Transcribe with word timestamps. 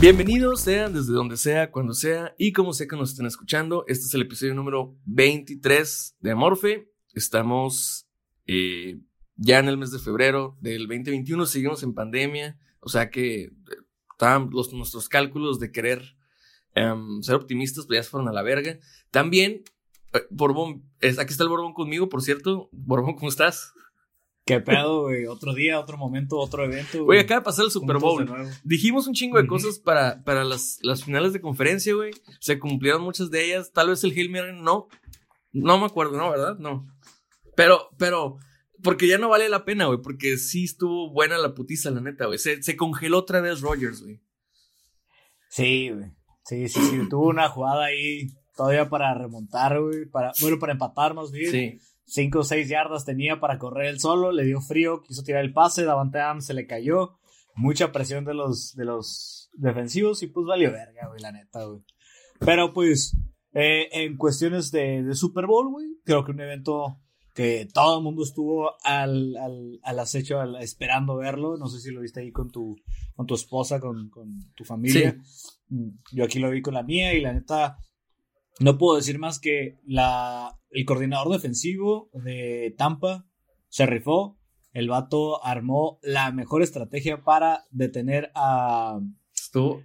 Bienvenidos 0.00 0.62
sean 0.62 0.94
desde 0.94 1.12
donde 1.12 1.36
sea, 1.36 1.70
cuando 1.70 1.92
sea 1.92 2.34
y 2.38 2.52
como 2.52 2.72
sea 2.72 2.86
que 2.88 2.96
nos 2.96 3.10
estén 3.10 3.26
escuchando. 3.26 3.84
Este 3.86 4.06
es 4.06 4.14
el 4.14 4.22
episodio 4.22 4.54
número 4.54 4.96
23 5.04 6.16
de 6.18 6.30
Amorfe. 6.30 6.90
Estamos 7.12 8.08
eh, 8.46 8.98
ya 9.36 9.58
en 9.58 9.68
el 9.68 9.76
mes 9.76 9.90
de 9.90 9.98
febrero 9.98 10.56
del 10.62 10.86
2021, 10.86 11.44
seguimos 11.44 11.82
en 11.82 11.92
pandemia, 11.92 12.58
o 12.80 12.88
sea 12.88 13.10
que 13.10 13.42
eh, 13.42 13.50
estaban 14.12 14.48
los, 14.50 14.72
nuestros 14.72 15.06
cálculos 15.10 15.60
de 15.60 15.70
querer 15.70 16.16
em, 16.74 17.20
ser 17.20 17.34
optimistas, 17.34 17.84
pues 17.84 17.98
ya 17.98 18.02
se 18.02 18.08
fueron 18.08 18.30
a 18.30 18.32
la 18.32 18.40
verga. 18.40 18.78
También, 19.10 19.64
eh, 20.14 20.22
Borbón, 20.30 20.82
es, 21.00 21.18
aquí 21.18 21.32
está 21.32 21.44
el 21.44 21.50
Borbón 21.50 21.74
conmigo, 21.74 22.08
por 22.08 22.22
cierto. 22.22 22.70
Borbón, 22.72 23.16
¿cómo 23.16 23.28
estás? 23.28 23.74
¿Qué 24.50 24.60
pedo, 24.60 25.02
güey? 25.02 25.26
Otro 25.26 25.54
día, 25.54 25.78
otro 25.78 25.96
momento, 25.96 26.38
otro 26.38 26.64
evento. 26.64 27.04
Güey, 27.04 27.20
acaba 27.20 27.40
de 27.40 27.44
pasar 27.44 27.64
el 27.64 27.70
Super 27.70 27.98
Bowl. 27.98 28.28
Dijimos 28.64 29.06
un 29.06 29.14
chingo 29.14 29.38
de 29.38 29.46
cosas 29.46 29.78
para, 29.78 30.22
para 30.24 30.44
las, 30.44 30.78
las 30.82 31.04
finales 31.04 31.32
de 31.32 31.40
conferencia, 31.40 31.94
güey. 31.94 32.12
Se 32.40 32.58
cumplieron 32.58 33.02
muchas 33.02 33.30
de 33.30 33.44
ellas. 33.44 33.72
Tal 33.72 33.88
vez 33.88 34.02
el 34.04 34.12
Hail 34.12 34.30
no. 34.62 34.88
No 35.52 35.78
me 35.78 35.86
acuerdo, 35.86 36.16
¿no? 36.16 36.30
¿Verdad? 36.30 36.58
No. 36.58 36.86
Pero, 37.56 37.90
pero, 37.98 38.38
porque 38.82 39.06
ya 39.06 39.18
no 39.18 39.28
vale 39.28 39.48
la 39.48 39.64
pena, 39.64 39.86
güey. 39.86 40.00
Porque 40.02 40.36
sí 40.36 40.64
estuvo 40.64 41.10
buena 41.12 41.38
la 41.38 41.54
putiza, 41.54 41.90
la 41.90 42.00
neta, 42.00 42.26
güey. 42.26 42.38
Se, 42.38 42.62
se 42.62 42.76
congeló 42.76 43.18
otra 43.18 43.40
vez 43.40 43.60
Rogers, 43.60 44.02
güey. 44.02 44.20
Sí, 45.48 45.90
güey. 45.90 46.10
Sí, 46.44 46.68
sí, 46.68 46.80
sí. 46.80 47.08
Tuvo 47.08 47.28
una 47.28 47.48
jugada 47.48 47.84
ahí 47.86 48.28
todavía 48.56 48.88
para 48.88 49.14
remontar, 49.14 49.80
güey. 49.80 50.06
Para, 50.06 50.32
bueno, 50.40 50.58
para 50.58 50.72
empatarnos, 50.72 51.30
güey. 51.30 51.46
Sí. 51.46 51.80
5 52.10 52.38
o 52.38 52.44
6 52.44 52.68
yardas 52.68 53.04
tenía 53.04 53.40
para 53.40 53.58
correr 53.58 53.86
el 53.86 54.00
solo, 54.00 54.32
le 54.32 54.44
dio 54.44 54.60
frío, 54.60 55.02
quiso 55.02 55.22
tirar 55.22 55.44
el 55.44 55.52
pase, 55.52 55.84
Davante 55.84 56.18
Adams 56.18 56.46
se 56.46 56.54
le 56.54 56.66
cayó, 56.66 57.18
mucha 57.54 57.92
presión 57.92 58.24
de 58.24 58.34
los, 58.34 58.74
de 58.74 58.84
los 58.84 59.50
defensivos 59.54 60.22
y 60.22 60.26
pues 60.26 60.46
valió 60.46 60.72
verga, 60.72 61.08
güey, 61.08 61.20
la 61.20 61.32
neta, 61.32 61.64
güey. 61.64 61.82
Pero 62.40 62.72
pues, 62.72 63.16
eh, 63.52 63.88
en 63.92 64.16
cuestiones 64.16 64.70
de, 64.70 65.02
de 65.02 65.14
Super 65.14 65.46
Bowl, 65.46 65.70
güey, 65.70 65.86
creo 66.04 66.24
que 66.24 66.32
un 66.32 66.40
evento 66.40 67.00
que 67.34 67.68
todo 67.72 67.98
el 67.98 68.04
mundo 68.04 68.24
estuvo 68.24 68.72
al, 68.82 69.36
al, 69.36 69.80
al 69.82 69.98
acecho, 69.98 70.42
esperando 70.58 71.16
verlo. 71.16 71.56
No 71.56 71.68
sé 71.68 71.80
si 71.80 71.92
lo 71.92 72.00
viste 72.00 72.20
ahí 72.20 72.32
con 72.32 72.50
tu, 72.50 72.76
con 73.14 73.26
tu 73.26 73.34
esposa, 73.34 73.80
con, 73.80 74.10
con 74.10 74.52
tu 74.54 74.64
familia. 74.64 75.16
Mm, 75.68 75.90
yo 76.12 76.24
aquí 76.24 76.38
lo 76.38 76.50
vi 76.50 76.62
con 76.62 76.74
la 76.74 76.82
mía 76.82 77.14
y 77.14 77.20
la 77.20 77.32
neta, 77.32 77.78
no 78.58 78.76
puedo 78.76 78.96
decir 78.96 79.18
más 79.18 79.38
que 79.38 79.78
la, 79.86 80.59
el 80.70 80.84
coordinador 80.84 81.32
defensivo 81.32 82.10
de 82.12 82.74
Tampa 82.76 83.26
se 83.68 83.86
rifó. 83.86 84.38
El 84.72 84.88
vato 84.88 85.44
armó 85.44 85.98
la 86.02 86.30
mejor 86.30 86.62
estrategia 86.62 87.24
para 87.24 87.64
detener 87.70 88.30
a, 88.36 89.00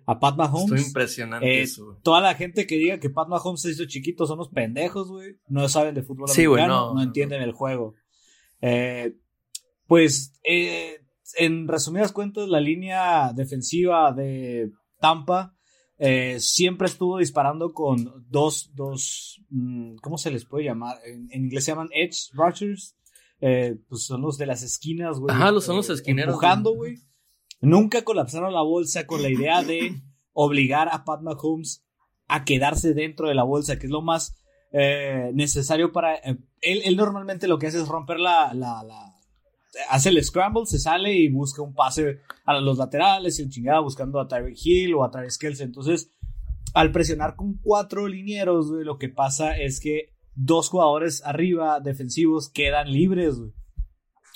a 0.06 0.20
Pat 0.20 0.38
Mahomes. 0.38 0.72
Estuvo 0.72 0.88
impresionante 0.88 1.48
eh, 1.48 1.62
eso. 1.64 2.00
Toda 2.04 2.22
la 2.22 2.36
gente 2.36 2.68
que 2.68 2.78
diga 2.78 3.00
que 3.00 3.10
Pat 3.10 3.28
Mahomes 3.28 3.62
se 3.62 3.72
hizo 3.72 3.86
chiquito 3.86 4.28
son 4.28 4.38
los 4.38 4.50
pendejos, 4.50 5.10
güey. 5.10 5.38
No 5.48 5.68
saben 5.70 5.96
de 5.96 6.04
fútbol 6.04 6.30
americano, 6.30 6.94
no, 6.94 7.02
entienden 7.02 7.42
el 7.42 7.54
juego. 7.54 7.96
Eh, 8.62 9.16
pues, 9.88 10.34
eh, 10.44 11.02
en 11.38 11.68
resumidas 11.68 12.12
cuentas, 12.12 12.48
la 12.48 12.60
línea 12.60 13.34
defensiva 13.34 14.12
de 14.12 14.72
Tampa 15.00 15.55
eh, 15.98 16.40
siempre 16.40 16.88
estuvo 16.88 17.20
disparando 17.20 17.74
con 17.74 18.26
dos, 18.28 18.72
dos, 18.74 19.42
mm, 19.50 19.96
¿cómo 20.02 20.18
se 20.18 20.32
les 20.32 20.46
puede 20.46 20.66
llamar? 20.66 20.98
En, 21.06 21.30
inglés 21.32 21.66
se 21.66 21.72
llaman 21.72 21.90
edge 21.94 22.32
rushers. 22.34 22.98
Eh, 23.42 23.78
pues 23.90 24.06
son 24.06 24.22
los 24.22 24.38
de 24.38 24.46
las 24.46 24.64
esquinas, 24.64 25.20
güey. 25.20 25.36
Ajá, 25.36 25.60
son 25.60 25.76
los 25.78 25.90
eh, 25.90 25.94
esquineros. 25.94 26.36
Empujando, 26.36 26.74
güey. 26.74 26.96
Nunca 27.62 28.04
colapsaron 28.04 28.54
la 28.54 28.62
bolsa 28.62 29.08
con 29.08 29.22
la 29.22 29.30
idea 29.30 29.64
de 29.64 30.02
obligar 30.34 30.90
a 30.92 31.04
Pat 31.06 31.22
Mahomes 31.22 31.86
a 32.28 32.44
quedarse 32.44 32.94
dentro 32.94 33.28
de 33.28 33.36
la 33.36 33.44
bolsa, 33.44 33.78
que 33.78 33.88
es 33.88 33.92
lo 33.92 34.02
más 34.02 34.36
necesario 35.34 35.94
para... 35.94 36.16
él, 36.16 36.42
él, 36.62 36.98
normalmente 36.98 37.48
lo 37.48 37.58
que 37.58 37.68
hace 37.68 37.82
es 37.82 37.88
romper 37.88 38.20
la, 38.20 38.54
la, 38.54 38.84
la 38.84 39.15
hace 39.90 40.10
el 40.10 40.24
scramble, 40.24 40.66
se 40.66 40.80
sale 40.80 41.14
y 41.14 41.30
busca 41.30 41.62
un 41.62 41.74
pase 41.74 42.20
a 42.46 42.60
los 42.60 42.78
laterales 42.78 43.40
y 43.40 43.44
el 43.44 43.50
chingada 43.50 43.80
buscando 43.80 44.20
a 44.20 44.28
Tyreek 44.28 44.58
Hill 44.64 44.94
o 44.96 45.04
a 45.04 45.12
Travis 45.12 45.38
Kelce. 45.38 45.64
Entonces, 45.64 46.12
al 46.74 46.92
presionar 46.92 47.36
con 47.36 47.58
cuatro 47.58 48.08
linieros, 48.08 48.68
lo 48.70 48.98
que 48.98 49.10
pasa 49.10 49.58
es 49.58 49.80
que 49.80 50.14
dos 50.34 50.70
jugadores 50.70 51.24
arriba 51.26 51.80
defensivos 51.80 52.50
quedan 52.50 52.92
libres, 52.92 53.36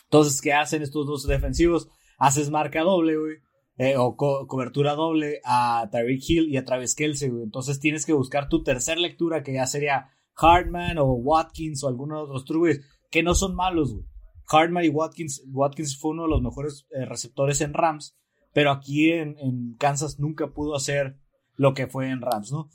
Entonces, 0.05 0.41
¿qué 0.41 0.53
hacen 0.53 0.81
estos 0.81 1.05
dos 1.05 1.27
defensivos? 1.27 1.89
Haces 2.17 2.49
marca 2.49 2.81
doble, 2.81 3.17
güey. 3.17 3.35
Eh, 3.77 3.95
o 3.97 4.17
cobertura 4.17 4.93
doble 4.93 5.39
a 5.45 5.87
Tyreek 5.89 6.21
Hill 6.27 6.49
y 6.49 6.57
a 6.57 6.65
Travis 6.65 6.95
Kelce, 6.95 7.29
güey. 7.29 7.43
Entonces 7.43 7.79
tienes 7.79 8.05
que 8.05 8.11
buscar 8.11 8.49
tu 8.49 8.61
tercera 8.61 8.99
lectura, 8.99 9.41
que 9.41 9.53
ya 9.53 9.65
sería 9.67 10.09
Hartman 10.35 10.97
o 10.97 11.05
Watkins 11.13 11.83
o 11.83 11.87
alguno 11.87 12.17
de 12.17 12.23
otros 12.23 12.43
truques, 12.43 12.81
que 13.09 13.23
no 13.23 13.35
son 13.35 13.55
malos, 13.55 13.93
güey. 13.93 14.05
Hardman 14.49 14.85
y 14.85 14.89
Watkins, 14.89 15.43
Watkins 15.51 15.97
fue 15.97 16.11
uno 16.11 16.23
de 16.23 16.29
los 16.29 16.41
mejores 16.41 16.87
eh, 16.91 17.05
receptores 17.05 17.61
en 17.61 17.73
Rams, 17.73 18.17
pero 18.53 18.71
aquí 18.71 19.11
en, 19.11 19.75
Kansas 19.77 20.19
nunca 20.19 20.47
pudo 20.47 20.75
hacer 20.75 21.17
lo 21.55 21.73
que 21.73 21.87
fue 21.87 22.09
en 22.09 22.21
Rams, 22.21 22.51
¿no? 22.51 22.69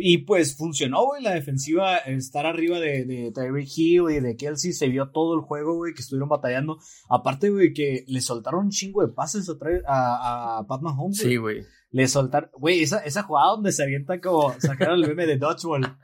Y 0.00 0.18
pues 0.18 0.56
funcionó, 0.56 1.04
güey, 1.06 1.22
la 1.22 1.34
defensiva, 1.34 1.96
estar 1.96 2.46
arriba 2.46 2.78
de, 2.78 3.04
de 3.04 3.32
Tyreek 3.32 3.68
Hill 3.76 4.04
y 4.10 4.20
de 4.20 4.36
Kelsey, 4.36 4.72
se 4.72 4.88
vio 4.88 5.10
todo 5.10 5.34
el 5.34 5.40
juego, 5.40 5.74
güey, 5.74 5.92
que 5.92 6.02
estuvieron 6.02 6.28
batallando. 6.28 6.78
Aparte, 7.08 7.50
güey, 7.50 7.72
que 7.72 8.04
le 8.06 8.20
soltaron 8.20 8.66
un 8.66 8.70
chingo 8.70 9.04
de 9.04 9.12
pases 9.12 9.50
a, 9.86 10.58
a, 10.58 10.66
Pat 10.68 10.82
Mahomes. 10.82 11.18
Sí, 11.18 11.36
güey. 11.36 11.64
Le 11.90 12.06
soltaron, 12.06 12.50
güey, 12.52 12.80
esa, 12.80 12.98
esa 12.98 13.24
jugada 13.24 13.48
donde 13.48 13.72
se 13.72 13.82
avienta 13.82 14.20
como, 14.20 14.54
sacaron 14.60 15.02
el 15.02 15.08
meme 15.08 15.26
de 15.26 15.36
Dodgeball, 15.36 15.96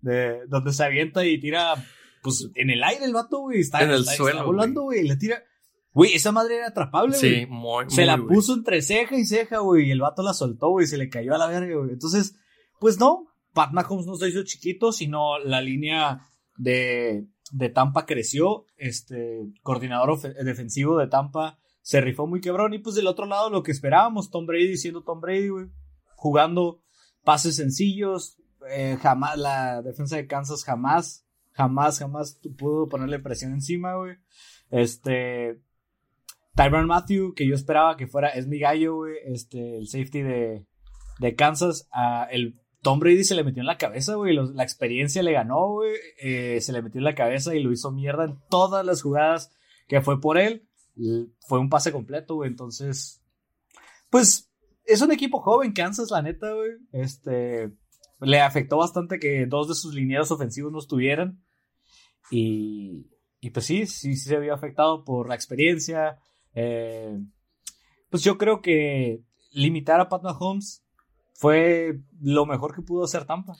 de, 0.00 0.46
donde 0.48 0.72
se 0.72 0.84
avienta 0.84 1.26
y 1.26 1.38
tira 1.38 1.74
pues 2.22 2.48
en 2.54 2.70
el 2.70 2.82
aire 2.82 3.04
el 3.04 3.12
vato, 3.12 3.40
güey. 3.40 3.60
Está, 3.60 3.82
en 3.82 3.90
el 3.90 4.00
está, 4.00 4.12
suelo. 4.14 4.44
volando, 4.46 4.82
güey. 4.82 5.06
Le 5.06 5.16
tira. 5.16 5.42
Güey, 5.94 6.14
esa 6.14 6.32
madre 6.32 6.56
era 6.56 6.68
atrapable, 6.68 7.18
güey. 7.18 7.40
Sí, 7.40 7.46
muy, 7.50 7.84
Se 7.90 8.00
muy, 8.02 8.06
la 8.06 8.16
güey. 8.16 8.28
puso 8.36 8.54
entre 8.54 8.80
ceja 8.80 9.16
y 9.18 9.26
ceja, 9.26 9.58
güey, 9.58 9.88
y 9.88 9.90
el 9.90 10.00
vato 10.00 10.22
la 10.22 10.32
soltó, 10.32 10.70
güey, 10.70 10.84
y 10.84 10.88
se 10.88 10.96
le 10.96 11.10
cayó 11.10 11.34
a 11.34 11.38
la 11.38 11.46
verga, 11.48 11.76
güey. 11.76 11.90
Entonces, 11.90 12.34
pues 12.80 12.98
no, 12.98 13.26
Pat 13.52 13.72
Mahomes 13.72 14.06
no 14.06 14.16
se 14.16 14.28
hizo 14.28 14.42
chiquito, 14.44 14.92
sino 14.92 15.38
la 15.38 15.60
línea 15.60 16.22
de, 16.56 17.26
de 17.50 17.68
Tampa 17.68 18.06
creció. 18.06 18.64
Este 18.78 19.40
coordinador 19.62 20.18
defensivo 20.44 20.96
de 20.96 21.08
Tampa 21.08 21.58
se 21.82 22.00
rifó 22.00 22.26
muy 22.26 22.40
quebrón. 22.40 22.72
Y 22.72 22.78
pues 22.78 22.94
del 22.96 23.06
otro 23.06 23.26
lado, 23.26 23.50
lo 23.50 23.62
que 23.62 23.72
esperábamos, 23.72 24.30
Tom 24.30 24.46
Brady 24.46 24.78
siendo 24.78 25.02
Tom 25.02 25.20
Brady, 25.20 25.48
güey, 25.48 25.66
jugando 26.16 26.80
pases 27.22 27.56
sencillos. 27.56 28.38
eh, 28.70 28.96
jamás, 29.02 29.36
la 29.38 29.82
defensa 29.82 30.16
de 30.16 30.26
Kansas 30.26 30.64
jamás, 30.64 31.21
jamás, 31.52 31.98
jamás 31.98 32.40
pudo 32.56 32.88
ponerle 32.88 33.18
presión 33.18 33.52
encima, 33.52 33.94
güey. 33.94 34.16
Este. 34.70 35.60
Tyron 36.54 36.86
Matthew, 36.86 37.34
que 37.34 37.46
yo 37.46 37.54
esperaba 37.54 37.96
que 37.96 38.06
fuera, 38.06 38.28
es 38.28 38.46
mi 38.46 38.58
gallo, 38.58 38.96
güey, 38.96 39.14
este, 39.24 39.78
el 39.78 39.88
safety 39.88 40.20
de, 40.20 40.66
de 41.18 41.34
Kansas. 41.34 41.88
el 42.30 42.60
Tom 42.82 42.98
Brady 42.98 43.24
se 43.24 43.34
le 43.34 43.44
metió 43.44 43.60
en 43.62 43.66
la 43.66 43.78
cabeza, 43.78 44.16
güey. 44.16 44.34
La 44.34 44.62
experiencia 44.62 45.22
le 45.22 45.32
ganó, 45.32 45.68
güey. 45.68 45.94
eh, 46.20 46.60
se 46.60 46.72
le 46.72 46.82
metió 46.82 46.98
en 46.98 47.04
la 47.04 47.14
cabeza 47.14 47.54
y 47.54 47.62
lo 47.62 47.72
hizo 47.72 47.92
mierda 47.92 48.24
en 48.24 48.38
todas 48.50 48.84
las 48.84 49.02
jugadas 49.02 49.50
que 49.88 50.00
fue 50.00 50.20
por 50.20 50.36
él. 50.36 50.68
Fue 51.46 51.58
un 51.58 51.70
pase 51.70 51.92
completo, 51.92 52.34
güey. 52.34 52.50
Entonces, 52.50 53.22
pues 54.10 54.52
es 54.84 55.00
un 55.00 55.12
equipo 55.12 55.40
joven, 55.40 55.72
Kansas, 55.72 56.10
la 56.10 56.22
neta, 56.22 56.52
güey. 56.52 56.72
Este, 56.90 57.72
le 58.20 58.40
afectó 58.40 58.78
bastante 58.78 59.18
que 59.18 59.46
dos 59.46 59.68
de 59.68 59.74
sus 59.74 59.94
linieros 59.94 60.30
ofensivos 60.30 60.72
no 60.72 60.78
estuvieran. 60.78 61.41
Y, 62.30 63.06
y 63.40 63.50
pues 63.50 63.66
sí, 63.66 63.86
sí, 63.86 64.16
sí 64.16 64.28
se 64.28 64.38
vio 64.38 64.54
afectado 64.54 65.04
por 65.04 65.28
la 65.28 65.34
experiencia. 65.34 66.18
Eh, 66.54 67.18
pues 68.10 68.22
yo 68.24 68.38
creo 68.38 68.60
que 68.62 69.22
limitar 69.52 70.00
a 70.00 70.08
Pat 70.08 70.22
Mahomes 70.22 70.84
fue 71.34 72.00
lo 72.20 72.46
mejor 72.46 72.74
que 72.74 72.82
pudo 72.82 73.04
hacer 73.04 73.24
Tampa. 73.24 73.54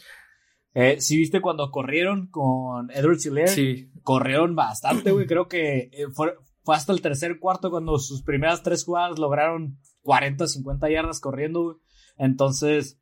Eh, 0.75 1.01
si 1.01 1.17
viste 1.19 1.41
cuando 1.41 1.71
corrieron 1.71 2.29
con 2.29 2.91
Edward 2.93 3.19
Hilaire, 3.23 3.49
Sí, 3.49 3.91
corrieron 4.03 4.55
bastante, 4.57 5.13
güey. 5.13 5.27
Creo 5.27 5.49
que 5.49 5.91
eh, 5.93 6.07
fue, 6.13 6.35
fue 6.65 6.75
hasta 6.77 6.93
el 6.93 7.03
tercer 7.03 7.39
cuarto 7.39 7.71
cuando 7.71 7.99
sus 7.99 8.23
primeras 8.23 8.63
tres 8.63 8.85
jugadas 8.85 9.19
lograron 9.19 9.79
40, 10.03 10.47
50 10.47 10.91
yardas 10.91 11.21
corriendo, 11.21 11.63
güey. 11.63 11.77
Entonces, 12.17 12.99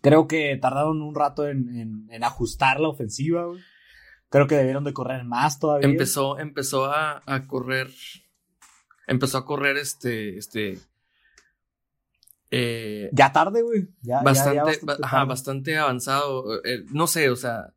creo 0.00 0.26
que 0.26 0.56
tardaron 0.60 1.02
un 1.02 1.14
rato 1.14 1.46
en, 1.46 1.68
en- 1.76 2.06
en 2.10 2.24
ajustar 2.24 2.80
la 2.80 2.88
ofensiva, 2.88 3.44
güey. 3.46 3.60
Creo 4.32 4.46
que 4.48 4.56
debieron 4.56 4.82
de 4.82 4.92
correr 4.92 5.22
más 5.24 5.60
todavía. 5.60 5.86
empezó, 5.88 6.38
empezó 6.40 6.86
a, 6.86 7.22
a 7.26 7.46
correr. 7.46 7.88
Empezó 9.06 9.38
a 9.38 9.44
correr 9.44 9.76
este. 9.76 10.36
este 10.38 10.78
eh, 12.50 13.08
Ya 13.12 13.32
tarde, 13.32 13.62
güey. 13.62 13.88
Ya, 14.02 14.22
bastante, 14.22 14.56
ya 14.56 14.64
ba- 14.86 14.96
ajá, 15.02 15.16
tarde. 15.18 15.28
bastante 15.28 15.78
avanzado. 15.78 16.62
eh, 16.64 16.84
no 16.92 17.06
sé, 17.06 17.30
o 17.30 17.36
sea, 17.36 17.74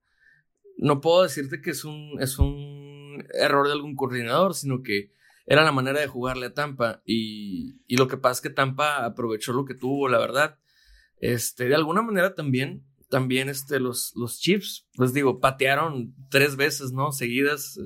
no 0.78 1.02
puedo 1.02 1.24
decirte 1.24 1.62
que 1.62 1.72
es 1.72 1.86
un, 1.86 2.18
es 2.20 2.38
un 2.40 3.26
error 3.34 3.68
de 3.68 3.74
algún 3.74 3.96
coordinador, 3.96 4.54
sino 4.56 4.82
que 4.84 5.12
era 5.46 5.64
la 5.64 5.72
manera 5.72 6.00
de 6.02 6.08
jugarle 6.08 6.48
a 6.48 6.54
Tampa. 6.54 7.02
Y, 7.06 7.82
y 7.88 7.98
lo 7.98 8.08
que 8.08 8.18
pasa 8.18 8.34
es 8.40 8.42
que 8.42 8.50
Tampa 8.50 9.06
aprovechó 9.06 9.54
lo 9.54 9.66
que 9.66 9.76
tuvo, 9.76 10.10
la 10.10 10.18
verdad. 10.20 10.58
Este, 11.20 11.66
de 11.70 11.76
alguna 11.76 12.02
manera 12.02 12.36
también, 12.36 12.84
también 13.10 13.50
este, 13.50 13.80
los, 13.80 14.14
los 14.16 14.40
Chiefs, 14.40 14.88
pues 14.96 15.14
digo, 15.14 15.40
patearon 15.40 16.14
tres 16.30 16.56
veces, 16.56 16.92
¿no? 16.92 17.12
Seguidas. 17.12 17.80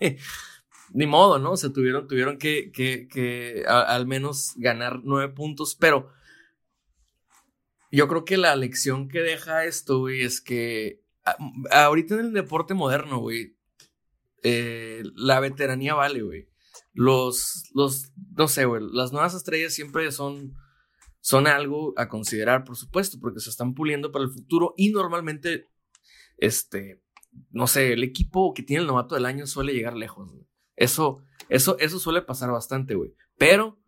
Ni 0.94 1.06
modo, 1.06 1.38
¿no? 1.38 1.52
O 1.52 1.56
sea, 1.56 1.70
tuvieron, 1.70 2.08
tuvieron 2.08 2.38
que, 2.38 2.70
que, 2.72 3.08
que 3.08 3.64
al 3.66 4.06
menos 4.06 4.52
ganar 4.56 5.00
nueve 5.04 5.32
puntos, 5.32 5.76
pero 5.78 6.08
yo 7.90 8.08
creo 8.08 8.24
que 8.24 8.36
la 8.36 8.56
lección 8.56 9.08
que 9.08 9.20
deja 9.20 9.64
esto, 9.64 9.98
güey, 9.98 10.22
es 10.22 10.40
que 10.40 11.02
ahorita 11.70 12.14
en 12.14 12.20
el 12.20 12.32
deporte 12.32 12.74
moderno, 12.74 13.18
güey, 13.18 13.56
eh, 14.42 15.02
la 15.14 15.40
veteranía 15.40 15.94
vale, 15.94 16.22
güey. 16.22 16.48
Los, 16.92 17.64
los, 17.74 18.12
no 18.36 18.48
sé, 18.48 18.64
güey, 18.64 18.82
las 18.92 19.12
nuevas 19.12 19.34
estrellas 19.34 19.72
siempre 19.72 20.10
son, 20.12 20.54
son 21.20 21.46
algo 21.46 21.94
a 21.96 22.08
considerar, 22.08 22.64
por 22.64 22.76
supuesto, 22.76 23.18
porque 23.20 23.40
se 23.40 23.50
están 23.50 23.74
puliendo 23.74 24.12
para 24.12 24.24
el 24.24 24.30
futuro 24.30 24.74
y 24.76 24.90
normalmente, 24.90 25.66
este, 26.36 27.02
no 27.50 27.66
sé, 27.66 27.92
el 27.92 28.02
equipo 28.02 28.54
que 28.54 28.62
tiene 28.62 28.82
el 28.82 28.86
novato 28.86 29.14
del 29.14 29.26
año 29.26 29.46
suele 29.46 29.72
llegar 29.72 29.94
lejos. 29.94 30.30
Eso, 30.76 31.24
eso, 31.48 31.78
eso 31.78 31.98
suele 31.98 32.22
pasar 32.22 32.50
bastante, 32.50 32.94
güey. 32.94 33.14
Pero 33.36 33.80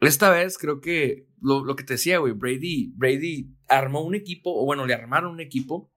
esta 0.00 0.30
vez 0.30 0.58
creo 0.58 0.80
que 0.80 1.26
lo, 1.40 1.64
lo 1.64 1.76
que 1.76 1.84
te 1.84 1.94
decía, 1.94 2.18
güey, 2.18 2.32
Brady, 2.32 2.92
Brady 2.94 3.54
armó 3.68 4.02
un 4.02 4.14
equipo, 4.14 4.52
o 4.54 4.64
bueno, 4.64 4.86
le 4.86 4.94
armaron 4.94 5.32
un 5.32 5.40
equipo, 5.40 5.92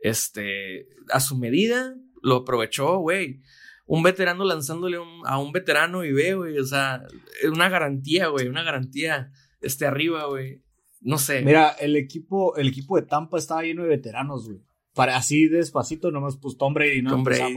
este, 0.00 0.88
a 1.10 1.20
su 1.20 1.36
medida, 1.36 1.94
lo 2.22 2.36
aprovechó, 2.36 2.98
güey. 2.98 3.42
Un 3.86 4.02
veterano 4.02 4.44
lanzándole 4.44 4.98
a 5.24 5.38
un 5.38 5.52
veterano 5.52 6.04
y 6.04 6.12
ve, 6.12 6.34
güey, 6.34 6.58
o 6.58 6.64
sea, 6.64 7.02
una 7.50 7.68
garantía, 7.68 8.28
güey, 8.28 8.46
una 8.46 8.62
garantía, 8.62 9.32
este, 9.60 9.86
arriba, 9.86 10.26
güey. 10.26 10.62
No 11.00 11.18
sé. 11.18 11.42
Mira, 11.42 11.70
el 11.70 11.96
equipo, 11.96 12.56
el 12.56 12.68
equipo 12.68 12.96
de 12.96 13.06
Tampa 13.06 13.38
estaba 13.38 13.62
lleno 13.62 13.82
de 13.82 13.88
veteranos, 13.88 14.46
güey. 14.46 14.60
Para 14.94 15.16
así 15.16 15.48
despacito, 15.48 16.10
nomás 16.10 16.36
pues 16.36 16.56
Tom 16.56 16.74
Brady, 16.74 17.02
¿no? 17.02 17.10
Tom 17.10 17.24
Brady. 17.24 17.54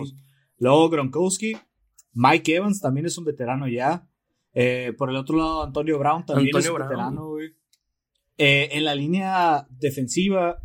Luego 0.58 0.90
Gronkowski, 0.90 1.58
Mike 2.14 2.56
Evans 2.56 2.80
también 2.80 3.06
es 3.06 3.18
un 3.18 3.26
veterano 3.26 3.68
ya. 3.68 4.08
Eh, 4.54 4.94
por 4.98 5.10
el 5.10 5.16
otro 5.16 5.38
lado, 5.38 5.64
Antonio 5.64 5.98
Brown 5.98 6.26
también 6.26 6.56
es 6.56 6.70
un 6.70 6.76
Brown. 6.76 6.90
veterano, 6.90 7.28
güey. 7.28 7.50
Eh, 8.38 8.70
en 8.72 8.86
la 8.86 8.96
línea 8.96 9.68
defensiva, 9.70 10.60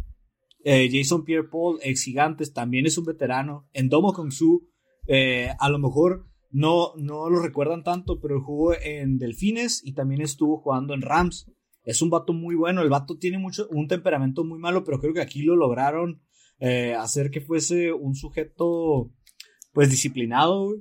eh, 0.65 0.89
Jason 0.93 1.25
Pierre 1.25 1.49
Paul, 1.49 1.79
ex 1.83 2.03
gigantes, 2.03 2.53
también 2.53 2.87
es 2.87 2.99
un 2.99 3.05
veterano. 3.05 3.69
En 3.73 3.89
Domo 3.89 4.13
Kongsu, 4.13 4.69
eh, 5.07 5.51
a 5.59 5.69
lo 5.71 5.79
mejor 5.79 6.28
no, 6.51 6.95
no 6.97 7.29
lo 7.29 7.43
recuerdan 7.43 7.85
tanto, 7.85 8.21
pero 8.21 8.43
jugó 8.43 8.75
en 8.75 9.19
Delfines 9.19 9.83
y 9.85 9.93
también 9.93 10.23
estuvo 10.23 10.59
jugando 10.59 10.95
en 10.95 11.03
Rams. 11.03 11.51
Es 11.85 12.03
un 12.03 12.11
vato 12.11 12.33
muy 12.33 12.55
bueno. 12.55 12.83
El 12.83 12.89
vato 12.89 13.19
tiene 13.19 13.39
mucho, 13.39 13.69
un 13.71 13.89
temperamento 13.89 14.45
muy 14.45 14.59
malo, 14.59 14.85
pero 14.85 15.01
creo 15.01 15.15
que 15.15 15.21
aquí 15.21 15.43
lo 15.43 15.57
lograron 15.57 16.23
eh, 16.59 16.95
hacer 16.95 17.31
que 17.31 17.41
fuese 17.41 17.93
un 17.93 18.15
sujeto, 18.15 19.11
pues 19.73 19.91
disciplinado. 19.91 20.75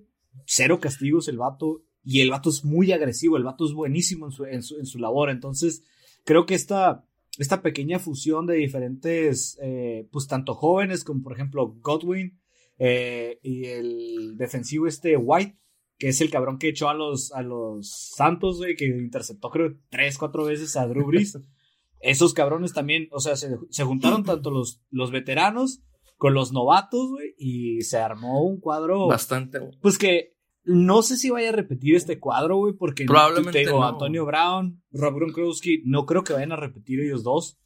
Cero 0.45 0.79
castigos 0.79 1.27
el 1.27 1.37
vato. 1.37 1.83
Y 2.03 2.21
el 2.21 2.31
vato 2.31 2.49
es 2.49 2.63
muy 2.63 2.93
agresivo, 2.93 3.35
el 3.35 3.43
vato 3.43 3.65
es 3.65 3.73
buenísimo 3.73 4.27
en 4.27 4.31
su, 4.31 4.45
en 4.45 4.63
su, 4.63 4.77
en 4.77 4.85
su 4.85 4.97
labor. 4.97 5.29
Entonces, 5.29 5.83
creo 6.23 6.45
que 6.45 6.55
esta, 6.55 7.05
esta 7.37 7.61
pequeña 7.61 7.99
fusión 7.99 8.45
de 8.45 8.56
diferentes, 8.56 9.57
eh, 9.61 10.07
pues 10.11 10.27
tanto 10.27 10.53
jóvenes 10.53 11.03
como 11.03 11.21
por 11.21 11.33
ejemplo 11.33 11.75
Godwin 11.81 12.39
eh, 12.79 13.39
y 13.41 13.65
el 13.65 14.37
defensivo 14.37 14.87
este 14.87 15.17
White, 15.17 15.57
que 15.97 16.09
es 16.09 16.21
el 16.21 16.29
cabrón 16.29 16.59
que 16.59 16.69
echó 16.69 16.89
a 16.89 16.93
los, 16.93 17.31
a 17.33 17.41
los 17.41 17.89
Santos, 18.15 18.57
güey, 18.57 18.75
que 18.75 18.85
interceptó 18.85 19.49
creo 19.49 19.75
tres, 19.89 20.17
cuatro 20.17 20.45
veces 20.45 20.75
a 20.75 20.87
Drew 20.87 21.07
Brees. 21.07 21.39
Esos 21.99 22.35
cabrones 22.35 22.73
también, 22.73 23.07
o 23.11 23.19
sea, 23.19 23.35
se, 23.35 23.57
se 23.71 23.83
juntaron 23.83 24.23
tanto 24.23 24.51
los, 24.51 24.83
los 24.91 25.09
veteranos 25.09 25.81
con 26.17 26.33
los 26.35 26.51
novatos, 26.51 27.09
güey, 27.09 27.33
y 27.37 27.81
se 27.81 27.97
armó 27.97 28.43
un 28.43 28.59
cuadro, 28.59 29.07
Bastante. 29.07 29.59
pues 29.81 29.97
que 29.97 30.35
no 30.63 31.01
sé 31.01 31.15
si 31.17 31.29
vaya 31.29 31.49
a 31.49 31.53
repetir 31.53 31.95
este 31.95 32.19
cuadro, 32.19 32.57
güey, 32.57 32.73
porque 32.73 33.05
Probablemente 33.05 33.51
te 33.51 33.59
digo, 33.59 33.79
no. 33.79 33.87
Antonio 33.87 34.25
Brown, 34.25 34.83
Rob 34.91 35.15
Gronkowski, 35.15 35.81
no 35.85 36.05
creo 36.05 36.23
que 36.23 36.33
vayan 36.33 36.51
a 36.51 36.57
repetir 36.57 36.99
ellos 36.99 37.23
dos, 37.23 37.57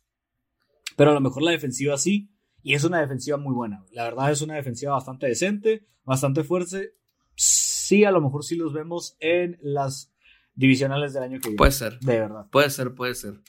pero 0.95 1.11
a 1.11 1.13
lo 1.13 1.21
mejor 1.21 1.43
la 1.43 1.51
defensiva 1.51 1.97
sí, 1.97 2.29
y 2.63 2.73
es 2.73 2.83
una 2.83 2.99
defensiva 3.01 3.37
muy 3.37 3.53
buena. 3.53 3.83
La 3.91 4.03
verdad 4.05 4.31
es 4.31 4.41
una 4.41 4.55
defensiva 4.55 4.93
bastante 4.93 5.27
decente, 5.27 5.87
bastante 6.03 6.43
fuerte. 6.43 6.95
Sí, 7.35 8.03
a 8.03 8.11
lo 8.11 8.21
mejor 8.21 8.43
sí 8.43 8.55
los 8.55 8.73
vemos 8.73 9.15
en 9.19 9.57
las 9.61 10.13
divisionales 10.53 11.13
del 11.13 11.23
año 11.23 11.39
que 11.39 11.49
viene. 11.49 11.57
Puede 11.57 11.71
ser. 11.71 11.99
de 11.99 12.19
verdad. 12.19 12.47
Puede 12.51 12.69
ser, 12.69 12.93
puede 12.93 13.15
ser. 13.15 13.41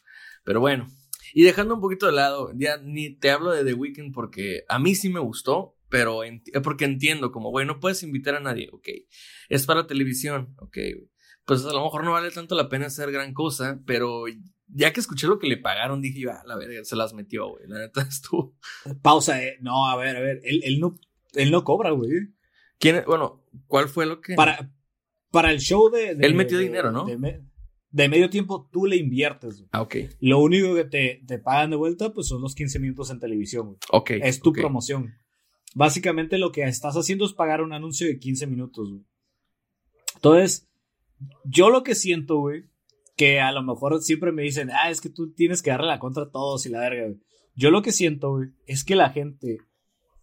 Pero 0.44 0.60
bueno. 0.60 0.86
Y 1.34 1.44
dejando 1.44 1.74
un 1.74 1.80
poquito 1.80 2.06
de 2.06 2.12
lado, 2.12 2.52
ya 2.54 2.76
ni 2.76 3.14
te 3.16 3.30
hablo 3.30 3.52
de 3.52 3.64
The 3.64 3.72
Weeknd 3.74 4.12
porque 4.12 4.64
a 4.68 4.78
mí 4.78 4.94
sí 4.94 5.08
me 5.08 5.20
gustó, 5.20 5.76
pero 5.88 6.24
enti- 6.24 6.60
porque 6.62 6.84
entiendo 6.84 7.32
como, 7.32 7.50
güey, 7.50 7.66
no 7.66 7.80
puedes 7.80 8.02
invitar 8.02 8.34
a 8.34 8.40
nadie, 8.40 8.68
ok. 8.72 8.88
Es 9.48 9.64
para 9.64 9.86
televisión, 9.86 10.54
ok. 10.58 10.76
Pues 11.46 11.64
a 11.64 11.72
lo 11.72 11.82
mejor 11.82 12.04
no 12.04 12.12
vale 12.12 12.30
tanto 12.30 12.54
la 12.54 12.68
pena 12.68 12.86
hacer 12.86 13.10
gran 13.10 13.32
cosa, 13.32 13.80
pero 13.86 14.24
ya 14.74 14.92
que 14.92 15.00
escuché 15.00 15.26
lo 15.26 15.38
que 15.38 15.46
le 15.46 15.56
pagaron, 15.56 16.00
dije, 16.00 16.26
va, 16.26 16.42
la 16.46 16.56
verga, 16.56 16.84
se 16.84 16.96
las 16.96 17.12
metió, 17.14 17.48
güey. 17.50 17.64
La 17.68 17.78
neta 17.78 18.02
estuvo. 18.08 18.56
Pausa, 19.02 19.42
eh. 19.42 19.58
No, 19.60 19.88
a 19.88 19.96
ver, 19.96 20.16
a 20.16 20.20
ver. 20.20 20.40
Él, 20.44 20.60
él 20.64 20.80
no, 20.80 20.98
él 21.34 21.50
no 21.50 21.64
cobra, 21.64 21.90
güey. 21.90 22.10
¿Quién, 22.78 23.02
bueno, 23.06 23.44
¿cuál 23.66 23.88
fue 23.88 24.06
lo 24.06 24.20
que? 24.20 24.34
Para, 24.34 24.72
para 25.30 25.50
el 25.52 25.60
show 25.60 25.90
de. 25.90 26.14
de- 26.14 26.26
Él 26.26 26.34
metió 26.34 26.58
de- 26.58 26.64
dinero, 26.64 26.90
¿no? 26.90 27.04
De, 27.04 27.16
me- 27.18 27.40
de 27.90 28.08
medio 28.08 28.30
tiempo 28.30 28.68
tú 28.72 28.86
le 28.86 28.96
inviertes, 28.96 29.58
güey. 29.58 29.68
Ah, 29.72 29.82
ok. 29.82 29.96
Lo 30.20 30.38
único 30.40 30.74
que 30.74 30.84
te, 30.84 31.22
te 31.26 31.38
pagan 31.38 31.70
de 31.70 31.76
vuelta, 31.76 32.12
pues 32.12 32.26
son 32.26 32.40
los 32.40 32.54
15 32.54 32.78
minutos 32.78 33.10
en 33.10 33.20
televisión, 33.20 33.66
güey. 33.66 33.78
Ok. 33.90 34.10
Es 34.22 34.40
tu 34.40 34.50
ok. 34.50 34.58
promoción. 34.58 35.14
Básicamente 35.74 36.38
lo 36.38 36.52
que 36.52 36.62
estás 36.64 36.96
haciendo 36.96 37.24
es 37.26 37.32
pagar 37.34 37.60
un 37.62 37.72
anuncio 37.72 38.06
de 38.06 38.18
15 38.18 38.46
minutos, 38.46 38.90
güey. 38.90 39.04
Entonces, 40.14 40.68
yo 41.44 41.70
lo 41.70 41.82
que 41.82 41.94
siento, 41.94 42.38
güey, 42.38 42.64
que 43.16 43.40
a 43.40 43.52
lo 43.52 43.62
mejor 43.62 44.00
siempre 44.00 44.32
me 44.32 44.42
dicen, 44.42 44.70
ah, 44.70 44.90
es 44.90 45.00
que 45.00 45.10
tú 45.10 45.32
tienes 45.32 45.62
que 45.62 45.70
darle 45.70 45.88
la 45.88 45.98
contra 45.98 46.24
a 46.24 46.30
todos 46.30 46.66
y 46.66 46.70
la 46.70 46.80
verga, 46.80 47.04
güey. 47.04 47.20
Yo 47.54 47.70
lo 47.70 47.82
que 47.82 47.92
siento, 47.92 48.30
güey, 48.30 48.50
es 48.66 48.84
que 48.84 48.96
la 48.96 49.10
gente 49.10 49.58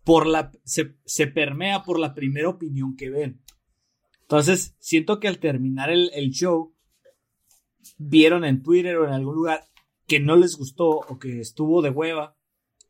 por 0.03 0.25
la, 0.25 0.51
se, 0.63 0.95
se, 1.05 1.27
permea 1.27 1.83
por 1.83 1.99
la 1.99 2.15
primera 2.15 2.49
opinión 2.49 2.95
que 2.95 3.09
ven. 3.09 3.43
Entonces, 4.21 4.75
siento 4.79 5.19
que 5.19 5.27
al 5.27 5.39
terminar 5.39 5.91
el, 5.91 6.09
el, 6.13 6.31
show, 6.31 6.75
vieron 7.97 8.45
en 8.45 8.63
Twitter 8.63 8.97
o 8.97 9.05
en 9.05 9.13
algún 9.13 9.35
lugar 9.35 9.65
que 10.07 10.19
no 10.19 10.35
les 10.35 10.57
gustó 10.57 10.89
o 10.89 11.19
que 11.19 11.39
estuvo 11.39 11.83
de 11.83 11.91
hueva, 11.91 12.35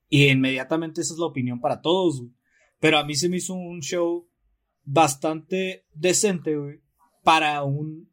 y 0.07 0.29
inmediatamente 0.29 1.01
esa 1.01 1.13
es 1.13 1.19
la 1.19 1.25
opinión 1.25 1.59
para 1.59 1.81
todos, 1.81 2.21
güey. 2.21 2.33
Pero 2.79 2.97
a 2.97 3.03
mí 3.03 3.15
se 3.15 3.27
me 3.27 3.37
hizo 3.37 3.53
un 3.53 3.81
show 3.81 4.29
bastante 4.83 5.85
decente, 5.93 6.55
güey, 6.55 6.81
para 7.23 7.63
un 7.63 8.09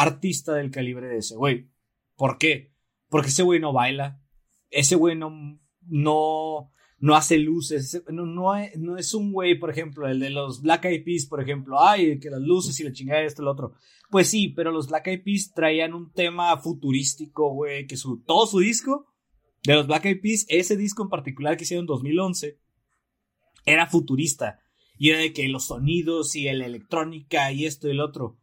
artista 0.00 0.54
del 0.54 0.70
calibre 0.70 1.08
de 1.08 1.18
ese 1.18 1.36
güey. 1.36 1.68
¿Por 2.16 2.38
qué? 2.38 2.72
Porque 3.08 3.28
ese 3.28 3.42
güey 3.42 3.60
no 3.60 3.72
baila, 3.72 4.22
ese 4.70 4.96
güey 4.96 5.16
no, 5.16 5.60
no, 5.82 6.70
no 6.98 7.14
hace 7.14 7.38
luces, 7.38 8.02
no, 8.08 8.24
no, 8.24 8.96
es 8.96 9.14
un 9.14 9.32
güey, 9.32 9.58
por 9.58 9.70
ejemplo, 9.70 10.08
el 10.08 10.20
de 10.20 10.30
los 10.30 10.62
Black 10.62 10.86
Eyed 10.86 11.04
Peas, 11.04 11.26
por 11.26 11.42
ejemplo, 11.42 11.80
ay, 11.80 12.18
que 12.18 12.30
las 12.30 12.40
luces 12.40 12.78
y 12.80 12.84
la 12.84 12.92
chingada 12.92 13.22
esto 13.22 13.42
y 13.42 13.44
lo 13.44 13.50
otro. 13.50 13.74
Pues 14.10 14.28
sí, 14.28 14.48
pero 14.48 14.72
los 14.72 14.88
Black 14.88 15.08
Eyed 15.08 15.22
Peas 15.22 15.52
traían 15.54 15.92
un 15.92 16.12
tema 16.12 16.56
futurístico, 16.56 17.52
güey, 17.52 17.86
que 17.86 17.96
su, 17.96 18.22
todo 18.22 18.46
su 18.46 18.60
disco 18.60 19.06
de 19.64 19.74
los 19.74 19.86
Black 19.86 20.06
Eyed 20.06 20.20
Peas, 20.22 20.46
ese 20.48 20.76
disco 20.76 21.02
en 21.02 21.10
particular 21.10 21.56
que 21.56 21.64
hicieron 21.64 21.82
en 21.82 21.88
2011, 21.88 22.58
era 23.66 23.86
futurista. 23.86 24.60
Y 24.96 25.10
era 25.10 25.18
de 25.18 25.32
que 25.32 25.48
los 25.48 25.66
sonidos 25.66 26.36
y 26.36 26.44
la 26.44 26.66
electrónica 26.66 27.52
y 27.52 27.64
esto 27.64 27.88
y 27.88 27.92
el 27.92 28.00
otro. 28.00 28.39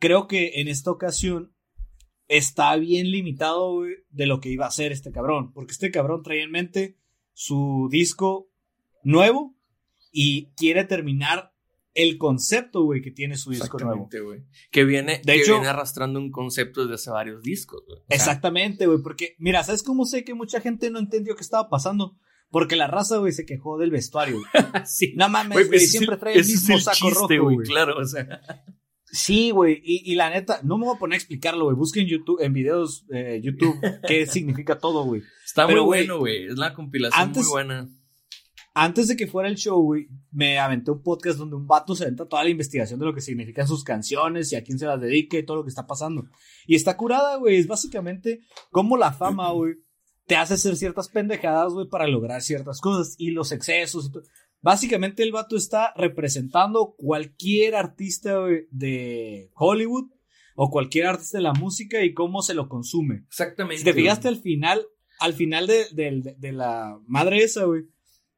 Creo 0.00 0.26
que 0.26 0.60
en 0.60 0.66
esta 0.66 0.90
ocasión 0.90 1.54
está 2.26 2.74
bien 2.76 3.10
limitado 3.10 3.82
de 4.10 4.26
lo 4.26 4.40
que 4.40 4.48
iba 4.48 4.64
a 4.64 4.68
hacer 4.68 4.90
este 4.90 5.12
cabrón. 5.12 5.52
Porque 5.52 5.72
este 5.72 5.92
cabrón 5.92 6.22
trae 6.22 6.42
en 6.42 6.50
mente 6.50 6.98
su 7.32 7.88
disco 7.90 8.50
nuevo 9.04 9.56
y 10.10 10.46
quiere 10.56 10.84
terminar 10.84 11.52
el 11.94 12.18
concepto, 12.18 12.82
güey, 12.82 13.02
que 13.02 13.10
tiene 13.10 13.36
su 13.36 13.50
disco 13.50 13.78
nuevo. 13.78 14.08
Güey. 14.10 14.44
Que 14.70 14.84
viene, 14.84 15.20
de 15.24 15.34
hecho, 15.34 15.54
viene 15.54 15.68
arrastrando 15.68 16.20
un 16.20 16.30
concepto 16.30 16.82
desde 16.82 16.94
hace 16.94 17.10
varios 17.10 17.42
discos, 17.42 17.82
güey. 17.86 18.00
exactamente, 18.08 18.86
güey, 18.86 19.02
porque, 19.02 19.34
mira, 19.38 19.64
¿sabes 19.64 19.82
cómo 19.82 20.04
sé 20.04 20.24
que 20.24 20.34
mucha 20.34 20.60
gente 20.60 20.90
no 20.90 20.98
entendió 20.98 21.34
qué 21.34 21.42
estaba 21.42 21.68
pasando? 21.68 22.16
Porque 22.50 22.76
la 22.76 22.86
raza, 22.86 23.18
güey, 23.18 23.32
se 23.32 23.44
quejó 23.46 23.78
del 23.78 23.90
vestuario. 23.90 24.40
sí. 24.86 25.14
No 25.16 25.28
mames, 25.28 25.68
güey, 25.68 25.80
siempre 25.80 26.16
trae 26.16 26.34
el 26.34 26.44
mismo 26.44 26.78
saco 26.78 27.10
rojo, 27.10 27.42
güey. 27.42 27.66
Claro, 27.66 27.98
o 27.98 28.04
sea. 28.04 28.40
Sí, 29.12 29.50
güey, 29.50 29.80
y, 29.84 30.12
y, 30.12 30.14
la 30.14 30.30
neta, 30.30 30.60
no 30.62 30.78
me 30.78 30.86
voy 30.86 30.94
a 30.94 30.98
poner 30.98 31.14
a 31.14 31.16
explicarlo, 31.16 31.64
güey. 31.64 31.76
Busquen 31.76 32.06
YouTube, 32.06 32.40
en 32.40 32.52
videos 32.52 33.04
eh, 33.12 33.40
YouTube 33.42 33.76
qué 34.06 34.26
significa 34.26 34.78
todo, 34.78 35.04
güey. 35.04 35.22
Está 35.44 35.66
muy 35.66 35.80
bueno, 35.80 36.18
güey. 36.18 36.46
Es 36.46 36.56
la 36.56 36.74
compilación 36.74 37.32
muy 37.32 37.44
buena. 37.44 37.88
Antes 38.72 39.08
de 39.08 39.16
que 39.16 39.26
fuera 39.26 39.48
el 39.48 39.56
show, 39.56 39.82
güey, 39.82 40.08
me 40.30 40.58
aventé 40.60 40.92
un 40.92 41.02
podcast 41.02 41.38
donde 41.38 41.56
un 41.56 41.66
vato 41.66 41.96
se 41.96 42.04
aventa 42.04 42.28
toda 42.28 42.44
la 42.44 42.50
investigación 42.50 43.00
de 43.00 43.06
lo 43.06 43.12
que 43.12 43.20
significan 43.20 43.66
sus 43.66 43.82
canciones 43.82 44.52
y 44.52 44.56
a 44.56 44.62
quién 44.62 44.78
se 44.78 44.86
las 44.86 45.00
dedique 45.00 45.40
y 45.40 45.44
todo 45.44 45.56
lo 45.56 45.64
que 45.64 45.70
está 45.70 45.88
pasando. 45.88 46.24
Y 46.66 46.76
está 46.76 46.96
curada, 46.96 47.36
güey. 47.36 47.56
Es 47.56 47.66
básicamente 47.66 48.40
como 48.70 48.96
la 48.96 49.12
fama, 49.12 49.50
güey, 49.50 49.74
te 50.26 50.36
hace 50.36 50.54
hacer 50.54 50.76
ciertas 50.76 51.08
pendejadas, 51.08 51.72
güey, 51.72 51.88
para 51.88 52.06
lograr 52.06 52.42
ciertas 52.42 52.80
cosas. 52.80 53.16
Y 53.18 53.32
los 53.32 53.50
excesos 53.50 54.06
y 54.06 54.12
todo. 54.12 54.22
Básicamente 54.62 55.22
el 55.22 55.32
vato 55.32 55.56
está 55.56 55.92
representando 55.96 56.94
cualquier 56.96 57.74
artista 57.74 58.38
de 58.70 59.50
Hollywood 59.54 60.10
o 60.54 60.70
cualquier 60.70 61.06
artista 61.06 61.38
de 61.38 61.44
la 61.44 61.54
música 61.54 62.02
y 62.04 62.12
cómo 62.12 62.42
se 62.42 62.54
lo 62.54 62.68
consume. 62.68 63.24
Exactamente. 63.28 63.78
Si 63.78 63.84
te 63.84 63.94
fijaste 63.94 64.28
al 64.28 64.36
final, 64.36 64.86
al 65.18 65.32
final 65.32 65.66
de, 65.66 65.86
de 66.36 66.52
la 66.52 66.98
madre 67.06 67.42
esa, 67.42 67.64
güey, 67.64 67.84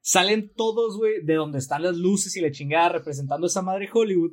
salen 0.01 0.53
todos, 0.55 0.97
güey, 0.99 1.25
de 1.25 1.35
donde 1.35 1.59
están 1.59 1.83
las 1.83 1.97
luces 1.97 2.37
y 2.37 2.41
la 2.41 2.51
chingada 2.51 2.91
representando 2.91 3.47
esa 3.47 3.63
madre 3.63 3.89
Hollywood 3.93 4.33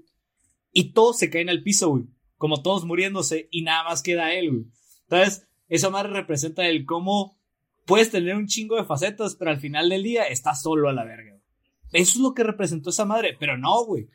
y 0.72 0.92
todos 0.92 1.18
se 1.18 1.30
caen 1.30 1.50
al 1.50 1.64
piso, 1.64 1.90
güey, 1.90 2.06
como 2.36 2.62
todos 2.62 2.86
muriéndose 2.86 3.48
y 3.52 3.64
nada 3.64 3.84
más 3.84 4.04
queda 4.04 4.34
él, 4.34 4.52
güey. 4.52 4.66
Entonces, 5.04 5.48
esa 5.68 5.90
madre 5.90 6.12
representa 6.12 6.68
el 6.68 6.86
cómo 6.86 7.40
puedes 7.86 8.12
tener 8.12 8.36
un 8.36 8.48
chingo 8.48 8.76
de 8.76 8.86
facetas, 8.86 9.36
pero 9.36 9.52
al 9.52 9.60
final 9.60 9.90
del 9.90 10.04
día 10.04 10.24
estás 10.24 10.62
solo 10.62 10.90
a 10.90 10.94
la 10.94 11.06
verga. 11.06 11.39
Eso 11.92 12.12
es 12.12 12.18
lo 12.18 12.34
que 12.34 12.44
representó 12.44 12.90
esa 12.90 13.06
madre, 13.06 13.36
pero 13.40 13.58
no, 13.58 13.84
güey. 13.86 14.10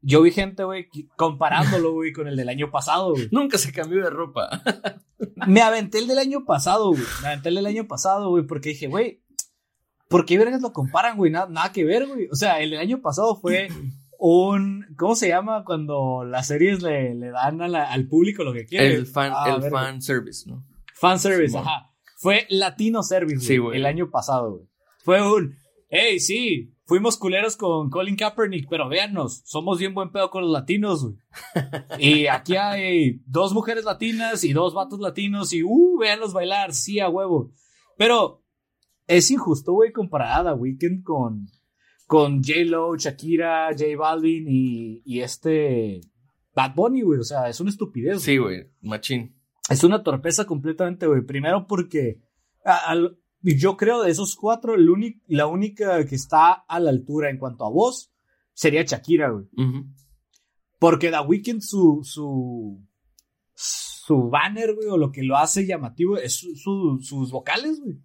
Yo 0.00 0.22
vi 0.22 0.32
gente, 0.32 0.64
güey, 0.64 0.88
comparándolo, 1.16 1.92
güey, 1.92 2.12
con 2.12 2.26
el 2.26 2.36
del 2.36 2.48
año 2.48 2.70
pasado, 2.70 3.12
güey. 3.12 3.28
Nunca 3.30 3.56
se 3.56 3.72
cambió 3.72 4.02
de 4.02 4.10
ropa. 4.10 4.62
Me 5.46 5.60
aventé 5.62 5.98
el 5.98 6.08
del 6.08 6.18
año 6.18 6.44
pasado, 6.44 6.88
güey. 6.88 7.02
Me 7.22 7.28
aventé 7.28 7.50
el 7.50 7.54
del 7.54 7.66
año 7.66 7.86
pasado, 7.86 8.30
güey, 8.30 8.44
porque 8.44 8.70
dije, 8.70 8.88
güey, 8.88 9.22
¿por 10.08 10.26
qué 10.26 10.38
vergas 10.38 10.60
lo 10.60 10.72
comparan, 10.72 11.16
güey? 11.16 11.30
Nada, 11.30 11.46
nada 11.48 11.70
que 11.70 11.84
ver, 11.84 12.06
güey. 12.08 12.26
O 12.32 12.34
sea, 12.34 12.60
el 12.60 12.70
del 12.70 12.80
año 12.80 13.00
pasado 13.00 13.36
fue 13.36 13.68
un. 14.18 14.86
¿Cómo 14.96 15.14
se 15.14 15.28
llama 15.28 15.64
cuando 15.64 16.24
las 16.24 16.48
series 16.48 16.82
le, 16.82 17.14
le 17.14 17.30
dan 17.30 17.62
al 17.62 18.08
público 18.08 18.42
lo 18.42 18.52
que 18.52 18.66
quiere? 18.66 18.94
El 18.94 19.06
fan, 19.06 19.32
ah, 19.34 19.56
el 19.62 19.70
fan 19.70 20.02
service, 20.02 20.50
¿no? 20.50 20.64
Fan 20.94 21.20
service, 21.20 21.56
ajá. 21.56 21.92
Fue 22.16 22.46
Latino 22.50 23.02
Service, 23.02 23.44
sí, 23.44 23.58
güey. 23.58 23.78
El 23.78 23.86
año 23.86 24.10
pasado, 24.10 24.52
güey. 24.52 24.68
Fue 24.98 25.20
un. 25.22 25.56
Hey, 25.88 26.20
sí, 26.20 26.71
fuimos 26.84 27.16
culeros 27.16 27.56
con 27.56 27.90
Colin 27.90 28.16
Kaepernick, 28.16 28.68
pero 28.68 28.88
véannos, 28.88 29.42
somos 29.44 29.78
bien 29.78 29.94
buen 29.94 30.10
pedo 30.10 30.30
con 30.30 30.42
los 30.42 30.50
latinos, 30.50 31.04
güey. 31.04 31.16
y 31.98 32.26
aquí 32.26 32.56
hay 32.56 33.20
dos 33.26 33.52
mujeres 33.52 33.84
latinas 33.84 34.44
y 34.44 34.52
dos 34.52 34.74
vatos 34.74 35.00
latinos 35.00 35.52
y, 35.52 35.62
uh, 35.62 35.98
véanlos 35.98 36.32
bailar, 36.32 36.72
sí, 36.74 37.00
a 37.00 37.08
huevo. 37.08 37.52
Pero 37.96 38.42
es 39.06 39.30
injusto, 39.30 39.72
güey, 39.72 39.92
comparar 39.92 40.46
a 40.46 40.54
Weekend 40.54 41.02
con, 41.02 41.46
con 42.06 42.42
J-Lo, 42.42 42.96
Shakira, 42.96 43.68
J 43.70 43.96
Balvin 43.96 44.46
y, 44.48 45.02
y 45.04 45.20
este 45.20 46.00
Bad 46.54 46.74
Bunny, 46.74 47.02
güey. 47.02 47.20
O 47.20 47.24
sea, 47.24 47.48
es 47.48 47.60
una 47.60 47.70
estupidez. 47.70 48.22
Sí, 48.22 48.38
güey, 48.38 48.70
machín. 48.80 49.36
Es 49.68 49.84
una 49.84 50.02
torpeza 50.02 50.44
completamente, 50.44 51.06
güey. 51.06 51.22
Primero 51.22 51.66
porque 51.66 52.20
yo 53.42 53.76
creo 53.76 54.02
de 54.02 54.10
esos 54.10 54.36
cuatro, 54.36 54.74
la 55.26 55.46
única 55.46 56.04
que 56.06 56.14
está 56.14 56.52
a 56.52 56.80
la 56.80 56.90
altura 56.90 57.30
en 57.30 57.38
cuanto 57.38 57.64
a 57.64 57.70
voz 57.70 58.12
sería 58.52 58.82
Shakira, 58.82 59.30
güey. 59.30 59.46
Porque 60.78 61.10
The 61.10 61.20
Weeknd, 61.20 61.60
su, 61.60 62.00
su, 62.02 62.84
su 63.54 64.30
banner, 64.30 64.74
güey, 64.74 64.88
o 64.88 64.96
lo 64.96 65.12
que 65.12 65.22
lo 65.22 65.36
hace 65.36 65.66
llamativo 65.66 66.16
es 66.16 66.44
sus 66.56 67.30
vocales, 67.30 67.80
güey. 67.80 67.98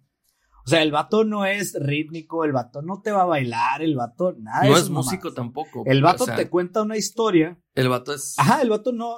O 0.64 0.70
sea, 0.70 0.82
el 0.82 0.92
vato 0.92 1.24
no 1.24 1.46
es 1.46 1.74
rítmico, 1.80 2.44
el 2.44 2.52
vato 2.52 2.82
no 2.82 3.00
te 3.00 3.10
va 3.10 3.22
a 3.22 3.24
bailar, 3.24 3.80
el 3.80 3.96
vato 3.96 4.34
nada. 4.38 4.68
No 4.68 4.76
es 4.76 4.90
músico 4.90 5.32
tampoco. 5.32 5.82
El 5.86 6.02
vato 6.02 6.26
te 6.26 6.50
cuenta 6.50 6.82
una 6.82 6.98
historia. 6.98 7.58
El 7.74 7.88
vato 7.88 8.12
es. 8.12 8.38
Ajá, 8.38 8.60
el 8.60 8.68
vato 8.68 8.92
no, 8.92 9.16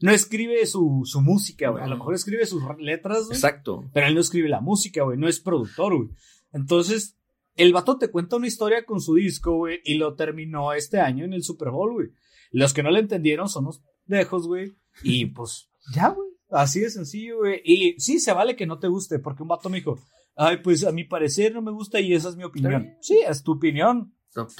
no 0.00 0.10
escribe 0.10 0.64
su, 0.66 1.02
su 1.04 1.20
música, 1.20 1.70
güey. 1.70 1.82
A 1.82 1.86
lo 1.86 1.96
mejor 1.96 2.14
escribe 2.14 2.46
sus 2.46 2.62
letras, 2.78 3.24
güey. 3.24 3.36
Exacto. 3.36 3.84
Pero 3.92 4.06
él 4.06 4.14
no 4.14 4.20
escribe 4.20 4.48
la 4.48 4.60
música, 4.60 5.02
güey. 5.02 5.18
No 5.18 5.28
es 5.28 5.40
productor, 5.40 5.96
güey. 5.96 6.10
Entonces, 6.52 7.16
el 7.56 7.72
vato 7.72 7.98
te 7.98 8.08
cuenta 8.08 8.36
una 8.36 8.46
historia 8.46 8.84
con 8.84 9.00
su 9.00 9.14
disco, 9.14 9.56
güey, 9.56 9.80
y 9.84 9.94
lo 9.94 10.14
terminó 10.14 10.72
este 10.72 11.00
año 11.00 11.24
en 11.24 11.32
el 11.32 11.42
Super 11.42 11.70
Bowl, 11.70 11.92
güey. 11.92 12.08
Los 12.50 12.72
que 12.72 12.82
no 12.82 12.90
le 12.90 13.00
entendieron 13.00 13.48
son 13.48 13.64
los 13.64 13.82
dejos, 14.06 14.46
güey. 14.46 14.76
Y 15.02 15.26
pues, 15.26 15.68
ya, 15.94 16.10
güey. 16.10 16.28
Así 16.50 16.80
de 16.80 16.90
sencillo, 16.90 17.38
güey. 17.38 17.60
Y 17.64 17.98
sí, 17.98 18.20
se 18.20 18.32
vale 18.32 18.56
que 18.56 18.66
no 18.66 18.78
te 18.78 18.88
guste, 18.88 19.18
porque 19.18 19.42
un 19.42 19.48
vato 19.48 19.68
me 19.68 19.78
dijo, 19.78 19.98
ay, 20.36 20.58
pues 20.58 20.84
a 20.84 20.92
mi 20.92 21.04
parecer 21.04 21.54
no 21.54 21.62
me 21.62 21.72
gusta 21.72 22.00
y 22.00 22.14
esa 22.14 22.28
es 22.28 22.36
mi 22.36 22.44
opinión. 22.44 22.94
Sí, 23.00 23.20
es 23.26 23.42
tu 23.42 23.52
opinión. 23.52 24.14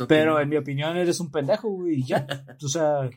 pero 0.08 0.40
en 0.40 0.48
mi 0.48 0.56
opinión 0.56 0.96
eres 0.96 1.20
un 1.20 1.30
pendejo, 1.30 1.68
güey, 1.68 2.02
ya. 2.02 2.26
o 2.62 2.68
sea, 2.68 3.08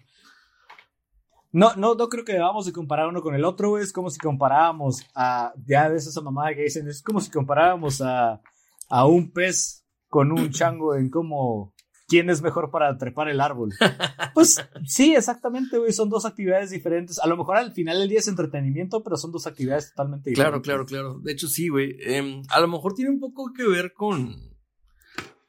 no, 1.52 1.76
no, 1.76 1.96
no 1.96 2.10
creo 2.10 2.24
que 2.24 2.34
debamos 2.34 2.66
de 2.66 2.74
comparar 2.74 3.08
uno 3.08 3.22
con 3.22 3.34
el 3.34 3.44
otro, 3.44 3.70
güey. 3.70 3.84
Es 3.84 3.92
como 3.92 4.10
si 4.10 4.20
comparáramos 4.20 5.02
a. 5.16 5.54
Ya 5.66 5.88
ves 5.90 6.06
esa 6.06 6.22
mamada 6.22 6.54
que 6.54 6.64
dicen, 6.64 6.88
es 6.88 7.02
como 7.02 7.20
si 7.22 7.32
comparáramos 7.32 8.02
a, 8.02 8.42
a 8.90 9.06
un 9.08 9.32
pez 9.32 9.86
con 10.08 10.32
un 10.32 10.50
chango 10.52 10.96
en 10.96 11.10
cómo. 11.10 11.74
¿Quién 12.08 12.32
es 12.32 12.42
mejor 12.42 12.72
para 12.72 12.98
trepar 12.98 13.30
el 13.30 13.42
árbol? 13.42 13.72
Pues 14.36 14.64
sí, 14.86 15.16
exactamente, 15.16 15.78
güey. 15.78 15.92
Son 15.92 16.10
dos 16.10 16.26
actividades 16.26 16.70
diferentes. 16.70 17.20
A 17.20 17.28
lo 17.28 17.36
mejor 17.36 17.58
al 17.58 17.74
final 17.74 18.00
del 18.00 18.08
día 18.08 18.20
es 18.20 18.28
entretenimiento, 18.30 19.04
pero 19.04 19.18
son 19.18 19.34
dos 19.34 19.48
actividades 19.48 19.90
totalmente 19.90 20.30
diferentes. 20.30 20.62
Claro, 20.64 20.86
claro, 20.86 20.86
claro. 20.86 21.20
De 21.20 21.34
hecho, 21.34 21.50
sí, 21.50 21.68
güey. 21.68 21.98
Em, 22.00 22.42
a 22.50 22.62
lo 22.62 22.70
mejor 22.70 22.94
tiene 22.94 23.12
un 23.12 23.20
poco 23.20 23.52
que 23.52 23.68
ver 23.68 23.92
con. 23.92 24.34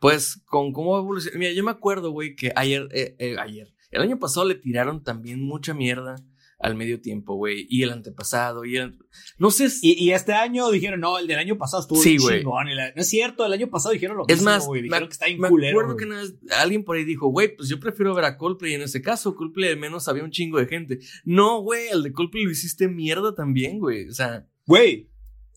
Pues 0.00 0.42
con 0.46 0.72
cómo 0.72 0.98
evoluciona. 0.98 1.38
Mira, 1.38 1.52
yo 1.52 1.62
me 1.62 1.70
acuerdo, 1.70 2.10
güey, 2.10 2.34
que 2.34 2.52
ayer. 2.56 2.88
Eh, 2.90 3.14
eh, 3.20 3.36
ayer 3.38 3.72
el 3.90 4.02
año 4.02 4.18
pasado 4.18 4.46
le 4.46 4.54
tiraron 4.54 5.02
también 5.02 5.42
mucha 5.42 5.74
mierda 5.74 6.16
al 6.60 6.76
medio 6.76 7.00
tiempo, 7.00 7.34
güey. 7.34 7.66
Y 7.68 7.82
el 7.82 7.90
antepasado, 7.90 8.64
y 8.64 8.76
el... 8.76 8.98
No 9.38 9.50
sé. 9.50 9.68
Y, 9.80 10.04
y, 10.04 10.12
este 10.12 10.34
año 10.34 10.70
dijeron, 10.70 11.00
no, 11.00 11.18
el 11.18 11.26
del 11.26 11.38
año 11.38 11.56
pasado 11.56 11.82
estuvo 11.82 12.02
sí, 12.02 12.18
güey. 12.18 12.40
chingón. 12.40 12.76
La... 12.76 12.92
No 12.94 13.00
es 13.00 13.08
cierto, 13.08 13.46
el 13.46 13.52
año 13.52 13.70
pasado 13.70 13.92
dijeron 13.92 14.18
lo 14.18 14.24
es 14.28 14.36
mismo, 14.36 14.50
más, 14.50 14.66
güey. 14.66 14.82
Dijeron 14.82 15.08
que 15.08 15.12
está 15.12 15.26
bien 15.26 15.40
me 15.40 15.48
culero, 15.48 15.80
acuerdo 15.80 15.96
que 15.96 16.04
una 16.04 16.20
vez 16.20 16.34
alguien 16.58 16.84
por 16.84 16.96
ahí 16.96 17.04
dijo, 17.04 17.28
güey, 17.28 17.56
pues 17.56 17.68
yo 17.68 17.80
prefiero 17.80 18.14
ver 18.14 18.26
a 18.26 18.36
Coldplay 18.36 18.74
en 18.74 18.82
ese 18.82 19.00
caso. 19.00 19.34
Coldplay 19.34 19.70
al 19.70 19.78
menos 19.78 20.06
había 20.06 20.22
un 20.22 20.30
chingo 20.30 20.58
de 20.58 20.66
gente. 20.66 20.98
No, 21.24 21.62
güey, 21.62 21.88
el 21.88 22.02
de 22.02 22.12
Coldplay 22.12 22.44
lo 22.44 22.50
hiciste 22.50 22.88
mierda 22.88 23.34
también, 23.34 23.78
güey. 23.78 24.08
O 24.08 24.12
sea... 24.12 24.46
Güey, 24.66 25.09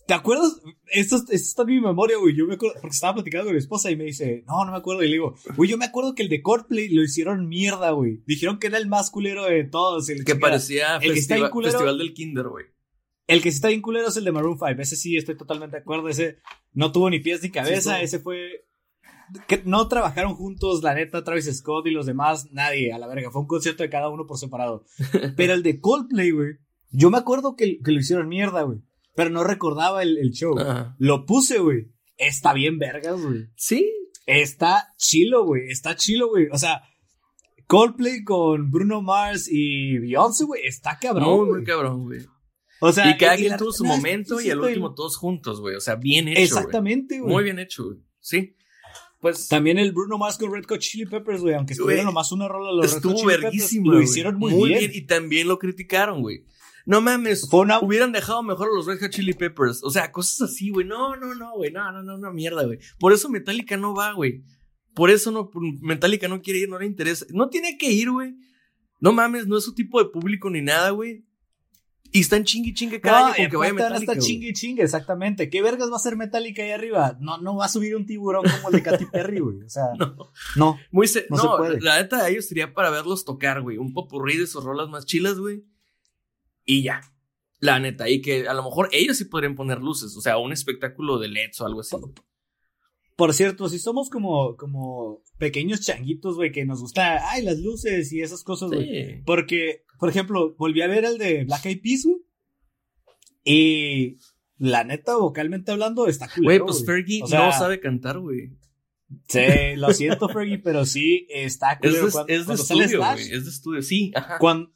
¿Te 0.06 0.14
acuerdas? 0.14 0.60
Esto, 0.88 1.16
esto, 1.16 1.32
está 1.32 1.62
en 1.62 1.70
mi 1.70 1.82
memoria, 1.82 2.18
güey. 2.18 2.36
Yo 2.36 2.46
me 2.46 2.56
acuerdo, 2.56 2.76
porque 2.82 2.94
estaba 2.94 3.14
platicando 3.14 3.46
con 3.46 3.54
mi 3.54 3.60
esposa 3.60 3.90
y 3.90 3.96
me 3.96 4.04
dice, 4.04 4.44
no, 4.48 4.66
no 4.66 4.72
me 4.72 4.78
acuerdo. 4.78 5.02
Y 5.04 5.08
le 5.08 5.14
digo, 5.14 5.36
güey, 5.56 5.70
yo 5.70 5.78
me 5.78 5.86
acuerdo 5.86 6.14
que 6.14 6.24
el 6.24 6.30
de 6.30 6.42
Coldplay 6.42 6.90
lo 6.90 7.02
hicieron 7.02 7.48
mierda, 7.48 7.92
güey. 7.92 8.22
Dijeron 8.26 8.60
que 8.60 8.68
era 8.68 8.78
el 8.78 8.88
más 8.88 9.10
culero 9.10 9.46
de 9.46 9.64
todos. 9.64 10.10
El 10.10 10.26
que 10.26 10.34
chica, 10.34 10.40
parecía 10.40 10.98
el 10.98 11.14
festiva, 11.14 11.48
que 11.48 11.52
culero, 11.52 11.72
Festival 11.72 11.98
del 11.98 12.14
Kinder, 12.14 12.48
güey. 12.48 12.66
El 13.28 13.42
que 13.42 13.52
sí 13.52 13.56
está 13.56 13.70
bien 13.70 13.82
culero 13.82 14.10
es 14.10 14.18
el 14.18 14.26
de 14.26 14.34
Maroon 14.34 14.58
5. 14.58 14.82
Ese 14.82 14.98
sí, 14.98 15.16
estoy 15.16 15.38
totalmente 15.38 15.78
de 15.78 15.82
acuerdo. 15.82 16.10
Ese 16.10 16.40
no 16.74 16.92
tuvo 16.92 17.10
ni 17.10 17.20
pies 17.20 17.42
ni 17.42 17.50
cabeza. 17.50 17.98
Sí, 17.98 18.04
ese 18.04 18.20
fue. 18.20 18.66
Que 19.48 19.64
no 19.64 19.88
trabajaron 19.88 20.36
juntos, 20.36 20.84
la 20.84 20.94
neta, 20.94 21.24
Travis 21.24 21.50
Scott 21.56 21.88
y 21.88 21.92
los 21.92 22.06
demás, 22.06 22.52
nadie, 22.52 22.92
a 22.92 23.00
la 23.00 23.08
verga. 23.08 23.32
Fue 23.32 23.42
un 23.42 23.48
concierto 23.48 23.84
de 23.84 23.90
cada 23.90 24.10
uno 24.10 24.28
por 24.28 24.38
separado. 24.38 24.84
Pero 25.38 25.54
el 25.54 25.64
de 25.64 25.80
Coldplay, 25.80 26.32
güey. 26.32 26.58
Yo 26.92 27.10
me 27.10 27.18
acuerdo 27.18 27.56
que, 27.56 27.80
que 27.80 27.92
lo 27.92 28.00
hicieron 28.00 28.28
mierda, 28.28 28.64
güey 28.64 28.80
pero 29.16 29.30
no 29.30 29.44
recordaba 29.44 30.04
el, 30.04 30.18
el 30.18 30.32
show. 30.32 30.58
Ajá. 30.58 30.96
Lo 31.00 31.26
puse, 31.26 31.60
güey. 31.60 31.92
Está 32.18 32.54
bien 32.54 32.80
vergas, 32.80 33.22
güey. 33.22 33.48
Sí. 33.56 33.92
Está 34.26 34.94
chilo, 34.98 35.46
güey. 35.46 35.70
Está 35.70 35.96
chilo, 35.96 36.30
güey. 36.30 36.48
O 36.52 36.58
sea, 36.58 36.84
Coldplay 37.68 38.24
con 38.24 38.72
Bruno 38.72 39.02
Mars 39.02 39.48
y 39.50 39.98
Beyoncé, 39.98 40.46
güey. 40.46 40.66
Está 40.66 40.98
cabrón. 41.00 41.48
Muy, 41.48 41.50
muy 41.50 41.64
cabrón, 41.64 42.04
güey. 42.04 42.22
O 42.80 42.92
sea, 42.92 43.10
y 43.10 43.18
cada 43.18 43.38
quien 43.38 43.56
tuvo 43.58 43.72
su 43.72 43.84
no, 43.84 43.96
momento 43.96 44.42
y 44.42 44.50
al 44.50 44.60
último 44.60 44.94
todos 44.94 45.16
juntos, 45.16 45.62
güey. 45.62 45.76
O 45.76 45.80
sea, 45.80 45.96
bien 45.96 46.28
hecho. 46.28 46.42
Exactamente, 46.42 47.20
güey. 47.20 47.34
Muy 47.34 47.44
bien 47.44 47.60
hecho, 47.60 47.86
güey. 47.86 48.00
Sí. 48.20 48.56
Pues 49.22 49.48
También 49.48 49.80
el 49.80 49.94
Bruno 49.94 50.18
Mars 50.18 50.38
con 50.38 50.52
Red 50.52 50.66
Hot 50.68 50.80
Chili 50.80 51.06
Peppers, 51.06 51.40
güey. 51.42 51.56
Aunque 51.56 51.74
estuvieron 51.74 52.06
nomás 52.06 52.34
una 52.34 52.50
rola 52.50 52.74
los 52.74 52.86
Red 52.86 52.90
Hot 52.90 52.98
estuvo 52.98 53.14
Chili 53.14 53.26
Peppers, 53.28 53.44
verguísimo. 53.44 53.86
Lo 53.86 53.94
güey. 53.94 54.04
hicieron 54.04 54.36
muy, 54.38 54.70
bien. 54.70 54.92
Y 54.94 55.02
también 55.04 55.48
lo 55.48 55.60
criticaron, 55.60 56.22
güey. 56.22 56.44
No 56.86 57.00
mames. 57.02 57.48
Fue 57.50 57.62
una... 57.62 57.80
Hubieran 57.80 58.12
dejado 58.12 58.44
mejor 58.44 58.68
a 58.70 58.76
los 58.76 58.86
Red 58.86 59.00
Hot 59.00 59.10
Chili 59.12 59.34
Peppers. 59.34 59.82
O 59.84 59.90
sea, 59.90 60.12
cosas 60.12 60.50
así, 60.52 60.70
güey. 60.70 60.86
No, 60.86 61.16
no, 61.16 61.34
no, 61.36 61.54
güey. 61.56 61.72
No, 61.72 61.92
no, 61.92 62.04
no, 62.04 62.18
no, 62.18 62.34
mierda, 62.34 62.64
güey. 62.66 62.80
Por 63.00 63.14
eso 63.14 63.30
Metallica 63.30 63.78
no 63.78 63.94
va, 63.96 64.12
güey. 64.14 64.44
Por 64.94 65.10
eso 65.10 65.32
no, 65.32 65.50
Metallica 65.82 66.28
no 66.28 66.42
quiere 66.42 66.60
ir, 66.60 66.70
no 66.70 66.78
le 66.78 66.86
interesa. 66.86 67.26
No 67.30 67.50
tiene 67.50 67.78
que 67.78 67.90
ir, 67.92 68.12
güey. 68.12 68.36
No 69.00 69.12
mames, 69.12 69.48
no 69.48 69.58
es 69.58 69.64
su 69.64 69.74
tipo 69.74 70.02
de 70.04 70.10
público 70.10 70.50
ni 70.50 70.62
nada, 70.62 70.90
güey. 70.92 71.26
Y 72.16 72.20
están 72.20 72.44
chingue 72.44 72.76
chingue 72.76 73.02
cada 73.02 73.22
No, 73.22 73.26
año 73.28 73.36
y 73.38 73.42
con 73.44 73.50
que 73.50 73.58
vaya 73.58 73.74
Metallica. 73.74 74.14
güey. 74.14 74.20
chingue 74.26 74.54
chingue, 74.54 74.84
exactamente. 74.84 75.50
¿Qué 75.50 75.64
vergas 75.64 75.90
va 75.90 75.94
a 75.94 75.96
hacer 75.96 76.16
Metallica 76.16 76.62
ahí 76.62 76.70
arriba? 76.70 77.18
No, 77.20 77.40
no 77.40 77.56
va 77.56 77.66
a 77.66 77.70
subir 77.70 77.96
un 77.96 78.06
tiburón 78.06 78.44
como 78.44 78.68
el 78.70 78.76
de 78.76 78.84
Katy 78.84 79.06
Perry, 79.08 79.40
güey. 79.40 79.64
O 79.64 79.70
sea, 79.70 79.86
No. 79.98 80.16
no. 80.56 80.78
Muy 80.92 81.08
se- 81.08 81.26
No 81.32 81.38
no, 81.38 81.42
se 81.42 81.48
puede. 81.58 81.82
la 81.82 82.00
neta 82.00 82.24
de 82.24 82.32
ellos 82.32 82.46
sería 82.46 82.72
para 82.74 82.92
verlos 82.92 83.26
tocar, 83.26 83.62
güey. 83.62 83.78
Un 83.80 83.94
popurrí 83.94 84.38
de 84.38 84.46
sus 84.46 84.64
rolas 84.64 84.90
más 84.90 85.06
chilas, 85.08 85.40
güey. 85.40 85.64
Y 86.66 86.84
ya. 86.84 87.02
La 87.60 87.80
neta. 87.80 88.10
Y 88.10 88.22
que 88.22 88.48
a 88.48 88.54
lo 88.54 88.64
mejor 88.64 88.90
ellos 88.92 89.18
sí 89.18 89.26
podrían 89.26 89.56
poner 89.56 89.80
luces. 89.80 90.16
O 90.18 90.22
sea, 90.22 90.38
un 90.38 90.52
espectáculo 90.52 91.20
de 91.20 91.30
LEDs 91.30 91.62
o 91.62 91.66
algo 91.66 91.82
así. 91.82 91.96
Por 93.16 93.34
cierto, 93.34 93.70
si 93.70 93.78
somos 93.80 94.10
como, 94.10 94.56
como 94.58 95.22
pequeños 95.38 95.82
changuitos, 95.82 96.36
güey, 96.36 96.52
que 96.52 96.66
nos 96.66 96.82
gusta, 96.82 97.30
ay, 97.30 97.44
las 97.44 97.60
luces 97.60 98.12
y 98.12 98.22
esas 98.22 98.44
cosas, 98.44 98.72
güey. 98.72 98.86
Sí. 98.86 99.22
Porque, 99.26 99.84
por 100.00 100.10
ejemplo, 100.10 100.56
volví 100.58 100.82
a 100.82 100.88
ver 100.88 101.06
el 101.06 101.18
de 101.18 101.46
Black 101.46 101.66
Eyed 101.66 101.82
Peas, 101.82 102.06
güey. 102.06 102.18
Y 103.46 104.18
la 104.58 104.84
neta, 104.84 105.18
vocalmente 105.18 105.72
hablando, 105.72 106.08
está 106.08 106.28
Güey, 106.28 106.60
culero, 106.60 106.66
pues 106.66 106.84
güey. 106.84 106.86
Fergie 106.86 107.24
O 107.24 107.28
sea, 107.28 107.46
no 107.46 107.52
sabe 107.52 107.80
cantar, 107.80 108.20
güey. 108.20 108.58
Sí, 109.28 109.76
lo 109.76 109.94
siento, 109.94 110.28
Fergie, 110.30 110.58
pero 110.58 110.86
sí 110.86 111.28
está 111.30 111.74
Es 111.74 111.80
culero. 111.80 112.06
de, 112.08 112.12
cuando, 112.12 112.34
es 112.34 112.48
de 112.48 112.54
estudio, 112.56 113.00
güey. 113.00 113.32
Es 113.32 113.44
de 113.44 113.50
estudio, 113.52 113.82
sí. 113.82 114.12
Ajá. 114.16 114.40
cuando, 114.40 114.74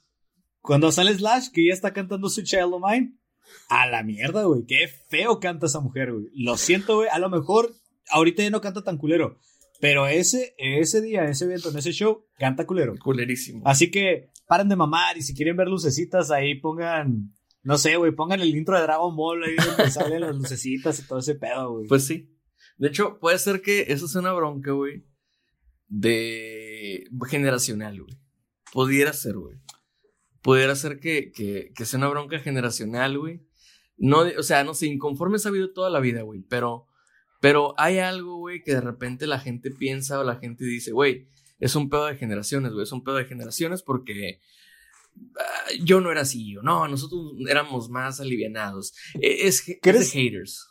cuando 0.67 0.91
sale 0.91 1.13
Slash, 1.13 1.47
que 1.53 1.65
ya 1.65 1.73
está 1.73 1.93
cantando 1.93 2.27
su 2.27 2.41
Child 2.41 2.73
of 2.73 2.81
Mine, 2.85 3.17
a 3.69 3.87
la 3.87 4.03
mierda, 4.03 4.43
güey. 4.43 4.65
Qué 4.65 4.89
feo 5.07 5.39
canta 5.39 5.67
esa 5.67 5.79
mujer, 5.79 6.11
güey. 6.11 6.25
Lo 6.33 6.57
siento, 6.57 6.97
güey. 6.97 7.07
A 7.09 7.19
lo 7.19 7.29
mejor 7.29 7.73
ahorita 8.09 8.43
ya 8.43 8.49
no 8.49 8.59
canta 8.59 8.83
tan 8.83 8.97
culero. 8.97 9.39
Pero 9.79 10.07
ese, 10.07 10.55
ese 10.57 11.01
día, 11.01 11.23
ese 11.23 11.45
evento, 11.45 11.69
en 11.69 11.77
ese 11.77 11.93
show, 11.93 12.25
canta 12.37 12.65
culero. 12.65 12.95
Culerísimo. 13.01 13.61
Así 13.63 13.89
que 13.89 14.29
paren 14.45 14.67
de 14.67 14.75
mamar 14.75 15.17
y 15.17 15.21
si 15.21 15.33
quieren 15.33 15.55
ver 15.55 15.69
lucecitas 15.69 16.31
ahí 16.31 16.59
pongan, 16.59 17.33
no 17.63 17.77
sé, 17.77 17.95
güey, 17.95 18.11
pongan 18.11 18.41
el 18.41 18.53
intro 18.53 18.75
de 18.75 18.83
Dragon 18.83 19.15
Ball 19.15 19.45
ahí 19.45 19.55
donde 19.55 19.89
salen 19.91 20.19
las 20.19 20.35
lucecitas 20.35 20.99
y 20.99 21.07
todo 21.07 21.19
ese 21.19 21.35
pedo, 21.35 21.75
güey. 21.75 21.87
Pues 21.87 22.05
sí. 22.05 22.29
De 22.77 22.89
hecho, 22.89 23.19
puede 23.19 23.39
ser 23.39 23.61
que 23.61 23.85
eso 23.87 24.09
sea 24.09 24.19
una 24.19 24.33
bronca, 24.33 24.73
güey. 24.73 25.05
De 25.87 27.05
generacional, 27.29 28.01
güey. 28.01 28.17
Pudiera 28.73 29.13
ser, 29.13 29.37
güey. 29.37 29.55
Pudiera 30.47 30.77
ser 30.77 31.01
que, 31.01 31.33
que, 31.33 31.73
que 31.75 31.83
sea 31.85 31.99
una 31.99 32.07
bronca 32.07 32.39
generacional, 32.39 33.17
güey. 33.19 33.41
No, 33.97 34.19
o 34.21 34.43
sea, 34.43 34.63
no 34.63 34.73
sé, 34.73 34.85
inconforme 34.85 35.35
ha 35.43 35.47
habido 35.49 35.73
toda 35.73 35.89
la 35.89 35.99
vida, 35.99 36.21
güey. 36.21 36.39
Pero, 36.47 36.87
pero 37.41 37.73
hay 37.77 37.97
algo, 37.99 38.37
güey, 38.37 38.63
que 38.63 38.71
de 38.75 38.79
repente 38.79 39.27
la 39.27 39.41
gente 39.41 39.71
piensa 39.71 40.17
o 40.17 40.23
la 40.23 40.37
gente 40.37 40.63
dice, 40.63 40.93
güey, 40.93 41.27
es 41.59 41.75
un 41.75 41.89
pedo 41.89 42.05
de 42.05 42.15
generaciones, 42.15 42.71
güey. 42.71 42.83
Es 42.83 42.93
un 42.93 43.03
pedo 43.03 43.15
de 43.15 43.25
generaciones 43.25 43.83
porque 43.83 44.39
ah, 45.37 45.67
yo 45.83 45.99
no 45.99 46.11
era 46.13 46.21
así. 46.21 46.55
O 46.55 46.61
no, 46.61 46.87
nosotros 46.87 47.33
éramos 47.49 47.89
más 47.89 48.21
alivianados. 48.21 48.93
Eh, 49.15 49.47
Es, 49.47 49.67
es 49.67 49.79
¿Crees- 49.81 50.13
de 50.13 50.21
haters. 50.21 50.65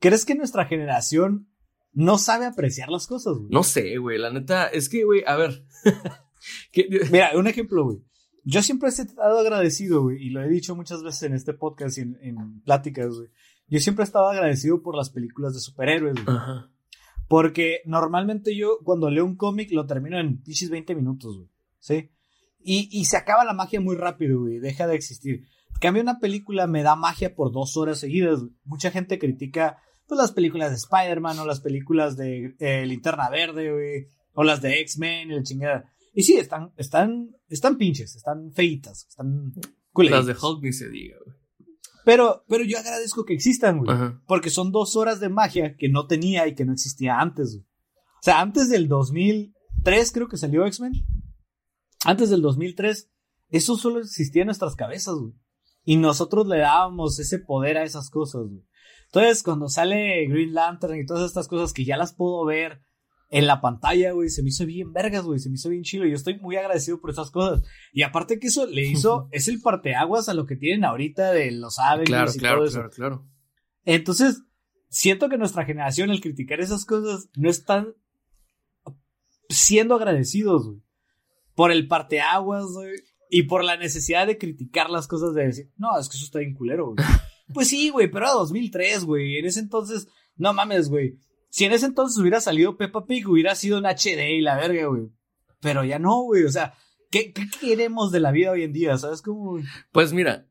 ¿Crees 0.00 0.24
que 0.24 0.34
nuestra 0.34 0.64
generación 0.64 1.48
no 1.92 2.16
sabe 2.16 2.46
apreciar 2.46 2.88
las 2.88 3.06
cosas, 3.06 3.34
güey? 3.36 3.50
No 3.50 3.62
sé, 3.62 3.98
güey, 3.98 4.16
la 4.16 4.30
neta, 4.32 4.68
es 4.68 4.88
que, 4.88 5.04
güey, 5.04 5.22
a 5.26 5.36
ver. 5.36 5.66
Mira, 7.10 7.32
un 7.34 7.46
ejemplo, 7.46 7.84
güey. 7.84 7.98
Yo 8.44 8.62
siempre 8.62 8.88
he 8.88 8.92
estado 8.92 9.38
agradecido, 9.38 10.02
güey, 10.02 10.22
y 10.22 10.30
lo 10.30 10.42
he 10.42 10.48
dicho 10.48 10.74
muchas 10.74 11.02
veces 11.02 11.22
en 11.24 11.34
este 11.34 11.54
podcast 11.54 11.98
y 11.98 12.02
en, 12.02 12.18
en 12.22 12.60
pláticas, 12.62 13.14
güey. 13.14 13.28
Yo 13.68 13.78
siempre 13.80 14.02
he 14.02 14.06
estado 14.06 14.28
agradecido 14.28 14.82
por 14.82 14.96
las 14.96 15.10
películas 15.10 15.54
de 15.54 15.60
superhéroes, 15.60 16.14
güey. 16.24 16.36
Ajá. 16.36 16.68
Porque 17.28 17.80
normalmente 17.86 18.54
yo, 18.54 18.78
cuando 18.84 19.08
leo 19.08 19.24
un 19.24 19.36
cómic, 19.36 19.70
lo 19.72 19.86
termino 19.86 20.20
en 20.20 20.42
pichis 20.42 20.68
20 20.68 20.94
minutos, 20.94 21.38
güey. 21.38 21.48
¿Sí? 21.78 22.10
Y, 22.62 22.88
y 22.92 23.06
se 23.06 23.16
acaba 23.16 23.44
la 23.44 23.54
magia 23.54 23.80
muy 23.80 23.96
rápido, 23.96 24.40
güey. 24.40 24.58
Deja 24.58 24.86
de 24.86 24.96
existir. 24.96 25.46
Cambio, 25.80 26.02
una 26.02 26.20
película 26.20 26.66
me 26.66 26.82
da 26.82 26.94
magia 26.94 27.34
por 27.34 27.50
dos 27.50 27.76
horas 27.76 27.98
seguidas. 27.98 28.40
güey. 28.40 28.52
Mucha 28.64 28.90
gente 28.90 29.18
critica 29.18 29.78
pues, 30.06 30.20
las 30.20 30.32
películas 30.32 30.70
de 30.70 30.76
Spider-Man 30.76 31.38
o 31.38 31.46
las 31.46 31.60
películas 31.60 32.18
de 32.18 32.54
eh, 32.58 32.84
Linterna 32.84 33.30
Verde, 33.30 33.72
güey. 33.72 34.08
O 34.34 34.44
las 34.44 34.60
de 34.60 34.80
X-Men 34.80 35.30
y 35.30 35.34
la 35.34 35.42
chingada. 35.42 35.91
Y 36.12 36.22
sí, 36.22 36.36
están, 36.36 36.72
están, 36.76 37.30
están 37.48 37.76
pinches, 37.78 38.14
están 38.16 38.52
feitas, 38.52 39.06
están 39.08 39.52
Las 39.54 39.72
culeritas. 39.92 40.26
de 40.26 40.36
Hulk 40.40 40.62
ni 40.62 40.72
se 40.72 40.88
diga, 40.90 41.16
güey. 41.24 41.36
Pero, 42.04 42.44
pero 42.48 42.64
yo 42.64 42.78
agradezco 42.78 43.24
que 43.24 43.34
existan, 43.34 43.78
güey. 43.78 43.90
Ajá. 43.90 44.20
Porque 44.26 44.50
son 44.50 44.72
dos 44.72 44.96
horas 44.96 45.20
de 45.20 45.28
magia 45.28 45.76
que 45.76 45.88
no 45.88 46.06
tenía 46.06 46.46
y 46.48 46.54
que 46.54 46.64
no 46.64 46.72
existía 46.72 47.18
antes. 47.20 47.54
güey. 47.54 47.64
O 47.64 48.22
sea, 48.22 48.40
antes 48.40 48.68
del 48.68 48.88
2003 48.88 50.12
creo 50.12 50.28
que 50.28 50.36
salió 50.36 50.66
X-Men. 50.66 50.92
Antes 52.04 52.30
del 52.30 52.42
2003, 52.42 53.10
eso 53.50 53.76
solo 53.76 54.00
existía 54.00 54.42
en 54.42 54.46
nuestras 54.46 54.74
cabezas, 54.74 55.14
güey. 55.14 55.32
Y 55.84 55.96
nosotros 55.96 56.46
le 56.46 56.58
dábamos 56.58 57.18
ese 57.18 57.38
poder 57.38 57.78
a 57.78 57.84
esas 57.84 58.10
cosas, 58.10 58.42
güey. 58.48 58.64
Entonces, 59.06 59.42
cuando 59.42 59.68
sale 59.68 60.26
Green 60.26 60.54
Lantern 60.54 60.98
y 60.98 61.06
todas 61.06 61.26
estas 61.26 61.46
cosas 61.46 61.72
que 61.72 61.84
ya 61.84 61.96
las 61.96 62.14
puedo 62.14 62.44
ver 62.44 62.80
en 63.32 63.46
la 63.46 63.62
pantalla, 63.62 64.12
güey, 64.12 64.28
se 64.28 64.42
me 64.42 64.50
hizo 64.50 64.66
bien 64.66 64.92
vergas, 64.92 65.24
güey, 65.24 65.38
se 65.38 65.48
me 65.48 65.54
hizo 65.54 65.70
bien 65.70 65.84
chido. 65.84 66.04
Yo 66.04 66.14
estoy 66.14 66.38
muy 66.38 66.56
agradecido 66.56 67.00
por 67.00 67.08
esas 67.08 67.30
cosas. 67.30 67.62
Y 67.90 68.02
aparte 68.02 68.38
que 68.38 68.48
eso 68.48 68.66
le 68.66 68.82
hizo, 68.82 69.28
es 69.32 69.48
el 69.48 69.62
parteaguas 69.62 70.28
a 70.28 70.34
lo 70.34 70.44
que 70.44 70.54
tienen 70.54 70.84
ahorita 70.84 71.32
de 71.32 71.50
los 71.50 71.78
Avengers 71.78 72.10
Claro, 72.10 72.30
y 72.34 72.38
claro, 72.38 72.56
todo 72.58 72.66
eso. 72.66 72.74
claro, 72.74 72.90
claro. 72.90 73.26
Entonces, 73.86 74.42
siento 74.90 75.30
que 75.30 75.38
nuestra 75.38 75.64
generación, 75.64 76.10
al 76.10 76.20
criticar 76.20 76.60
esas 76.60 76.84
cosas, 76.84 77.30
no 77.34 77.48
están 77.48 77.94
siendo 79.48 79.94
agradecidos, 79.94 80.66
güey. 80.66 80.82
Por 81.54 81.72
el 81.72 81.88
parteaguas, 81.88 82.66
güey. 82.74 82.92
Y 83.30 83.44
por 83.44 83.64
la 83.64 83.78
necesidad 83.78 84.26
de 84.26 84.36
criticar 84.36 84.90
las 84.90 85.08
cosas, 85.08 85.34
de 85.34 85.46
decir, 85.46 85.72
no, 85.78 85.98
es 85.98 86.10
que 86.10 86.18
eso 86.18 86.26
está 86.26 86.40
bien 86.40 86.52
culero, 86.52 86.88
güey. 86.88 86.96
pues 87.54 87.68
sí, 87.68 87.88
güey, 87.88 88.10
pero 88.10 88.26
era 88.26 88.34
2003, 88.34 89.04
güey. 89.04 89.38
En 89.38 89.46
ese 89.46 89.60
entonces, 89.60 90.06
no 90.36 90.52
mames, 90.52 90.90
güey. 90.90 91.18
Si 91.54 91.66
en 91.66 91.72
ese 91.72 91.84
entonces 91.84 92.16
hubiera 92.18 92.40
salido 92.40 92.78
Peppa 92.78 93.04
Pig, 93.04 93.28
hubiera 93.28 93.54
sido 93.54 93.76
un 93.76 93.84
HD 93.84 94.30
y 94.38 94.40
la 94.40 94.56
verga, 94.56 94.86
güey. 94.86 95.10
Pero 95.60 95.84
ya 95.84 95.98
no, 95.98 96.22
güey. 96.22 96.44
O 96.44 96.50
sea, 96.50 96.72
¿qué, 97.10 97.34
qué 97.34 97.42
queremos 97.60 98.10
de 98.10 98.20
la 98.20 98.32
vida 98.32 98.52
hoy 98.52 98.62
en 98.62 98.72
día? 98.72 98.96
¿Sabes 98.96 99.20
cómo? 99.20 99.60
Pues 99.92 100.14
mira, 100.14 100.46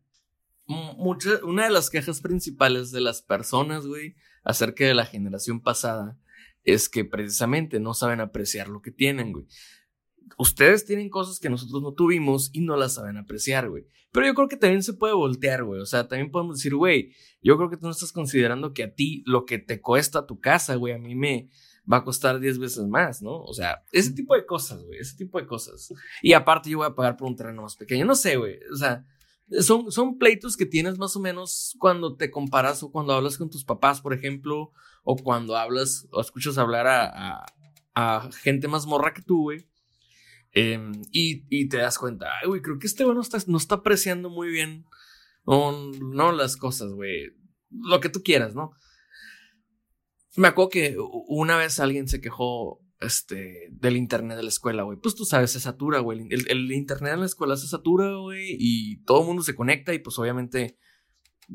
mucha- 0.68 1.44
una 1.44 1.64
de 1.64 1.72
las 1.72 1.90
quejas 1.90 2.22
principales 2.22 2.92
de 2.92 3.02
las 3.02 3.24
personas, 3.24 3.88
güey, 3.88 4.16
acerca 4.44 4.86
de 4.86 4.94
la 4.94 5.06
generación 5.08 5.60
pasada, 5.60 6.20
es 6.64 6.88
que 6.88 7.04
precisamente 7.04 7.80
no 7.80 7.96
saben 7.96 8.22
apreciar 8.22 8.68
lo 8.70 8.84
que 8.84 8.92
tienen, 8.92 9.32
güey. 9.34 9.48
Ustedes 10.38 10.86
tienen 10.86 11.10
cosas 11.10 11.40
que 11.40 11.50
nosotros 11.50 11.82
no 11.82 11.94
tuvimos 11.94 12.50
y 12.54 12.62
no 12.62 12.76
las 12.76 12.96
saben 12.96 13.18
apreciar, 13.18 13.70
güey. 13.70 13.86
Pero 14.12 14.26
yo 14.26 14.34
creo 14.34 14.48
que 14.48 14.58
también 14.58 14.84
se 14.84 14.94
puede 14.94 15.14
voltear, 15.14 15.64
güey. 15.64 15.82
O 15.82 15.86
sea, 15.86 16.08
también 16.08 16.32
podemos 16.32 16.58
decir, 16.58 16.76
güey, 16.76 17.14
yo 17.42 17.58
creo 17.58 17.70
que 17.70 17.78
tú 17.78 17.86
no 17.86 17.92
estás 17.92 18.12
considerando 18.12 18.74
que 18.74 18.84
a 18.84 18.94
ti 18.94 19.24
lo 19.26 19.46
que 19.46 19.58
te 19.58 19.82
cuesta 19.82 20.26
tu 20.26 20.40
casa, 20.40 20.76
güey, 20.76 20.94
a 20.94 20.98
mí 20.98 21.16
me 21.16 21.50
va 21.92 21.98
a 21.98 22.04
costar 22.04 22.40
10 22.40 22.60
veces 22.60 22.88
más, 22.88 23.22
¿no? 23.22 23.42
O 23.42 23.54
sea, 23.54 23.84
ese 23.92 24.12
tipo 24.12 24.36
de 24.36 24.46
cosas, 24.46 24.84
güey, 24.84 25.00
ese 25.00 25.16
tipo 25.16 25.40
de 25.40 25.48
cosas. 25.48 25.94
Y 26.22 26.34
aparte 26.34 26.70
yo 26.70 26.80
voy 26.80 26.88
a 26.88 26.96
pagar 26.96 27.18
por 27.18 27.28
un 27.28 27.36
terreno 27.36 27.62
más 27.62 27.76
pequeño, 27.76 28.06
no 28.06 28.16
sé, 28.16 28.38
güey. 28.38 28.60
O 28.72 28.76
sea, 28.76 29.06
son, 29.60 29.92
son 29.92 30.18
pleitos 30.18 30.56
que 30.56 30.66
tienes 30.66 30.98
más 30.98 31.16
o 31.16 31.20
menos 31.20 31.76
cuando 31.80 32.16
te 32.16 32.32
comparas 32.32 32.84
o 32.84 32.92
cuando 32.92 33.14
hablas 33.14 33.38
con 33.38 33.50
tus 33.50 33.64
papás, 33.64 34.02
por 34.02 34.14
ejemplo, 34.14 34.72
o 35.04 35.16
cuando 35.18 35.58
hablas 35.58 36.08
o 36.12 36.22
escuchas 36.22 36.58
hablar 36.58 36.88
a, 36.88 37.46
a, 37.96 38.30
gente 38.42 38.68
más 38.68 38.86
morra 38.86 39.14
que 39.14 39.22
tú, 39.22 39.44
güey. 39.44 39.68
Em, 40.54 40.92
y, 41.12 41.46
y, 41.50 41.70
te 41.70 41.78
das 41.78 41.98
cuenta, 41.98 42.28
ay, 42.42 42.48
güey, 42.48 42.62
creo 42.62 42.78
que 42.78 42.88
este 42.88 43.04
güey 43.06 43.16
no 43.16 43.22
está, 43.22 43.38
no 43.48 43.58
está 43.58 43.76
apreciando 43.76 44.30
muy 44.30 44.50
bien, 44.50 44.86
no, 45.46 46.32
las 46.32 46.58
cosas, 46.58 46.92
güey. 46.92 47.34
Lo 47.70 48.00
que 48.00 48.10
tú 48.10 48.22
quieras, 48.24 48.54
¿no? 48.56 48.72
Me 50.36 50.48
acuerdo 50.48 50.70
que 50.70 50.98
una 51.28 51.58
vez 51.58 51.80
alguien 51.80 52.08
se 52.08 52.22
quejó 52.22 52.82
este, 53.00 53.70
del 53.72 53.98
internet 53.98 54.38
de 54.38 54.44
la 54.44 54.50
escuela, 54.50 54.84
güey. 54.84 54.98
Pues 54.98 55.16
tú 55.16 55.26
sabes, 55.26 55.52
se 55.52 55.60
satura, 55.60 56.00
güey. 56.00 56.28
El, 56.30 56.72
internet 56.72 57.14
en 57.14 57.22
la 57.22 57.26
escuela 57.26 57.58
se 57.58 57.68
satura, 57.68 58.16
güey, 58.16 58.56
y 58.60 59.04
todo 59.04 59.22
el 59.22 59.28
mundo 59.28 59.44
se 59.44 59.56
conecta 59.56 59.94
y 59.94 60.00
pues 60.00 60.18
obviamente 60.20 60.78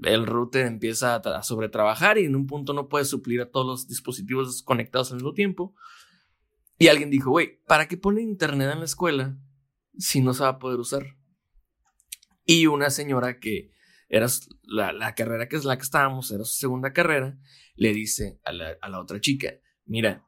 el 0.02 0.26
router 0.26 0.66
empieza 0.66 1.16
a, 1.16 1.42
sobretrabajar 1.42 2.18
y 2.18 2.24
en 2.24 2.36
un 2.36 2.46
punto 2.46 2.74
no 2.74 2.88
puede 2.88 3.06
suplir 3.06 3.40
a 3.40 3.50
todos 3.50 3.66
los 3.66 3.88
dispositivos 3.88 4.62
conectados 4.62 5.10
al 5.10 5.16
mismo 5.16 5.32
tiempo. 5.32 5.74
Y 6.78 6.88
alguien 6.88 7.10
dijo, 7.10 7.30
güey, 7.30 7.60
¿para 7.66 7.88
qué 7.88 7.96
ponen 7.96 8.28
internet 8.28 8.70
en 8.72 8.80
la 8.80 8.84
escuela 8.84 9.38
si 9.98 10.20
no 10.20 10.34
se 10.34 10.42
va 10.42 10.50
a 10.50 10.58
poder 10.58 10.78
usar? 10.78 11.16
Y 12.44 12.66
una 12.66 12.90
señora 12.90 13.38
que 13.38 13.72
era 14.08 14.26
la, 14.62 14.92
la 14.92 15.14
carrera 15.14 15.48
que 15.48 15.56
es 15.56 15.64
la 15.64 15.76
que 15.76 15.82
estábamos, 15.82 16.30
era 16.30 16.44
su 16.44 16.54
segunda 16.54 16.92
carrera, 16.92 17.38
le 17.74 17.92
dice 17.92 18.40
a 18.44 18.52
la, 18.52 18.76
a 18.80 18.88
la 18.88 19.00
otra 19.00 19.20
chica, 19.20 19.54
mira, 19.84 20.26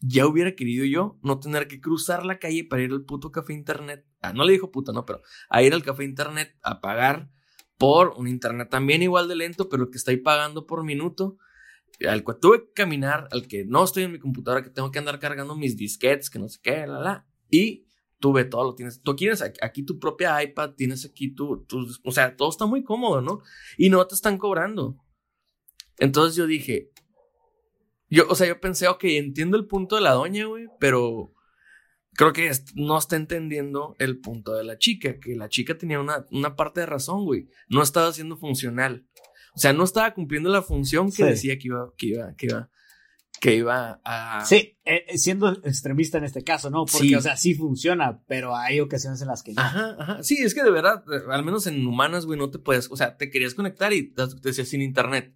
ya 0.00 0.26
hubiera 0.26 0.54
querido 0.54 0.84
yo 0.84 1.18
no 1.22 1.40
tener 1.40 1.66
que 1.66 1.80
cruzar 1.80 2.24
la 2.24 2.38
calle 2.38 2.64
para 2.64 2.82
ir 2.82 2.92
al 2.92 3.04
puto 3.04 3.32
café 3.32 3.52
internet. 3.52 4.06
Ah, 4.20 4.32
no 4.32 4.44
le 4.44 4.52
dijo 4.52 4.70
puta, 4.70 4.92
no, 4.92 5.04
pero 5.04 5.22
a 5.48 5.62
ir 5.62 5.74
al 5.74 5.82
café 5.82 6.04
internet 6.04 6.56
a 6.62 6.80
pagar 6.80 7.30
por 7.78 8.14
un 8.16 8.28
internet 8.28 8.68
también 8.70 9.02
igual 9.02 9.28
de 9.28 9.36
lento, 9.36 9.68
pero 9.68 9.90
que 9.90 9.98
estoy 9.98 10.18
pagando 10.18 10.66
por 10.66 10.84
minuto. 10.84 11.38
Al 12.06 12.24
que 12.24 12.32
tuve 12.40 12.60
que 12.60 12.72
caminar, 12.74 13.28
al 13.32 13.48
que 13.48 13.64
no 13.64 13.82
estoy 13.82 14.04
en 14.04 14.12
mi 14.12 14.18
computadora, 14.18 14.62
que 14.62 14.70
tengo 14.70 14.90
que 14.90 14.98
andar 14.98 15.18
cargando 15.18 15.56
mis 15.56 15.76
disquetes, 15.76 16.30
que 16.30 16.38
no 16.38 16.48
sé 16.48 16.60
qué, 16.62 16.86
la, 16.86 17.00
la. 17.00 17.26
Y 17.50 17.86
tuve 18.20 18.44
todo, 18.44 18.64
lo 18.64 18.74
tienes. 18.74 19.02
Tú 19.02 19.16
tienes 19.16 19.42
aquí, 19.42 19.82
tu 19.82 19.98
propia 19.98 20.42
iPad, 20.42 20.74
tienes 20.76 21.04
aquí 21.04 21.34
tu, 21.34 21.64
tu. 21.64 21.86
O 22.04 22.12
sea, 22.12 22.36
todo 22.36 22.50
está 22.50 22.66
muy 22.66 22.84
cómodo, 22.84 23.20
¿no? 23.20 23.42
Y 23.76 23.90
no 23.90 24.06
te 24.06 24.14
están 24.14 24.38
cobrando. 24.38 24.96
Entonces 25.98 26.36
yo 26.36 26.46
dije, 26.46 26.92
yo, 28.08 28.26
o 28.28 28.34
sea, 28.34 28.46
yo 28.46 28.60
pensé, 28.60 28.88
ok, 28.88 29.04
entiendo 29.04 29.56
el 29.56 29.66
punto 29.66 29.96
de 29.96 30.02
la 30.02 30.12
doña, 30.12 30.46
güey, 30.46 30.66
pero 30.78 31.34
creo 32.14 32.32
que 32.32 32.50
no 32.74 32.98
está 32.98 33.16
entendiendo 33.16 33.94
el 33.98 34.20
punto 34.20 34.54
de 34.54 34.64
la 34.64 34.78
chica, 34.78 35.18
que 35.18 35.36
la 35.36 35.48
chica 35.48 35.76
tenía 35.76 36.00
una, 36.00 36.26
una 36.30 36.56
parte 36.56 36.80
de 36.80 36.86
razón, 36.86 37.24
güey. 37.24 37.48
No 37.68 37.82
estaba 37.82 38.12
siendo 38.12 38.36
funcional. 38.36 39.06
O 39.54 39.58
sea, 39.58 39.72
no 39.72 39.84
estaba 39.84 40.14
cumpliendo 40.14 40.50
la 40.50 40.62
función 40.62 41.10
que 41.10 41.24
decía 41.24 41.58
que 41.58 41.68
iba, 41.68 41.92
que 41.96 42.06
iba, 42.06 42.34
que 42.34 42.46
iba, 42.46 42.70
que 43.40 43.56
iba 43.56 44.00
a. 44.04 44.44
Sí, 44.44 44.78
eh, 44.84 45.04
eh, 45.08 45.18
siendo 45.18 45.50
extremista 45.50 46.18
en 46.18 46.24
este 46.24 46.44
caso, 46.44 46.70
¿no? 46.70 46.84
Porque, 46.84 47.16
o 47.16 47.20
sea, 47.20 47.36
sí 47.36 47.54
funciona, 47.54 48.22
pero 48.26 48.56
hay 48.56 48.80
ocasiones 48.80 49.20
en 49.22 49.28
las 49.28 49.42
que 49.42 49.52
no. 49.52 49.62
Ajá, 49.62 49.96
ajá. 49.98 50.22
Sí, 50.22 50.38
es 50.42 50.54
que 50.54 50.62
de 50.62 50.70
verdad, 50.70 51.04
eh, 51.12 51.22
al 51.30 51.44
menos 51.44 51.66
en 51.66 51.86
humanas, 51.86 52.26
güey, 52.26 52.38
no 52.38 52.50
te 52.50 52.58
puedes. 52.58 52.90
O 52.90 52.96
sea, 52.96 53.16
te 53.16 53.30
querías 53.30 53.54
conectar 53.54 53.92
y 53.92 54.12
te 54.12 54.26
decías 54.42 54.68
sin 54.68 54.82
internet. 54.82 55.34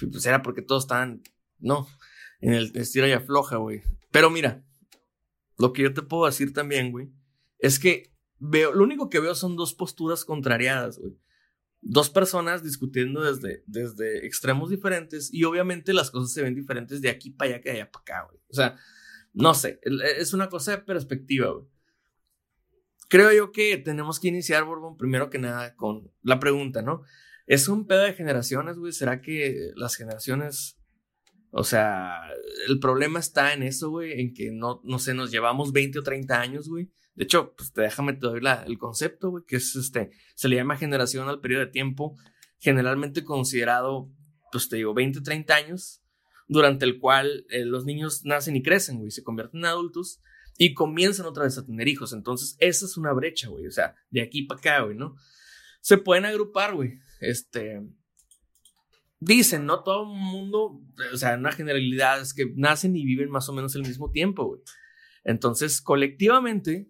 Pues 0.00 0.26
era 0.26 0.42
porque 0.42 0.62
todos 0.62 0.84
estaban 0.84 1.22
no, 1.58 1.88
en 2.40 2.54
el 2.54 2.76
estira 2.76 3.08
y 3.08 3.12
afloja, 3.12 3.56
güey. 3.56 3.82
Pero 4.10 4.30
mira, 4.30 4.64
lo 5.56 5.72
que 5.72 5.82
yo 5.82 5.94
te 5.94 6.02
puedo 6.02 6.26
decir 6.26 6.52
también, 6.52 6.92
güey, 6.92 7.10
es 7.58 7.78
que 7.78 8.14
veo, 8.38 8.72
lo 8.72 8.84
único 8.84 9.10
que 9.10 9.20
veo 9.20 9.34
son 9.34 9.56
dos 9.56 9.74
posturas 9.74 10.24
contrariadas, 10.24 10.98
güey. 10.98 11.18
Dos 11.80 12.10
personas 12.10 12.62
discutiendo 12.62 13.22
desde, 13.22 13.62
desde 13.66 14.26
extremos 14.26 14.70
diferentes 14.70 15.32
y 15.32 15.44
obviamente 15.44 15.92
las 15.92 16.10
cosas 16.10 16.32
se 16.32 16.42
ven 16.42 16.54
diferentes 16.54 17.00
de 17.00 17.08
aquí 17.08 17.30
para 17.30 17.52
allá 17.52 17.60
que 17.60 17.70
de 17.70 17.76
allá 17.76 17.90
para 17.90 18.02
acá, 18.02 18.28
güey. 18.28 18.40
O 18.48 18.54
sea, 18.54 18.76
no 19.32 19.54
sé, 19.54 19.80
es 20.16 20.32
una 20.32 20.48
cosa 20.48 20.72
de 20.72 20.78
perspectiva, 20.78 21.50
güey. 21.50 21.66
Creo 23.08 23.32
yo 23.32 23.52
que 23.52 23.78
tenemos 23.78 24.20
que 24.20 24.28
iniciar, 24.28 24.64
Borbón, 24.64 24.98
primero 24.98 25.30
que 25.30 25.38
nada 25.38 25.74
con 25.76 26.12
la 26.22 26.38
pregunta, 26.40 26.82
¿no? 26.82 27.02
¿Es 27.46 27.68
un 27.68 27.86
pedo 27.86 28.02
de 28.02 28.12
generaciones, 28.12 28.76
güey? 28.76 28.92
¿Será 28.92 29.22
que 29.22 29.70
las 29.76 29.96
generaciones 29.96 30.78
o 31.50 31.64
sea, 31.64 32.20
el 32.68 32.78
problema 32.78 33.18
está 33.18 33.54
en 33.54 33.62
eso, 33.62 33.90
güey, 33.90 34.20
en 34.20 34.34
que 34.34 34.50
no, 34.50 34.80
no 34.84 34.98
sé, 34.98 35.14
nos 35.14 35.30
llevamos 35.30 35.72
20 35.72 35.98
o 35.98 36.02
30 36.02 36.40
años, 36.40 36.68
güey. 36.68 36.90
De 37.18 37.24
hecho, 37.24 37.52
pues 37.56 37.74
déjame 37.74 38.12
te 38.12 38.20
doy 38.20 38.40
la, 38.40 38.62
el 38.62 38.78
concepto, 38.78 39.30
güey, 39.30 39.44
que 39.44 39.56
es 39.56 39.74
este, 39.74 40.12
se 40.36 40.48
le 40.48 40.54
llama 40.54 40.76
generación 40.76 41.28
al 41.28 41.40
periodo 41.40 41.64
de 41.64 41.72
tiempo, 41.72 42.16
generalmente 42.60 43.24
considerado, 43.24 44.08
pues 44.52 44.68
te 44.68 44.76
digo, 44.76 44.94
20 44.94 45.18
o 45.18 45.22
30 45.24 45.52
años, 45.52 46.00
durante 46.46 46.84
el 46.84 47.00
cual 47.00 47.44
eh, 47.50 47.64
los 47.64 47.84
niños 47.84 48.24
nacen 48.24 48.54
y 48.54 48.62
crecen, 48.62 48.98
güey, 48.98 49.10
se 49.10 49.24
convierten 49.24 49.58
en 49.58 49.66
adultos 49.66 50.20
y 50.58 50.74
comienzan 50.74 51.26
otra 51.26 51.42
vez 51.42 51.58
a 51.58 51.66
tener 51.66 51.88
hijos. 51.88 52.12
Entonces, 52.12 52.54
esa 52.60 52.86
es 52.86 52.96
una 52.96 53.12
brecha, 53.12 53.48
güey, 53.48 53.66
o 53.66 53.72
sea, 53.72 53.96
de 54.10 54.22
aquí 54.22 54.42
para 54.44 54.60
acá, 54.60 54.80
güey, 54.82 54.96
¿no? 54.96 55.16
Se 55.80 55.98
pueden 55.98 56.24
agrupar, 56.24 56.76
güey, 56.76 57.00
este, 57.18 57.82
dicen, 59.18 59.66
no 59.66 59.82
todo 59.82 60.02
el 60.02 60.16
mundo, 60.16 60.80
o 61.12 61.16
sea, 61.16 61.34
una 61.34 61.50
generalidad 61.50 62.20
es 62.20 62.32
que 62.32 62.52
nacen 62.54 62.94
y 62.94 63.04
viven 63.04 63.28
más 63.28 63.48
o 63.48 63.52
menos 63.52 63.74
el 63.74 63.82
mismo 63.82 64.12
tiempo, 64.12 64.46
güey. 64.46 64.60
Entonces, 65.24 65.80
colectivamente, 65.80 66.88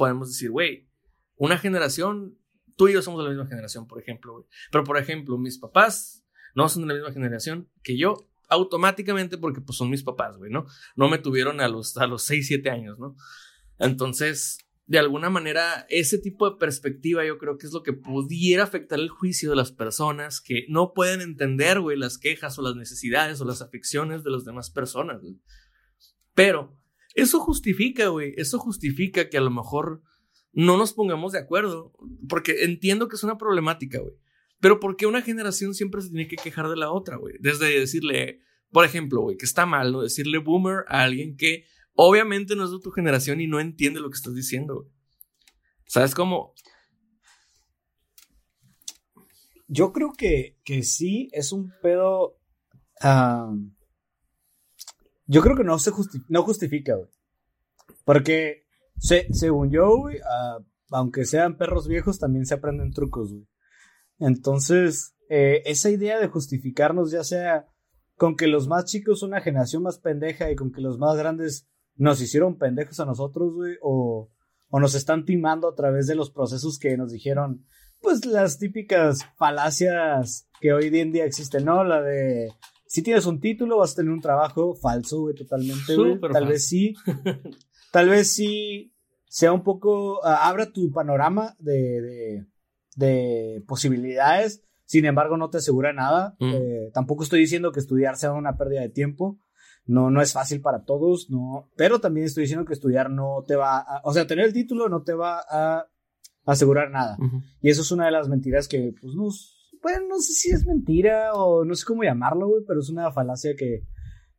podemos 0.00 0.28
decir, 0.28 0.50
güey, 0.50 0.88
una 1.36 1.58
generación, 1.58 2.38
tú 2.74 2.88
y 2.88 2.94
yo 2.94 3.02
somos 3.02 3.20
de 3.20 3.24
la 3.24 3.34
misma 3.34 3.46
generación, 3.46 3.86
por 3.86 4.00
ejemplo, 4.00 4.32
güey. 4.32 4.46
Pero, 4.72 4.82
por 4.82 4.96
ejemplo, 4.96 5.36
mis 5.36 5.58
papás 5.58 6.24
no 6.54 6.70
son 6.70 6.82
de 6.82 6.88
la 6.88 6.94
misma 6.94 7.12
generación 7.12 7.68
que 7.82 7.98
yo, 7.98 8.30
automáticamente, 8.48 9.36
porque 9.36 9.60
pues 9.60 9.76
son 9.76 9.90
mis 9.90 10.02
papás, 10.02 10.38
güey, 10.38 10.50
¿no? 10.50 10.64
No 10.96 11.10
me 11.10 11.18
tuvieron 11.18 11.60
a 11.60 11.68
los, 11.68 11.98
a 11.98 12.06
los 12.06 12.22
6, 12.22 12.46
7 12.46 12.70
años, 12.70 12.98
¿no? 12.98 13.14
Entonces, 13.78 14.56
de 14.86 14.98
alguna 14.98 15.28
manera, 15.28 15.84
ese 15.90 16.16
tipo 16.16 16.48
de 16.48 16.56
perspectiva 16.56 17.26
yo 17.26 17.36
creo 17.36 17.58
que 17.58 17.66
es 17.66 17.74
lo 17.74 17.82
que 17.82 17.92
pudiera 17.92 18.64
afectar 18.64 18.98
el 18.98 19.10
juicio 19.10 19.50
de 19.50 19.56
las 19.56 19.70
personas 19.70 20.40
que 20.40 20.64
no 20.70 20.94
pueden 20.94 21.20
entender, 21.20 21.78
güey, 21.78 21.98
las 21.98 22.16
quejas 22.16 22.58
o 22.58 22.62
las 22.62 22.74
necesidades 22.74 23.38
o 23.42 23.44
las 23.44 23.60
afecciones 23.60 24.24
de 24.24 24.30
las 24.30 24.46
demás 24.46 24.70
personas. 24.70 25.20
Pero 26.32 26.79
eso 27.14 27.40
justifica, 27.40 28.08
güey, 28.08 28.34
eso 28.36 28.58
justifica 28.58 29.28
que 29.28 29.38
a 29.38 29.40
lo 29.42 29.50
mejor 29.50 30.02
no 30.52 30.76
nos 30.76 30.92
pongamos 30.92 31.32
de 31.32 31.38
acuerdo, 31.38 31.92
porque 32.28 32.64
entiendo 32.64 33.08
que 33.08 33.16
es 33.16 33.22
una 33.22 33.38
problemática, 33.38 34.00
güey. 34.00 34.14
Pero 34.60 34.78
¿por 34.78 34.96
qué 34.96 35.06
una 35.06 35.22
generación 35.22 35.74
siempre 35.74 36.02
se 36.02 36.10
tiene 36.10 36.28
que 36.28 36.36
quejar 36.36 36.68
de 36.68 36.76
la 36.76 36.90
otra, 36.90 37.16
güey? 37.16 37.36
Desde 37.40 37.78
decirle, 37.78 38.40
por 38.70 38.84
ejemplo, 38.84 39.22
güey, 39.22 39.36
que 39.36 39.46
está 39.46 39.64
mal, 39.64 39.92
¿no? 39.92 40.02
Decirle 40.02 40.38
boomer 40.38 40.84
a 40.88 41.02
alguien 41.02 41.36
que 41.36 41.64
obviamente 41.94 42.56
no 42.56 42.64
es 42.64 42.70
de 42.70 42.80
tu 42.80 42.90
generación 42.90 43.40
y 43.40 43.46
no 43.46 43.58
entiende 43.58 44.00
lo 44.00 44.10
que 44.10 44.16
estás 44.16 44.34
diciendo. 44.34 44.88
¿Sabes 45.86 46.14
cómo? 46.14 46.54
Yo 49.66 49.92
creo 49.92 50.12
que, 50.12 50.58
que 50.64 50.82
sí 50.82 51.28
es 51.32 51.52
un 51.52 51.72
pedo. 51.82 52.36
Yo 55.30 55.42
creo 55.42 55.56
que 55.56 55.62
no 55.62 55.78
se 55.78 55.92
no 56.28 56.42
justifica, 56.42 56.96
güey. 56.96 57.08
Porque, 58.04 58.64
según 58.98 59.70
yo, 59.70 59.96
güey, 59.96 60.18
ah, 60.28 60.58
aunque 60.90 61.24
sean 61.24 61.56
perros 61.56 61.86
viejos, 61.86 62.18
también 62.18 62.46
se 62.46 62.54
aprenden 62.54 62.90
trucos, 62.90 63.32
güey. 63.32 63.46
Entonces, 64.18 65.14
eh, 65.28 65.62
esa 65.66 65.88
idea 65.88 66.18
de 66.18 66.26
justificarnos, 66.26 67.12
ya 67.12 67.22
sea 67.22 67.68
con 68.16 68.34
que 68.34 68.48
los 68.48 68.66
más 68.66 68.86
chicos 68.86 69.20
son 69.20 69.28
una 69.28 69.40
generación 69.40 69.84
más 69.84 69.98
pendeja 69.98 70.50
y 70.50 70.56
con 70.56 70.72
que 70.72 70.80
los 70.80 70.98
más 70.98 71.16
grandes 71.16 71.68
nos 71.94 72.20
hicieron 72.20 72.58
pendejos 72.58 72.98
a 72.98 73.06
nosotros, 73.06 73.54
güey, 73.54 73.76
o, 73.82 74.32
o 74.68 74.80
nos 74.80 74.96
están 74.96 75.24
timando 75.24 75.68
a 75.68 75.76
través 75.76 76.08
de 76.08 76.16
los 76.16 76.32
procesos 76.32 76.76
que 76.80 76.96
nos 76.96 77.12
dijeron, 77.12 77.64
pues 78.00 78.26
las 78.26 78.58
típicas 78.58 79.20
falacias 79.36 80.48
que 80.60 80.72
hoy 80.72 80.88
en 80.98 81.12
día 81.12 81.24
existen, 81.24 81.66
¿no? 81.66 81.84
La 81.84 82.02
de, 82.02 82.52
si 82.90 83.02
tienes 83.02 83.24
un 83.24 83.38
título 83.38 83.78
vas 83.78 83.92
a 83.92 83.96
tener 83.96 84.12
un 84.12 84.20
trabajo 84.20 84.74
falso, 84.74 85.20
güey, 85.20 85.36
totalmente, 85.36 85.94
güey. 85.94 86.18
Tal 86.18 86.48
vez 86.48 86.66
sí, 86.66 86.96
tal 87.92 88.08
vez 88.08 88.32
sí 88.32 88.92
sea 89.28 89.52
un 89.52 89.62
poco, 89.62 90.26
abra 90.26 90.72
tu 90.72 90.90
panorama 90.90 91.54
de, 91.60 92.00
de, 92.00 92.46
de, 92.96 93.64
posibilidades, 93.68 94.64
sin 94.86 95.04
embargo 95.04 95.36
no 95.36 95.50
te 95.50 95.58
asegura 95.58 95.92
nada. 95.92 96.34
Mm. 96.40 96.52
Eh, 96.52 96.90
tampoco 96.92 97.22
estoy 97.22 97.38
diciendo 97.38 97.70
que 97.70 97.78
estudiar 97.78 98.16
sea 98.16 98.32
una 98.32 98.56
pérdida 98.56 98.80
de 98.80 98.88
tiempo, 98.88 99.38
no, 99.86 100.10
no 100.10 100.20
es 100.20 100.32
fácil 100.32 100.60
para 100.60 100.82
todos, 100.82 101.30
no, 101.30 101.70
pero 101.76 102.00
también 102.00 102.26
estoy 102.26 102.42
diciendo 102.42 102.64
que 102.64 102.72
estudiar 102.72 103.08
no 103.08 103.44
te 103.46 103.54
va 103.54 103.78
a, 103.78 104.00
o 104.02 104.12
sea, 104.12 104.26
tener 104.26 104.46
el 104.46 104.52
título 104.52 104.88
no 104.88 105.04
te 105.04 105.14
va 105.14 105.44
a 105.48 105.86
asegurar 106.44 106.90
nada. 106.90 107.16
Y 107.60 107.70
eso 107.70 107.82
es 107.82 107.92
una 107.92 108.06
de 108.06 108.10
las 108.10 108.28
mentiras 108.28 108.66
que, 108.66 108.92
pues, 109.00 109.14
no, 109.14 109.28
bueno, 109.82 110.08
no 110.08 110.18
sé 110.18 110.32
si 110.32 110.50
es 110.50 110.66
mentira 110.66 111.32
o 111.34 111.64
no 111.64 111.74
sé 111.74 111.84
cómo 111.84 112.02
llamarlo, 112.02 112.48
güey, 112.48 112.64
pero 112.66 112.80
es 112.80 112.90
una 112.90 113.12
falacia 113.12 113.54
que, 113.56 113.84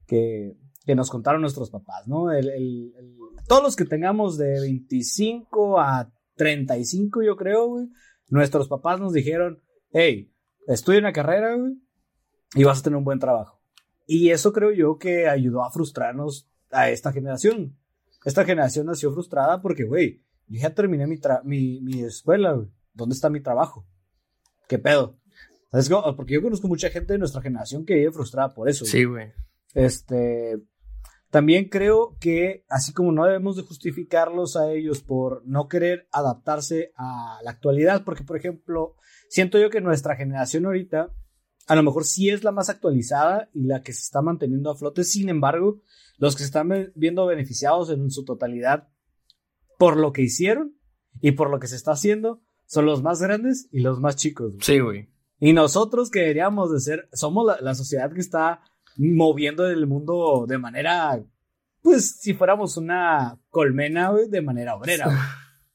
que, 0.06 0.58
que 0.86 0.96
nos 0.96 1.10
contaron 1.10 1.42
nuestros 1.42 1.70
papás, 1.70 2.08
¿no? 2.08 2.32
El, 2.32 2.50
el, 2.50 2.94
todos 3.48 3.64
los 3.64 3.76
que 3.76 3.86
tengamos 3.86 4.38
de 4.38 4.60
25 4.60 5.80
a 5.80 6.12
35, 6.36 7.24
yo 7.24 7.36
creo, 7.36 7.68
güey, 7.68 7.88
nuestros 8.30 8.68
papás 8.68 9.00
nos 9.00 9.14
dijeron, 9.14 9.62
hey, 9.92 10.32
estudia 10.68 11.00
una 11.00 11.14
carrera, 11.14 11.56
güey, 11.56 11.74
y 12.56 12.64
vas 12.64 12.80
a 12.80 12.84
tener 12.84 12.98
un 12.98 13.04
buen 13.04 13.20
trabajo. 13.20 13.62
Y 14.06 14.30
eso 14.30 14.52
creo 14.52 14.72
yo 14.72 14.98
que 14.98 15.28
ayudó 15.28 15.64
a 15.64 15.72
frustrarnos 15.72 16.50
a 16.70 16.90
esta 16.90 17.12
generación. 17.12 17.78
Esta 18.26 18.46
generación 18.46 18.86
nació 18.86 19.12
frustrada 19.14 19.62
porque, 19.62 19.84
güey, 19.84 20.24
yo 20.48 20.60
ya 20.62 20.74
terminé 20.74 21.08
mi, 21.08 21.20
mi, 21.44 21.82
mi 21.82 22.02
escuela, 22.02 22.54
güey. 22.54 22.68
¿Dónde 22.94 23.16
está 23.16 23.30
mi 23.30 23.42
trabajo? 23.42 23.88
¿Qué 24.68 24.78
pedo? 24.78 25.18
Porque 25.72 26.34
yo 26.34 26.42
conozco 26.42 26.68
mucha 26.68 26.90
gente 26.90 27.14
de 27.14 27.20
nuestra 27.20 27.42
generación 27.42 27.86
que 27.86 27.96
vive 27.96 28.12
frustrada 28.12 28.54
por 28.54 28.70
eso. 28.70 28.86
Sí, 28.86 29.06
güey. 29.06 29.32
Este, 29.74 30.62
también 31.30 31.70
creo 31.70 32.18
que 32.20 32.66
así 32.68 32.94
como 32.94 33.14
no 33.14 33.26
debemos 33.26 33.56
de 33.56 33.64
justificarlos 33.64 34.58
a 34.58 34.72
ellos 34.72 35.02
por 35.02 35.44
no 35.46 35.70
querer 35.70 36.08
adaptarse 36.12 36.92
a 36.98 37.40
la 37.44 37.52
actualidad, 37.52 38.04
porque 38.04 38.24
por 38.24 38.36
ejemplo, 38.36 38.96
siento 39.30 39.58
yo 39.58 39.70
que 39.70 39.80
nuestra 39.80 40.18
generación 40.18 40.66
ahorita 40.66 41.14
a 41.68 41.76
lo 41.76 41.84
mejor 41.84 42.04
sí 42.04 42.30
es 42.30 42.44
la 42.44 42.52
más 42.52 42.70
actualizada 42.70 43.50
y 43.54 43.64
la 43.64 43.82
que 43.82 43.94
se 43.94 44.02
está 44.02 44.22
manteniendo 44.22 44.72
a 44.72 44.76
flote, 44.76 45.06
sin 45.06 45.30
embargo, 45.30 45.82
los 46.18 46.36
que 46.36 46.40
se 46.40 46.48
están 46.48 46.70
viendo 46.96 47.26
beneficiados 47.26 47.90
en 47.92 48.12
su 48.12 48.26
totalidad 48.26 48.90
por 49.78 49.96
lo 49.96 50.12
que 50.12 50.24
hicieron 50.24 50.76
y 51.22 51.32
por 51.32 51.50
lo 51.50 51.60
que 51.60 51.68
se 51.68 51.78
está 51.78 51.94
haciendo 51.94 52.42
son 52.66 52.86
los 52.86 53.04
más 53.04 53.22
grandes 53.22 53.70
y 53.72 53.80
los 53.80 54.02
más 54.02 54.18
chicos. 54.18 54.54
Sí, 54.60 54.80
güey. 54.80 55.10
Y 55.44 55.54
nosotros 55.54 56.12
que 56.12 56.20
deberíamos 56.20 56.72
de 56.72 56.80
ser, 56.80 57.10
somos 57.14 57.58
la, 57.60 57.74
sociedad 57.74 58.14
que 58.14 58.20
está 58.20 58.62
moviendo 58.96 59.68
el 59.68 59.88
mundo 59.88 60.46
de 60.48 60.60
manera, 60.60 61.20
pues 61.82 62.20
si 62.20 62.36
fuéramos 62.36 62.78
una 62.78 63.40
colmena, 63.50 64.12
güey, 64.12 64.30
de 64.30 64.44
manera 64.44 64.76
obrera. 64.76 65.10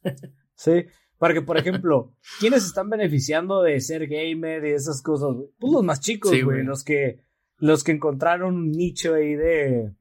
sí. 0.55 0.87
Porque, 1.19 1.43
por 1.43 1.59
ejemplo, 1.59 2.15
¿quiénes 2.39 2.65
están 2.65 2.89
beneficiando 2.89 3.61
de 3.63 3.81
ser 3.81 4.07
gamer 4.07 4.65
y 4.67 4.71
esas 4.71 5.03
cosas? 5.03 5.35
Pues 5.59 5.73
los 5.73 5.83
más 5.83 5.99
chicos, 5.99 6.33
güey. 6.45 6.63
los 6.63 6.85
que, 6.85 7.25
los 7.57 7.83
que 7.83 7.91
encontraron 7.91 8.55
un 8.55 8.71
nicho 8.71 9.15
ahí 9.15 9.35
de, 9.35 9.93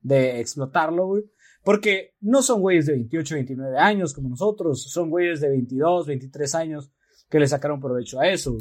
de 0.00 0.40
explotarlo, 0.40 1.06
güey. 1.06 1.22
Porque 1.62 2.16
no 2.20 2.42
son 2.42 2.60
güeyes 2.60 2.86
de 2.86 2.94
28, 2.94 3.36
29 3.36 3.78
años 3.78 4.14
como 4.14 4.30
nosotros, 4.30 4.82
son 4.90 5.10
güeyes 5.10 5.40
de 5.40 5.48
22, 5.48 6.08
23 6.08 6.54
años 6.56 6.90
que 7.30 7.38
le 7.38 7.46
sacaron 7.46 7.80
provecho 7.80 8.18
a 8.18 8.26
eso. 8.26 8.58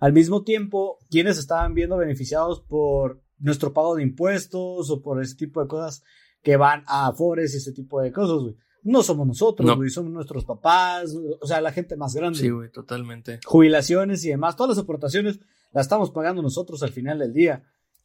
Al 0.00 0.12
mismo 0.12 0.42
tiempo, 0.42 0.98
quienes 1.10 1.38
estaban 1.38 1.74
viendo 1.74 1.96
beneficiados 1.96 2.60
por 2.60 3.22
nuestro 3.38 3.72
pago 3.72 3.94
de 3.94 4.02
impuestos 4.02 4.90
o 4.90 5.02
por 5.02 5.22
ese 5.22 5.36
tipo 5.36 5.60
de 5.62 5.68
cosas 5.68 6.02
que 6.42 6.56
van 6.56 6.84
a 6.86 7.06
Afores 7.06 7.54
y 7.54 7.58
ese 7.58 7.72
tipo 7.72 8.00
de 8.00 8.10
cosas, 8.10 8.42
güey. 8.42 8.56
No 8.82 9.02
somos 9.02 9.26
nosotros, 9.26 9.76
güey, 9.76 9.90
somos 9.90 10.10
nuestros 10.10 10.46
papás, 10.46 11.14
o 11.40 11.46
sea, 11.46 11.60
la 11.60 11.70
gente 11.70 11.96
más 11.96 12.14
grande. 12.14 12.38
Sí, 12.38 12.48
güey, 12.48 12.70
totalmente. 12.70 13.38
Jubilaciones 13.44 14.24
y 14.24 14.30
demás, 14.30 14.56
todas 14.56 14.70
las 14.70 14.82
aportaciones 14.82 15.38
las 15.72 15.84
estamos 15.84 16.10
pagando 16.10 16.40
nosotros 16.40 16.82
al 16.82 16.90
final 16.90 17.18
del 17.18 17.34
día 17.34 17.62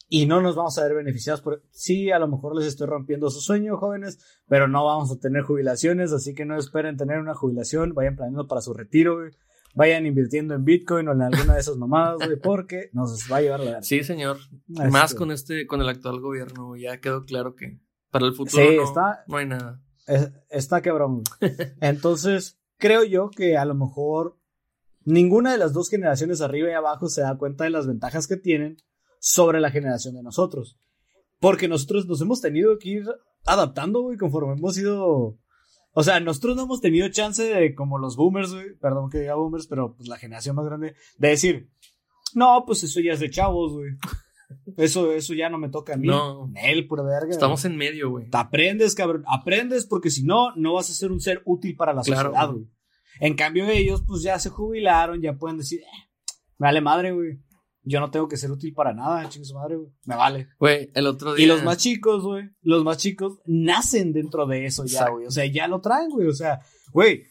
y 0.07 0.25
no 0.25 0.41
nos 0.41 0.55
vamos 0.55 0.77
a 0.77 0.83
ver 0.83 0.95
beneficiados 0.95 1.41
por 1.41 1.63
sí 1.71 2.11
a 2.11 2.19
lo 2.19 2.27
mejor 2.27 2.55
les 2.55 2.67
estoy 2.67 2.87
rompiendo 2.87 3.29
su 3.29 3.41
sueño 3.41 3.77
jóvenes 3.77 4.19
pero 4.47 4.67
no 4.67 4.85
vamos 4.85 5.11
a 5.11 5.19
tener 5.19 5.41
jubilaciones 5.41 6.11
así 6.11 6.35
que 6.35 6.45
no 6.45 6.57
esperen 6.57 6.95
tener 6.97 7.19
una 7.19 7.33
jubilación 7.33 7.93
vayan 7.95 8.15
planeando 8.15 8.47
para 8.47 8.61
su 8.61 8.73
retiro 8.73 9.17
vayan 9.75 10.05
invirtiendo 10.05 10.55
en 10.55 10.65
bitcoin 10.65 11.07
o 11.07 11.11
en 11.11 11.21
alguna 11.21 11.53
de 11.53 11.59
esas 11.59 11.77
mamadas 11.77 12.17
porque 12.41 12.89
nos 12.93 13.31
va 13.31 13.37
a 13.37 13.41
llevar 13.41 13.59
la 13.59 13.83
sí 13.83 14.03
señor 14.03 14.37
más 14.67 15.13
con 15.13 15.31
este 15.31 15.67
con 15.67 15.81
el 15.81 15.89
actual 15.89 16.19
gobierno 16.19 16.75
ya 16.75 16.99
quedó 16.99 17.25
claro 17.25 17.55
que 17.55 17.79
para 18.09 18.25
el 18.25 18.33
futuro 18.33 18.63
no, 18.63 18.83
está, 18.83 19.23
no 19.27 19.37
hay 19.37 19.45
nada 19.45 19.81
está 20.49 20.81
quebrón 20.81 21.21
entonces 21.81 22.59
creo 22.77 23.03
yo 23.03 23.29
que 23.29 23.57
a 23.57 23.65
lo 23.65 23.75
mejor 23.75 24.37
ninguna 25.05 25.51
de 25.51 25.57
las 25.57 25.71
dos 25.71 25.89
generaciones 25.89 26.41
arriba 26.41 26.69
y 26.69 26.73
abajo 26.73 27.07
se 27.07 27.21
da 27.21 27.37
cuenta 27.37 27.63
de 27.63 27.69
las 27.69 27.87
ventajas 27.87 28.27
que 28.27 28.37
tienen 28.37 28.77
sobre 29.19 29.59
la 29.59 29.71
generación 29.71 30.15
de 30.15 30.23
nosotros. 30.23 30.77
Porque 31.39 31.67
nosotros 31.67 32.05
nos 32.07 32.21
hemos 32.21 32.41
tenido 32.41 32.77
que 32.77 32.89
ir 32.89 33.05
adaptando, 33.45 34.01
güey, 34.01 34.17
conforme 34.17 34.53
hemos 34.53 34.77
ido. 34.77 35.37
O 35.97 36.03
sea, 36.03 36.19
nosotros 36.19 36.57
no 36.57 36.63
hemos 36.63 36.81
tenido 36.81 37.07
chance 37.07 37.41
de, 37.41 37.73
como 37.73 37.97
los 37.97 38.17
boomers, 38.17 38.53
güey, 38.53 38.75
perdón 38.75 39.09
que 39.09 39.19
diga 39.19 39.35
boomers, 39.35 39.65
pero 39.65 39.95
pues 39.95 40.09
la 40.09 40.17
generación 40.17 40.55
más 40.55 40.65
grande, 40.65 40.93
de 41.17 41.27
decir, 41.29 41.69
no, 42.33 42.63
pues 42.65 42.83
eso 42.83 42.99
ya 42.99 43.13
es 43.13 43.21
de 43.21 43.29
chavos, 43.29 43.73
güey. 43.73 43.91
Eso, 44.77 45.11
eso 45.11 45.33
ya 45.33 45.49
no 45.49 45.57
me 45.57 45.69
toca 45.69 45.93
a 45.93 45.97
mí. 45.97 46.07
No. 46.07 46.51
Él, 46.55 46.85
pura 46.85 47.01
verga. 47.01 47.31
Estamos 47.31 47.65
en 47.65 47.77
medio, 47.77 48.11
güey. 48.11 48.29
Te 48.29 48.37
aprendes, 48.37 48.93
cabrón. 48.93 49.23
Aprendes 49.25 49.87
porque 49.87 50.11
si 50.11 50.23
no, 50.23 50.53
no 50.55 50.73
vas 50.73 50.89
a 50.89 50.93
ser 50.93 51.11
un 51.11 51.19
ser 51.19 51.41
útil 51.45 51.75
para 51.75 51.93
la 51.93 52.03
sociedad, 52.03 52.51
güey. 52.51 52.67
En 53.21 53.35
cambio, 53.35 53.67
ellos, 53.69 54.03
pues 54.05 54.21
ya 54.21 54.37
se 54.37 54.49
jubilaron, 54.49 55.21
ya 55.21 55.33
pueden 55.33 55.57
decir, 55.57 55.79
eh, 55.79 56.09
vale 56.57 56.81
madre, 56.81 57.11
güey 57.11 57.39
yo 57.85 57.99
no 57.99 58.09
tengo 58.09 58.27
que 58.27 58.35
ser 58.35 58.51
útil 58.51 58.73
para 58.73 58.93
nada, 58.93 59.29
chingue 59.29 59.45
su 59.45 59.53
madre, 59.53 59.77
güey. 59.77 59.91
Me 60.05 60.15
vale. 60.15 60.49
Güey, 60.59 60.91
el 60.93 61.07
otro 61.07 61.35
día. 61.35 61.45
Y 61.45 61.47
los 61.47 61.63
más 61.63 61.77
chicos, 61.77 62.23
güey, 62.23 62.49
los 62.61 62.83
más 62.83 62.97
chicos 62.97 63.39
nacen 63.45 64.11
dentro 64.11 64.47
de 64.47 64.65
eso 64.65 64.85
ya, 64.85 65.09
güey. 65.09 65.27
O 65.27 65.31
sea, 65.31 65.45
ya 65.45 65.67
lo 65.67 65.79
traen, 65.81 66.09
güey. 66.09 66.27
O 66.27 66.33
sea, 66.33 66.59
güey, 66.91 67.23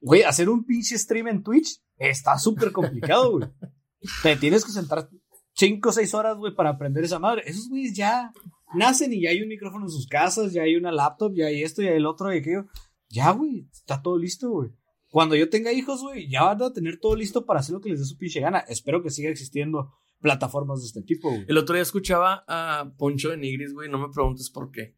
güey, 0.00 0.22
hacer 0.24 0.48
un 0.48 0.64
pinche 0.64 0.98
stream 0.98 1.28
en 1.28 1.42
Twitch 1.42 1.80
está 1.96 2.38
súper 2.38 2.72
complicado, 2.72 3.32
güey. 3.32 3.48
Te 4.22 4.36
tienes 4.36 4.64
que 4.64 4.72
sentar 4.72 5.08
5 5.54 5.88
o 5.88 5.92
6 5.92 6.14
horas, 6.14 6.36
güey, 6.36 6.54
para 6.54 6.70
aprender 6.70 7.04
esa 7.04 7.18
madre. 7.18 7.42
Esos 7.46 7.68
güeyes 7.68 7.94
ya 7.94 8.32
nacen 8.74 9.12
y 9.12 9.22
ya 9.22 9.30
hay 9.30 9.40
un 9.40 9.48
micrófono 9.48 9.86
en 9.86 9.90
sus 9.90 10.06
casas, 10.06 10.52
ya 10.52 10.62
hay 10.62 10.76
una 10.76 10.92
laptop, 10.92 11.32
ya 11.34 11.46
hay 11.46 11.62
esto, 11.62 11.80
ya 11.80 11.90
hay 11.90 11.96
el 11.96 12.06
otro 12.06 12.34
y 12.34 12.38
aquello. 12.38 12.66
Ya, 13.08 13.30
güey, 13.30 13.68
está 13.72 14.02
todo 14.02 14.18
listo, 14.18 14.50
güey. 14.50 14.70
Cuando 15.14 15.36
yo 15.36 15.48
tenga 15.48 15.72
hijos, 15.72 16.00
güey, 16.00 16.28
ya 16.28 16.42
van 16.42 16.60
a 16.60 16.72
tener 16.72 16.98
todo 16.98 17.14
listo 17.14 17.46
para 17.46 17.60
hacer 17.60 17.72
lo 17.72 17.80
que 17.80 17.88
les 17.88 18.00
dé 18.00 18.04
su 18.04 18.18
pinche 18.18 18.40
gana. 18.40 18.58
Espero 18.66 19.00
que 19.00 19.10
siga 19.10 19.30
existiendo 19.30 19.94
plataformas 20.20 20.80
de 20.80 20.88
este 20.88 21.02
tipo, 21.02 21.30
güey. 21.30 21.44
El 21.46 21.56
otro 21.56 21.76
día 21.76 21.84
escuchaba 21.84 22.44
a 22.48 22.92
Poncho 22.98 23.30
de 23.30 23.36
Nigris, 23.36 23.74
güey, 23.74 23.88
no 23.88 24.00
me 24.00 24.12
preguntes 24.12 24.50
por 24.50 24.72
qué. 24.72 24.96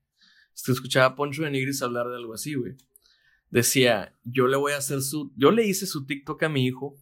Es 0.55 0.63
que 0.63 0.73
escuchaba 0.73 1.05
a 1.05 1.15
Poncho 1.17 1.43
de 1.43 1.51
Nigris 1.51 1.83
hablar 1.83 2.09
de 2.09 2.17
algo 2.17 2.33
así, 2.33 2.55
güey. 2.55 2.77
Decía, 3.51 4.17
yo 4.25 4.47
le 4.47 4.57
voy 4.57 4.73
a 4.73 4.79
hacer 4.79 5.03
su... 5.03 5.35
Yo 5.37 5.51
le 5.51 5.67
hice 5.67 5.85
su 5.85 6.07
TikTok 6.07 6.45
a 6.45 6.49
mi 6.49 6.65
hijo. 6.65 6.97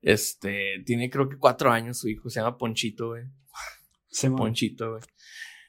Este, 0.00 0.84
tiene 0.86 1.10
creo 1.10 1.28
que 1.28 1.38
cuatro 1.38 1.72
años 1.72 1.98
su 1.98 2.08
hijo, 2.08 2.30
se 2.30 2.38
llama 2.38 2.56
Ponchito, 2.56 3.08
güey. 3.08 3.24
Se 4.10 4.30
Ponchito, 4.30 4.90
güey. 4.90 5.02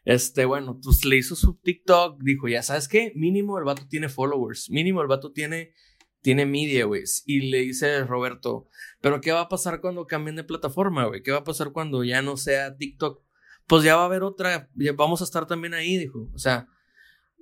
Este, 0.05 0.45
bueno, 0.45 0.79
pues 0.83 1.03
le 1.03 1.17
hizo 1.17 1.35
su 1.35 1.55
TikTok, 1.55 2.21
dijo, 2.21 2.47
ya 2.47 2.61
sabes 2.61 2.87
qué, 2.87 3.11
mínimo 3.15 3.57
el 3.57 3.63
vato 3.63 3.87
tiene 3.89 4.07
followers, 4.07 4.69
mínimo 4.69 5.01
el 5.01 5.07
vato 5.07 5.31
tiene 5.31 5.73
tiene 6.21 6.45
media, 6.45 6.85
güey. 6.85 7.03
Y 7.25 7.49
le 7.49 7.59
dice 7.59 8.03
Roberto, 8.03 8.67
pero 9.01 9.21
¿qué 9.21 9.31
va 9.31 9.41
a 9.41 9.49
pasar 9.49 9.81
cuando 9.81 10.07
cambien 10.07 10.35
de 10.35 10.43
plataforma, 10.43 11.05
güey? 11.05 11.21
¿Qué 11.23 11.31
va 11.31 11.39
a 11.39 11.43
pasar 11.43 11.71
cuando 11.71 12.03
ya 12.03 12.21
no 12.21 12.37
sea 12.37 12.75
TikTok? 12.75 13.23
Pues 13.67 13.83
ya 13.83 13.95
va 13.95 14.03
a 14.03 14.05
haber 14.05 14.23
otra, 14.23 14.69
ya 14.75 14.93
vamos 14.93 15.21
a 15.21 15.25
estar 15.25 15.45
también 15.45 15.73
ahí, 15.73 15.97
dijo. 15.97 16.29
O 16.33 16.37
sea, 16.37 16.67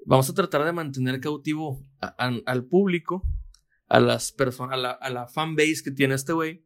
vamos 0.05 0.29
a 0.29 0.33
tratar 0.33 0.65
de 0.65 0.73
mantener 0.73 1.19
cautivo 1.19 1.85
al 1.99 2.65
público, 2.65 3.23
a 3.87 3.99
las 3.99 4.31
personas, 4.31 4.73
a 4.73 4.77
la, 4.77 4.91
a 4.91 5.09
la 5.09 5.27
fanbase 5.27 5.83
que 5.83 5.91
tiene 5.91 6.15
este 6.15 6.33
güey. 6.33 6.65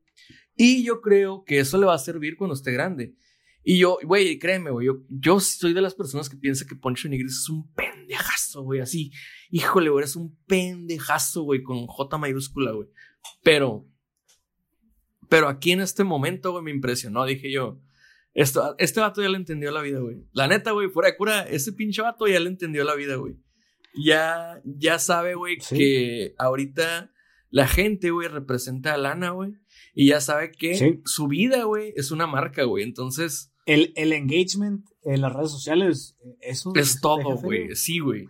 Y 0.55 0.83
yo 0.83 1.01
creo 1.01 1.43
que 1.45 1.59
eso 1.59 1.77
le 1.77 1.85
va 1.85 1.93
a 1.93 1.99
servir 1.99 2.35
cuando 2.37 2.53
esté 2.53 2.71
grande. 2.71 3.15
Y 3.63 3.77
yo, 3.77 3.97
güey, 4.03 4.39
créeme, 4.39 4.71
güey, 4.71 4.87
yo, 4.87 5.03
yo 5.09 5.39
soy 5.39 5.73
de 5.73 5.81
las 5.81 5.93
personas 5.93 6.29
que 6.29 6.37
piensa 6.37 6.65
que 6.65 6.75
Poncho 6.75 7.09
Nigris 7.09 7.39
es 7.39 7.49
un 7.49 7.71
pendejazo, 7.73 8.63
güey, 8.63 8.79
así. 8.79 9.11
Híjole, 9.51 9.89
güey, 9.89 10.03
eres 10.03 10.15
un 10.15 10.37
pendejazo, 10.47 11.43
güey, 11.43 11.61
con 11.61 11.85
J 11.85 12.17
mayúscula, 12.17 12.71
güey. 12.71 12.87
Pero, 13.43 13.85
pero 15.27 15.49
aquí 15.49 15.71
en 15.71 15.81
este 15.81 16.03
momento, 16.03 16.51
güey, 16.51 16.63
me 16.63 16.71
impresionó, 16.71 17.25
dije 17.25 17.51
yo. 17.51 17.81
Esto, 18.33 18.75
este 18.77 19.01
vato 19.01 19.21
ya 19.21 19.29
le 19.29 19.37
entendió 19.37 19.71
la 19.71 19.81
vida, 19.81 19.99
güey. 19.99 20.23
La 20.31 20.47
neta, 20.47 20.71
güey, 20.71 20.89
fuera 20.89 21.09
de 21.09 21.17
cura, 21.17 21.41
ese 21.43 21.73
pinche 21.73 22.01
vato 22.01 22.27
ya 22.27 22.39
le 22.39 22.49
entendió 22.49 22.83
la 22.85 22.95
vida, 22.95 23.15
güey. 23.15 23.37
Ya, 23.93 24.61
ya 24.63 24.99
sabe, 24.99 25.35
güey, 25.35 25.57
que 25.57 26.35
ahorita 26.37 27.11
la 27.49 27.67
gente, 27.67 28.11
güey, 28.11 28.27
representa 28.27 28.93
a 28.93 28.97
Lana, 28.97 29.31
güey. 29.31 29.53
Y 29.99 30.07
ya 30.07 30.21
sabe 30.21 30.53
que 30.53 31.01
su 31.03 31.27
vida, 31.27 31.65
güey, 31.65 31.91
es 31.93 32.11
una 32.11 32.25
marca, 32.25 32.63
güey. 32.63 32.85
Entonces. 32.85 33.51
El, 33.65 33.91
el 33.97 34.13
engagement 34.13 34.85
en 35.03 35.19
las 35.19 35.33
redes 35.33 35.51
sociales, 35.51 36.15
eso 36.39 36.71
es 36.73 37.01
todo, 37.01 37.35
güey. 37.35 37.75
Sí, 37.75 37.99
güey. 37.99 38.29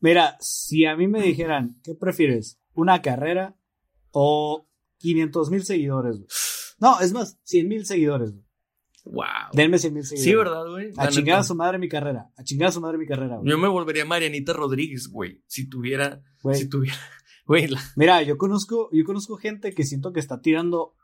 Mira, 0.00 0.36
si 0.40 0.86
a 0.86 0.96
mí 0.96 1.06
me 1.06 1.22
dijeran, 1.22 1.80
¿qué 1.84 1.94
prefieres? 1.94 2.60
¿Una 2.74 3.02
carrera 3.02 3.56
o 4.10 4.68
500 4.98 5.50
mil 5.52 5.62
seguidores? 5.62 6.16
Güey? 6.16 6.28
No, 6.80 7.00
es 7.00 7.12
más, 7.12 7.38
100 7.44 7.68
mil 7.68 7.86
seguidores. 7.86 8.32
Güey. 8.32 8.44
Wow. 9.04 9.52
Denme 9.52 9.78
100 9.78 9.94
mil 9.94 10.04
seguidores. 10.04 10.24
Sí, 10.24 10.34
¿verdad, 10.34 10.68
güey? 10.68 10.90
A 10.96 11.06
chingar 11.06 11.38
a 11.38 11.44
su 11.44 11.54
madre 11.54 11.78
mi 11.78 11.88
carrera. 11.88 12.32
A 12.36 12.42
chingar 12.42 12.70
a 12.70 12.72
su 12.72 12.80
madre 12.80 12.98
mi 12.98 13.06
carrera, 13.06 13.36
güey. 13.36 13.48
Yo 13.48 13.58
me 13.58 13.68
volvería 13.68 14.04
Marianita 14.04 14.54
Rodríguez, 14.54 15.06
güey. 15.06 15.40
Si 15.46 15.68
tuviera. 15.68 16.20
Güey. 16.42 16.58
Si 16.58 16.68
tuviera. 16.68 16.98
Güey, 17.50 17.68
Mira, 17.96 18.22
yo 18.22 18.38
conozco, 18.38 18.88
yo 18.92 19.04
conozco 19.04 19.36
gente 19.36 19.74
que 19.74 19.82
siento 19.82 20.12
que 20.12 20.20
está 20.20 20.40
tirando 20.40 20.94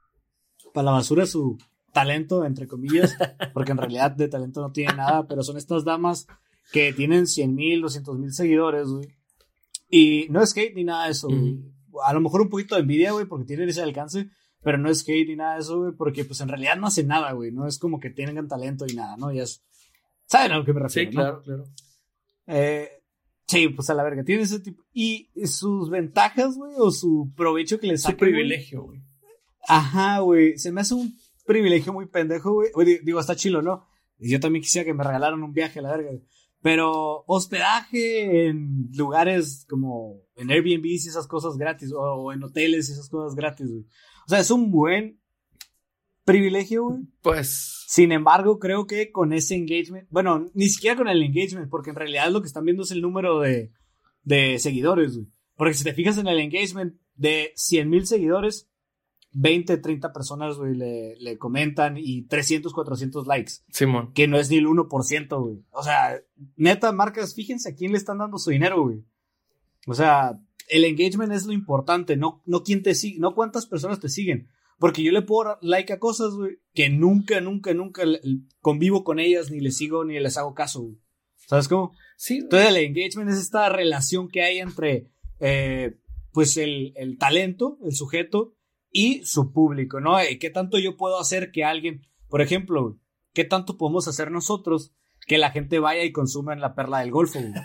para 0.73 0.85
la 0.85 0.91
basura 0.93 1.27
su 1.27 1.59
talento, 1.93 2.45
entre 2.45 2.69
comillas, 2.69 3.17
porque 3.53 3.73
en 3.73 3.79
realidad 3.79 4.13
de 4.13 4.29
talento 4.29 4.61
no 4.61 4.71
tiene 4.71 4.95
nada, 4.95 5.27
pero 5.27 5.43
son 5.43 5.57
estas 5.57 5.85
damas 5.85 6.29
que 6.71 6.93
tienen 6.93 7.27
100 7.27 7.53
mil, 7.53 7.81
200 7.81 8.17
mil 8.21 8.33
seguidores, 8.33 8.87
güey. 8.87 9.09
Y 9.91 10.29
no 10.31 10.41
es 10.41 10.57
hate 10.57 10.77
ni 10.77 10.85
nada 10.85 11.07
de 11.07 11.11
eso, 11.11 11.27
güey. 11.27 11.59
A 12.05 12.13
lo 12.13 12.21
mejor 12.21 12.43
un 12.43 12.49
poquito 12.49 12.77
de 12.77 12.83
envidia, 12.83 13.11
güey, 13.11 13.27
porque 13.27 13.47
tienen 13.47 13.69
ese 13.69 13.83
alcance, 13.83 14.31
pero 14.63 14.79
no 14.79 14.89
es 14.89 15.03
hate 15.03 15.27
ni 15.27 15.35
nada 15.35 15.55
de 15.55 15.63
eso, 15.63 15.81
güey, 15.81 15.95
porque 15.97 16.25
pues 16.25 16.41
en 16.43 16.49
realidad 16.49 16.77
no 16.77 16.87
hacen 16.87 17.09
nada, 17.09 17.33
güey. 17.33 17.51
No 17.51 17.67
es 17.67 17.81
como 17.81 17.99
que 17.99 18.11
tengan 18.11 18.47
talento 18.47 18.87
y 18.89 18.95
nada, 18.95 19.17
¿no? 19.17 19.33
Ya 19.33 19.43
es... 19.43 19.65
¿Saben 20.27 20.53
a 20.53 20.59
lo 20.59 20.65
que 20.65 20.73
me 20.73 20.79
refiero? 20.79 21.11
Sí, 21.11 21.17
no? 21.17 21.23
claro, 21.23 21.43
claro. 21.43 21.65
Eh, 22.47 22.96
sí, 23.47 23.69
pues 23.69 23.89
a 23.91 23.95
la 23.95 24.03
verga, 24.05 24.25
tiene 24.25 24.43
ese 24.43 24.61
tipo. 24.61 24.83
Y 24.93 25.31
sus 25.47 25.91
ventajas, 25.91 26.57
güey, 26.57 26.75
o 26.79 26.91
su 26.91 27.33
provecho 27.37 27.79
que 27.81 27.87
le 27.89 27.97
Su 27.99 28.05
saca. 28.05 28.17
güey. 28.19 28.33
privilegio, 28.33 28.83
güey. 28.85 29.01
Ajá, 29.69 30.21
güey. 30.21 30.59
Se 30.59 30.71
me 30.73 30.81
hace 30.81 30.95
un 30.95 31.15
privilegio 31.47 31.93
muy 31.93 32.07
pendejo, 32.07 32.53
güey. 32.75 33.01
Digo, 33.03 33.21
está 33.21 33.35
chilo, 33.37 33.63
¿no? 33.63 33.85
Y 34.19 34.31
Yo 34.31 34.41
también 34.41 34.63
quisiera 34.63 34.85
que 34.85 34.95
me 34.95 35.05
regalaran 35.05 35.43
un 35.43 35.53
viaje 35.53 35.79
a 35.79 35.83
la 35.83 35.91
verga. 35.91 36.09
güey. 36.11 36.23
Pero 36.63 37.23
hospedaje 37.27 38.49
en 38.49 38.89
lugares 38.97 39.67
como 39.69 40.21
en 40.37 40.51
Airbnb 40.51 40.85
y 40.87 40.95
esas 40.97 41.27
cosas 41.27 41.57
gratis, 41.57 41.93
o 41.97 42.33
en 42.33 42.43
hoteles 42.43 42.89
y 42.89 42.93
esas 42.93 43.09
cosas 43.09 43.37
gratis, 43.37 43.71
güey. 43.71 43.85
O 44.27 44.29
sea, 44.29 44.41
es 44.41 44.51
un 44.51 44.71
buen 44.71 45.21
privilegio, 46.27 46.85
güey. 46.85 47.01
Pues. 47.23 47.85
Sin 47.89 48.13
embargo, 48.13 48.59
creo 48.59 48.87
que 48.87 49.11
con 49.11 49.33
ese 49.33 49.55
engagement, 49.55 50.07
bueno, 50.11 50.51
ni 50.53 50.69
siquiera 50.69 50.97
con 50.97 51.09
el 51.09 51.23
engagement, 51.23 51.71
porque 51.71 51.91
en 51.91 51.97
realidad 51.97 52.31
lo 52.31 52.43
que 52.43 52.49
están 52.49 52.67
viendo 52.67 52.83
es 52.83 52.91
el 52.91 53.01
número 53.01 53.41
de, 53.41 53.73
de 54.25 54.59
seguidores, 54.59 55.15
güey. 55.17 55.29
Porque 55.57 55.75
si 55.75 55.85
te 55.85 55.95
fijas 55.95 56.19
en 56.19 56.27
el 56.27 56.39
engagement 56.39 56.97
de 57.15 57.53
100 57.55 57.89
mil 57.89 58.07
seguidores, 58.07 58.69
20, 59.33 59.79
30 59.79 60.13
personas, 60.13 60.57
güey, 60.59 60.75
le, 60.75 61.17
le 61.17 61.39
comentan 61.39 61.97
y 61.97 62.23
300, 62.23 62.73
400 62.73 63.27
likes, 63.27 63.53
Simón. 63.71 64.13
que 64.13 64.27
no 64.27 64.39
es 64.39 64.51
ni 64.51 64.57
el 64.57 64.67
1%, 64.67 65.43
güey. 65.43 65.63
O 65.71 65.83
sea, 65.83 66.21
neta, 66.57 66.93
marcas, 66.93 67.35
fíjense 67.35 67.71
a 67.71 67.75
quién 67.75 67.93
le 67.93 67.99
están 67.99 68.19
dando 68.19 68.39
su 68.39 68.51
dinero, 68.51 68.83
güey. 68.83 69.05
O 69.87 69.95
sea, 69.95 70.41
el 70.69 70.85
engagement 70.85 71.33
es 71.33 71.47
lo 71.47 71.53
importante, 71.53 72.17
no, 72.17 72.43
no 72.47 72.63
quién 72.63 72.83
te 72.83 72.95
sigue, 72.95 73.19
no 73.21 73.35
cuántas 73.35 73.67
personas 73.67 74.01
te 74.01 74.09
siguen. 74.09 74.49
Porque 74.79 75.03
yo 75.03 75.13
le 75.13 75.23
puedo 75.23 75.49
dar 75.49 75.59
like 75.63 75.93
a 75.93 75.99
cosas, 75.99 76.35
güey, 76.35 76.59
que 76.75 76.91
nunca, 76.91 77.41
nunca, 77.41 77.73
nunca 77.73 78.03
convivo 78.61 79.05
con 79.05 79.19
ellas, 79.19 79.51
ni 79.51 79.61
les 79.61 79.77
sigo, 79.77 80.05
ni 80.05 80.19
les 80.21 80.37
hago 80.37 80.55
caso, 80.55 80.83
güey. 80.83 80.99
¿Sabes 81.47 81.69
cómo? 81.69 81.93
Sí. 82.17 82.39
Entonces 82.39 82.69
el 82.71 82.77
engagement 82.77 83.31
es 83.31 83.39
esta 83.39 83.69
relación 83.69 84.29
que 84.29 84.43
hay 84.43 84.59
entre, 84.59 85.13
eh, 85.41 85.97
pues, 86.33 86.57
el, 86.57 86.93
el 86.97 87.19
talento, 87.19 87.79
el 87.85 87.95
sujeto, 87.95 88.57
y 88.91 89.25
su 89.25 89.53
público, 89.53 90.01
¿no? 90.01 90.19
Eh, 90.19 90.39
¿Qué 90.39 90.51
tanto 90.51 90.79
yo 90.79 90.97
puedo 90.97 91.21
hacer 91.21 91.53
que 91.53 91.65
alguien, 91.65 92.07
por 92.29 92.41
ejemplo, 92.41 92.99
qué 93.35 93.45
tanto 93.45 93.77
podemos 93.77 94.09
hacer 94.09 94.31
nosotros 94.31 94.95
que 95.27 95.39
la 95.39 95.51
gente 95.51 95.79
vaya 95.79 96.05
y 96.05 96.13
consuma 96.13 96.53
en 96.53 96.61
la 96.61 96.75
perla 96.75 97.01
del 97.01 97.11
Golfo, 97.11 97.41
güey? 97.41 97.53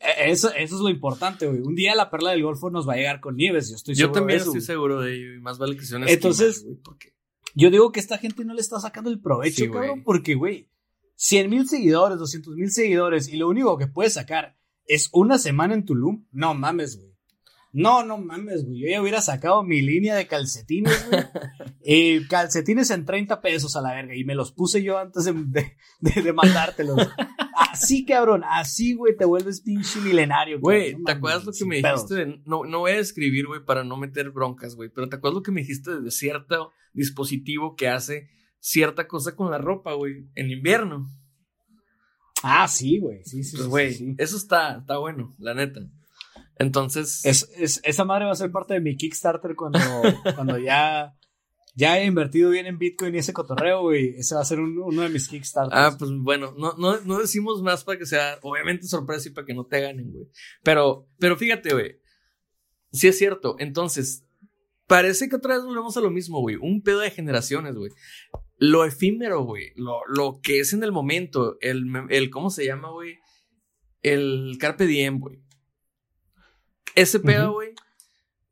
Eh, 0.00 0.30
Eso, 0.32 0.48
eso 0.52 0.74
es 0.76 0.80
lo 0.80 0.88
importante, 0.88 1.46
güey. 1.46 1.60
Un 1.60 1.74
día 1.76 1.94
la 1.94 2.10
perla 2.10 2.30
del 2.32 2.42
Golfo 2.42 2.70
nos 2.70 2.88
va 2.88 2.94
a 2.94 2.96
llegar 2.96 3.20
con 3.20 3.36
nieves, 3.36 3.70
yo 3.70 3.76
estoy 3.76 3.94
Yo 3.94 4.06
seguro 4.06 4.20
también 4.20 4.38
de 4.38 4.42
eso, 4.42 4.50
estoy 4.50 4.58
güey. 4.60 4.66
seguro 4.66 5.00
de 5.00 5.14
ello. 5.14 5.34
Y 5.34 5.40
más 5.40 5.58
vale 5.58 5.76
que 5.76 5.84
sea 5.84 5.98
un 5.98 6.08
Entonces- 6.08 6.64
güey, 6.64 6.76
porque- 6.82 7.14
Yo 7.54 7.70
digo 7.70 7.92
que 7.92 8.00
esta 8.00 8.18
gente 8.18 8.44
no 8.44 8.54
le 8.54 8.60
está 8.60 8.80
sacando 8.80 9.10
el 9.10 9.20
provecho, 9.20 9.64
Sí, 9.64 9.70
cabrón, 9.70 10.02
porque, 10.04 10.34
güey, 10.34 10.68
100 11.16 11.50
mil 11.50 11.68
seguidores, 11.68 12.18
200 12.18 12.56
mil 12.56 12.70
seguidores, 12.70 13.28
y 13.28 13.36
lo 13.36 13.48
único 13.48 13.76
que 13.78 13.86
puedes 13.86 14.14
sacar 14.14 14.56
es 14.86 15.08
una 15.12 15.38
semana 15.38 15.74
en 15.74 15.84
Tulum. 15.84 16.26
No 16.32 16.54
mames, 16.54 16.98
güey. 16.98 17.11
No, 17.74 18.04
no 18.04 18.18
mames, 18.18 18.64
güey. 18.66 18.80
Yo 18.80 18.88
ya 18.88 19.00
hubiera 19.00 19.20
sacado 19.22 19.62
mi 19.62 19.80
línea 19.80 20.14
de 20.14 20.26
calcetines, 20.26 21.08
güey. 21.10 21.22
Eh, 21.84 22.20
calcetines 22.28 22.90
en 22.90 23.04
30 23.04 23.40
pesos 23.40 23.74
a 23.74 23.80
la 23.80 23.92
verga. 23.94 24.14
Y 24.14 24.24
me 24.24 24.34
los 24.36 24.52
puse 24.52 24.82
yo 24.84 24.98
antes 24.98 25.24
de, 25.24 25.32
de, 25.32 25.72
de- 26.00 26.22
de 26.22 26.32
mandártelos. 26.32 26.96
Así, 27.56 28.04
cabrón. 28.04 28.42
Así, 28.48 28.94
güey, 28.94 29.16
te 29.16 29.24
vuelves 29.24 29.62
pinche 29.62 29.98
milenario. 30.00 30.60
Güey. 30.60 30.94
No 30.94 31.04
¿te 31.06 31.12
acuerdas 31.12 31.44
lo 31.44 31.52
que 31.52 31.64
me 31.64 31.80
pedos. 31.82 32.08
dijiste? 32.08 32.26
de- 32.30 32.42
no, 32.44 32.64
no 32.64 32.80
voy 32.80 32.92
a 32.92 32.96
describir, 32.98 33.46
güey, 33.46 33.64
para 33.64 33.82
no 33.84 33.96
meter 33.96 34.30
broncas, 34.30 34.76
güey. 34.76 34.90
Pero 34.94 35.08
¿te 35.08 35.16
acuerdas 35.16 35.34
lo 35.36 35.42
que 35.42 35.50
me 35.50 35.62
dijiste 35.62 35.98
de 36.00 36.10
cierto 36.12 36.70
dispositivo 36.92 37.74
que 37.74 37.88
hace 37.88 38.28
cierta 38.60 39.08
cosa 39.08 39.34
con 39.34 39.50
la 39.50 39.58
ropa, 39.58 39.94
güey? 39.94 40.28
En 40.36 40.50
invierno. 40.50 41.08
Ah, 42.44 42.68
sí, 42.68 42.98
güey. 42.98 43.24
Sí, 43.24 43.42
sí, 43.44 43.56
Pues, 43.56 43.64
sí, 43.64 43.68
güey, 43.70 43.90
sí, 43.94 43.96
sí. 44.06 44.14
eso 44.18 44.36
está, 44.36 44.78
está 44.78 44.98
bueno, 44.98 45.34
la 45.38 45.54
neta. 45.54 45.80
Entonces, 46.58 47.24
Es, 47.24 47.50
es- 47.56 47.80
esa 47.84 48.04
madre 48.04 48.26
va 48.26 48.32
a 48.32 48.36
ser 48.36 48.50
parte 48.52 48.74
de 48.74 48.80
mi 48.80 48.96
Kickstarter 48.96 49.54
cuando, 49.56 49.78
cuando 50.36 50.58
ya, 50.58 51.16
ya 51.74 51.98
he 51.98 52.04
invertido 52.04 52.50
bien 52.50 52.66
en 52.66 52.78
Bitcoin 52.78 53.14
y 53.14 53.18
ese 53.18 53.32
cotorreo, 53.32 53.82
güey. 53.82 54.14
Ese 54.16 54.34
va 54.34 54.42
a 54.42 54.44
ser 54.44 54.60
un- 54.60 54.78
uno 54.78 55.02
de 55.02 55.08
mis 55.08 55.28
Kickstarters. 55.28 55.74
ah, 55.74 55.96
pues 55.98 56.10
bueno, 56.20 56.54
no, 56.58 56.74
no, 56.78 57.00
no 57.00 57.18
decimos 57.18 57.62
más 57.62 57.84
para 57.84 57.98
que 57.98 58.06
sea, 58.06 58.38
obviamente, 58.42 58.86
sorpresa 58.86 59.28
y 59.28 59.32
para 59.32 59.46
que 59.46 59.54
no 59.54 59.64
te 59.66 59.80
ganen, 59.80 60.12
güey. 60.12 60.26
Pero, 60.62 61.08
pero 61.18 61.36
fíjate, 61.36 61.72
güey, 61.72 61.96
sí 62.92 63.08
es 63.08 63.16
cierto. 63.18 63.56
Entonces, 63.58 64.24
parece 64.86 65.28
que 65.28 65.36
otra 65.36 65.54
vez 65.56 65.64
volvemos 65.64 65.96
a 65.96 66.00
lo 66.02 66.10
mismo, 66.10 66.40
güey. 66.40 66.56
Un 66.56 66.82
pedo 66.82 67.00
de 67.00 67.10
generaciones, 67.10 67.74
güey. 67.74 67.90
Lo 68.58 68.84
efímero, 68.84 69.42
güey. 69.42 69.72
Lo, 69.74 70.00
lo 70.06 70.38
que 70.42 70.60
es 70.60 70.72
en 70.74 70.84
el 70.84 70.92
momento. 70.92 71.56
El, 71.60 71.84
el 72.10 72.30
¿cómo 72.30 72.50
se 72.50 72.64
llama, 72.66 72.90
güey? 72.92 73.16
El 74.02 74.56
Carpe 74.60 74.86
Diem, 74.86 75.18
güey. 75.18 75.41
Ese 76.94 77.20
pedo, 77.20 77.52
güey. 77.52 77.70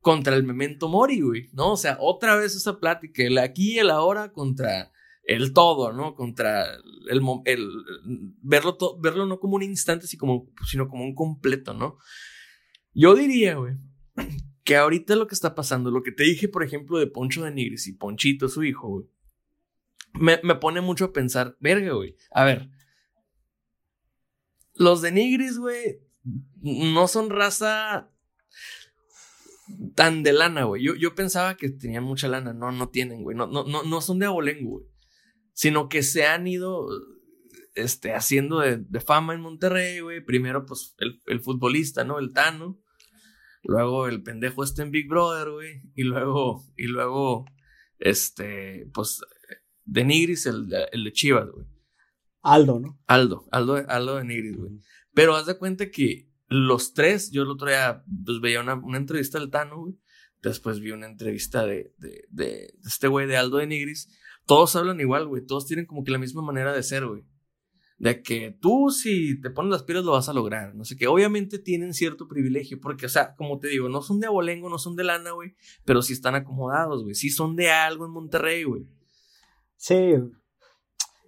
Contra 0.00 0.34
el 0.34 0.44
memento 0.44 0.88
mori, 0.88 1.20
güey. 1.20 1.50
¿No? 1.52 1.72
O 1.72 1.76
sea, 1.76 1.96
otra 2.00 2.36
vez 2.36 2.54
esa 2.56 2.78
plática. 2.80 3.22
El 3.22 3.38
aquí 3.38 3.74
y 3.74 3.78
el 3.78 3.90
ahora 3.90 4.32
contra 4.32 4.90
el 5.24 5.52
todo, 5.52 5.92
¿no? 5.92 6.14
Contra 6.14 6.64
el, 7.08 7.20
verlo, 8.42 8.76
to- 8.76 8.98
verlo 8.98 9.26
no 9.26 9.38
como 9.38 9.56
un 9.56 9.62
instante, 9.62 10.06
sino 10.06 10.20
como, 10.20 10.48
sino 10.66 10.88
como 10.88 11.04
un 11.04 11.14
completo, 11.14 11.74
¿no? 11.74 11.98
Yo 12.94 13.14
diría, 13.14 13.54
güey, 13.56 13.74
que 14.64 14.76
ahorita 14.76 15.14
lo 15.16 15.26
que 15.26 15.34
está 15.34 15.54
pasando, 15.54 15.90
lo 15.90 16.02
que 16.02 16.10
te 16.12 16.24
dije, 16.24 16.48
por 16.48 16.64
ejemplo, 16.64 16.98
de 16.98 17.06
Poncho 17.06 17.44
de 17.44 17.52
Nigris 17.52 17.86
y 17.86 17.92
Ponchito, 17.92 18.48
su 18.48 18.64
hijo, 18.64 18.88
güey, 18.88 19.06
me, 20.14 20.40
me 20.42 20.56
pone 20.56 20.80
mucho 20.80 21.04
a 21.04 21.12
pensar, 21.12 21.56
verga, 21.60 21.92
güey. 21.92 22.16
A 22.32 22.44
ver, 22.44 22.68
los 24.74 25.02
de 25.02 25.12
Nigris, 25.12 25.58
güey, 25.58 26.00
no 26.62 27.06
son 27.06 27.30
raza 27.30 28.10
tan 29.94 30.22
de 30.22 30.32
lana, 30.32 30.64
güey. 30.64 30.82
Yo, 30.82 30.94
yo 30.94 31.14
pensaba 31.14 31.56
que 31.56 31.70
tenían 31.70 32.04
mucha 32.04 32.28
lana. 32.28 32.52
No, 32.52 32.70
no 32.72 32.88
tienen, 32.88 33.22
güey. 33.22 33.36
No, 33.36 33.46
no, 33.46 33.64
no, 33.64 33.82
no 33.82 34.00
son 34.00 34.18
de 34.18 34.26
abolengo, 34.26 34.70
güey. 34.70 34.86
Sino 35.52 35.88
que 35.88 36.02
se 36.02 36.26
han 36.26 36.46
ido 36.46 36.86
este, 37.74 38.14
haciendo 38.14 38.60
de, 38.60 38.78
de 38.78 39.00
fama 39.00 39.34
en 39.34 39.40
Monterrey, 39.40 40.00
güey. 40.00 40.24
Primero, 40.24 40.64
pues, 40.66 40.94
el, 40.98 41.20
el 41.26 41.40
futbolista, 41.40 42.04
¿no? 42.04 42.18
El 42.18 42.32
Tano. 42.32 42.78
Luego 43.62 44.08
el 44.08 44.22
pendejo 44.22 44.64
este 44.64 44.82
en 44.82 44.90
Big 44.90 45.08
Brother, 45.08 45.50
güey. 45.50 45.82
Y 45.94 46.04
luego, 46.04 46.64
y 46.76 46.86
luego, 46.86 47.44
este, 47.98 48.88
pues, 48.94 49.20
de 49.84 50.04
Nigris, 50.04 50.46
el, 50.46 50.68
de- 50.68 50.88
el 50.92 51.04
de 51.04 51.12
Chivas, 51.12 51.48
güey. 51.50 51.66
Aldo, 52.42 52.80
¿no? 52.80 52.98
Aldo, 53.06 53.46
Aldo, 53.52 53.84
Aldo 53.86 54.16
de 54.16 54.24
Nigris, 54.24 54.56
güey. 54.56 54.72
Pero 55.12 55.34
haz 55.36 55.44
de 55.46 55.58
cuenta 55.58 55.90
que 55.90 56.29
los 56.50 56.94
tres, 56.94 57.30
yo 57.30 57.42
el 57.42 57.50
otro 57.50 57.68
día 57.68 58.04
pues, 58.24 58.40
veía 58.40 58.60
una, 58.60 58.74
una 58.74 58.98
entrevista 58.98 59.38
del 59.38 59.50
Tano, 59.50 59.78
güey. 59.78 59.94
Después 60.42 60.80
vi 60.80 60.90
una 60.90 61.06
entrevista 61.06 61.64
de, 61.64 61.94
de, 61.98 62.24
de, 62.30 62.74
este 62.84 63.08
güey 63.08 63.26
de 63.26 63.36
Aldo 63.36 63.58
de 63.58 63.66
Nigris. 63.66 64.08
Todos 64.46 64.74
hablan 64.74 65.00
igual, 65.00 65.28
güey. 65.28 65.46
Todos 65.46 65.66
tienen 65.66 65.86
como 65.86 66.02
que 66.02 66.10
la 66.10 66.18
misma 66.18 66.42
manera 66.42 66.72
de 66.72 66.82
ser, 66.82 67.06
güey. 67.06 67.24
De 67.98 68.22
que 68.22 68.56
tú, 68.60 68.90
si 68.90 69.40
te 69.40 69.50
pones 69.50 69.70
las 69.70 69.84
pilas, 69.84 70.04
lo 70.04 70.12
vas 70.12 70.28
a 70.28 70.32
lograr. 70.32 70.74
No 70.74 70.84
sé 70.84 70.96
qué. 70.96 71.06
Obviamente 71.06 71.58
tienen 71.58 71.94
cierto 71.94 72.26
privilegio. 72.26 72.80
Porque, 72.80 73.06
o 73.06 73.10
sea, 73.10 73.36
como 73.36 73.60
te 73.60 73.68
digo, 73.68 73.88
no 73.88 74.02
son 74.02 74.18
de 74.18 74.26
abolengo, 74.26 74.70
no 74.70 74.78
son 74.78 74.96
de 74.96 75.04
lana, 75.04 75.32
güey. 75.32 75.54
Pero 75.84 76.02
sí 76.02 76.14
están 76.14 76.34
acomodados, 76.34 77.02
güey. 77.04 77.14
Sí 77.14 77.30
son 77.30 77.54
de 77.54 77.70
algo 77.70 78.06
en 78.06 78.12
Monterrey, 78.12 78.64
güey. 78.64 78.88
Sí. 79.76 80.14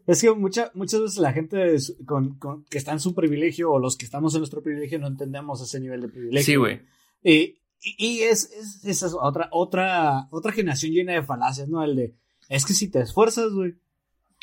Es 0.06 0.20
que 0.20 0.30
mucha- 0.32 0.70
muchas 0.74 1.00
veces 1.00 1.18
la 1.18 1.32
gente 1.32 1.76
con, 2.06 2.38
con- 2.38 2.64
que 2.64 2.78
está 2.78 2.92
en 2.92 3.00
su 3.00 3.14
privilegio 3.14 3.70
o 3.72 3.78
los 3.78 3.96
que 3.96 4.04
estamos 4.04 4.34
en 4.34 4.40
nuestro 4.40 4.62
privilegio 4.62 4.98
no 4.98 5.06
entendemos 5.06 5.60
ese 5.62 5.78
nivel 5.80 6.00
de 6.00 6.08
privilegio. 6.08 6.44
Sí, 6.44 6.56
güey. 6.56 6.80
Y, 7.22 7.56
y- 7.98 8.20
es, 8.22 8.50
es, 8.52 8.84
esa 8.84 9.06
es 9.06 9.14
otra, 9.20 9.48
otra, 9.52 10.28
otra 10.30 10.52
generación 10.52 10.92
llena 10.92 11.12
de 11.12 11.22
falacias, 11.22 11.68
¿no? 11.68 11.82
El 11.84 11.94
de, 11.96 12.14
es 12.48 12.64
que 12.66 12.74
si 12.74 12.88
te 12.88 13.00
esfuerzas, 13.00 13.52
güey, 13.52 13.74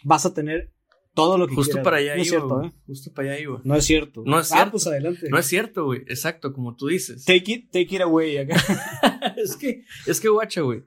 vas 0.03 0.26
a 0.26 0.34
tener 0.34 0.72
todo 1.14 1.38
lo 1.38 1.47
que 1.47 1.55
Justo 1.55 1.72
quieras. 1.74 1.84
para 1.84 1.97
allá 1.97 2.16
No 2.16 2.22
es 2.22 2.30
cierto. 2.30 2.64
¿eh? 2.64 2.72
Justo 2.88 3.12
para 3.14 3.32
allá 3.32 3.39
iba. 3.41 3.62
No 3.66 3.76
es 3.76 3.84
cierto. 3.86 4.24
No 4.26 4.39
es 4.39 4.51
Ah, 4.51 4.55
cierto. 4.55 4.72
pues 4.72 4.88
adelante. 4.88 5.28
No 5.30 5.38
es 5.38 5.45
cierto, 5.47 5.86
güey. 5.86 5.99
Exacto, 6.07 6.53
como 6.53 6.76
tú 6.76 6.88
dices. 6.88 7.26
Take 7.26 7.51
it, 7.51 7.66
take 7.72 7.95
it 7.95 8.01
away 8.01 8.38
acá. 8.38 8.55
es 9.38 9.57
que, 9.57 9.84
es 10.05 10.22
que, 10.22 10.30
guacha, 10.30 10.62
güey. 10.62 10.84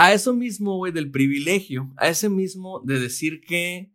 A 0.00 0.14
eso 0.14 0.32
mismo, 0.32 0.78
güey, 0.78 0.92
del 0.92 1.10
privilegio, 1.10 1.92
a 1.98 2.08
ese 2.08 2.30
mismo 2.30 2.80
de 2.80 2.98
decir 2.98 3.42
que, 3.42 3.92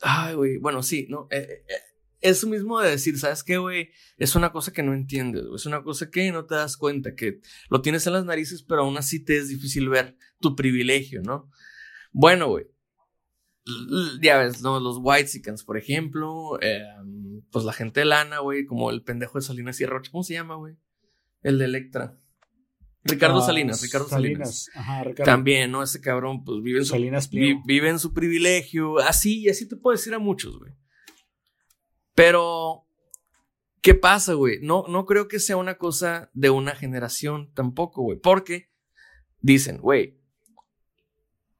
ay, 0.00 0.36
güey, 0.36 0.58
bueno, 0.58 0.84
sí, 0.84 1.08
¿no? 1.10 1.26
Eh, 1.32 1.64
eh, 1.68 1.74
eso 2.20 2.46
mismo 2.46 2.80
de 2.80 2.90
decir, 2.90 3.18
¿sabes 3.18 3.42
qué, 3.42 3.58
güey? 3.58 3.90
Es 4.16 4.36
una 4.36 4.52
cosa 4.52 4.72
que 4.72 4.84
no 4.84 4.94
entiendes, 4.94 5.42
güey. 5.42 5.56
Es 5.56 5.66
una 5.66 5.82
cosa 5.82 6.08
que 6.08 6.30
no 6.30 6.46
te 6.46 6.54
das 6.54 6.76
cuenta, 6.76 7.16
que 7.16 7.40
lo 7.68 7.82
tienes 7.82 8.06
en 8.06 8.12
las 8.12 8.24
narices, 8.24 8.62
pero 8.62 8.82
aún 8.82 8.96
así 8.96 9.24
te 9.24 9.36
es 9.36 9.48
difícil 9.48 9.88
ver 9.88 10.16
tu 10.38 10.54
privilegio, 10.54 11.20
¿no? 11.20 11.50
Bueno, 12.12 12.46
güey. 12.46 12.66
Ya 14.22 14.38
ves, 14.38 14.62
¿no? 14.62 14.78
Los 14.78 14.98
Whitesicans, 15.00 15.64
por 15.64 15.76
ejemplo. 15.76 16.60
Em, 16.62 17.42
pues 17.50 17.64
la 17.64 17.72
gente 17.72 18.04
lana, 18.04 18.38
güey. 18.38 18.64
Como 18.64 18.90
el 18.90 19.02
pendejo 19.02 19.38
de 19.38 19.44
Salinas 19.44 19.80
y. 19.80 19.86
¿Cómo 20.12 20.22
se 20.22 20.34
llama, 20.34 20.54
güey? 20.54 20.76
El 21.42 21.58
de 21.58 21.64
Electra. 21.64 22.16
Ricardo 23.06 23.38
ah, 23.38 23.46
Salinas, 23.46 23.82
Ricardo 23.82 24.08
Salinas. 24.08 24.70
Ajá, 24.74 25.04
Ricardo. 25.04 25.30
También, 25.30 25.70
¿no? 25.70 25.82
Ese 25.82 26.00
cabrón, 26.00 26.44
pues 26.44 26.62
vive 26.62 26.78
en 26.78 26.84
su, 26.84 26.96
vive 27.64 27.88
en 27.88 27.98
su 27.98 28.12
privilegio. 28.12 28.98
Así, 28.98 29.40
y 29.42 29.48
así 29.48 29.68
te 29.68 29.76
puedo 29.76 29.96
decir 29.96 30.14
a 30.14 30.18
muchos, 30.18 30.58
güey. 30.58 30.72
Pero, 32.14 32.86
¿qué 33.82 33.94
pasa, 33.94 34.34
güey? 34.34 34.58
No, 34.62 34.84
no 34.88 35.04
creo 35.06 35.28
que 35.28 35.38
sea 35.38 35.56
una 35.56 35.76
cosa 35.76 36.30
de 36.34 36.50
una 36.50 36.74
generación 36.74 37.52
tampoco, 37.54 38.02
güey. 38.02 38.18
Porque 38.18 38.70
dicen, 39.40 39.78
güey, 39.78 40.18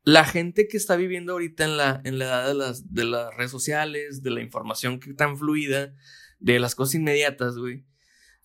la 0.03 0.25
gente 0.25 0.69
que 0.69 0.77
está 0.77 0.97
viviendo 0.97 1.33
ahorita 1.33 1.65
en 1.65 1.77
la, 1.77 2.01
en 2.05 2.19
la 2.19 2.27
edad 2.27 2.47
de 2.49 2.55
las, 2.55 2.93
de 2.93 3.05
las 3.05 3.37
redes 3.37 3.51
sociales, 3.51 4.23
de 4.23 4.31
la 4.31 4.41
información 4.41 5.01
que 5.01 5.13
tan 5.15 5.37
fluida, 5.37 5.95
de 6.39 6.59
las 6.61 6.75
cosas 6.75 6.97
inmediatas, 6.97 7.57
güey, 7.57 7.85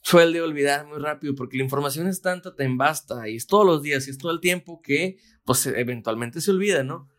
suele 0.01 0.41
olvidar 0.41 0.87
muy 0.87 0.99
rápido 0.99 1.35
porque 1.35 1.57
la 1.57 1.63
información 1.63 2.07
es 2.07 2.21
tanta, 2.21 2.55
tan 2.55 2.77
basta 2.77 3.29
y 3.29 3.35
es 3.35 3.47
todos 3.47 3.65
los 3.65 3.81
días 3.81 4.07
y 4.07 4.11
es 4.11 4.17
todo 4.17 4.31
el 4.31 4.39
tiempo 4.39 4.81
que, 4.81 5.17
pues, 5.45 5.65
eventualmente 5.67 6.41
se 6.41 6.51
olvida, 6.51 6.83
¿no? 6.83 7.09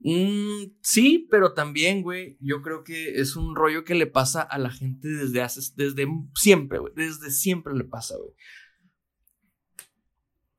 Mm, 0.00 0.72
sí, 0.82 1.28
pero 1.30 1.54
también, 1.54 2.02
güey, 2.02 2.36
yo 2.40 2.60
creo 2.62 2.82
que 2.82 3.20
es 3.20 3.36
un 3.36 3.54
rollo 3.54 3.84
que 3.84 3.94
le 3.94 4.06
pasa 4.06 4.42
a 4.42 4.58
la 4.58 4.70
gente 4.70 5.06
desde 5.08 5.42
hace, 5.42 5.60
desde 5.76 6.06
siempre, 6.34 6.78
güey, 6.78 6.92
desde 6.96 7.30
siempre 7.30 7.74
le 7.74 7.84
pasa, 7.84 8.16
güey. 8.16 8.34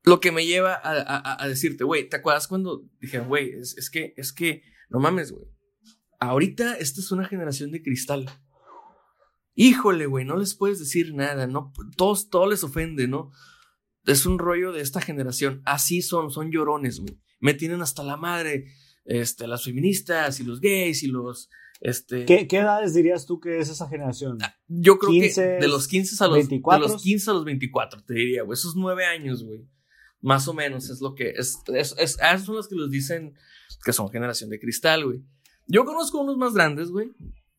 Lo 0.02 0.20
que 0.20 0.32
me 0.32 0.46
lleva 0.46 0.80
a, 0.82 1.48
decirte, 1.48 1.82
güey, 1.84 2.08
¿te 2.08 2.16
acuerdas 2.16 2.46
cuando 2.46 2.86
dije, 3.00 3.20
güey, 3.20 3.52
es, 3.52 3.76
es, 3.78 3.88
que, 3.90 4.12
es 4.18 4.34
que, 4.34 4.62
no 4.90 4.98
mames, 5.00 5.32
güey, 5.32 5.46
ahorita 6.20 6.76
esta 6.76 7.00
es 7.00 7.10
una 7.10 7.26
generación 7.26 7.70
de 7.70 7.82
cristal. 7.82 8.26
Híjole, 9.54 10.06
güey, 10.06 10.24
no 10.24 10.36
les 10.36 10.54
puedes 10.54 10.78
decir 10.78 11.14
nada, 11.14 11.46
no, 11.46 11.72
todos, 11.96 12.28
todo 12.28 12.48
les 12.48 12.64
ofende, 12.64 13.06
¿no? 13.06 13.30
Es 14.04 14.26
un 14.26 14.38
rollo 14.38 14.72
de 14.72 14.80
esta 14.80 15.00
generación, 15.00 15.62
así 15.64 16.02
son, 16.02 16.30
son 16.30 16.50
llorones, 16.50 17.00
güey. 17.00 17.18
Me 17.40 17.54
tienen 17.54 17.80
hasta 17.80 18.02
la 18.02 18.16
madre 18.16 18.66
este, 19.04 19.46
las 19.46 19.64
feministas 19.64 20.40
y 20.40 20.44
los 20.44 20.60
gays 20.60 21.02
y 21.02 21.08
los... 21.08 21.50
Este, 21.80 22.24
¿Qué, 22.24 22.46
edades 22.50 22.94
dirías 22.94 23.26
tú 23.26 23.40
que 23.40 23.58
es 23.58 23.68
esa 23.68 23.88
generación? 23.88 24.38
Ah, 24.40 24.56
yo 24.68 24.98
creo 24.98 25.12
que 25.12 25.40
de 25.60 25.68
los 25.68 25.86
15 25.86 26.24
a 26.24 26.28
los 26.28 26.36
24. 26.36 26.86
De 26.86 26.92
los 26.92 27.02
15 27.02 27.30
a 27.30 27.34
los 27.34 27.44
24, 27.44 28.04
te 28.04 28.14
diría, 28.14 28.42
güey. 28.42 28.54
Esos 28.54 28.74
nueve 28.74 29.04
años, 29.04 29.44
güey. 29.44 29.68
Más 30.22 30.48
o 30.48 30.54
menos 30.54 30.88
es 30.88 31.02
lo 31.02 31.14
que. 31.14 31.30
Es, 31.36 31.58
es, 31.74 31.96
esos 31.98 32.46
son 32.46 32.56
los 32.56 32.68
que 32.68 32.76
los 32.76 32.90
dicen 32.90 33.34
que 33.84 33.92
son 33.92 34.08
generación 34.08 34.48
de 34.48 34.58
cristal, 34.58 35.04
güey. 35.04 35.22
Yo 35.66 35.84
conozco 35.84 36.22
unos 36.22 36.38
más 36.38 36.54
grandes, 36.54 36.88
güey. 36.88 37.10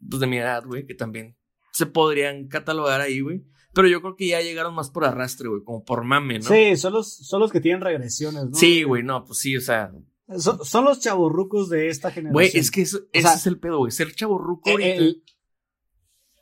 Pues 0.09 0.19
de 0.19 0.27
mi 0.27 0.37
edad, 0.37 0.65
güey, 0.65 0.87
que 0.87 0.95
también 0.95 1.37
se 1.75 1.85
podrían 1.87 2.47
catalogar 2.47 3.01
ahí, 3.01 3.19
güey. 3.19 3.43
Pero 3.73 3.89
yo 3.89 4.01
creo 4.01 4.15
que 4.15 4.27
ya 4.27 4.39
llegaron 4.39 4.73
más 4.73 4.89
por 4.89 5.03
arrastre, 5.03 5.49
güey, 5.49 5.61
como 5.61 5.83
por 5.83 6.05
mame, 6.05 6.39
¿no? 6.39 6.45
Sí, 6.45 6.77
son 6.77 6.93
los, 6.93 7.13
son 7.13 7.41
los 7.41 7.51
que 7.51 7.59
tienen 7.59 7.81
regresiones, 7.81 8.45
¿no? 8.45 8.55
Sí, 8.55 8.83
güey, 8.83 9.03
no, 9.03 9.25
pues 9.25 9.39
sí, 9.39 9.57
o 9.57 9.59
sea, 9.59 9.91
son, 10.39 10.85
los 10.85 11.01
chavorrucos 11.01 11.69
de 11.69 11.89
esta 11.89 12.11
generación. 12.11 12.33
Güey, 12.33 12.51
es 12.53 12.71
que 12.71 12.83
ese 12.83 12.99
es 13.11 13.45
el 13.45 13.59
pedo, 13.59 13.79
güey. 13.79 13.91
Ser 13.91 14.15
chavorruco 14.15 14.69
El, 14.79 15.21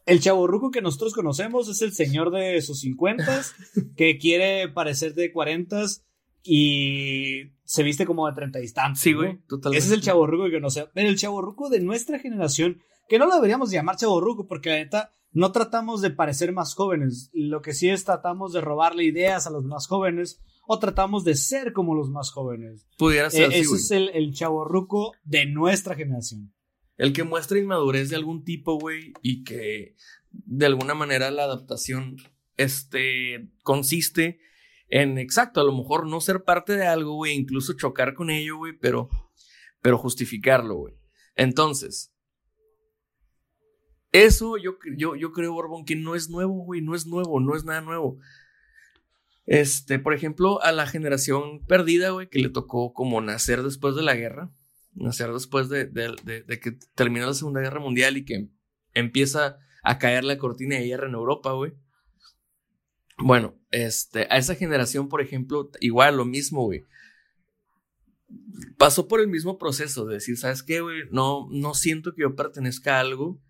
el 0.06 0.20
chavorruco 0.22 0.70
que 0.70 0.84
nosotros 0.84 1.16
conocemos 1.16 1.68
es 1.68 1.82
el 1.82 1.94
señor 1.94 2.30
de 2.30 2.62
sus 2.62 2.82
50 2.82 3.42
que 3.98 4.20
quiere 4.20 4.70
parecer 4.70 5.16
de 5.16 5.34
40 5.34 5.86
y 6.44 7.54
se 7.64 7.82
viste 7.82 8.06
como 8.06 8.28
de 8.28 8.36
30 8.36 8.62
y 8.62 8.72
tantos. 8.72 9.02
Sí, 9.02 9.14
güey, 9.14 9.40
totalmente. 9.48 9.80
Ese 9.80 9.88
es 9.88 9.94
el 9.94 10.02
chavorruco 10.02 10.46
que 10.46 10.54
conocemos. 10.54 10.92
Pero 10.94 11.10
el 11.10 11.18
chavorruco 11.18 11.70
de 11.72 11.80
nuestra 11.80 12.20
generación, 12.20 12.84
que 13.10 13.18
no 13.18 13.26
lo 13.26 13.34
deberíamos 13.34 13.72
llamar 13.72 13.96
chavorruco 13.96 14.46
porque 14.46 14.70
la 14.70 14.76
neta 14.76 15.12
no 15.34 15.52
tratamos 15.52 16.02
de 16.02 16.12
parecer 16.12 16.54
más 16.54 16.76
jóvenes. 16.76 17.30
Lo 17.34 17.62
que 17.62 17.74
sí 17.74 17.90
es 17.90 18.06
tratamos 18.06 18.54
de 18.54 18.62
robarle 18.62 19.04
ideas 19.04 19.48
a 19.48 19.50
los 19.50 19.66
más 19.66 19.88
jóvenes 19.88 20.40
o 20.66 20.80
tratamos 20.80 21.24
de 21.26 21.36
ser 21.36 21.74
como 21.74 21.96
los 21.96 22.10
más 22.10 22.32
jóvenes. 22.32 22.88
Pudiera 22.98 23.30
ser 23.30 23.52
eh, 23.52 23.60
Ese 23.60 23.76
es 23.76 23.92
el, 23.92 24.10
el 24.10 24.34
chaborruco 24.34 25.14
de 25.24 25.46
nuestra 25.46 25.96
generación. 25.96 26.54
El 26.98 27.12
que 27.12 27.24
muestra 27.24 27.60
inmadurez 27.60 28.10
de 28.10 28.16
algún 28.16 28.44
tipo, 28.44 28.78
güey, 28.78 29.14
y 29.22 29.44
que 29.44 29.96
de 30.32 30.66
alguna 30.66 30.94
manera 30.94 31.32
la 31.32 31.44
adaptación 31.44 32.18
este, 32.56 33.50
consiste 33.64 34.40
en, 34.90 35.18
exacto, 35.18 35.60
a 35.60 35.64
lo 35.64 35.76
mejor 35.76 36.08
no 36.08 36.22
ser 36.22 36.44
parte 36.44 36.74
de 36.74 36.86
algo, 36.86 37.16
güey, 37.16 37.34
incluso 37.34 37.74
chocar 37.74 38.14
con 38.14 38.30
ello, 38.30 38.58
güey, 38.58 38.74
pero, 38.80 39.10
pero 39.82 39.98
justificarlo, 39.98 40.76
güey. 40.76 40.94
Entonces, 41.36 42.13
eso 44.14 44.58
yo, 44.58 44.78
yo, 44.96 45.16
yo 45.16 45.32
creo, 45.34 45.54
Borbón, 45.54 45.86
que 45.86 45.96
no 45.96 46.16
es 46.16 46.30
nuevo, 46.30 46.54
güey, 46.64 46.82
no 46.82 46.96
es 46.96 47.08
nuevo, 47.08 47.40
no 47.40 47.56
es 47.56 47.66
nada 47.66 47.82
nuevo. 47.82 48.20
Este, 49.46 50.00
por 50.00 50.14
ejemplo, 50.14 50.62
a 50.62 50.72
la 50.72 50.88
generación 50.88 51.66
perdida, 51.66 52.12
güey, 52.12 52.30
que 52.30 52.40
le 52.40 52.50
tocó 52.50 52.94
como 52.94 53.20
nacer 53.20 53.64
después 53.64 53.96
de 53.96 54.04
la 54.04 54.16
guerra, 54.16 54.52
nacer 54.94 55.34
después 55.34 55.68
de, 55.68 55.90
que 56.62 56.78
terminó 56.96 57.26
la 57.26 57.34
Segunda 57.34 57.60
Guerra 57.60 57.80
Mundial 57.80 58.16
y 58.16 58.24
que 58.24 58.50
empieza 58.94 59.58
a 59.84 59.98
caer 59.98 60.24
la 60.24 60.38
cortina 60.38 60.76
de 60.76 60.86
hierro 60.86 61.08
en 61.08 61.16
Europa, 61.16 61.52
güey. 61.52 61.74
Bueno, 63.18 63.60
este, 63.72 64.28
a 64.30 64.38
esa 64.38 64.54
generación, 64.54 65.10
por 65.10 65.22
ejemplo, 65.22 65.72
igual 65.80 66.18
lo 66.18 66.26
mismo, 66.26 66.64
güey. 66.66 66.86
Pasó 68.78 69.08
por 69.08 69.20
el 69.20 69.28
mismo 69.28 69.58
proceso 69.58 70.06
de 70.06 70.16
decir, 70.16 70.38
¿sabes 70.38 70.62
qué, 70.62 70.82
güey? 70.82 71.02
No, 71.12 71.48
no 71.52 71.74
siento 71.74 72.14
que 72.14 72.22
yo 72.22 72.36
pertenezca 72.36 72.98
a 72.98 73.00
algo 73.02 73.42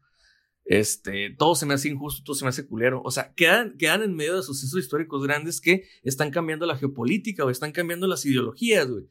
este, 0.66 1.32
todo 1.38 1.55
se 1.55 1.66
me 1.66 1.74
hace 1.74 1.89
injusto, 1.89 2.24
todo 2.24 2.36
se 2.36 2.45
me 2.45 2.49
hace 2.49 2.66
culero. 2.66 3.01
O 3.03 3.11
sea, 3.11 3.34
quedan, 3.34 3.78
quedan 3.78 4.03
en 4.03 4.16
medio 4.16 4.36
de 4.36 4.43
sucesos 4.43 4.80
históricos 4.80 5.24
grandes 5.24 5.59
que 5.59 5.88
están 6.03 6.32
cambiando 6.32 6.66
la 6.66 6.78
geopolítica 6.78 7.43
o 7.43 7.49
están 7.49 7.72
cambiando 7.72 8.07
las 8.07 8.26
ideologías, 8.26 8.89
güey. 8.89 9.07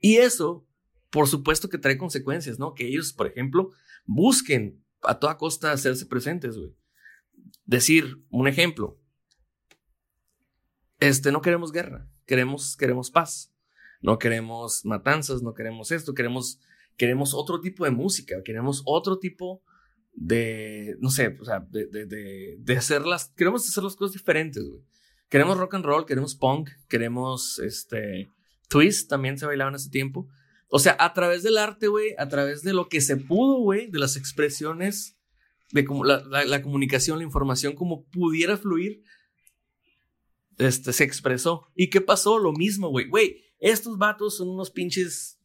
Y 0.00 0.16
eso, 0.16 0.66
por 1.10 1.28
supuesto 1.28 1.68
que 1.68 1.78
trae 1.78 1.98
consecuencias, 1.98 2.58
¿no? 2.58 2.74
Que 2.74 2.86
ellos, 2.86 3.12
por 3.12 3.26
ejemplo, 3.26 3.72
busquen 4.04 4.82
a 5.02 5.18
toda 5.18 5.36
costa 5.36 5.72
hacerse 5.72 6.06
presentes, 6.06 6.56
güey. 6.56 6.74
Decir, 7.64 8.22
un 8.30 8.48
ejemplo, 8.48 8.98
este, 11.00 11.30
no 11.30 11.42
queremos 11.42 11.72
guerra, 11.72 12.08
queremos, 12.26 12.76
queremos 12.76 13.10
paz, 13.10 13.52
no 14.00 14.18
queremos 14.18 14.84
matanzas, 14.84 15.42
no 15.42 15.52
queremos 15.52 15.90
esto, 15.90 16.14
queremos, 16.14 16.60
queremos 16.96 17.34
otro 17.34 17.60
tipo 17.60 17.84
de 17.84 17.90
música, 17.90 18.42
queremos 18.44 18.82
otro 18.86 19.18
tipo 19.18 19.62
de, 19.62 19.75
no 20.16 21.10
sé, 21.10 21.36
o 21.40 21.44
sea, 21.44 21.60
de, 21.70 21.86
de, 21.86 22.56
de, 22.58 22.76
hacer 22.76 23.06
las, 23.06 23.28
queremos 23.36 23.68
hacer 23.68 23.84
las 23.84 23.96
cosas 23.96 24.14
diferentes, 24.14 24.64
güey. 24.64 24.82
Queremos 25.28 25.58
rock 25.58 25.74
and 25.74 25.84
roll, 25.84 26.06
queremos 26.06 26.34
punk, 26.36 26.70
queremos, 26.88 27.58
este, 27.58 28.30
twist, 28.68 29.10
también 29.10 29.38
se 29.38 29.46
bailaba 29.46 29.70
en 29.70 29.76
ese 29.76 29.90
tiempo. 29.90 30.28
O 30.68 30.78
sea, 30.78 30.96
a 30.98 31.12
través 31.12 31.42
del 31.42 31.58
arte, 31.58 31.88
güey, 31.88 32.14
a 32.18 32.28
través 32.28 32.62
de 32.62 32.72
lo 32.72 32.88
que 32.88 33.00
se 33.00 33.16
pudo, 33.16 33.58
güey, 33.58 33.90
de 33.90 33.98
las 33.98 34.16
expresiones, 34.16 35.16
de 35.72 35.84
como 35.84 36.04
la, 36.04 36.22
la, 36.24 36.62
comunicación, 36.62 37.18
la 37.18 37.24
información, 37.24 37.74
como 37.74 38.04
pudiera 38.04 38.56
fluir, 38.56 39.02
este, 40.58 40.92
se 40.92 41.04
expresó. 41.04 41.66
¿Y 41.74 41.90
qué 41.90 42.00
pasó? 42.00 42.38
Lo 42.38 42.52
mismo, 42.52 42.88
güey. 42.88 43.08
Güey, 43.08 43.44
estos 43.58 43.98
vatos 43.98 44.36
son 44.36 44.48
unos 44.48 44.70
pinches 44.70 45.35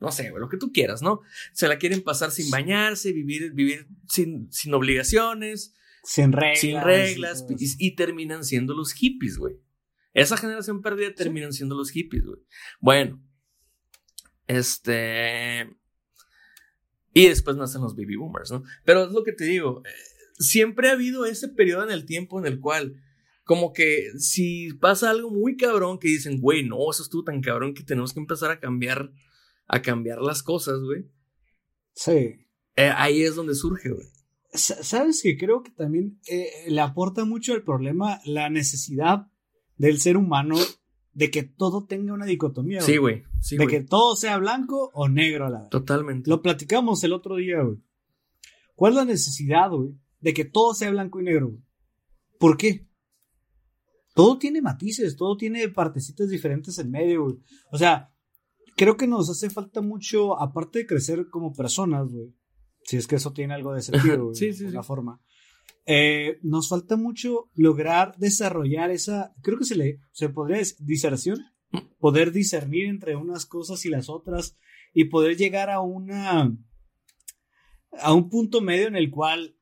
no 0.00 0.12
sé, 0.12 0.32
lo 0.36 0.48
que 0.48 0.56
tú 0.56 0.72
quieras, 0.72 1.02
¿no? 1.02 1.20
Se 1.52 1.66
la 1.66 1.78
quieren 1.78 2.02
pasar 2.02 2.30
sin 2.30 2.50
bañarse, 2.50 3.12
vivir, 3.12 3.52
vivir 3.52 3.88
sin, 4.08 4.50
sin 4.52 4.72
obligaciones. 4.74 5.74
Sin 6.04 6.32
reglas. 6.32 6.60
Sin 6.60 6.80
reglas. 6.80 7.46
Y, 7.78 7.96
terminan 7.96 8.44
siendo 8.44 8.74
los 8.74 8.92
hippies, 8.92 9.38
güey. 9.38 9.56
Esa 10.14 10.36
generación 10.36 10.82
perdida 10.82 11.14
terminan 11.14 11.52
siendo 11.52 11.76
los 11.76 11.90
hippies, 11.90 12.24
güey. 12.24 12.40
Bueno. 12.80 13.22
Este. 14.46 15.68
Y 17.12 17.28
después 17.28 17.56
nacen 17.56 17.82
los 17.82 17.96
baby 17.96 18.16
boomers, 18.16 18.52
¿no? 18.52 18.62
Pero 18.84 19.04
es 19.04 19.12
lo 19.12 19.24
que 19.24 19.32
te 19.32 19.44
digo. 19.44 19.82
Eh, 19.84 19.90
siempre 20.38 20.88
ha 20.88 20.92
habido 20.92 21.26
ese 21.26 21.48
periodo 21.48 21.82
en 21.82 21.90
el 21.90 22.06
tiempo 22.06 22.38
en 22.38 22.46
el 22.46 22.60
cual 22.60 23.02
como 23.42 23.72
que 23.72 24.10
si 24.18 24.74
pasa 24.74 25.10
algo 25.10 25.30
muy 25.30 25.56
cabrón 25.56 25.98
que 25.98 26.08
dicen, 26.08 26.40
güey, 26.40 26.62
no, 26.64 26.76
eso 26.90 27.02
estuvo 27.02 27.24
tan 27.24 27.40
cabrón 27.40 27.74
que 27.74 27.82
tenemos 27.82 28.12
que 28.12 28.20
empezar 28.20 28.50
a 28.50 28.60
cambiar 28.60 29.10
a 29.68 29.82
cambiar 29.82 30.20
las 30.20 30.42
cosas, 30.42 30.80
güey. 30.80 31.06
Sí. 31.92 32.46
Eh, 32.76 32.92
ahí 32.96 33.22
es 33.22 33.36
donde 33.36 33.54
surge, 33.54 33.90
güey. 33.90 34.06
Sabes 34.52 35.20
que 35.22 35.36
creo 35.36 35.62
que 35.62 35.70
también 35.70 36.18
eh, 36.26 36.50
le 36.68 36.80
aporta 36.80 37.24
mucho 37.24 37.52
al 37.52 37.62
problema 37.62 38.20
la 38.24 38.48
necesidad 38.48 39.26
del 39.76 40.00
ser 40.00 40.16
humano 40.16 40.56
de 41.12 41.30
que 41.30 41.42
todo 41.42 41.84
tenga 41.84 42.14
una 42.14 42.24
dicotomía. 42.24 42.80
Sí, 42.80 42.96
güey. 42.96 43.24
Sí, 43.40 43.56
de 43.56 43.64
güey. 43.64 43.76
que 43.76 43.84
todo 43.84 44.16
sea 44.16 44.38
blanco 44.38 44.90
o 44.94 45.08
negro 45.08 45.46
a 45.46 45.50
la 45.50 45.60
vez. 45.60 45.70
Totalmente. 45.70 46.30
Lo 46.30 46.40
platicamos 46.40 47.04
el 47.04 47.12
otro 47.12 47.36
día, 47.36 47.60
güey. 47.62 47.78
¿Cuál 48.74 48.92
es 48.92 48.96
la 48.96 49.04
necesidad, 49.04 49.70
güey, 49.70 49.98
de 50.20 50.32
que 50.32 50.44
todo 50.44 50.72
sea 50.74 50.90
blanco 50.90 51.20
y 51.20 51.24
negro, 51.24 51.48
güey? 51.48 51.62
¿Por 52.38 52.56
qué? 52.56 52.88
Todo 54.14 54.38
tiene 54.38 54.62
matices, 54.62 55.16
todo 55.16 55.36
tiene 55.36 55.68
partecitas 55.68 56.28
diferentes 56.28 56.78
en 56.78 56.90
medio, 56.90 57.24
güey. 57.24 57.36
O 57.70 57.76
sea, 57.76 58.12
creo 58.78 58.96
que 58.96 59.08
nos 59.08 59.28
hace 59.28 59.50
falta 59.50 59.82
mucho, 59.82 60.40
aparte 60.40 60.78
de 60.80 60.86
crecer 60.86 61.28
como 61.28 61.52
personas, 61.52 62.10
güey. 62.10 62.32
Si 62.84 62.96
es 62.96 63.06
que 63.06 63.16
eso 63.16 63.32
tiene 63.32 63.52
algo 63.52 63.74
de 63.74 63.82
sentido, 63.82 64.24
güey. 64.26 64.36
Sí, 64.36 64.46
sí, 64.46 64.50
de 64.50 64.54
sí. 64.54 64.64
alguna 64.66 64.82
forma. 64.82 65.22
Eh, 65.84 66.38
nos 66.42 66.68
falta 66.68 66.96
mucho 66.96 67.50
lograr 67.54 68.16
desarrollar 68.18 68.90
esa, 68.90 69.34
creo 69.42 69.58
que 69.58 69.64
se 69.64 69.74
le, 69.74 70.00
se 70.12 70.28
podría 70.28 70.58
decir, 70.58 70.76
diserción, 70.80 71.38
poder 71.98 72.30
discernir 72.32 72.86
entre 72.86 73.16
unas 73.16 73.46
cosas 73.46 73.84
y 73.84 73.90
las 73.90 74.08
otras 74.08 74.56
y 74.94 75.06
poder 75.06 75.36
llegar 75.36 75.70
a 75.70 75.80
una, 75.80 76.56
a 78.00 78.14
un 78.14 78.28
punto 78.30 78.60
medio 78.60 78.86
en 78.86 78.96
el 78.96 79.10
cual 79.10 79.56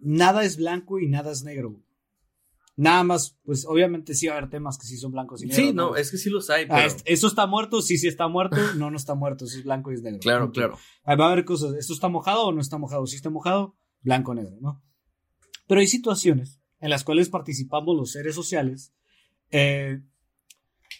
nada 0.00 0.44
es 0.44 0.56
blanco 0.56 1.00
y 1.00 1.08
nada 1.08 1.32
es 1.32 1.42
negro. 1.42 1.82
Nada 2.76 3.04
más, 3.04 3.38
pues 3.44 3.64
obviamente 3.66 4.14
sí 4.14 4.26
va 4.26 4.34
a 4.34 4.38
haber 4.38 4.50
temas 4.50 4.78
que 4.78 4.86
sí 4.86 4.96
son 4.96 5.12
blancos 5.12 5.42
y 5.42 5.46
negros. 5.46 5.64
Sí, 5.66 5.72
no, 5.72 5.94
es 5.94 6.10
que 6.10 6.16
sí 6.18 6.28
los 6.28 6.50
hay, 6.50 6.64
Ah, 6.64 6.74
pero... 6.76 6.86
est- 6.88 7.02
eso 7.04 7.28
está 7.28 7.46
muerto, 7.46 7.80
sí, 7.82 7.98
sí 7.98 8.08
está 8.08 8.26
muerto, 8.26 8.56
no, 8.76 8.90
no 8.90 8.96
está 8.96 9.14
muerto, 9.14 9.44
eso 9.44 9.58
es 9.58 9.64
blanco 9.64 9.92
y 9.92 9.94
es 9.94 10.02
negro. 10.02 10.18
Claro, 10.20 10.50
claro. 10.50 10.76
Ah, 11.04 11.14
Va 11.14 11.28
a 11.28 11.32
haber 11.32 11.44
cosas, 11.44 11.74
¿esto 11.74 11.92
está 11.92 12.08
mojado 12.08 12.46
o 12.46 12.52
no 12.52 12.60
está 12.60 12.76
mojado? 12.78 13.06
Si 13.06 13.14
está 13.16 13.30
mojado, 13.30 13.76
blanco 14.02 14.32
o 14.32 14.34
negro, 14.34 14.56
¿no? 14.60 14.82
Pero 15.68 15.80
hay 15.80 15.86
situaciones 15.86 16.60
en 16.80 16.90
las 16.90 17.04
cuales 17.04 17.28
participamos 17.28 17.96
los 17.96 18.10
seres 18.10 18.34
sociales 18.34 18.92
eh, 19.52 20.00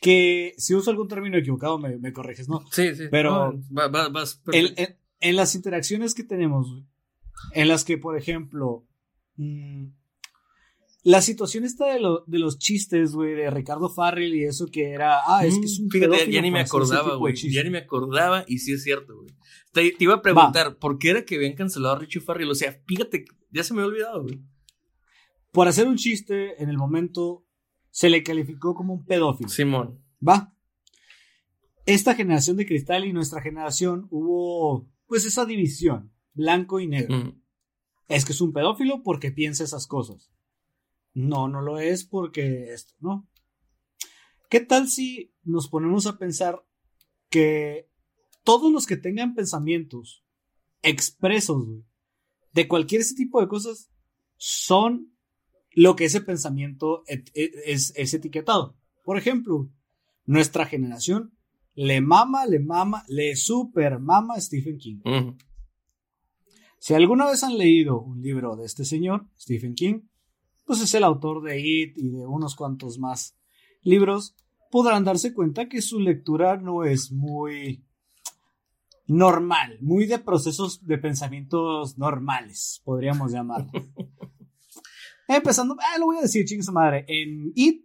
que, 0.00 0.54
si 0.58 0.74
uso 0.74 0.90
algún 0.90 1.08
término 1.08 1.36
equivocado, 1.38 1.78
me, 1.78 1.98
me 1.98 2.12
corriges, 2.12 2.48
¿no? 2.48 2.64
Sí, 2.70 2.94
sí. 2.94 3.04
Pero- 3.10 3.52
No, 3.52 3.60
va- 3.76 3.88
va- 3.88 4.08
vas 4.10 4.36
perfecto. 4.36 4.80
en, 4.80 4.96
en 5.20 5.36
las 5.36 5.54
interacciones 5.54 6.14
que 6.14 6.22
tenemos, 6.24 6.68
en 7.52 7.68
las 7.68 7.84
que, 7.84 7.98
por 7.98 8.16
ejemplo, 8.16 8.86
mm, 9.36 9.86
la 11.04 11.20
situación 11.22 11.64
esta 11.64 11.86
de, 11.92 12.00
lo- 12.00 12.24
de 12.26 12.38
los 12.38 12.58
chistes, 12.58 13.12
güey, 13.12 13.34
de 13.34 13.50
Ricardo 13.50 13.88
Farrell 13.90 14.34
y 14.34 14.44
eso 14.44 14.66
que 14.66 14.90
era, 14.90 15.20
ah, 15.26 15.44
es 15.46 15.58
que 15.58 15.66
es 15.66 15.78
un 15.78 15.86
Mm, 15.86 15.90
Fíjate, 15.90 16.30
ya, 16.32 16.40
ni 16.42 16.50
me 16.50 16.60
acordaba, 16.60 17.14
güey. 17.16 17.34
Ya 17.36 17.62
ni 17.62 17.70
me 17.70 17.78
acordaba 17.78 18.44
y 18.48 18.58
sí 18.58 18.72
es 18.72 18.82
cierto, 18.82 19.14
güey. 19.16 19.28
Te, 19.72 19.90
te 19.92 20.04
iba 20.04 20.14
a 20.14 20.22
preguntar, 20.22 20.78
¿por 20.78 20.98
qué 20.98 21.10
era 21.10 21.24
que 21.24 21.36
habían 21.36 21.54
cancelado 21.54 21.94
a 21.94 21.98
Richie 21.98 22.20
Farrell? 22.20 22.50
O 22.50 22.54
sea, 22.54 22.80
fíjate, 22.86 23.26
ya 23.50 23.62
se 23.62 23.74
me 23.74 23.82
había 23.82 23.90
olvidado, 23.92 24.22
güey. 24.22 24.40
Por 25.52 25.68
hacer 25.68 25.86
un 25.86 25.96
chiste, 25.96 26.60
en 26.62 26.68
el 26.70 26.78
momento, 26.78 27.46
se 27.90 28.08
le 28.10 28.22
calificó 28.22 28.74
como 28.74 28.94
un 28.94 29.04
pedófilo. 29.04 29.48
Simón. 29.48 30.00
Va. 30.26 30.52
Esta 31.86 32.14
generación 32.14 32.56
de 32.56 32.66
cristal 32.66 33.04
y 33.04 33.12
nuestra 33.12 33.42
generación 33.42 34.06
hubo, 34.10 34.88
pues, 35.06 35.26
esa 35.26 35.44
división, 35.44 36.12
blanco 36.32 36.80
y 36.80 36.86
negro. 36.88 37.14
Mm. 37.16 37.42
Es 38.08 38.24
que 38.24 38.32
es 38.32 38.40
un 38.40 38.52
pedófilo 38.52 39.02
porque 39.02 39.30
piensa 39.32 39.64
esas 39.64 39.86
cosas. 39.86 40.30
No, 41.14 41.48
no 41.48 41.62
lo 41.62 41.78
es 41.78 42.04
porque 42.04 42.72
esto, 42.72 42.94
¿no? 43.00 43.28
¿Qué 44.50 44.60
tal 44.60 44.88
si 44.88 45.32
nos 45.42 45.68
ponemos 45.68 46.06
a 46.06 46.18
pensar 46.18 46.64
que 47.30 47.88
todos 48.42 48.70
los 48.72 48.86
que 48.86 48.96
tengan 48.96 49.34
pensamientos 49.34 50.24
expresos, 50.82 51.64
güey, 51.66 51.84
de 52.52 52.68
cualquier 52.68 53.00
ese 53.00 53.14
tipo 53.14 53.40
de 53.40 53.48
cosas, 53.48 53.90
son 54.36 55.16
lo 55.72 55.96
que 55.96 56.04
ese 56.04 56.20
pensamiento 56.20 57.02
et- 57.06 57.30
et- 57.34 57.54
es, 57.64 57.92
es 57.96 58.12
etiquetado? 58.14 58.76
Por 59.04 59.16
ejemplo, 59.16 59.70
nuestra 60.24 60.66
generación 60.66 61.36
le 61.74 62.00
mama, 62.00 62.46
le 62.46 62.60
mama, 62.60 63.04
le 63.08 63.34
super 63.36 63.98
mama 63.98 64.34
a 64.34 64.40
Stephen 64.40 64.78
King. 64.78 65.00
Si 66.78 66.94
alguna 66.94 67.26
vez 67.26 67.42
han 67.42 67.56
leído 67.56 68.00
un 68.00 68.20
libro 68.20 68.56
de 68.56 68.66
este 68.66 68.84
señor, 68.84 69.26
Stephen 69.38 69.74
King, 69.74 70.02
pues 70.64 70.80
es 70.80 70.94
el 70.94 71.04
autor 71.04 71.42
de 71.42 71.60
It 71.60 71.98
y 71.98 72.10
de 72.10 72.26
unos 72.26 72.54
cuantos 72.54 72.98
más 72.98 73.36
libros, 73.82 74.34
podrán 74.70 75.04
darse 75.04 75.32
cuenta 75.34 75.68
que 75.68 75.82
su 75.82 76.00
lectura 76.00 76.56
no 76.56 76.84
es 76.84 77.12
muy 77.12 77.84
normal, 79.06 79.78
muy 79.80 80.06
de 80.06 80.18
procesos 80.18 80.84
de 80.86 80.98
pensamientos 80.98 81.98
normales, 81.98 82.80
podríamos 82.84 83.32
llamarlo. 83.32 83.70
Empezando, 85.28 85.76
ah, 85.78 85.98
lo 85.98 86.06
voy 86.06 86.18
a 86.18 86.22
decir, 86.22 86.44
chingue 86.44 86.62
su 86.62 86.72
madre, 86.72 87.04
en 87.08 87.52
It 87.54 87.84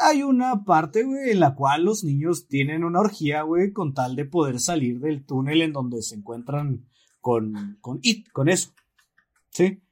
hay 0.00 0.22
una 0.22 0.64
parte, 0.64 1.02
güey, 1.02 1.30
en 1.30 1.40
la 1.40 1.54
cual 1.54 1.84
los 1.84 2.04
niños 2.04 2.46
tienen 2.46 2.84
una 2.84 3.00
orgía, 3.00 3.42
güey, 3.42 3.72
con 3.72 3.94
tal 3.94 4.16
de 4.16 4.24
poder 4.24 4.60
salir 4.60 5.00
del 5.00 5.24
túnel 5.24 5.62
en 5.62 5.72
donde 5.72 6.02
se 6.02 6.14
encuentran 6.14 6.86
con, 7.20 7.78
con 7.80 7.98
It, 8.02 8.28
con 8.30 8.48
eso. 8.48 8.72
¿Sí? 9.50 9.82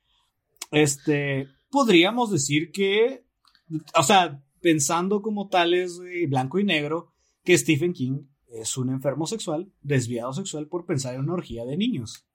Este, 0.71 1.49
podríamos 1.71 2.31
decir 2.31 2.71
que, 2.73 3.25
o 3.99 4.03
sea, 4.03 4.43
pensando 4.61 5.23
como 5.23 5.49
tales, 5.49 5.99
güey, 5.99 6.27
blanco 6.27 6.59
y 6.59 6.65
negro, 6.65 7.13
que 7.45 7.57
Stephen 7.57 7.93
King 7.93 8.27
es 8.49 8.77
un 8.77 8.91
enfermo 8.91 9.27
sexual, 9.27 9.73
desviado 9.83 10.33
sexual 10.33 10.69
por 10.69 10.87
pensar 10.87 11.15
en 11.15 11.21
una 11.23 11.35
orgía 11.35 11.65
de 11.65 11.77
niños. 11.77 12.27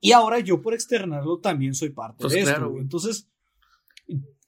Y 0.00 0.12
ahora 0.12 0.38
yo 0.38 0.62
por 0.62 0.74
externarlo 0.74 1.40
también 1.40 1.74
soy 1.74 1.90
parte 1.90 2.22
Pues 2.22 2.32
de 2.32 2.40
esto. 2.40 2.52
claro. 2.52 2.78
Entonces, 2.78 3.28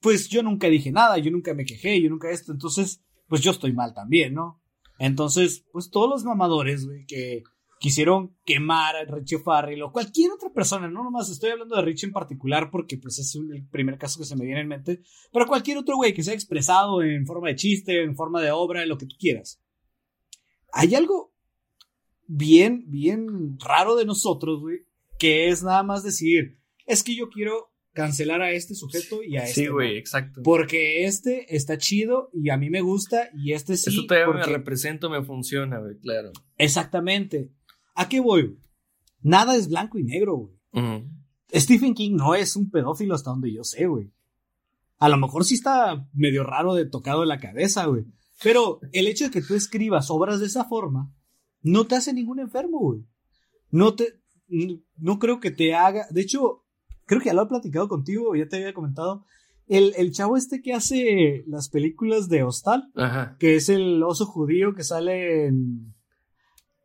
pues 0.00 0.28
yo 0.28 0.42
nunca 0.42 0.68
dije 0.68 0.92
nada, 0.92 1.18
yo 1.18 1.30
nunca 1.30 1.54
me 1.54 1.64
quejé, 1.64 2.00
yo 2.00 2.08
nunca 2.08 2.30
esto, 2.30 2.52
entonces, 2.52 3.02
pues 3.28 3.42
yo 3.42 3.50
estoy 3.50 3.72
mal 3.72 3.92
también, 3.94 4.34
¿no? 4.34 4.62
Entonces, 4.98 5.64
pues 5.72 5.90
todos 5.90 6.08
los 6.08 6.24
mamadores, 6.24 6.86
güey, 6.86 7.04
que 7.06 7.42
quisieron 7.80 8.36
quemar 8.44 8.94
a 8.94 9.04
Richie 9.06 9.38
Farrell 9.38 9.82
o 9.82 9.90
cualquier 9.90 10.30
otra 10.32 10.52
persona, 10.52 10.86
no 10.90 11.02
nomás 11.02 11.30
estoy 11.30 11.48
hablando 11.50 11.76
de 11.76 11.82
Richie 11.82 12.08
en 12.08 12.12
particular 12.12 12.70
porque 12.70 12.98
pues 12.98 13.18
es 13.18 13.34
el 13.34 13.66
primer 13.68 13.96
caso 13.96 14.20
que 14.20 14.26
se 14.26 14.36
me 14.36 14.44
viene 14.44 14.60
en 14.60 14.68
mente, 14.68 15.00
pero 15.32 15.46
cualquier 15.46 15.78
otro 15.78 15.96
güey 15.96 16.12
que 16.12 16.22
se 16.22 16.30
ha 16.30 16.34
expresado 16.34 17.02
en 17.02 17.24
forma 17.26 17.48
de 17.48 17.56
chiste, 17.56 18.02
en 18.02 18.14
forma 18.16 18.42
de 18.42 18.50
obra, 18.50 18.82
en 18.82 18.90
lo 18.90 18.98
que 18.98 19.06
tú 19.06 19.16
quieras. 19.18 19.62
Hay 20.74 20.94
algo 20.94 21.32
bien, 22.26 22.84
bien 22.88 23.58
raro 23.58 23.96
de 23.96 24.04
nosotros, 24.04 24.60
güey, 24.60 24.80
que 25.18 25.48
es 25.48 25.62
nada 25.62 25.82
más 25.82 26.02
decir, 26.02 26.58
es 26.84 27.02
que 27.02 27.16
yo 27.16 27.30
quiero 27.30 27.72
cancelar 27.94 28.42
a 28.42 28.52
este 28.52 28.74
sujeto 28.74 29.22
y 29.22 29.38
a 29.38 29.44
este. 29.44 29.62
Sí, 29.62 29.66
güey, 29.68 29.96
exacto. 29.96 30.42
Porque 30.44 31.04
este 31.06 31.56
está 31.56 31.78
chido 31.78 32.30
y 32.34 32.50
a 32.50 32.58
mí 32.58 32.68
me 32.68 32.82
gusta 32.82 33.30
y 33.34 33.52
este 33.52 33.78
sí. 33.78 33.88
Eso 33.88 34.04
todavía 34.06 34.26
porque- 34.26 34.50
me 34.50 34.58
represento, 34.58 35.08
me 35.08 35.24
funciona, 35.24 35.78
güey, 35.78 35.98
claro. 35.98 36.30
Exactamente. 36.58 37.50
¿A 37.94 38.08
qué 38.08 38.20
voy? 38.20 38.58
Nada 39.22 39.56
es 39.56 39.68
blanco 39.68 39.98
y 39.98 40.04
negro, 40.04 40.36
güey. 40.36 41.04
Stephen 41.54 41.94
King 41.94 42.16
no 42.16 42.34
es 42.34 42.56
un 42.56 42.70
pedófilo 42.70 43.14
hasta 43.14 43.30
donde 43.30 43.52
yo 43.52 43.64
sé, 43.64 43.86
güey. 43.86 44.12
A 44.98 45.08
lo 45.08 45.16
mejor 45.16 45.44
sí 45.44 45.54
está 45.54 46.06
medio 46.12 46.44
raro 46.44 46.74
de 46.74 46.84
tocado 46.86 47.22
en 47.22 47.28
la 47.28 47.40
cabeza, 47.40 47.86
güey. 47.86 48.04
Pero 48.42 48.80
el 48.92 49.06
hecho 49.08 49.24
de 49.24 49.30
que 49.30 49.42
tú 49.42 49.54
escribas 49.54 50.10
obras 50.10 50.40
de 50.40 50.46
esa 50.46 50.64
forma 50.64 51.12
no 51.62 51.86
te 51.86 51.96
hace 51.96 52.12
ningún 52.12 52.38
enfermo, 52.40 52.78
güey. 52.78 53.00
No 53.70 53.94
te. 53.94 54.20
No 54.96 55.18
creo 55.18 55.40
que 55.40 55.50
te 55.50 55.74
haga. 55.74 56.06
De 56.10 56.20
hecho, 56.22 56.64
creo 57.06 57.20
que 57.20 57.26
ya 57.26 57.34
lo 57.34 57.42
he 57.42 57.46
platicado 57.48 57.88
contigo, 57.88 58.34
ya 58.34 58.48
te 58.48 58.56
había 58.56 58.74
comentado. 58.74 59.24
El, 59.66 59.92
el 59.96 60.10
chavo 60.12 60.36
este 60.36 60.62
que 60.62 60.72
hace 60.74 61.44
las 61.46 61.68
películas 61.68 62.28
de 62.28 62.42
Hostal, 62.42 62.90
Ajá. 62.96 63.36
que 63.38 63.54
es 63.56 63.68
el 63.68 64.02
oso 64.02 64.26
judío 64.26 64.74
que 64.74 64.84
sale 64.84 65.46
en. 65.46 65.94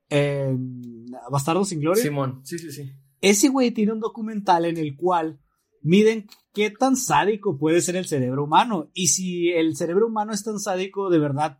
En 0.09 1.05
Bastardo 1.31 1.65
sin 1.65 1.79
Gloria. 1.79 2.01
Simón, 2.03 2.41
sí, 2.43 2.59
sí, 2.59 2.71
sí. 2.71 2.91
Ese 3.21 3.49
güey 3.49 3.71
tiene 3.71 3.93
un 3.93 3.99
documental 3.99 4.65
en 4.65 4.77
el 4.77 4.95
cual 4.95 5.39
miden 5.81 6.27
qué 6.53 6.69
tan 6.69 6.95
sádico 6.95 7.57
puede 7.57 7.81
ser 7.81 7.95
el 7.95 8.05
cerebro 8.05 8.43
humano. 8.43 8.89
Y 8.93 9.07
si 9.07 9.49
el 9.51 9.75
cerebro 9.75 10.07
humano 10.07 10.33
es 10.33 10.43
tan 10.43 10.59
sádico, 10.59 11.09
de 11.09 11.19
verdad, 11.19 11.57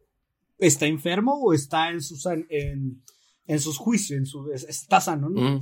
¿está 0.58 0.86
enfermo 0.86 1.40
o 1.42 1.54
está 1.54 1.90
en 1.92 2.02
sus, 2.02 2.26
en, 2.26 3.04
en 3.48 3.60
sus 3.60 3.78
juicios? 3.78 4.18
En 4.20 4.26
su, 4.26 4.52
es- 4.52 4.64
está 4.66 5.02
sano, 5.02 5.30
¿no? 5.30 5.42
Mm. 5.58 5.62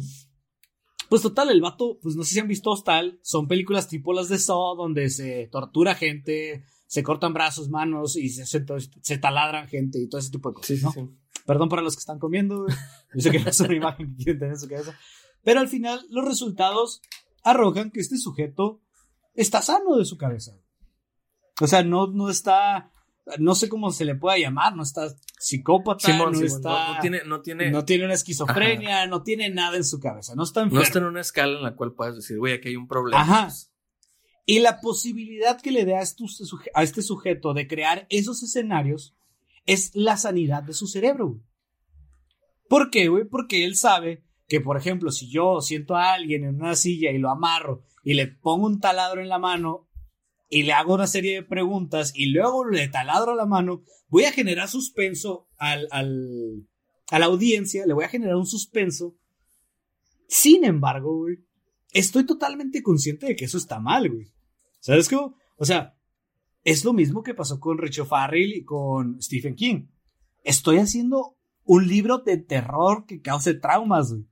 Pues 1.10 1.22
total, 1.22 1.50
el 1.52 1.62
vato, 1.62 2.00
pues 2.02 2.16
no 2.16 2.24
sé 2.24 2.34
si 2.34 2.40
han 2.40 2.48
visto 2.48 2.72
Hostal, 2.72 3.20
son 3.22 3.48
películas 3.48 3.88
tipo 3.88 4.14
las 4.14 4.30
de 4.30 4.40
Saw, 4.40 4.76
donde 4.76 5.10
se 5.10 5.48
tortura 5.52 5.94
gente, 5.96 6.64
se 6.88 7.04
cortan 7.04 7.34
brazos, 7.34 7.70
manos 7.70 8.16
y 8.16 8.30
se, 8.30 8.46
se, 8.46 8.66
se 9.02 9.18
taladran 9.20 9.68
gente 9.68 10.00
y 10.02 10.08
todo 10.10 10.20
ese 10.20 10.32
tipo 10.32 10.50
de 10.50 10.56
cosas, 10.56 10.78
sí, 10.78 10.84
¿no? 10.84 10.92
sí. 10.92 11.02
Perdón 11.46 11.70
para 11.70 11.82
los 11.82 11.96
que 11.96 12.00
están 12.00 12.20
comiendo, 12.20 12.64
güey. 12.64 12.76
Yo 13.14 13.22
sé 13.22 13.32
que 13.32 13.40
no 13.40 13.50
es 13.50 13.60
una 13.60 13.76
imagen 13.76 14.16
que 14.16 14.24
quieren 14.24 14.40
tener 14.40 14.54
en 14.54 14.60
su 14.60 14.68
cabeza. 14.68 14.98
Pero 15.44 15.60
al 15.60 15.68
final, 15.68 16.06
los 16.10 16.26
resultados 16.26 17.02
arrojan 17.44 17.92
que 17.92 18.00
este 18.00 18.18
sujeto 18.18 18.82
está 19.34 19.62
sano 19.62 19.98
de 19.98 20.06
su 20.06 20.18
cabeza. 20.18 20.54
O 21.62 21.68
sea, 21.68 21.84
no, 21.84 22.08
no 22.08 22.30
está. 22.30 22.92
No 23.40 23.56
sé 23.56 23.70
cómo 23.70 23.92
se 23.92 24.04
le 24.04 24.16
pueda 24.16 24.38
llamar, 24.38 24.76
no 24.76 24.84
está 24.84 25.08
psicópata, 25.40 26.08
Simón, 26.08 26.34
no, 26.34 26.40
Simón, 26.40 26.46
está. 26.46 26.88
no, 26.88 26.94
no 26.96 27.00
tiene, 27.00 27.22
no 27.26 27.42
tiene, 27.42 27.72
no 27.72 27.86
tiene 27.86 28.06
una 28.06 28.14
esquizofrenia, 28.16 29.08
no 29.08 29.24
tiene 29.24 29.50
nada 29.50 29.78
en 29.78 29.86
su 29.86 30.02
cabeza, 30.02 30.36
no 30.36 30.44
está 30.44 30.60
no 30.60 30.66
enfermo. 30.66 30.84
está 30.84 31.00
en 31.00 31.06
una 31.06 31.22
escala 31.22 31.58
en 31.58 31.64
la 31.64 31.76
cual 31.76 31.94
puedas 31.94 32.16
decir, 32.18 32.38
güey, 32.38 32.54
aquí 32.54 32.70
hay 32.70 32.76
un 32.76 32.88
problema. 32.88 33.22
Ajá. 33.22 33.50
Y 34.46 34.60
la 34.60 34.82
posibilidad 34.82 35.62
que 35.62 35.72
le 35.72 35.86
dé 35.86 35.96
a, 35.96 36.02
a 36.02 36.84
este 36.84 37.02
sujeto 37.02 37.54
de 37.54 37.66
crear 37.66 38.08
esos 38.10 38.44
escenarios 38.44 39.16
es 39.66 39.92
la 39.96 40.18
sanidad 40.18 40.64
de 40.64 40.74
su 40.74 40.88
cerebro, 40.88 41.30
güey. 41.30 41.42
¿Por 42.68 42.90
qué, 42.90 43.08
güey? 43.08 43.26
Porque 43.26 43.66
él 43.66 43.76
sabe 43.76 44.24
que, 44.48 44.60
por 44.60 44.78
ejemplo, 44.78 45.12
si 45.12 45.30
yo 45.30 45.62
siento 45.62 45.96
a 45.96 46.14
alguien 46.14 46.44
en 46.44 46.56
una 46.56 46.76
silla 46.76 47.12
y 47.12 47.18
lo 47.18 47.30
amarro 47.30 47.84
y 48.04 48.14
le 48.14 48.28
pongo 48.28 48.68
un 48.68 48.80
taladro 48.80 49.22
en 49.22 49.30
la 49.30 49.40
mano 49.40 49.88
y 50.50 50.64
le 50.64 50.74
hago 50.74 50.96
una 50.96 51.08
serie 51.08 51.36
de 51.36 51.44
preguntas 51.44 52.14
y 52.16 52.28
luego 52.28 52.66
le 52.66 52.88
taladro 52.88 53.36
la 53.36 53.46
mano, 53.46 53.84
voy 54.08 54.26
a 54.26 54.32
generar 54.32 54.70
suspenso 54.70 55.48
al, 55.58 55.88
al, 55.92 56.68
a 57.10 57.20
la 57.20 57.26
audiencia, 57.26 57.86
le 57.86 57.94
voy 57.94 58.06
a 58.06 58.10
generar 58.10 58.36
un 58.36 58.48
suspenso. 58.48 59.16
Sin 60.28 60.64
embargo, 60.64 61.18
güey, 61.18 61.38
estoy 61.92 62.26
totalmente 62.26 62.82
consciente 62.82 63.28
de 63.28 63.36
que 63.36 63.46
eso 63.46 63.58
está 63.58 63.80
mal, 63.80 64.10
güey. 64.10 64.32
¿Sabes 64.80 65.10
cómo? 65.10 65.36
O 65.58 65.66
sea, 65.66 65.96
es 66.64 66.86
lo 66.86 66.94
mismo 66.94 67.24
que 67.24 67.34
pasó 67.34 67.60
con 67.60 67.78
Richard 67.78 68.08
Farrell 68.08 68.54
y 68.54 68.64
con 68.64 69.22
Stephen 69.22 69.56
King. 69.56 69.88
Estoy 70.44 70.78
haciendo 70.78 71.38
un 71.64 71.88
libro 71.88 72.20
de 72.20 72.38
terror 72.38 73.06
que 73.06 73.22
cause 73.22 73.54
traumas, 73.56 74.12
güey. 74.12 74.28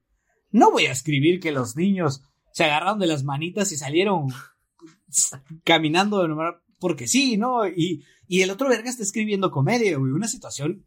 No 0.51 0.71
voy 0.71 0.85
a 0.85 0.91
escribir 0.91 1.39
que 1.39 1.51
los 1.51 1.75
niños 1.75 2.23
se 2.51 2.65
agarraron 2.65 2.99
de 2.99 3.07
las 3.07 3.23
manitas 3.23 3.71
y 3.71 3.77
salieron 3.77 4.27
caminando 5.63 6.21
de 6.21 6.27
nuevo 6.27 6.57
porque 6.79 7.07
sí, 7.07 7.37
¿no? 7.37 7.67
Y, 7.67 8.03
y 8.27 8.41
el 8.41 8.49
otro 8.49 8.67
verga 8.67 8.89
está 8.89 9.03
escribiendo 9.03 9.51
comedia, 9.51 9.97
güey. 9.97 10.11
Una 10.11 10.27
situación, 10.27 10.85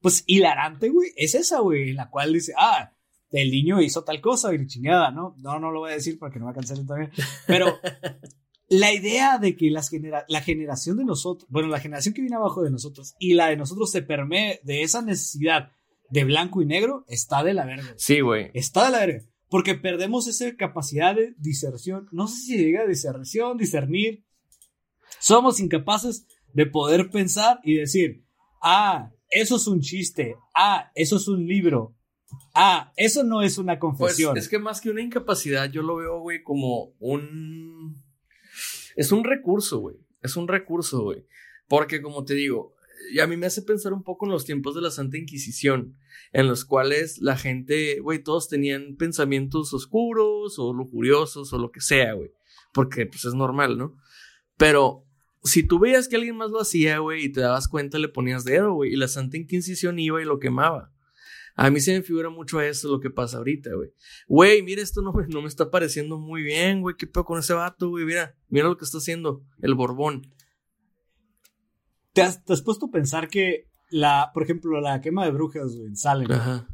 pues, 0.00 0.24
hilarante, 0.26 0.88
güey. 0.88 1.12
Es 1.16 1.34
esa, 1.34 1.60
güey, 1.60 1.90
en 1.90 1.96
la 1.96 2.10
cual 2.10 2.32
dice, 2.32 2.52
ah, 2.58 2.92
el 3.30 3.50
niño 3.50 3.80
hizo 3.80 4.02
tal 4.02 4.20
cosa 4.20 4.52
y 4.52 4.66
chingada, 4.66 5.12
¿no? 5.12 5.36
No, 5.38 5.60
no 5.60 5.70
lo 5.70 5.80
voy 5.80 5.92
a 5.92 5.94
decir 5.94 6.18
porque 6.18 6.40
no 6.40 6.46
va 6.46 6.50
a 6.50 6.54
cancelar 6.54 6.84
todavía. 6.84 7.10
Pero 7.46 7.78
la 8.68 8.92
idea 8.92 9.38
de 9.38 9.56
que 9.56 9.70
las 9.70 9.88
genera 9.88 10.24
la 10.28 10.40
generación 10.42 10.96
de 10.98 11.04
nosotros, 11.04 11.48
bueno, 11.50 11.68
la 11.68 11.80
generación 11.80 12.14
que 12.14 12.20
viene 12.20 12.36
abajo 12.36 12.62
de 12.62 12.70
nosotros 12.70 13.14
y 13.18 13.34
la 13.34 13.46
de 13.48 13.56
nosotros 13.56 13.90
se 13.90 14.02
permee 14.02 14.60
de 14.62 14.82
esa 14.82 15.02
necesidad 15.02 15.72
de 16.10 16.24
blanco 16.24 16.62
y 16.62 16.66
negro, 16.66 17.04
está 17.08 17.42
de 17.42 17.54
la 17.54 17.64
verga. 17.66 17.94
Sí, 17.96 18.20
güey. 18.20 18.50
Está 18.54 18.86
de 18.86 18.90
la 18.92 18.98
verga. 19.06 19.24
Porque 19.50 19.74
perdemos 19.74 20.26
esa 20.28 20.54
capacidad 20.56 21.14
de 21.14 21.34
diserción. 21.38 22.08
No 22.12 22.28
sé 22.28 22.40
si 22.40 22.56
diga 22.56 22.86
diserción, 22.86 23.56
discernir. 23.56 24.24
Somos 25.20 25.60
incapaces 25.60 26.26
de 26.52 26.66
poder 26.66 27.10
pensar 27.10 27.60
y 27.62 27.74
decir, 27.76 28.24
ah, 28.62 29.10
eso 29.30 29.56
es 29.56 29.66
un 29.66 29.80
chiste, 29.80 30.36
ah, 30.54 30.90
eso 30.94 31.16
es 31.16 31.28
un 31.28 31.46
libro, 31.46 31.94
ah, 32.54 32.92
eso 32.96 33.22
no 33.24 33.42
es 33.42 33.58
una 33.58 33.78
Pues 33.78 33.98
confesión. 33.98 34.36
es 34.36 34.48
que 34.48 34.58
más 34.58 34.80
que 34.80 34.90
una 34.90 35.02
incapacidad, 35.02 35.70
yo 35.70 35.82
lo 35.82 35.96
veo, 35.96 36.20
güey, 36.20 36.42
como 36.42 36.92
un. 36.98 38.02
Es 38.98 39.12
un 39.12 39.22
recurso, 39.22 39.78
güey. 39.78 39.96
Es 40.22 40.36
un 40.36 40.48
recurso, 40.48 41.04
güey. 41.04 41.24
Porque, 41.68 42.02
como 42.02 42.24
te 42.24 42.34
digo, 42.34 42.74
y 43.12 43.20
a 43.20 43.28
mí 43.28 43.36
me 43.36 43.46
hace 43.46 43.62
pensar 43.62 43.92
un 43.92 44.02
poco 44.02 44.26
en 44.26 44.32
los 44.32 44.44
tiempos 44.44 44.74
de 44.74 44.80
la 44.80 44.90
Santa 44.90 45.18
Inquisición, 45.18 45.96
en 46.32 46.48
los 46.48 46.64
cuales 46.64 47.18
la 47.20 47.36
gente, 47.36 48.00
güey, 48.00 48.20
todos 48.20 48.48
tenían 48.48 48.96
pensamientos 48.96 49.72
oscuros 49.72 50.58
o 50.58 50.72
lujuriosos 50.72 51.52
o 51.52 51.58
lo 51.58 51.70
que 51.70 51.80
sea, 51.80 52.14
güey. 52.14 52.32
Porque, 52.74 53.06
pues, 53.06 53.24
es 53.24 53.34
normal, 53.34 53.78
¿no? 53.78 53.94
Pero 54.56 55.04
si 55.44 55.62
tú 55.62 55.78
veías 55.78 56.08
que 56.08 56.16
alguien 56.16 56.36
más 56.36 56.50
lo 56.50 56.60
hacía, 56.60 56.98
güey, 56.98 57.26
y 57.26 57.32
te 57.32 57.40
dabas 57.40 57.68
cuenta, 57.68 58.00
le 58.00 58.08
ponías 58.08 58.42
dedo, 58.42 58.72
güey, 58.72 58.94
y 58.94 58.96
la 58.96 59.06
Santa 59.06 59.36
Inquisición 59.36 60.00
iba 60.00 60.20
y 60.20 60.24
lo 60.24 60.40
quemaba. 60.40 60.92
A 61.60 61.70
mí 61.70 61.80
se 61.80 61.92
me 61.92 62.02
figura 62.04 62.30
mucho 62.30 62.60
eso 62.60 62.88
lo 62.88 63.00
que 63.00 63.10
pasa 63.10 63.38
ahorita, 63.38 63.70
güey. 63.74 63.90
Güey, 64.28 64.62
mira, 64.62 64.80
esto 64.80 65.02
no, 65.02 65.12
me- 65.12 65.26
no 65.26 65.42
me 65.42 65.48
está 65.48 65.70
pareciendo 65.70 66.16
muy 66.16 66.42
bien, 66.42 66.80
güey. 66.82 66.94
¿Qué 66.96 67.06
pedo 67.08 67.24
con 67.24 67.38
ese 67.40 67.52
vato, 67.52 67.88
güey? 67.88 68.04
Mira, 68.04 68.36
mira 68.48 68.68
lo 68.68 68.76
que 68.76 68.84
está 68.84 68.98
haciendo 68.98 69.42
el 69.60 69.74
Borbón. 69.74 70.22
¿Te, 72.12 72.22
has, 72.22 72.44
te 72.44 72.52
has 72.52 72.62
puesto 72.62 72.86
a 72.86 72.90
pensar 72.90 73.28
que 73.28 73.66
la, 73.90 74.30
por 74.34 74.42
ejemplo, 74.44 74.80
la 74.80 75.00
quema 75.00 75.24
de 75.24 75.30
brujas, 75.32 75.74
güey, 75.74 75.88
en 75.88 75.96
Salem, 75.96 76.30
Ajá. 76.30 76.68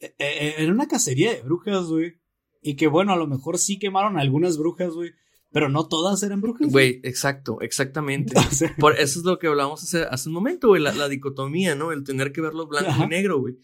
eh, 0.00 0.14
eh, 0.18 0.54
era 0.58 0.72
una 0.72 0.88
cacería 0.88 1.32
de 1.34 1.42
brujas, 1.42 1.86
güey. 1.86 2.20
Y 2.62 2.76
que 2.76 2.86
bueno, 2.86 3.12
a 3.12 3.16
lo 3.16 3.26
mejor 3.26 3.58
sí 3.58 3.78
quemaron 3.78 4.18
algunas 4.18 4.56
brujas, 4.56 4.94
güey. 4.94 5.10
Pero 5.52 5.68
no 5.68 5.86
todas 5.86 6.22
eran 6.22 6.40
brujas. 6.40 6.70
Güey, 6.70 7.00
exacto, 7.02 7.60
exactamente. 7.60 8.34
O 8.38 8.54
sea, 8.54 8.74
Por 8.78 8.98
eso 8.98 9.18
es 9.18 9.24
lo 9.24 9.38
que 9.38 9.48
hablamos 9.48 9.82
hace, 9.82 10.02
hace 10.04 10.28
un 10.28 10.34
momento, 10.34 10.68
güey, 10.68 10.82
la, 10.82 10.92
la 10.92 11.08
dicotomía, 11.08 11.74
¿no? 11.74 11.92
El 11.92 12.04
tener 12.04 12.32
que 12.32 12.40
verlo 12.40 12.66
blanco 12.66 12.90
Ajá. 12.90 13.04
y 13.04 13.08
negro, 13.08 13.40
güey. 13.40 13.56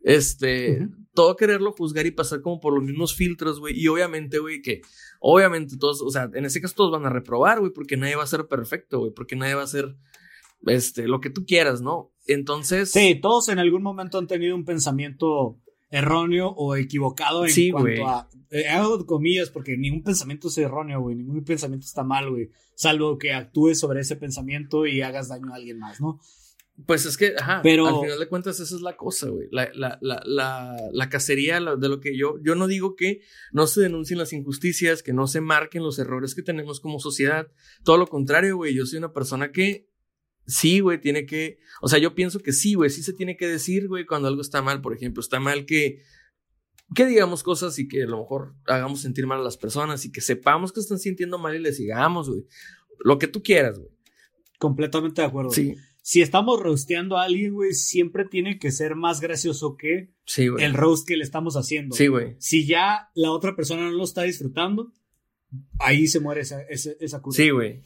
Este, 0.00 0.86
todo 1.14 1.34
quererlo 1.34 1.72
juzgar 1.72 2.04
y 2.04 2.10
pasar 2.10 2.42
como 2.42 2.60
por 2.60 2.74
los 2.74 2.84
mismos 2.84 3.14
filtros, 3.14 3.58
güey. 3.58 3.74
Y 3.78 3.88
obviamente, 3.88 4.38
güey, 4.38 4.60
que 4.60 4.82
obviamente 5.18 5.76
todos, 5.78 6.02
o 6.02 6.10
sea, 6.10 6.30
en 6.34 6.44
ese 6.44 6.60
caso 6.60 6.74
todos 6.76 6.92
van 6.92 7.06
a 7.06 7.10
reprobar, 7.10 7.58
güey, 7.60 7.72
porque 7.72 7.96
nadie 7.96 8.14
va 8.14 8.22
a 8.24 8.28
ser 8.28 8.46
perfecto, 8.46 8.98
güey, 8.98 9.12
porque 9.12 9.34
nadie 9.34 9.54
va 9.54 9.62
a 9.62 9.66
ser, 9.66 9.96
este, 10.66 11.08
lo 11.08 11.20
que 11.20 11.30
tú 11.30 11.46
quieras, 11.46 11.80
¿no? 11.80 12.12
Entonces, 12.26 12.90
Sí, 12.90 13.18
todos 13.20 13.48
en 13.48 13.58
algún 13.58 13.82
momento 13.82 14.18
han 14.18 14.26
tenido 14.26 14.54
un 14.54 14.66
pensamiento 14.66 15.58
erróneo 15.94 16.48
o 16.48 16.76
equivocado 16.76 17.44
en 17.44 17.50
Sí, 17.50 17.70
cuanto 17.70 17.90
güey. 17.90 18.02
a. 18.02 18.28
eh, 18.50 18.68
hago 18.68 19.04
comillas 19.06 19.50
porque 19.50 19.76
ningún 19.76 20.02
pensamiento 20.02 20.48
es 20.48 20.58
erróneo, 20.58 21.00
güey. 21.00 21.16
Ningún 21.16 21.44
pensamiento 21.44 21.86
está 21.86 22.02
mal, 22.04 22.30
güey. 22.30 22.50
Salvo 22.74 23.18
que 23.18 23.32
actúes 23.32 23.78
sobre 23.78 24.00
ese 24.00 24.16
pensamiento 24.16 24.86
y 24.86 25.00
hagas 25.02 25.28
daño 25.28 25.52
a 25.52 25.56
alguien 25.56 25.78
más, 25.78 26.00
¿no? 26.00 26.18
Pues 26.86 27.06
es 27.06 27.16
que, 27.16 27.34
ajá, 27.38 27.60
Pero- 27.62 27.86
al 27.86 28.00
final 28.00 28.18
de 28.18 28.26
cuentas 28.28 28.58
esa 28.58 28.74
es 28.74 28.80
la 28.82 28.96
cosa, 28.96 29.28
güey. 29.28 29.46
La, 29.52 29.70
la, 29.74 29.96
la, 30.02 30.20
la, 30.26 30.76
la 30.92 31.08
cacería 31.08 31.60
de 31.60 31.88
lo 31.88 32.00
que 32.00 32.16
yo, 32.18 32.34
yo 32.42 32.56
no 32.56 32.66
digo 32.66 32.96
que 32.96 33.20
no 33.52 33.68
se 33.68 33.80
denuncien 33.82 34.18
las 34.18 34.32
injusticias, 34.32 35.04
que 35.04 35.12
no 35.12 35.28
se 35.28 35.40
marquen 35.40 35.84
los 35.84 36.00
errores 36.00 36.34
que 36.34 36.42
tenemos 36.42 36.80
como 36.80 36.98
sociedad. 36.98 37.46
Todo 37.84 37.96
lo 37.96 38.08
contrario, 38.08 38.56
güey. 38.56 38.74
Yo 38.74 38.86
soy 38.86 38.98
una 38.98 39.12
persona 39.12 39.52
que 39.52 39.88
sí, 40.46 40.80
güey, 40.80 41.00
tiene 41.00 41.26
que, 41.26 41.58
o 41.80 41.88
sea, 41.88 41.98
yo 41.98 42.14
pienso 42.14 42.40
que 42.40 42.52
sí, 42.52 42.74
güey, 42.74 42.90
sí 42.90 43.02
se 43.02 43.12
tiene 43.12 43.36
que 43.36 43.46
decir, 43.46 43.88
güey, 43.88 44.06
cuando 44.06 44.28
algo 44.28 44.42
está 44.42 44.62
mal. 44.62 44.80
Por 44.80 44.94
ejemplo, 44.94 45.20
está 45.20 45.40
mal 45.40 45.66
que, 45.66 46.02
que 46.94 47.06
digamos 47.06 47.42
cosas 47.42 47.78
y 47.78 47.88
que 47.88 48.02
a 48.02 48.06
lo 48.06 48.18
mejor 48.18 48.54
hagamos 48.66 49.00
sentir 49.00 49.26
mal 49.26 49.40
a 49.40 49.44
las 49.44 49.56
personas 49.56 50.04
y 50.04 50.12
que 50.12 50.20
sepamos 50.20 50.72
que 50.72 50.80
están 50.80 50.98
sintiendo 50.98 51.38
mal 51.38 51.54
y 51.54 51.58
les 51.60 51.76
sigamos, 51.76 52.28
güey. 52.28 52.44
Lo 53.00 53.18
que 53.18 53.26
tú 53.26 53.42
quieras, 53.42 53.78
güey. 53.78 53.90
Completamente 54.58 55.20
de 55.20 55.26
acuerdo. 55.26 55.50
Sí, 55.50 55.74
Si 56.02 56.22
estamos 56.22 56.60
rosteando 56.60 57.16
a 57.16 57.24
alguien, 57.24 57.54
güey, 57.54 57.72
siempre 57.74 58.24
tiene 58.24 58.58
que 58.58 58.70
ser 58.70 58.94
más 58.94 59.20
gracioso 59.20 59.76
que 59.76 60.12
sí, 60.24 60.48
güey. 60.48 60.64
el 60.64 60.74
roast 60.74 61.06
que 61.06 61.16
le 61.16 61.24
estamos 61.24 61.56
haciendo. 61.56 61.96
Sí, 61.96 62.06
güey. 62.06 62.36
Si 62.38 62.66
ya 62.66 63.10
la 63.14 63.32
otra 63.32 63.56
persona 63.56 63.82
no 63.82 63.92
lo 63.92 64.04
está 64.04 64.22
disfrutando, 64.22 64.92
ahí 65.78 66.06
se 66.06 66.20
muere 66.20 66.42
esa, 66.42 66.62
esa, 66.62 66.92
esa 67.00 67.20
curva. 67.20 67.36
Sí, 67.36 67.50
güey. 67.50 67.82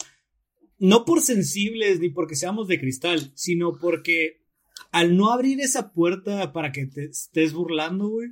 No 0.79 1.05
por 1.05 1.21
sensibles 1.21 2.01
ni 2.01 2.11
porque 2.11 2.37
seamos 2.37 2.69
de 2.69 2.79
cristal, 2.81 3.33
sino 3.35 3.77
porque 3.79 4.43
al 4.93 5.17
no 5.17 5.31
abrir 5.33 5.61
esa 5.61 5.93
puerta 5.93 6.53
para 6.53 6.73
que 6.73 6.87
te 6.87 7.05
estés 7.07 7.53
burlando, 7.53 8.09
güey, 8.09 8.29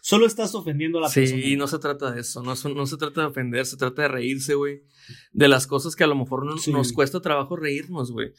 solo 0.00 0.26
estás 0.26 0.54
ofendiendo 0.54 0.98
a 0.98 1.02
la 1.02 1.08
Sí, 1.08 1.20
persona. 1.20 1.44
y 1.46 1.56
no 1.56 1.66
se 1.68 1.78
trata 1.78 2.10
de 2.12 2.20
eso, 2.22 2.42
no, 2.42 2.54
no 2.74 2.86
se 2.86 2.96
trata 2.96 3.20
de 3.20 3.26
ofender, 3.26 3.66
se 3.66 3.76
trata 3.76 4.02
de 4.02 4.08
reírse, 4.08 4.54
güey. 4.54 4.82
De 5.32 5.48
las 5.48 5.66
cosas 5.66 5.94
que 5.94 6.04
a 6.04 6.06
lo 6.06 6.14
mejor 6.16 6.44
no- 6.46 6.56
Sí. 6.58 6.72
nos 6.72 6.92
cuesta 6.92 7.20
trabajo 7.20 7.56
reírnos, 7.56 8.10
güey. 8.10 8.32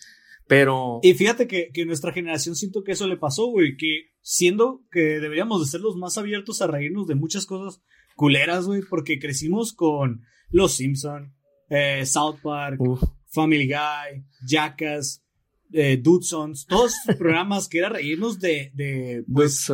Pero... 0.48 1.00
Y 1.04 1.14
fíjate 1.14 1.48
que, 1.48 1.70
que 1.74 1.86
nuestra 1.86 2.12
generación 2.12 2.56
siento 2.56 2.84
que 2.84 2.92
eso 2.92 3.08
le 3.08 3.16
pasó, 3.18 3.46
güey, 3.46 3.78
que 3.78 4.10
siendo 4.22 4.84
que 4.92 5.00
deberíamos 5.22 5.62
de 5.64 5.68
ser 5.72 5.80
los 5.82 5.96
más 5.96 6.18
abiertos 6.18 6.62
a 6.62 6.68
reírnos 6.68 7.08
de 7.08 7.16
muchas 7.16 7.46
cosas 7.46 7.82
culeras, 8.16 8.66
güey, 8.66 8.82
porque 8.90 9.20
crecimos 9.20 9.72
con 9.74 10.24
Los 10.50 10.74
Simpson, 10.74 11.34
eh, 11.70 12.06
South 12.06 12.40
Park, 12.44 12.80
Uf, 12.82 13.02
Family 13.34 13.68
Guy, 13.68 14.24
Jackass, 14.46 15.24
eh, 15.72 15.98
Dudesons, 15.98 16.68
todos 16.68 16.94
programas 17.18 17.68
que 17.68 17.80
era 17.80 17.90
reírnos 17.90 18.40
de, 18.40 18.72
de, 18.76 19.26
pues, 19.32 19.72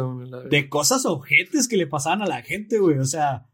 de 0.49 0.69
cosas 0.69 1.05
ojetes 1.05 1.67
que 1.67 1.77
le 1.77 1.87
pasaban 1.87 2.21
a 2.21 2.25
la 2.25 2.41
gente, 2.41 2.79
güey. 2.79 2.97
O 2.97 3.05
sea, 3.05 3.47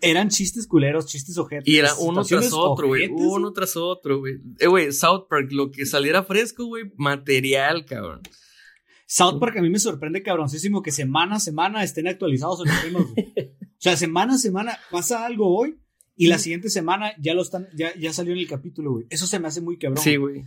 eran 0.00 0.30
chistes 0.30 0.66
culeros, 0.66 1.06
chistes 1.06 1.36
ojetes. 1.36 1.68
Y 1.68 1.76
era 1.76 1.94
uno 1.96 2.24
tras 2.24 2.52
otro, 2.52 2.88
güey. 2.88 3.08
Uno 3.08 3.52
tras 3.52 3.76
otro, 3.76 4.20
güey. 4.20 4.40
Eh, 4.58 4.66
güey, 4.66 4.90
South 4.92 5.26
Park, 5.28 5.48
lo 5.50 5.70
que 5.70 5.84
saliera 5.84 6.24
fresco, 6.24 6.64
güey, 6.64 6.90
material, 6.96 7.84
cabrón. 7.84 8.22
South 9.06 9.38
Park 9.38 9.56
a 9.58 9.62
mí 9.62 9.70
me 9.70 9.78
sorprende 9.78 10.22
cabroncísimo 10.22 10.82
que 10.82 10.92
semana 10.92 11.36
a 11.36 11.40
semana 11.40 11.82
estén 11.84 12.08
actualizados 12.08 12.60
en 12.60 12.68
los 12.68 12.82
temas, 12.82 13.04
güey. 13.14 13.54
O 13.78 13.80
sea, 13.80 13.96
semana 13.96 14.34
a 14.34 14.38
semana 14.38 14.76
pasa 14.90 15.24
algo 15.24 15.56
hoy 15.56 15.78
y 16.18 16.26
la 16.26 16.38
siguiente 16.38 16.68
semana 16.68 17.12
ya 17.18 17.32
lo 17.32 17.40
están, 17.42 17.68
ya, 17.74 17.94
ya 17.96 18.12
salió 18.12 18.32
en 18.34 18.40
el 18.40 18.48
capítulo, 18.48 18.92
güey. 18.92 19.06
Eso 19.08 19.26
se 19.26 19.38
me 19.38 19.48
hace 19.48 19.60
muy 19.62 19.78
cabrón. 19.78 20.02
Sí, 20.04 20.16
güey. 20.16 20.44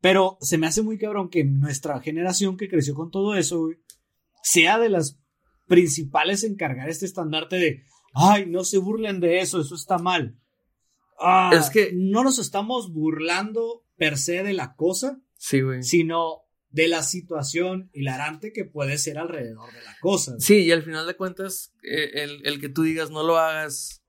Pero 0.00 0.38
se 0.40 0.56
me 0.58 0.66
hace 0.66 0.82
muy 0.82 0.98
cabrón 0.98 1.28
que 1.28 1.44
nuestra 1.44 2.00
generación 2.00 2.56
que 2.56 2.68
creció 2.68 2.94
con 2.94 3.10
todo 3.10 3.36
eso, 3.36 3.60
güey, 3.60 3.76
sea 4.42 4.78
de 4.78 4.88
las 4.88 5.18
principales 5.66 6.42
en 6.42 6.56
cargar 6.56 6.88
este 6.88 7.06
estandarte 7.06 7.56
de, 7.56 7.82
ay, 8.14 8.46
no 8.46 8.64
se 8.64 8.78
burlen 8.78 9.20
de 9.20 9.40
eso, 9.40 9.60
eso 9.60 9.74
está 9.74 9.98
mal. 9.98 10.36
Ah, 11.18 11.50
Es 11.54 11.68
que- 11.70 11.92
no 11.94 12.24
nos 12.24 12.38
estamos 12.38 12.92
burlando 12.92 13.84
per 13.96 14.16
se 14.16 14.42
de 14.42 14.54
la 14.54 14.74
cosa, 14.74 15.20
Sí, 15.36 15.60
güey. 15.60 15.82
sino 15.82 16.44
de 16.70 16.88
la 16.88 17.02
situación 17.02 17.90
hilarante 17.92 18.52
que 18.52 18.64
puede 18.64 18.96
ser 18.96 19.18
alrededor 19.18 19.70
de 19.72 19.82
la 19.82 19.96
cosa. 20.00 20.32
güey. 20.32 20.40
Sí, 20.40 20.54
y 20.62 20.72
al 20.72 20.82
final 20.82 21.06
de 21.06 21.16
cuentas, 21.16 21.74
eh, 21.82 22.22
el, 22.22 22.40
el 22.46 22.60
que 22.60 22.68
tú 22.70 22.82
digas 22.84 23.10
no 23.10 23.22
lo 23.22 23.36
hagas, 23.38 23.99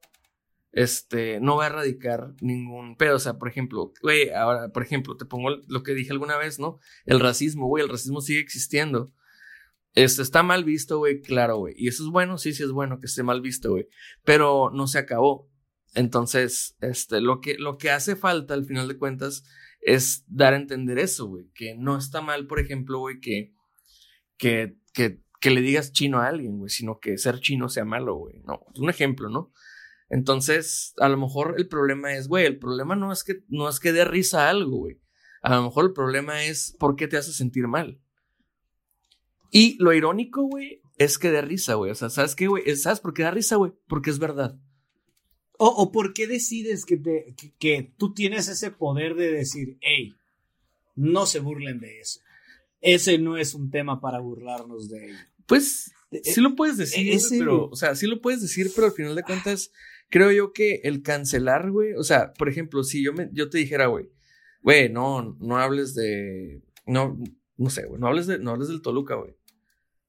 este, 0.72 1.40
no 1.40 1.58
va 1.58 1.66
a 1.66 1.68
erradicar 1.68 2.34
ningún 2.42 2.96
pedo. 2.96 3.16
O 3.16 3.20
sea, 3.20 3.38
por 3.38 3.50
ejemplo, 3.50 3.92
güey, 4.02 4.30
ahora, 4.32 4.70
por 4.70 4.84
ejemplo, 4.84 5.18
te 5.18 5.26
pongo 5.26 5.50
lo 5.68 5.84
que 5.84 5.94
dije 5.94 6.12
alguna 6.12 6.38
vez, 6.38 6.60
¿no? 6.60 6.80
El 7.06 7.20
racismo, 7.20 7.68
güey, 7.68 7.84
el 7.84 7.90
racismo 7.90 8.22
sigue 8.22 8.40
existiendo. 8.40 9.14
Este, 9.94 10.22
está 10.22 10.42
mal 10.44 10.64
visto, 10.64 11.00
güey, 11.00 11.22
claro, 11.22 11.58
güey. 11.58 11.74
Y 11.78 11.90
eso 11.90 12.04
es 12.04 12.10
bueno, 12.10 12.38
sí, 12.38 12.54
sí 12.54 12.64
es 12.64 12.72
bueno 12.72 13.00
que 13.00 13.08
esté 13.08 13.24
mal 13.24 13.42
visto, 13.42 13.72
güey. 13.72 13.88
Pero 14.24 14.72
no 14.74 14.88
se 14.88 15.00
acabó. 15.00 15.50
Entonces, 15.94 16.78
este, 16.80 17.20
lo 17.20 17.42
que, 17.42 17.58
lo 17.58 17.78
que 17.78 17.92
hace 17.92 18.16
falta 18.16 18.54
al 18.54 18.66
final 18.66 18.88
de 18.88 18.98
cuentas 18.98 19.44
es 19.82 20.24
dar 20.28 20.54
a 20.54 20.58
entender 20.58 21.00
eso, 21.00 21.28
güey. 21.28 21.50
Que 21.54 21.76
no 21.76 21.98
está 21.98 22.22
mal, 22.22 22.48
por 22.48 22.60
ejemplo, 22.60 23.00
güey, 23.00 23.20
que, 23.20 23.54
que, 24.38 24.78
que, 24.94 25.20
que 25.42 25.50
le 25.52 25.60
digas 25.60 25.92
chino 25.92 26.20
a 26.20 26.28
alguien, 26.28 26.58
güey, 26.58 26.70
sino 26.70 27.00
que 27.00 27.18
ser 27.18 27.42
chino 27.42 27.68
sea 27.68 27.84
malo, 27.84 28.16
güey. 28.16 28.42
No, 28.46 28.62
un 28.76 28.90
ejemplo, 28.90 29.30
¿no? 29.30 29.52
Entonces, 30.14 30.94
a 30.98 31.08
lo 31.10 31.18
mejor 31.18 31.56
el 31.58 31.68
problema 31.68 32.14
es, 32.14 32.28
güey, 32.28 32.46
el 32.46 32.60
problema 32.60 32.96
no 32.96 33.12
es 33.14 33.24
que 33.24 33.44
no 33.48 33.70
es 33.70 33.80
que 33.80 33.94
dé 33.94 34.04
risa 34.06 34.50
algo, 34.50 34.78
güey. 34.80 35.00
A 35.42 35.56
lo 35.56 35.64
mejor 35.64 35.86
el 35.86 35.94
problema 35.94 36.44
es 36.44 36.76
por 36.78 36.96
qué 36.96 37.08
te 37.08 37.18
hace 37.18 37.32
sentir 37.34 37.68
mal. 37.68 38.00
Y 39.52 39.78
lo 39.82 39.94
irónico, 39.94 40.44
güey, 40.44 40.82
es 40.98 41.18
que 41.18 41.32
dé 41.32 41.42
risa, 41.42 41.76
güey. 41.76 41.92
O 41.92 41.96
sea, 41.96 42.10
¿sabes 42.10 42.36
qué, 42.36 42.48
güey? 42.48 42.76
¿Sabes 42.76 43.00
por 43.00 43.14
qué 43.14 43.24
da 43.24 43.32
risa, 43.32 43.56
güey? 43.56 43.72
Porque 43.88 44.10
es 44.10 44.20
verdad. 44.20 44.58
O, 45.58 45.68
o 45.68 45.92
por 45.92 46.14
qué 46.14 46.28
decides 46.28 46.86
que, 46.86 46.98
te, 46.98 47.34
que, 47.38 47.54
que 47.60 47.94
tú 47.98 48.14
tienes 48.14 48.48
ese 48.48 48.72
poder 48.72 49.16
de 49.16 49.32
decir, 49.32 49.78
hey, 49.82 50.14
no 50.96 51.26
se 51.26 51.40
burlen 51.40 51.80
de 51.80 52.00
eso. 52.00 52.20
Ese 52.82 53.18
no 53.18 53.38
es 53.38 53.54
un 53.54 53.70
tema 53.70 54.02
para 54.02 54.20
burlarnos 54.20 54.90
de 54.90 55.06
ello. 55.10 55.18
Pues 55.46 55.92
sí 56.24 56.42
lo 56.42 56.56
puedes 56.56 56.78
decir, 56.78 57.12
ese- 57.14 57.40
pero, 57.40 57.66
o 57.70 57.76
sea, 57.76 57.96
sí 57.96 58.08
lo 58.08 58.22
puedes 58.22 58.42
decir, 58.42 58.72
pero 58.76 58.88
al 58.88 58.94
final 58.94 59.16
de 59.16 59.24
cuentas, 59.24 59.72
creo 60.12 60.32
yo 60.32 60.54
que 60.54 60.82
el 60.84 61.02
cancelar, 61.02 61.72
güey, 61.72 61.94
o 61.94 62.04
sea, 62.04 62.34
por 62.34 62.50
ejemplo, 62.50 62.84
si 62.84 63.04
yo, 63.04 63.14
me, 63.14 63.30
yo 63.32 63.50
te 63.50 63.58
dijera, 63.58 63.88
güey, 63.88 64.12
güey, 64.62 64.90
no, 64.90 65.36
no 65.40 65.58
hables 65.58 65.96
de, 65.96 66.62
no, 66.86 67.18
no 67.58 67.70
sé, 67.72 67.86
güey, 67.88 68.00
no 68.00 68.08
hables 68.08 68.28
de, 68.28 68.38
no 68.38 68.52
hables 68.52 68.68
del 68.68 68.82
Toluca, 68.82 69.16
güey. 69.16 69.36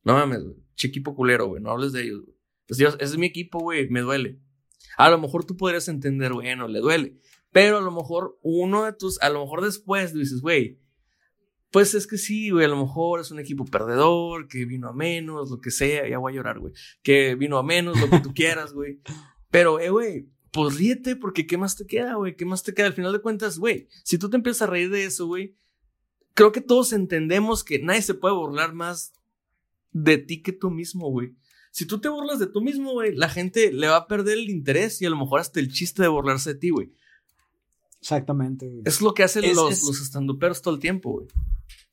No 0.04 0.14
mames, 0.14 0.42
güey, 0.42 0.56
che 0.74 0.88
equipo 0.88 1.14
culero, 1.14 1.46
güey, 1.46 1.62
no 1.62 1.70
hables 1.70 1.92
de 1.92 2.02
ellos, 2.02 2.22
güey. 2.24 2.36
Pues 2.66 2.78
Dios, 2.78 2.94
ese 2.96 3.12
es 3.12 3.18
mi 3.18 3.26
equipo, 3.26 3.60
güey, 3.60 3.88
me 3.88 4.00
duele. 4.00 4.40
A 4.98 5.08
lo 5.08 5.18
mejor 5.18 5.44
tú 5.44 5.56
podrías 5.56 5.88
entender, 5.88 6.32
bueno, 6.32 6.66
le 6.68 6.80
duele, 6.80 7.16
pero 7.52 7.78
a 7.78 7.80
lo 7.80 7.92
mejor 7.92 8.38
uno 8.42 8.84
de 8.84 8.92
tus, 8.92 9.22
a 9.22 9.30
lo 9.30 9.40
mejor 9.40 9.62
después 9.62 10.12
dices, 10.12 10.40
güey, 10.40 10.80
pues 11.70 11.94
es 11.94 12.06
que 12.06 12.18
sí, 12.18 12.50
güey, 12.50 12.66
a 12.66 12.68
lo 12.68 12.76
mejor 12.76 13.20
es 13.20 13.30
un 13.30 13.38
equipo 13.38 13.64
perdedor, 13.64 14.48
que 14.48 14.66
vino 14.66 14.88
a 14.88 14.92
menos, 14.92 15.50
lo 15.50 15.60
que 15.60 15.70
sea, 15.70 16.06
ya 16.08 16.18
voy 16.18 16.32
a 16.32 16.36
llorar, 16.36 16.58
güey. 16.58 16.74
Que 17.02 17.34
vino 17.34 17.56
a 17.56 17.62
menos, 17.62 17.98
lo 17.98 18.10
que 18.10 18.20
tú 18.20 18.34
quieras, 18.34 18.72
güey. 18.74 19.00
Pero, 19.52 19.78
eh, 19.78 19.90
güey, 19.90 20.28
pues 20.50 20.76
ríete, 20.76 21.14
porque 21.14 21.46
¿qué 21.46 21.56
más 21.56 21.76
te 21.76 21.86
queda, 21.86 22.14
güey? 22.14 22.34
¿Qué 22.36 22.44
más 22.44 22.64
te 22.64 22.74
queda? 22.74 22.88
Al 22.88 22.92
final 22.94 23.12
de 23.12 23.20
cuentas, 23.22 23.58
güey, 23.58 23.86
si 24.02 24.18
tú 24.18 24.28
te 24.28 24.36
empiezas 24.36 24.62
a 24.62 24.66
reír 24.66 24.90
de 24.90 25.04
eso, 25.04 25.26
güey, 25.28 25.54
creo 26.34 26.50
que 26.50 26.60
todos 26.60 26.92
entendemos 26.92 27.62
que 27.62 27.78
nadie 27.78 28.02
se 28.02 28.14
puede 28.14 28.34
burlar 28.34 28.72
más 28.74 29.12
de 29.92 30.18
ti 30.18 30.42
que 30.42 30.52
tú 30.52 30.70
mismo, 30.70 31.08
güey. 31.10 31.36
Si 31.70 31.86
tú 31.86 32.00
te 32.00 32.08
burlas 32.08 32.38
de 32.40 32.48
tú 32.48 32.60
mismo, 32.60 32.92
güey, 32.92 33.14
la 33.14 33.28
gente 33.28 33.72
le 33.72 33.86
va 33.86 33.96
a 33.96 34.06
perder 34.08 34.38
el 34.38 34.50
interés 34.50 35.00
y 35.00 35.06
a 35.06 35.10
lo 35.10 35.16
mejor 35.16 35.38
hasta 35.40 35.60
el 35.60 35.70
chiste 35.72 36.02
de 36.02 36.08
burlarse 36.08 36.54
de 36.54 36.58
ti, 36.58 36.70
güey. 36.70 36.92
Exactamente, 38.00 38.68
güey. 38.68 38.82
Es 38.84 39.00
lo 39.00 39.14
que 39.14 39.22
hacen 39.22 39.44
Es- 39.44 39.54
los, 39.56 39.72
es- 39.72 39.84
los 39.84 40.00
estanduperos 40.00 40.60
todo 40.62 40.74
el 40.74 40.80
tiempo, 40.80 41.12
güey. 41.12 41.26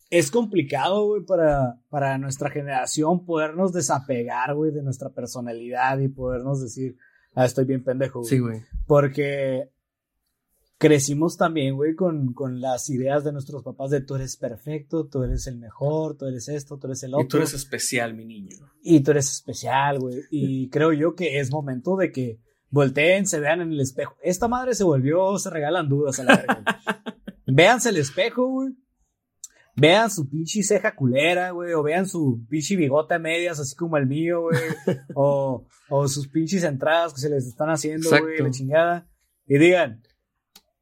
es 0.09 0.31
complicado, 0.31 1.05
güey, 1.05 1.23
para, 1.23 1.79
para 1.89 2.17
nuestra 2.17 2.49
generación 2.49 3.25
podernos 3.25 3.71
desapegar, 3.73 4.55
güey, 4.55 4.71
de 4.71 4.81
nuestra 4.81 5.09
personalidad 5.13 5.99
y 5.99 6.07
podernos 6.07 6.61
decir, 6.61 6.97
ah, 7.33 7.45
estoy 7.45 7.65
bien 7.65 7.83
pendejo, 7.83 8.19
güey. 8.19 8.29
Sí, 8.29 8.39
güey. 8.39 8.61
Porque 8.87 9.69
crecimos 10.79 11.37
también, 11.37 11.75
güey, 11.75 11.93
con, 11.93 12.33
con 12.33 12.61
las 12.61 12.89
ideas 12.89 13.23
de 13.23 13.33
nuestros 13.33 13.63
papás 13.63 13.91
de 13.91 14.01
tú 14.01 14.15
eres 14.15 14.37
perfecto, 14.37 15.07
tú 15.07 15.23
eres 15.23 15.45
el 15.47 15.57
mejor, 15.57 16.15
tú 16.17 16.25
eres 16.25 16.47
esto, 16.47 16.77
tú 16.77 16.87
eres 16.87 17.03
el 17.03 17.13
otro. 17.13 17.25
Y 17.25 17.27
tú 17.27 17.37
eres 17.37 17.53
especial, 17.53 18.13
mi 18.13 18.25
niño. 18.25 18.55
y 18.81 19.01
tú 19.01 19.11
eres 19.11 19.29
especial, 19.29 19.99
güey. 19.99 20.21
Y 20.31 20.69
creo 20.69 20.93
yo 20.93 21.15
que 21.15 21.39
es 21.39 21.51
momento 21.51 21.97
de 21.97 22.11
que 22.11 22.39
volteen, 22.69 23.27
se 23.27 23.39
vean 23.39 23.61
en 23.61 23.73
el 23.73 23.79
espejo. 23.79 24.15
Esta 24.23 24.47
madre 24.47 24.73
se 24.73 24.83
volvió, 24.83 25.37
se 25.37 25.49
regalan 25.49 25.89
dudas 25.89 26.19
a 26.19 26.23
la 26.23 26.37
verga. 26.37 26.63
Véanse 27.45 27.89
el 27.89 27.97
espejo, 27.97 28.47
güey. 28.47 28.73
Vean 29.79 30.09
su 30.11 30.27
pinche 30.29 30.61
ceja 30.63 30.95
culera, 30.95 31.51
güey. 31.51 31.73
O 31.73 31.83
vean 31.83 32.07
su 32.07 32.45
pinche 32.49 32.75
bigote 32.75 33.13
a 33.15 33.19
medias, 33.19 33.59
así 33.59 33.75
como 33.75 33.97
el 33.97 34.05
mío, 34.07 34.41
güey. 34.41 34.59
o, 35.15 35.65
o 35.89 36.07
sus 36.07 36.27
pinches 36.27 36.63
entradas 36.63 37.13
que 37.13 37.21
se 37.21 37.29
les 37.29 37.45
están 37.47 37.69
haciendo, 37.69 38.09
güey, 38.09 38.37
la 38.39 38.51
chingada. 38.51 39.09
Y 39.47 39.57
digan, 39.57 40.01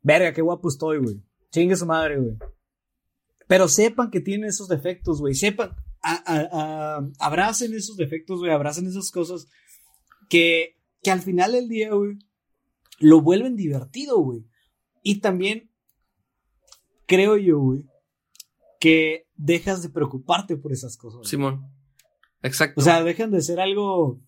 verga, 0.01 0.33
qué 0.33 0.41
guapo 0.41 0.67
estoy, 0.69 0.97
güey. 0.99 1.21
Chingue 1.51 1.75
su 1.75 1.85
madre, 1.85 2.19
güey. 2.19 2.37
Pero 3.47 3.67
sepan 3.67 4.09
que 4.11 4.19
tienen 4.19 4.49
esos 4.49 4.67
defectos, 4.67 5.19
güey. 5.21 5.33
Sepan, 5.33 5.71
a- 6.01 6.23
a- 6.25 6.97
a- 6.97 7.09
abracen 7.19 7.73
esos 7.73 7.95
defectos, 7.97 8.39
güey. 8.39 8.51
Abracen 8.51 8.87
esas 8.87 9.09
cosas 9.11 9.47
que, 10.29 10.75
que 11.01 11.11
al 11.11 11.21
final 11.21 11.53
del 11.53 11.69
día, 11.69 11.93
güey, 11.93 12.17
lo 12.99 13.21
vuelven 13.21 13.55
divertido, 13.55 14.17
güey. 14.19 14.45
Y 15.03 15.21
también 15.21 15.71
creo 17.05 17.37
yo, 17.37 17.59
güey, 17.59 17.85
que 18.79 19.27
dejas 19.35 19.81
de 19.81 19.89
preocuparte 19.89 20.57
por 20.57 20.71
esas 20.71 20.97
cosas. 20.97 21.27
Simón. 21.27 21.71
Exacto. 22.41 22.81
O 22.81 22.83
sea, 22.83 23.03
dejan 23.03 23.31
de 23.31 23.41
ser 23.41 23.59
algo 23.59 24.21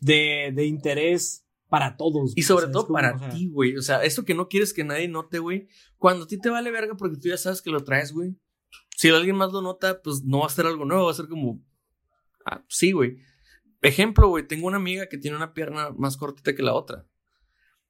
de, 0.00 0.52
de 0.54 0.66
interés 0.66 1.44
para 1.68 1.96
todos. 1.96 2.32
y 2.36 2.42
sobre 2.42 2.64
O 2.64 2.66
sea, 2.66 2.72
todo 2.72 2.86
como, 2.86 2.94
para 2.94 3.14
o 3.14 3.18
sea, 3.18 3.28
ti, 3.30 3.48
güey. 3.48 3.76
O 3.76 3.82
sea, 3.82 4.02
esto 4.04 4.24
que 4.24 4.34
no 4.34 4.48
quieres 4.48 4.72
que 4.72 4.84
nadie 4.84 5.08
note, 5.08 5.38
güey. 5.38 5.68
Cuando 5.98 6.24
a 6.24 6.26
ti 6.26 6.38
te 6.38 6.50
vale 6.50 6.70
verga 6.70 6.96
porque 6.96 7.16
tú 7.16 7.28
ya 7.28 7.36
sabes 7.36 7.62
que 7.62 7.70
lo 7.70 7.84
traes, 7.84 8.12
güey. 8.12 8.36
Si 8.96 9.08
alguien 9.08 9.36
más 9.36 9.52
lo 9.52 9.62
nota, 9.62 10.00
pues 10.02 10.24
no 10.24 10.40
va 10.40 10.46
a 10.46 10.50
ser 10.50 10.66
algo 10.66 10.84
nuevo, 10.84 11.04
va 11.06 11.10
a 11.10 11.14
ser 11.14 11.28
como. 11.28 11.62
Ah, 12.44 12.64
sí, 12.68 12.92
güey. 12.92 13.18
Ejemplo, 13.80 14.28
güey, 14.28 14.46
tengo 14.46 14.66
una 14.66 14.78
amiga 14.78 15.08
que 15.08 15.18
tiene 15.18 15.36
una 15.36 15.54
pierna 15.54 15.90
más 15.96 16.16
cortita 16.16 16.54
que 16.54 16.62
la 16.62 16.74
otra. 16.74 17.06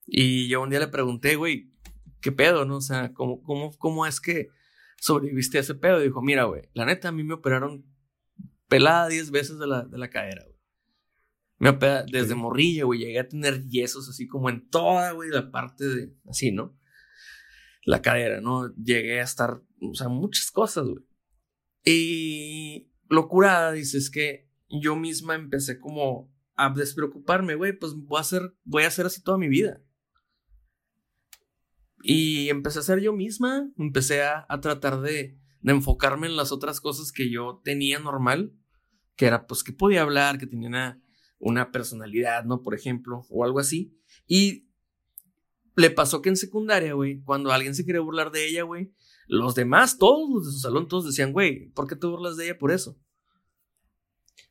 Y 0.06 0.48
yo 0.48 0.60
un 0.60 0.70
día 0.70 0.80
le 0.80 0.88
pregunté, 0.88 1.36
güey, 1.36 1.70
¿qué 2.20 2.32
pedo, 2.32 2.64
no? 2.64 2.76
O 2.76 2.80
sea, 2.80 3.12
¿cómo, 3.14 3.42
cómo, 3.42 3.70
cómo 3.78 4.06
es 4.06 4.20
que 4.20 4.48
sobreviviste 4.98 5.58
a 5.58 5.62
ese 5.62 5.74
pedo? 5.74 6.00
Y 6.00 6.04
dijo, 6.04 6.22
mira, 6.22 6.44
güey, 6.44 6.62
la 6.74 6.84
neta, 6.84 7.08
a 7.08 7.12
mí 7.12 7.24
me 7.24 7.34
operaron 7.34 7.84
pelada 8.68 9.08
10 9.08 9.30
veces 9.30 9.58
de 9.58 9.66
la, 9.66 9.82
de 9.84 9.98
la 9.98 10.10
cadera, 10.10 10.44
güey. 10.44 10.58
Me 11.60 11.70
opera 11.70 12.04
desde 12.04 12.36
morrilla, 12.36 12.84
güey, 12.84 13.00
llegué 13.00 13.18
a 13.18 13.28
tener 13.28 13.64
yesos 13.66 14.08
así 14.08 14.28
como 14.28 14.48
en 14.48 14.68
toda, 14.68 15.10
güey, 15.12 15.30
la 15.30 15.50
parte 15.50 15.84
de, 15.84 16.14
así, 16.28 16.52
¿no? 16.52 16.78
La 17.84 18.00
cadera, 18.00 18.40
¿no? 18.40 18.72
Llegué 18.76 19.20
a 19.20 19.24
estar, 19.24 19.60
o 19.80 19.94
sea, 19.94 20.08
muchas 20.08 20.52
cosas, 20.52 20.86
güey. 20.86 21.04
Y 21.84 22.92
lo 23.08 23.28
curada, 23.28 23.72
dices 23.72 24.10
que 24.10 24.48
yo 24.68 24.94
misma 24.94 25.34
empecé 25.34 25.80
como 25.80 26.32
a 26.54 26.70
despreocuparme, 26.70 27.54
güey, 27.56 27.72
pues 27.72 27.94
voy 27.94 28.18
a 28.18 28.20
hacer, 28.20 28.54
voy 28.64 28.84
a 28.84 28.88
hacer 28.88 29.06
así 29.06 29.22
toda 29.22 29.38
mi 29.38 29.48
vida. 29.48 29.82
Y 32.02 32.48
empecé 32.48 32.78
a 32.78 32.82
ser 32.82 33.00
yo 33.00 33.12
misma, 33.12 33.68
empecé 33.76 34.22
a, 34.22 34.46
a 34.48 34.60
tratar 34.60 35.00
de, 35.00 35.36
de 35.60 35.72
enfocarme 35.72 36.26
en 36.26 36.36
las 36.36 36.52
otras 36.52 36.80
cosas 36.80 37.12
que 37.12 37.30
yo 37.30 37.60
tenía 37.64 37.98
normal, 37.98 38.52
que 39.16 39.26
era 39.26 39.46
pues 39.46 39.64
que 39.64 39.72
podía 39.72 40.02
hablar, 40.02 40.38
que 40.38 40.46
tenía 40.46 40.68
una, 40.68 41.02
una 41.38 41.72
personalidad, 41.72 42.44
¿no? 42.44 42.62
Por 42.62 42.74
ejemplo, 42.74 43.26
o 43.30 43.44
algo 43.44 43.58
así. 43.58 43.96
Y 44.26 44.68
le 45.76 45.90
pasó 45.90 46.22
que 46.22 46.28
en 46.28 46.36
secundaria, 46.36 46.94
güey, 46.94 47.20
cuando 47.22 47.52
alguien 47.52 47.74
se 47.74 47.84
quería 47.84 48.00
burlar 48.00 48.30
de 48.30 48.46
ella, 48.46 48.62
güey, 48.62 48.92
los 49.26 49.54
demás, 49.54 49.98
todos 49.98 50.28
los 50.30 50.46
de 50.46 50.52
su 50.52 50.58
salón, 50.60 50.88
todos 50.88 51.06
decían, 51.06 51.32
güey, 51.32 51.70
¿por 51.70 51.86
qué 51.86 51.96
te 51.96 52.06
burlas 52.06 52.36
de 52.36 52.46
ella 52.46 52.58
por 52.58 52.70
eso? 52.70 52.96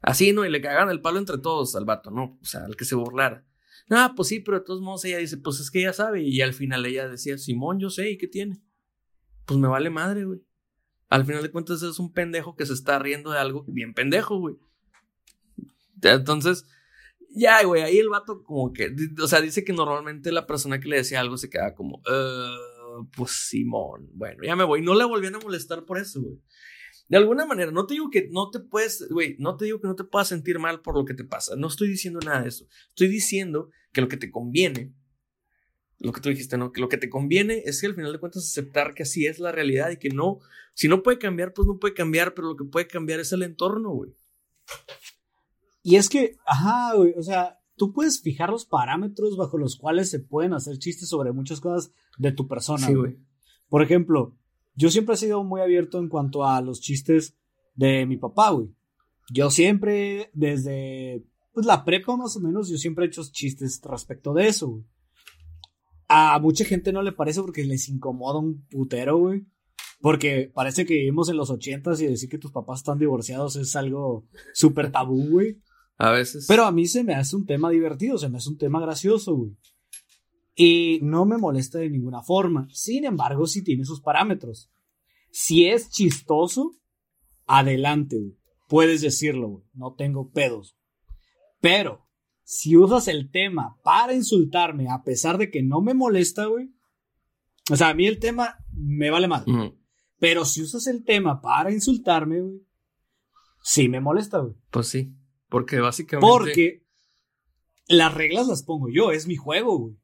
Así, 0.02 0.34
¿no? 0.34 0.46
Y 0.46 0.50
le 0.50 0.62
cagaban 0.62 0.90
el 0.90 1.02
palo 1.02 1.18
entre 1.18 1.38
todos 1.38 1.76
al 1.76 1.86
vato, 1.86 2.12
¿no? 2.12 2.38
O 2.42 2.46
sea, 2.46 2.66
al 2.66 2.76
que 2.76 2.86
se 2.86 2.96
burlara. 2.96 3.47
No, 3.90 4.14
pues 4.16 4.28
sí, 4.30 4.40
pero 4.40 4.60
de 4.60 4.66
todos 4.66 4.82
modos 4.82 5.06
ella 5.06 5.18
dice, 5.18 5.38
pues 5.38 5.60
es 5.60 5.72
que 5.72 5.80
ella 5.80 5.94
sabe. 5.94 6.22
Y 6.24 6.42
al 6.42 6.54
final 6.54 6.86
ella 6.86 7.08
decía, 7.08 7.38
Simón, 7.38 7.80
yo 7.80 7.90
sé, 7.90 8.10
¿y 8.12 8.18
qué 8.18 8.28
tiene? 8.28 8.62
Pues 9.46 9.60
me 9.60 9.68
vale 9.68 9.90
madre, 9.90 10.26
güey. 10.26 10.42
Al 11.10 11.26
final 11.26 11.42
de 11.42 11.52
cuentas 11.52 11.82
es 11.84 12.00
un 12.00 12.12
pendejo 12.12 12.56
que 12.56 12.66
se 12.66 12.74
está 12.74 13.00
riendo 13.00 13.32
de 13.32 13.40
algo 13.40 13.64
bien 13.68 13.94
pendejo, 13.94 14.40
güey. 14.40 14.56
Entonces, 16.02 16.66
ya, 17.30 17.64
güey, 17.64 17.82
ahí 17.82 17.98
el 17.98 18.10
vato 18.10 18.44
como 18.44 18.74
que, 18.74 18.94
o 19.22 19.28
sea, 19.28 19.42
dice 19.42 19.64
que 19.64 19.74
normalmente 19.74 20.32
la 20.32 20.46
persona 20.48 20.80
que 20.80 20.90
le 20.90 20.98
decía 20.98 21.20
algo 21.22 21.38
se 21.38 21.50
queda 21.50 21.76
como, 21.76 22.02
"Eh, 22.10 23.06
pues 23.16 23.32
Simón, 23.32 24.10
bueno, 24.14 24.44
ya 24.44 24.56
me 24.56 24.64
voy. 24.64 24.82
No 24.82 24.96
le 24.96 25.06
volvían 25.06 25.36
a 25.36 25.40
molestar 25.40 25.86
por 25.86 25.98
eso, 25.98 26.22
güey. 26.22 26.42
De 27.08 27.18
alguna 27.18 27.46
manera, 27.46 27.72
no 27.72 27.86
te 27.86 27.94
digo 27.94 28.10
que 28.10 28.28
no 28.32 28.50
te 28.50 28.60
puedes, 28.60 29.08
güey, 29.10 29.36
no 29.40 29.56
te 29.56 29.66
digo 29.66 29.80
que 29.80 29.88
no 29.88 29.96
te 29.96 30.04
puedas 30.04 30.28
sentir 30.28 30.60
mal 30.60 30.82
por 30.82 30.96
lo 30.96 31.06
que 31.06 31.14
te 31.14 31.24
pasa. 31.24 31.56
No 31.56 31.68
estoy 31.68 31.88
diciendo 31.88 32.20
nada 32.20 32.42
de 32.42 32.50
eso. 32.50 32.68
Estoy 32.90 33.08
diciendo 33.08 33.70
que 33.94 34.02
lo 34.02 34.08
que 34.08 34.18
te 34.18 34.30
conviene, 34.30 34.94
lo 36.00 36.12
que 36.12 36.22
tú 36.22 36.30
dijiste, 36.30 36.58
¿no? 36.58 36.72
Que 36.72 36.82
lo 36.82 36.90
que 36.90 36.98
te 36.98 37.10
conviene 37.10 37.64
es 37.66 37.80
que 37.80 37.88
al 37.88 37.96
final 37.96 38.12
de 38.12 38.20
cuentas 38.20 38.44
aceptar 38.44 38.94
que 38.94 39.04
así 39.04 39.26
es 39.26 39.40
la 39.40 39.52
realidad 39.52 39.90
y 39.92 39.98
que 39.98 40.10
no, 40.10 40.40
si 40.74 40.88
no 40.88 41.02
puede 41.02 41.18
cambiar, 41.18 41.54
pues 41.54 41.68
no 41.68 41.80
puede 41.80 41.94
cambiar, 41.94 42.34
pero 42.34 42.50
lo 42.50 42.56
que 42.58 42.66
puede 42.66 42.88
cambiar 42.88 43.20
es 43.20 43.32
el 43.32 43.44
entorno, 43.44 43.92
güey. 43.92 44.14
Y 45.82 45.96
es 45.96 46.10
que, 46.10 46.36
ajá, 46.46 46.94
güey, 46.96 47.14
o 47.18 47.24
sea, 47.24 47.60
tú 47.78 47.94
puedes 47.94 48.22
fijar 48.22 48.50
los 48.50 48.66
parámetros 48.66 49.38
bajo 49.38 49.58
los 49.58 49.78
cuales 49.78 50.10
se 50.10 50.20
pueden 50.20 50.54
hacer 50.54 50.78
chistes 50.78 51.08
sobre 51.08 51.32
muchas 51.32 51.62
cosas 51.62 51.94
de 52.18 52.34
tu 52.34 52.48
persona. 52.48 52.86
Sí, 52.86 52.94
güey. 52.94 53.18
Por 53.70 53.82
ejemplo, 53.82 54.37
yo 54.78 54.90
siempre 54.92 55.16
he 55.16 55.18
sido 55.18 55.44
muy 55.44 55.60
abierto 55.60 56.00
en 56.00 56.08
cuanto 56.08 56.46
a 56.46 56.62
los 56.62 56.80
chistes 56.80 57.36
de 57.76 58.06
mi 58.06 58.16
papá, 58.16 58.52
güey. 58.52 58.70
Yo 59.34 59.50
siempre, 59.50 60.30
desde 60.34 61.26
pues, 61.52 61.66
la 61.66 61.84
prepa 61.84 62.16
más 62.16 62.38
o 62.38 62.40
menos, 62.40 62.70
yo 62.70 62.78
siempre 62.78 63.04
he 63.04 63.08
hecho 63.08 63.24
chistes 63.32 63.82
respecto 63.84 64.34
de 64.34 64.48
eso, 64.48 64.68
güey. 64.68 64.84
A 66.08 66.40
mucha 66.40 66.64
gente 66.64 66.94
no 66.94 67.02
le 67.02 67.12
parece 67.12 67.42
porque 67.42 67.66
les 67.66 67.90
incomoda 67.90 68.40
un 68.40 68.66
putero, 68.68 69.18
güey. 69.18 69.46
Porque 70.00 70.52
parece 70.54 70.86
que 70.86 70.94
vivimos 70.94 71.28
en 71.30 71.38
los 71.38 71.50
ochentas 71.50 72.00
y 72.00 72.06
decir 72.06 72.30
que 72.30 72.38
tus 72.38 72.52
papás 72.52 72.80
están 72.80 73.00
divorciados 73.00 73.56
es 73.56 73.76
algo 73.76 74.28
súper 74.54 74.92
tabú, 74.92 75.28
güey. 75.32 75.60
A 75.98 76.12
veces. 76.12 76.46
Pero 76.48 76.66
a 76.66 76.72
mí 76.72 76.86
se 76.86 77.04
me 77.04 77.16
hace 77.16 77.36
un 77.36 77.48
tema 77.48 77.72
divertido, 77.72 78.20
se 78.20 78.30
me 78.30 78.38
hace 78.38 78.50
un 78.50 78.58
tema 78.58 78.80
gracioso, 78.80 79.36
güey. 79.36 79.58
Y 80.60 81.00
no 81.04 81.26
me 81.26 81.38
molesta 81.38 81.78
de 81.78 81.90
ninguna 81.90 82.24
forma. 82.24 82.68
Sin 82.72 83.06
embargo, 83.06 83.46
sí 83.46 83.64
tiene 83.64 83.86
sus 83.86 84.02
parámetros. 84.02 84.72
Si 85.30 85.68
es 85.68 85.92
chistoso, 85.92 86.76
adelante, 87.46 88.18
güey. 88.18 88.38
Puedes 88.68 89.02
decirlo, 89.02 89.50
güey. 89.50 89.64
No 89.76 89.94
tengo 89.94 90.32
pedos. 90.32 90.76
Pero, 91.62 92.08
si 92.44 92.76
usas 92.76 93.08
el 93.08 93.30
tema 93.30 93.78
para 93.84 94.16
insultarme, 94.16 94.90
a 94.90 95.04
pesar 95.04 95.38
de 95.38 95.52
que 95.52 95.62
no 95.62 95.80
me 95.80 95.94
molesta, 95.94 96.46
güey. 96.46 96.74
O 97.70 97.76
sea, 97.76 97.90
a 97.90 97.94
mí 97.94 98.08
el 98.08 98.18
tema 98.18 98.58
me 98.74 99.12
vale 99.12 99.28
mal. 99.28 99.46
Pero 100.18 100.44
si 100.44 100.64
usas 100.64 100.88
el 100.88 101.04
tema 101.04 101.40
para 101.40 101.72
insultarme, 101.72 102.42
güey. 102.42 102.64
Sí 103.62 103.90
me 103.90 104.02
molesta, 104.02 104.40
güey. 104.40 104.56
Pues 104.72 104.88
sí. 104.88 105.14
Porque 105.50 105.80
básicamente. 105.80 106.28
Porque 106.28 106.84
las 107.88 108.12
reglas 108.16 108.48
las 108.48 108.64
pongo 108.64 108.90
yo, 108.90 109.12
es 109.12 109.28
mi 109.28 109.36
juego, 109.36 109.78
güey. 109.78 109.98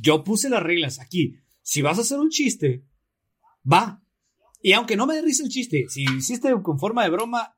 Yo 0.00 0.24
puse 0.24 0.48
las 0.48 0.62
reglas 0.62 1.00
aquí. 1.00 1.36
Si 1.62 1.82
vas 1.82 1.98
a 1.98 2.02
hacer 2.02 2.18
un 2.18 2.30
chiste, 2.30 2.84
va. 3.70 4.02
Y 4.60 4.72
aunque 4.72 4.96
no 4.96 5.06
me 5.06 5.14
dé 5.14 5.22
risa 5.22 5.42
el 5.42 5.48
chiste, 5.48 5.86
si 5.88 6.04
hiciste 6.16 6.52
con 6.62 6.78
forma 6.78 7.02
de 7.02 7.10
broma, 7.10 7.56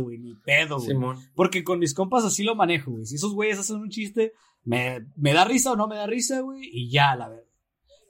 güey, 0.00 0.18
ni 0.18 0.34
pedo, 0.36 0.76
güey. 0.76 0.88
Simón. 0.88 1.18
Porque 1.34 1.64
con 1.64 1.80
mis 1.80 1.94
compas 1.94 2.24
así 2.24 2.44
lo 2.44 2.54
manejo, 2.54 2.92
güey. 2.92 3.06
Si 3.06 3.16
esos 3.16 3.34
güeyes 3.34 3.58
hacen 3.58 3.76
un 3.76 3.90
chiste, 3.90 4.32
me, 4.62 5.06
me 5.16 5.32
da 5.32 5.44
risa 5.44 5.72
o 5.72 5.76
no 5.76 5.88
me 5.88 5.96
da 5.96 6.06
risa, 6.06 6.40
güey, 6.40 6.68
y 6.72 6.90
ya, 6.90 7.16
la 7.16 7.28
verdad. 7.28 7.44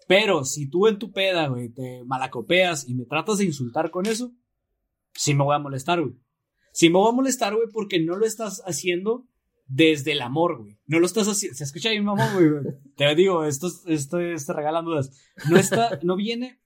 Pero 0.07 0.45
si 0.45 0.69
tú 0.69 0.87
en 0.87 0.99
tu 0.99 1.13
peda, 1.13 1.49
güey, 1.49 1.71
te 1.71 2.05
malacopeas 2.05 2.87
y 2.87 2.95
me 2.95 3.07
tratas 3.07 3.39
de 3.39 3.45
insultar 3.45 3.91
con 3.91 4.05
eso, 4.07 4.33
sí 5.15 5.35
me 5.35 5.45
voy 5.45 5.57
a 5.57 5.59
molestar, 5.59 6.03
güey. 6.03 6.15
Sí 6.73 6.91
me 6.91 6.99
voy 6.99 7.09
a 7.09 7.15
molestar, 7.15 7.55
güey, 7.55 7.69
porque 7.73 8.01
no 8.01 8.17
lo 8.17 8.27
estás 8.27 8.63
haciendo 8.67 9.27
desde 9.67 10.13
el 10.13 10.23
amor, 10.23 10.59
güey. 10.63 10.79
No 10.87 11.01
lo 11.01 11.07
estás 11.07 11.27
haciendo. 11.29 11.57
Se 11.57 11.65
escucha 11.65 11.89
ahí 11.91 11.99
mi 11.99 12.05
mamá, 12.05 12.33
güey. 12.35 12.51
Te 12.97 13.15
digo, 13.15 13.45
esto, 13.45 13.67
es- 13.69 13.83
esto, 13.87 14.19
es- 14.21 14.47
te 14.47 14.53
regalan 14.53 14.85
dudas. 14.85 15.11
No 15.51 15.57
está, 15.57 15.99
no 16.03 16.17
viene. 16.17 16.61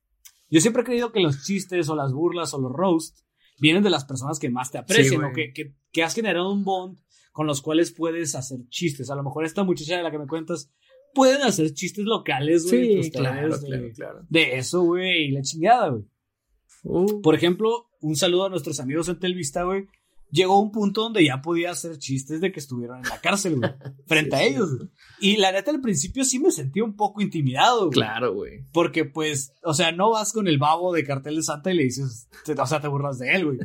Yo 0.50 0.60
siempre 0.60 0.82
he 0.82 0.84
creído 0.86 1.12
que 1.12 1.20
los 1.20 1.44
chistes 1.44 1.88
o 1.88 1.94
las 1.96 2.12
burlas 2.12 2.54
o 2.54 2.60
los 2.60 2.72
roast 2.72 3.18
vienen 3.60 3.82
de 3.82 3.90
las 3.90 4.04
personas 4.04 4.38
que 4.38 4.50
más 4.50 4.70
te 4.70 4.78
aprecian 4.78 5.20
güey. 5.20 5.30
o 5.30 5.34
que, 5.34 5.52
que, 5.52 5.74
que 5.92 6.02
has 6.02 6.14
generado 6.14 6.50
un 6.52 6.64
bond 6.64 6.98
con 7.32 7.46
los 7.46 7.60
cuales 7.62 7.92
puedes 7.92 8.34
hacer 8.34 8.60
chistes. 8.68 9.10
A 9.10 9.14
lo 9.14 9.22
mejor 9.22 9.44
esta 9.44 9.62
muchacha 9.62 9.96
de 9.96 10.02
la 10.02 10.10
que 10.10 10.18
me 10.18 10.26
cuentas 10.26 10.72
pueden 11.14 11.42
hacer 11.42 11.72
chistes 11.74 12.04
locales, 12.04 12.64
güey. 12.70 13.02
Sí, 13.02 13.10
claro, 13.10 13.56
de, 13.58 13.66
claro, 13.66 13.88
claro. 13.94 14.26
de 14.28 14.56
eso, 14.58 14.82
güey, 14.82 15.24
y 15.26 15.30
la 15.32 15.42
chingada, 15.42 15.88
güey. 15.90 16.04
Uh, 16.84 17.20
Por 17.22 17.34
ejemplo, 17.34 17.88
un 18.00 18.16
saludo 18.16 18.46
a 18.46 18.50
nuestros 18.50 18.80
amigos 18.80 19.08
en 19.08 19.18
Telvista, 19.18 19.64
güey. 19.64 19.86
Llegó 20.30 20.60
un 20.60 20.70
punto 20.70 21.02
donde 21.02 21.24
ya 21.24 21.40
podía 21.40 21.70
hacer 21.70 21.98
chistes 21.98 22.40
de 22.40 22.52
que 22.52 22.60
estuvieron 22.60 22.98
en 22.98 23.08
la 23.08 23.20
cárcel, 23.20 23.56
güey. 23.56 23.70
Frente 24.06 24.36
a 24.36 24.40
Sí, 24.40 24.44
ellos, 24.46 24.76
güey. 24.76 24.90
Y 25.20 25.36
la 25.38 25.52
neta, 25.52 25.70
al 25.70 25.80
principio 25.80 26.24
sí 26.24 26.38
me 26.38 26.50
sentí 26.50 26.80
un 26.80 26.96
poco 26.96 27.22
intimidado, 27.22 27.86
güey. 27.86 27.90
claro, 27.92 28.34
güey. 28.34 28.64
Porque, 28.72 29.04
pues, 29.06 29.52
o 29.62 29.72
sea, 29.72 29.90
no 29.92 30.10
vas 30.10 30.32
con 30.32 30.46
el 30.46 30.58
babo 30.58 30.92
de 30.92 31.04
cartel 31.04 31.36
de 31.36 31.42
Santa 31.42 31.72
y 31.72 31.76
le 31.76 31.84
dices, 31.84 32.28
o 32.58 32.66
sea, 32.66 32.80
te 32.80 32.88
burlas 32.88 33.18
de 33.18 33.32
él, 33.34 33.46
güey. 33.46 33.58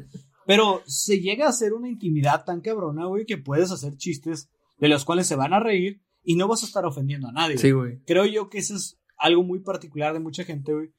Pero 0.45 0.81
se 0.85 1.19
llega 1.19 1.45
a 1.45 1.49
hacer 1.49 1.73
una 1.73 1.89
intimidad 1.89 2.45
tan 2.45 2.61
cabrona, 2.61 3.05
güey, 3.05 3.25
que 3.25 3.37
puedes 3.37 3.71
hacer 3.71 3.95
chistes 3.97 4.49
de 4.79 4.87
los 4.87 5.05
cuales 5.05 5.27
se 5.27 5.35
van 5.35 5.53
a 5.53 5.59
reír 5.59 6.01
y 6.23 6.35
no 6.35 6.47
vas 6.47 6.63
a 6.63 6.65
estar 6.65 6.85
ofendiendo 6.85 7.27
a 7.27 7.31
nadie. 7.33 7.57
Sí, 7.57 7.71
güey. 7.71 7.91
güey. 7.91 8.03
Creo 8.05 8.25
yo 8.25 8.49
que 8.49 8.59
eso 8.59 8.75
es 8.75 8.99
algo 9.17 9.43
muy 9.43 9.59
particular 9.59 10.13
de 10.13 10.19
mucha 10.19 10.43
gente, 10.43 10.73
güey. 10.73 10.89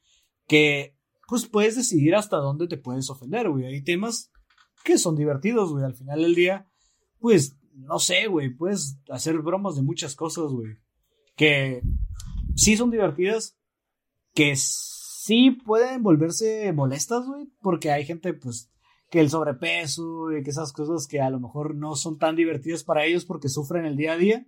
Que, 0.47 0.95
pues, 1.27 1.47
puedes 1.47 1.75
decidir 1.75 2.15
hasta 2.15 2.37
dónde 2.37 2.67
te 2.67 2.77
puedes 2.77 3.09
ofender, 3.09 3.49
güey. 3.49 3.65
Hay 3.65 3.83
temas 3.83 4.31
que 4.85 4.97
son 4.97 5.15
divertidos, 5.15 5.71
güey. 5.71 5.83
Al 5.83 5.95
final 5.95 6.21
del 6.21 6.35
día, 6.35 6.69
pues, 7.19 7.57
no 7.73 7.99
sé, 7.99 8.27
güey. 8.27 8.55
Puedes 8.55 8.97
hacer 9.09 9.39
bromas 9.39 9.75
de 9.75 9.81
muchas 9.81 10.15
cosas, 10.15 10.51
güey. 10.51 10.77
Que 11.35 11.81
sí 12.55 12.77
son 12.77 12.91
divertidas, 12.91 13.57
que 14.33 14.53
sí 14.55 15.51
pueden 15.51 16.03
volverse 16.03 16.71
molestas, 16.71 17.25
güey. 17.25 17.49
Porque 17.61 17.91
hay 17.91 18.05
gente, 18.05 18.33
pues, 18.33 18.71
que 19.09 19.19
el 19.19 19.29
sobrepeso 19.29 20.31
y 20.31 20.43
que 20.43 20.51
esas 20.51 20.71
cosas 20.71 21.07
que 21.07 21.19
a 21.19 21.29
lo 21.29 21.39
mejor 21.39 21.75
no 21.75 21.95
son 21.95 22.17
tan 22.17 22.35
divertidas 22.35 22.83
para 22.83 23.05
ellos 23.05 23.25
porque 23.25 23.49
sufren 23.49 23.85
el 23.85 23.97
día 23.97 24.13
a 24.13 24.17
día. 24.17 24.45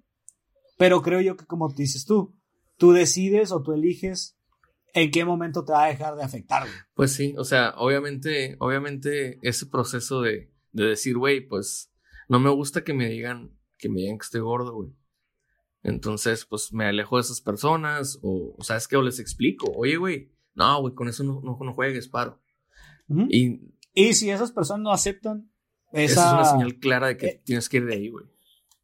Pero 0.78 1.02
creo 1.02 1.20
yo 1.20 1.36
que 1.36 1.46
como 1.46 1.68
dices 1.74 2.06
tú, 2.06 2.36
tú 2.78 2.92
decides 2.92 3.52
o 3.52 3.64
tú 3.64 3.74
eliges 3.74 4.37
en 5.02 5.12
qué 5.12 5.24
momento 5.24 5.64
te 5.64 5.72
va 5.72 5.86
a 5.86 5.88
dejar 5.90 6.16
de 6.16 6.24
afectar, 6.24 6.64
güey. 6.64 6.74
Pues 6.96 7.14
sí, 7.14 7.36
o 7.38 7.44
sea, 7.44 7.74
obviamente, 7.78 8.56
obviamente 8.60 9.38
ese 9.42 9.68
proceso 9.68 10.22
de, 10.22 10.52
de 10.72 10.86
decir, 10.86 11.18
güey, 11.18 11.48
pues 11.48 11.92
no 12.28 12.40
me 12.40 12.50
gusta 12.50 12.84
que 12.84 12.94
me 12.94 13.08
digan, 13.08 13.52
que 13.78 13.90
me 13.90 14.02
digan 14.02 14.18
que 14.18 14.24
estoy 14.24 14.42
gordo, 14.42 14.74
güey. 14.74 14.90
Entonces, 15.84 16.46
pues 16.46 16.74
me 16.74 16.86
alejo 16.86 17.18
de 17.18 17.22
esas 17.22 17.42
personas 17.42 18.20
o, 18.24 18.56
o 18.58 18.64
sabes 18.64 18.88
que 18.88 18.98
o 18.98 19.02
les 19.02 19.20
explico, 19.20 19.72
oye, 19.76 19.98
güey, 19.98 20.32
no, 20.56 20.82
güey, 20.82 20.94
con 20.96 21.08
eso 21.08 21.24
no, 21.24 21.42
no, 21.42 21.58
no 21.62 21.74
juegues, 21.74 22.08
paro. 22.08 22.42
Y 23.30 23.62
Y 23.94 24.14
si 24.14 24.32
esas 24.32 24.52
personas 24.52 24.82
no 24.84 24.92
aceptan 24.92 25.50
esa... 25.92 26.14
esa 26.14 26.28
es 26.28 26.34
una 26.34 26.46
señal 26.46 26.80
clara 26.80 27.08
de 27.08 27.18
que 27.18 27.28
eh, 27.28 27.42
tienes 27.46 27.70
que 27.70 27.78
ir 27.78 27.86
de 27.86 27.94
ahí, 27.94 28.10
güey. 28.10 28.26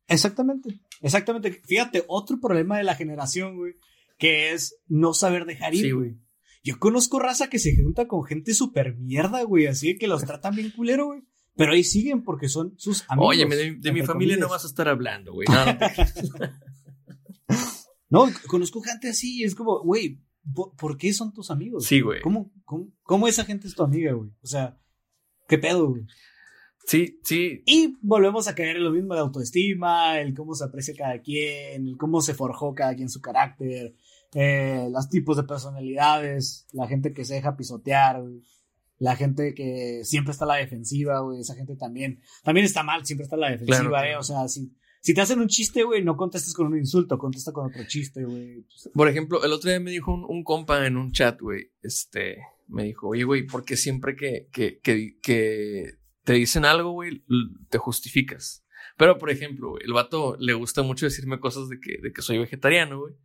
Exactamente, 0.07 0.79
exactamente. 1.01 1.51
Fíjate, 1.65 2.03
otro 2.07 2.39
problema 2.39 2.77
de 2.77 2.83
la 2.83 2.95
generación, 2.95 3.57
güey, 3.57 3.75
que 4.23 4.53
es 4.53 4.77
no 4.87 5.13
saber 5.13 5.43
dejar 5.45 5.73
ir, 5.75 5.81
Sí, 5.81 5.91
güey. 5.91 6.17
Yo 6.63 6.79
conozco 6.79 7.19
raza 7.19 7.49
que 7.49 7.59
se 7.59 7.75
junta 7.75 8.07
con 8.07 8.23
gente 8.23 8.53
súper 8.53 8.95
mierda, 8.95 9.43
güey, 9.43 9.65
así 9.67 9.97
que 9.97 10.07
los 10.07 10.23
tratan 10.23 10.55
bien 10.55 10.71
culero, 10.71 11.07
güey. 11.07 11.23
Pero 11.57 11.73
ahí 11.73 11.83
siguen 11.83 12.23
porque 12.23 12.47
son 12.47 12.73
sus 12.77 13.03
amigos. 13.09 13.29
Oye, 13.31 13.45
de, 13.45 13.75
de 13.75 13.91
mi 13.91 14.01
familia 14.03 14.37
no 14.37 14.47
vas 14.47 14.63
a 14.63 14.67
estar 14.67 14.87
hablando, 14.87 15.33
güey. 15.33 15.45
No, 15.49 15.65
no 15.65 15.77
te- 15.77 15.91
No, 18.09 18.27
conozco 18.47 18.81
gente 18.81 19.09
así 19.09 19.39
y 19.39 19.43
es 19.43 19.55
como, 19.55 19.81
güey, 19.83 20.21
¿por, 20.53 20.73
por 20.75 20.97
qué 20.97 21.11
son 21.13 21.33
tus 21.33 21.51
amigos? 21.51 21.83
Sí, 21.85 21.99
güey. 21.99 22.21
¿Cómo, 22.21 22.51
cómo, 22.63 22.93
cómo 23.01 23.27
esa 23.27 23.43
gente 23.43 23.67
es 23.67 23.75
tu 23.75 23.83
amiga, 23.83 24.13
güey? 24.13 24.29
O 24.41 24.47
sea, 24.47 24.77
¿qué 25.49 25.57
pedo, 25.57 25.89
güey? 25.89 26.03
Sí, 26.85 27.19
sí, 27.23 27.63
Y 27.65 27.97
volvemos 28.01 28.47
a 28.47 28.55
caer 28.55 28.75
en 28.75 28.83
lo 28.83 28.91
mismo 28.91 29.13
de 29.15 29.21
autoestima, 29.21 30.19
el 30.19 30.33
cómo 30.33 30.53
se 30.53 30.65
aprecia 30.65 30.93
cada 30.97 31.21
quien, 31.21 31.87
el 31.87 31.97
cómo 31.97 32.19
se 32.21 32.33
forjó 32.33 32.73
cada 32.75 32.93
quien 32.93 33.09
su 33.09 33.21
carácter, 33.21 33.95
eh, 34.35 34.87
los 34.91 35.09
tipos 35.09 35.37
de 35.37 35.43
personalidades, 35.43 36.67
la 36.71 36.87
gente 36.87 37.13
que 37.13 37.25
se 37.25 37.35
deja 37.35 37.55
pisotear, 37.57 38.21
güey, 38.21 38.41
la 38.99 39.15
gente 39.15 39.53
que 39.53 40.01
siempre 40.03 40.31
está 40.31 40.45
a 40.45 40.49
la 40.49 40.55
defensiva, 40.55 41.19
güey, 41.19 41.41
esa 41.41 41.55
gente 41.55 41.75
también, 41.75 42.21
también 42.43 42.65
está 42.65 42.83
mal, 42.83 43.05
siempre 43.05 43.23
está 43.23 43.35
a 43.35 43.39
la 43.39 43.49
defensiva, 43.51 43.77
Claro, 43.77 43.89
claro. 43.89 44.07
eh, 44.07 44.17
o 44.17 44.23
sea, 44.23 44.47
si, 44.47 44.71
si 45.01 45.13
te 45.13 45.21
hacen 45.21 45.39
un 45.39 45.47
chiste, 45.47 45.83
güey, 45.83 46.03
no 46.03 46.15
contestes 46.15 46.53
con 46.53 46.67
un 46.67 46.77
insulto, 46.77 47.17
contesta 47.17 47.51
con 47.51 47.67
otro 47.67 47.83
chiste, 47.87 48.23
güey. 48.23 48.65
Por 48.93 49.09
ejemplo, 49.09 49.43
el 49.43 49.51
otro 49.51 49.69
día 49.69 49.79
me 49.79 49.91
dijo 49.91 50.13
un, 50.13 50.23
un 50.27 50.43
compa 50.43 50.85
en 50.85 50.95
un 50.97 51.11
chat, 51.11 51.39
güey, 51.41 51.71
este, 51.81 52.37
me 52.67 52.83
dijo, 52.83 53.09
oye, 53.09 53.23
güey, 53.23 53.45
¿por 53.45 53.65
qué 53.65 53.75
siempre 53.75 54.15
que, 54.15 54.47
que, 54.53 54.79
que, 54.79 55.17
que 55.21 55.95
te 56.23 56.33
dicen 56.33 56.63
algo, 56.63 56.91
güey, 56.91 57.23
te 57.69 57.77
justificas? 57.77 58.63
Pero, 58.95 59.17
por 59.17 59.31
ejemplo, 59.31 59.79
el 59.79 59.91
vato 59.91 60.37
le 60.39 60.53
gusta 60.53 60.83
mucho 60.83 61.07
decirme 61.07 61.39
cosas 61.39 61.67
de 61.67 61.79
que, 61.79 61.97
de 62.01 62.13
que 62.13 62.21
soy 62.21 62.37
vegetariano, 62.37 62.99
güey. 62.99 63.15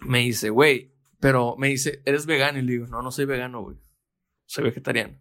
Me 0.00 0.20
dice, 0.20 0.50
güey, 0.50 0.92
pero 1.20 1.56
me 1.56 1.68
dice, 1.68 2.02
¿eres 2.04 2.26
vegano? 2.26 2.58
Y 2.58 2.62
le 2.62 2.72
digo, 2.72 2.86
no, 2.86 3.02
no 3.02 3.10
soy 3.10 3.24
vegano, 3.24 3.62
güey. 3.62 3.76
Soy 4.46 4.64
vegetariano. 4.64 5.18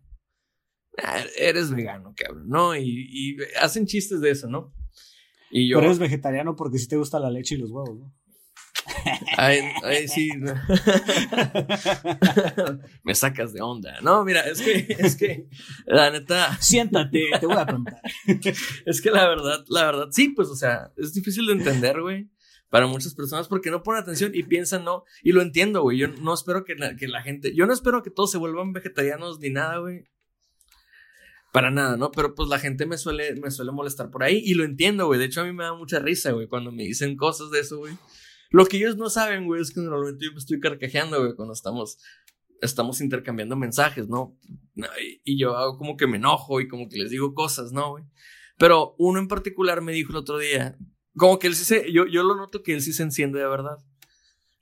"Ah, 1.03 1.23
eres 1.38 1.71
vegano, 1.71 2.13
cabrón, 2.15 2.47
¿no? 2.47 2.75
Y, 2.75 3.07
y 3.11 3.38
hacen 3.61 3.86
chistes 3.86 4.21
de 4.21 4.32
eso, 4.32 4.47
¿no? 4.47 4.73
Y 5.51 5.69
yo... 5.69 5.78
Pero 5.78 5.88
eres 5.88 5.99
vegetariano 5.99 6.55
porque 6.55 6.80
sí 6.80 6.88
te 6.88 6.97
gusta 6.97 7.19
la 7.19 7.30
leche 7.30 7.55
y 7.55 7.59
los 7.59 7.71
huevos, 7.71 7.99
¿no? 7.99 8.13
Ay, 9.38 9.59
ay, 9.84 10.07
sí. 10.07 10.30
no. 10.38 10.53
Me 13.03 13.15
sacas 13.15 13.53
de 13.53 13.61
onda. 13.61 13.99
No, 14.01 14.23
mira, 14.25 14.41
es 14.41 14.61
que, 14.61 14.88
es 14.97 15.15
que, 15.15 15.47
la 15.86 16.09
neta, 16.09 16.57
Siéntate, 16.61 17.30
te 17.39 17.45
voy 17.45 17.57
a 17.57 17.65
contar. 17.65 18.01
es 18.86 19.01
que 19.01 19.11
la 19.11 19.28
verdad, 19.28 19.63
la 19.67 19.86
verdad, 19.86 20.07
sí, 20.11 20.30
pues, 20.30 20.47
o 20.49 20.55
sea, 20.55 20.91
es 20.97 21.13
difícil 21.13 21.45
de 21.47 21.53
entender, 21.53 22.01
güey, 22.01 22.30
para 22.70 22.88
muchas 22.88 23.15
personas 23.15 23.47
porque 23.47 23.72
no 23.72 23.84
ponen 23.84 24.01
atención 24.01 24.32
y 24.34 24.43
piensan, 24.43 24.84
no, 24.84 25.03
y 25.24 25.32
lo 25.32 25.41
entiendo, 25.41 25.82
güey. 25.82 25.97
Yo 25.97 26.07
no 26.07 26.34
espero 26.34 26.65
que 26.65 26.76
la, 26.76 26.95
que 26.95 27.07
la 27.07 27.22
gente, 27.22 27.53
yo 27.55 27.65
no 27.65 27.74
espero 27.74 28.03
que 28.03 28.11
todos 28.11 28.32
se 28.32 28.38
vuelvan 28.38 28.74
vegetarianos 28.74 29.39
ni 29.39 29.49
nada, 29.49 29.78
güey. 29.78 30.09
Para 31.53 31.72
nada, 31.72 31.95
¿no? 31.95 32.11
Pero 32.11 32.36
pues 32.36 32.49
la 32.49 32.59
gente 32.59 32.86
me 32.86 32.97
suele, 32.97 33.36
me 33.36 33.51
suele 33.51 33.72
molestar 33.72 34.11
por 34.11 34.24
ahí 34.24 34.41
y 34.43 34.53
lo 34.53 34.63
entiendo, 34.63 35.07
güey. 35.07 35.20
De 35.20 35.26
hecho, 35.26 35.41
a 35.41 35.45
mí 35.45 35.53
me 35.53 35.63
da 35.63 35.74
mucha 35.74 35.99
risa, 35.99 36.32
güey, 36.32 36.47
cuando 36.47 36.72
me 36.72 36.84
dicen 36.84 37.15
cosas 37.15 37.49
de 37.51 37.61
eso, 37.61 37.78
güey. 37.78 37.97
Lo 38.49 38.65
que 38.65 38.78
ellos 38.78 38.97
no 38.97 39.09
saben, 39.09 39.45
güey, 39.45 39.61
es 39.61 39.72
que 39.72 39.82
normalmente 39.82 40.26
yo 40.26 40.32
me 40.34 40.39
estoy 40.39 40.59
carcajeando, 40.59 41.20
güey, 41.20 41.36
cuando 41.36 41.53
estamos, 41.53 41.99
estamos 42.61 43.01
intercambiando 43.01 43.55
mensajes, 43.55 44.07
¿no? 44.07 44.38
Y, 44.76 45.22
y 45.24 45.39
yo 45.39 45.55
hago 45.57 45.78
como 45.78 45.97
que 45.97 46.07
me 46.07 46.18
enojo 46.18 46.61
y 46.61 46.68
como 46.68 46.89
que 46.89 46.97
les 46.97 47.09
digo 47.09 47.34
cosas, 47.34 47.72
¿no, 47.72 47.91
güey? 47.91 48.03
Pero 48.57 48.95
uno 48.97 49.20
en 49.20 49.28
particular 49.28 49.82
me 49.82 49.93
dijo 49.93 50.11
el 50.11 50.18
otro 50.18 50.38
día, 50.38 50.78
como 51.18 51.39
que 51.39 51.47
él 51.47 51.55
sí 51.55 51.65
se, 51.65 51.91
yo, 51.91 52.05
yo 52.05 52.24
lo 52.24 52.36
noto 52.36 52.63
que 52.63 52.74
él 52.74 52.82
sí 52.82 52.93
se 52.93 53.03
enciende 53.03 53.39
de 53.39 53.47
verdad. 53.47 53.78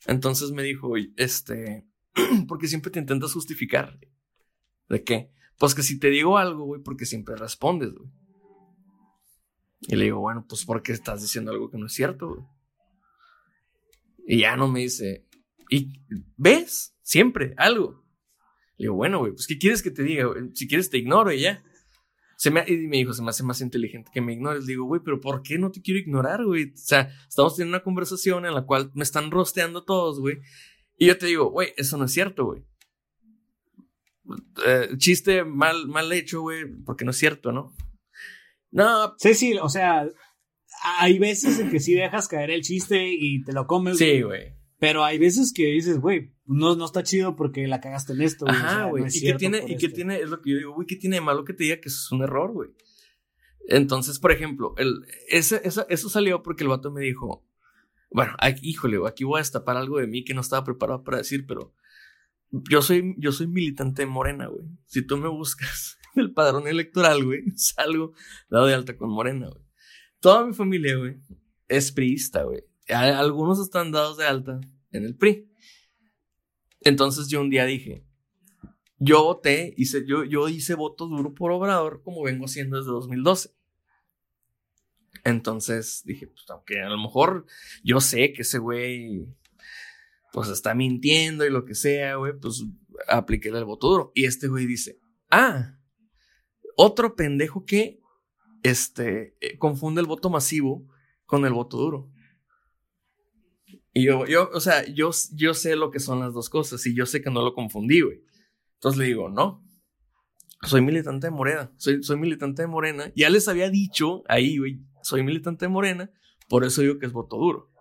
Entonces 0.08 0.52
me 0.52 0.64
dijo, 0.64 0.94
este, 1.18 1.86
porque 2.48 2.68
siempre 2.68 2.92
te 2.92 3.00
intentas 3.00 3.34
justificar. 3.34 4.00
¿De 4.90 5.04
qué? 5.04 5.32
Pues 5.58 5.74
que 5.74 5.84
si 5.84 6.00
te 6.00 6.10
digo 6.10 6.38
algo, 6.38 6.66
güey, 6.66 6.82
porque 6.82 7.06
siempre 7.06 7.36
respondes, 7.36 7.94
güey. 7.94 8.10
Y 9.82 9.96
le 9.96 10.06
digo, 10.06 10.20
bueno, 10.20 10.46
pues 10.48 10.66
porque 10.66 10.92
estás 10.92 11.22
diciendo 11.22 11.52
algo 11.52 11.70
que 11.70 11.78
no 11.78 11.86
es 11.86 11.94
cierto, 11.94 12.30
güey. 12.30 12.42
Y 14.28 14.40
ya 14.40 14.56
no 14.56 14.68
me 14.68 14.82
dice, 14.82 15.28
¿y 15.70 16.02
ves? 16.38 16.96
Siempre, 17.02 17.54
algo. 17.58 18.04
Le 18.78 18.86
digo, 18.86 18.96
bueno, 18.96 19.20
güey, 19.20 19.34
pues 19.34 19.46
¿qué 19.48 19.58
quieres 19.58 19.84
que 19.84 19.92
te 19.92 20.04
diga? 20.04 20.28
Si 20.54 20.68
quieres 20.68 20.90
te 20.90 20.98
ignoro 20.98 21.32
y 21.32 21.42
ya. 21.42 21.64
Se 22.38 22.52
me, 22.52 22.64
y 22.68 22.88
me 22.88 22.98
dijo, 22.98 23.14
se 23.14 23.22
me 23.22 23.30
hace 23.30 23.44
más 23.44 23.62
inteligente 23.62 24.12
que 24.14 24.22
me 24.22 24.34
ignores. 24.34 24.66
Digo, 24.66 24.86
güey, 24.86 25.02
pero 25.04 25.22
¿por 25.22 25.42
qué 25.42 25.58
no 25.58 25.72
te 25.72 25.82
quiero 25.82 26.00
ignorar, 26.00 26.44
güey? 26.46 26.74
O 26.74 26.78
sea, 26.78 27.10
estamos 27.28 27.56
teniendo 27.56 27.78
una 27.78 27.84
conversación 27.84 28.46
en 28.46 28.54
la 28.54 28.66
cual 28.66 28.92
me 28.94 29.04
están 29.04 29.32
rosteando 29.32 29.84
todos, 29.84 30.20
güey. 30.20 30.40
Y 30.98 31.08
yo 31.08 31.18
te 31.18 31.28
digo, 31.28 31.50
güey, 31.50 31.74
eso 31.78 31.98
no 31.98 32.06
es 32.06 32.12
cierto, 32.12 32.46
güey. 32.46 32.64
Eh, 34.66 34.90
chiste 34.98 35.44
mal, 35.44 35.88
mal 35.88 36.12
hecho, 36.12 36.42
güey, 36.42 36.66
porque 36.86 37.06
no 37.06 37.12
es 37.12 37.18
cierto, 37.18 37.52
¿no? 37.52 37.74
No. 38.72 39.16
Sí, 39.18 39.58
o 39.62 39.70
sea, 39.70 40.08
hay 41.00 41.20
veces 41.20 41.60
en 41.60 41.70
que 41.70 41.80
sí 41.80 41.94
dejas 41.94 42.28
caer 42.28 42.52
el 42.52 42.62
chiste 42.62 43.08
y 43.08 43.44
te 43.44 43.54
lo 43.54 43.68
comes. 43.68 43.98
Sí, 43.98 44.22
güey. 44.22 44.55
Pero 44.78 45.04
hay 45.04 45.18
veces 45.18 45.54
que 45.54 45.68
dices, 45.68 46.00
güey, 46.00 46.34
no, 46.46 46.76
no 46.76 46.86
está 46.86 47.04
chido 47.04 47.36
porque 47.36 47.68
la 47.68 47.80
cagaste 47.80 48.14
en 48.14 48.22
esto. 48.22 48.46
Güey. 48.46 48.58
Ajá, 48.58 48.86
güey. 48.86 49.06
y 49.08 49.22
que 49.22 49.34
tiene, 49.36 49.64
y 49.68 49.78
que 49.78 49.90
tiene, 49.90 50.20
es 50.20 50.30
lo 50.30 50.42
que 50.42 50.52
yo 50.52 50.58
digo, 50.58 50.74
güey, 50.74 50.88
¿qué 50.88 50.96
tiene 50.96 51.18
de 51.18 51.22
malo 51.22 51.46
que 51.46 51.54
te 51.54 51.64
diga 51.64 51.80
que 51.80 51.90
eso 51.90 52.00
es 52.06 52.12
un 52.12 52.24
error, 52.24 52.52
güey? 52.52 52.70
Entonces, 53.68 54.20
por 54.20 54.32
ejemplo, 54.32 54.76
el, 54.78 55.06
ese, 55.30 55.62
eso, 55.64 55.86
eso 55.90 56.10
salió 56.10 56.44
porque 56.44 56.64
el 56.64 56.70
vato 56.70 56.92
me 56.92 57.02
dijo, 57.02 57.48
bueno, 58.12 58.34
aquí, 58.40 58.70
híjole, 58.70 59.00
aquí 59.08 59.24
voy 59.24 59.38
a 59.38 59.42
destapar 59.42 59.78
algo 59.78 60.00
de 60.00 60.08
mí 60.08 60.24
que 60.24 60.34
no 60.34 60.42
estaba 60.42 60.64
preparado 60.64 61.04
para 61.04 61.18
decir, 61.18 61.46
pero 61.48 61.74
yo 62.70 62.82
soy, 62.82 63.16
yo 63.18 63.32
soy 63.32 63.48
militante 63.48 64.04
de 64.04 64.06
Morena, 64.08 64.48
güey. 64.48 64.66
Si 64.86 65.06
tú 65.06 65.18
me 65.18 65.28
buscas 65.28 65.98
el 66.16 66.32
padrón 66.32 66.68
electoral, 66.68 67.24
güey, 67.24 67.44
salgo 67.56 68.14
dado 68.50 68.68
de 68.68 68.74
alta 68.74 68.98
con 68.98 69.10
Morena, 69.10 69.48
güey. 69.50 69.64
Toda 70.20 70.46
mi 70.46 70.54
familia, 70.54 70.96
güey, 70.96 71.18
es 71.68 71.92
priista, 71.92 72.44
güey. 72.44 72.64
Algunos 72.88 73.60
están 73.60 73.92
dados 73.92 74.18
de 74.18 74.26
alta 74.26 74.60
en 74.92 75.06
el 75.06 75.16
PRI. 75.16 75.50
Entonces 76.82 77.28
yo 77.28 77.42
un 77.42 77.50
día 77.50 77.66
dije, 77.66 78.06
yo 78.98 79.24
voté, 79.24 79.74
hice, 79.78 80.06
yo, 80.06 80.48
hice 80.48 80.76
voto 80.76 81.08
duro 81.08 81.34
por 81.34 81.52
Obrador 81.52 82.02
como 82.04 82.24
vengo 82.24 82.46
haciendo 82.46 82.78
desde 82.78 82.92
2012. 82.92 83.56
Entonces 85.24 86.04
dije, 86.06 86.28
pues 86.28 86.46
aunque 86.50 86.82
a 86.82 86.90
lo 86.90 86.98
mejor 86.98 87.46
yo 87.84 88.00
sé 88.00 88.34
que 88.34 88.44
ese 88.44 88.60
güey 88.60 89.28
pues 90.32 90.50
está 90.50 90.76
mintiendo 90.76 91.46
y 91.46 91.50
lo 91.50 91.66
que 91.66 91.76
sea, 91.76 92.16
güey, 92.16 92.34
pues 92.38 92.64
apliqué 93.08 93.50
el 93.50 93.66
voto 93.66 93.88
duro. 93.88 94.12
Y 94.14 94.26
este 94.26 94.48
güey 94.48 94.66
dice, 94.66 95.00
ah, 95.32 95.80
otro 96.76 97.16
pendejo 97.16 97.66
que 97.66 98.02
este, 98.64 99.38
eh, 99.40 99.58
confunde 99.58 100.02
el 100.02 100.08
voto 100.08 100.30
masivo 100.30 100.86
con 101.26 101.46
el 101.46 101.54
voto 101.54 101.78
duro. 101.78 102.12
Y 103.98 104.04
yo, 104.04 104.26
yo, 104.26 104.50
o 104.54 104.60
sea, 104.60 104.86
yo, 104.94 105.12
yo 105.36 105.54
sé 105.54 105.78
lo 105.78 105.90
que 105.90 106.02
son 106.02 106.20
las 106.20 106.34
dos 106.34 106.50
cosas 106.50 106.86
y 106.86 106.94
yo 106.94 107.06
sé 107.06 107.22
que 107.22 107.32
no 107.32 107.42
lo 107.42 107.54
confundí, 107.54 108.02
güey. 108.02 108.22
Entonces 108.74 109.00
le 109.00 109.06
digo, 109.06 109.30
no, 109.30 109.66
soy 110.64 110.82
militante 110.82 111.28
de 111.28 111.32
Morena, 111.32 111.72
soy, 111.78 112.04
soy 112.04 112.18
militante 112.18 112.62
de 112.62 112.68
Morena. 112.68 113.10
Ya 113.16 113.30
les 113.30 113.48
había 113.48 113.70
dicho 113.70 114.24
ahí, 114.28 114.58
güey, 114.58 114.82
soy 115.02 115.24
militante 115.24 115.64
de 115.64 115.70
Morena, 115.70 116.12
por 116.50 116.66
eso 116.66 116.82
digo 116.82 117.00
que 117.00 117.06
es 117.06 117.14
voto 117.14 117.38
duro. 117.38 117.72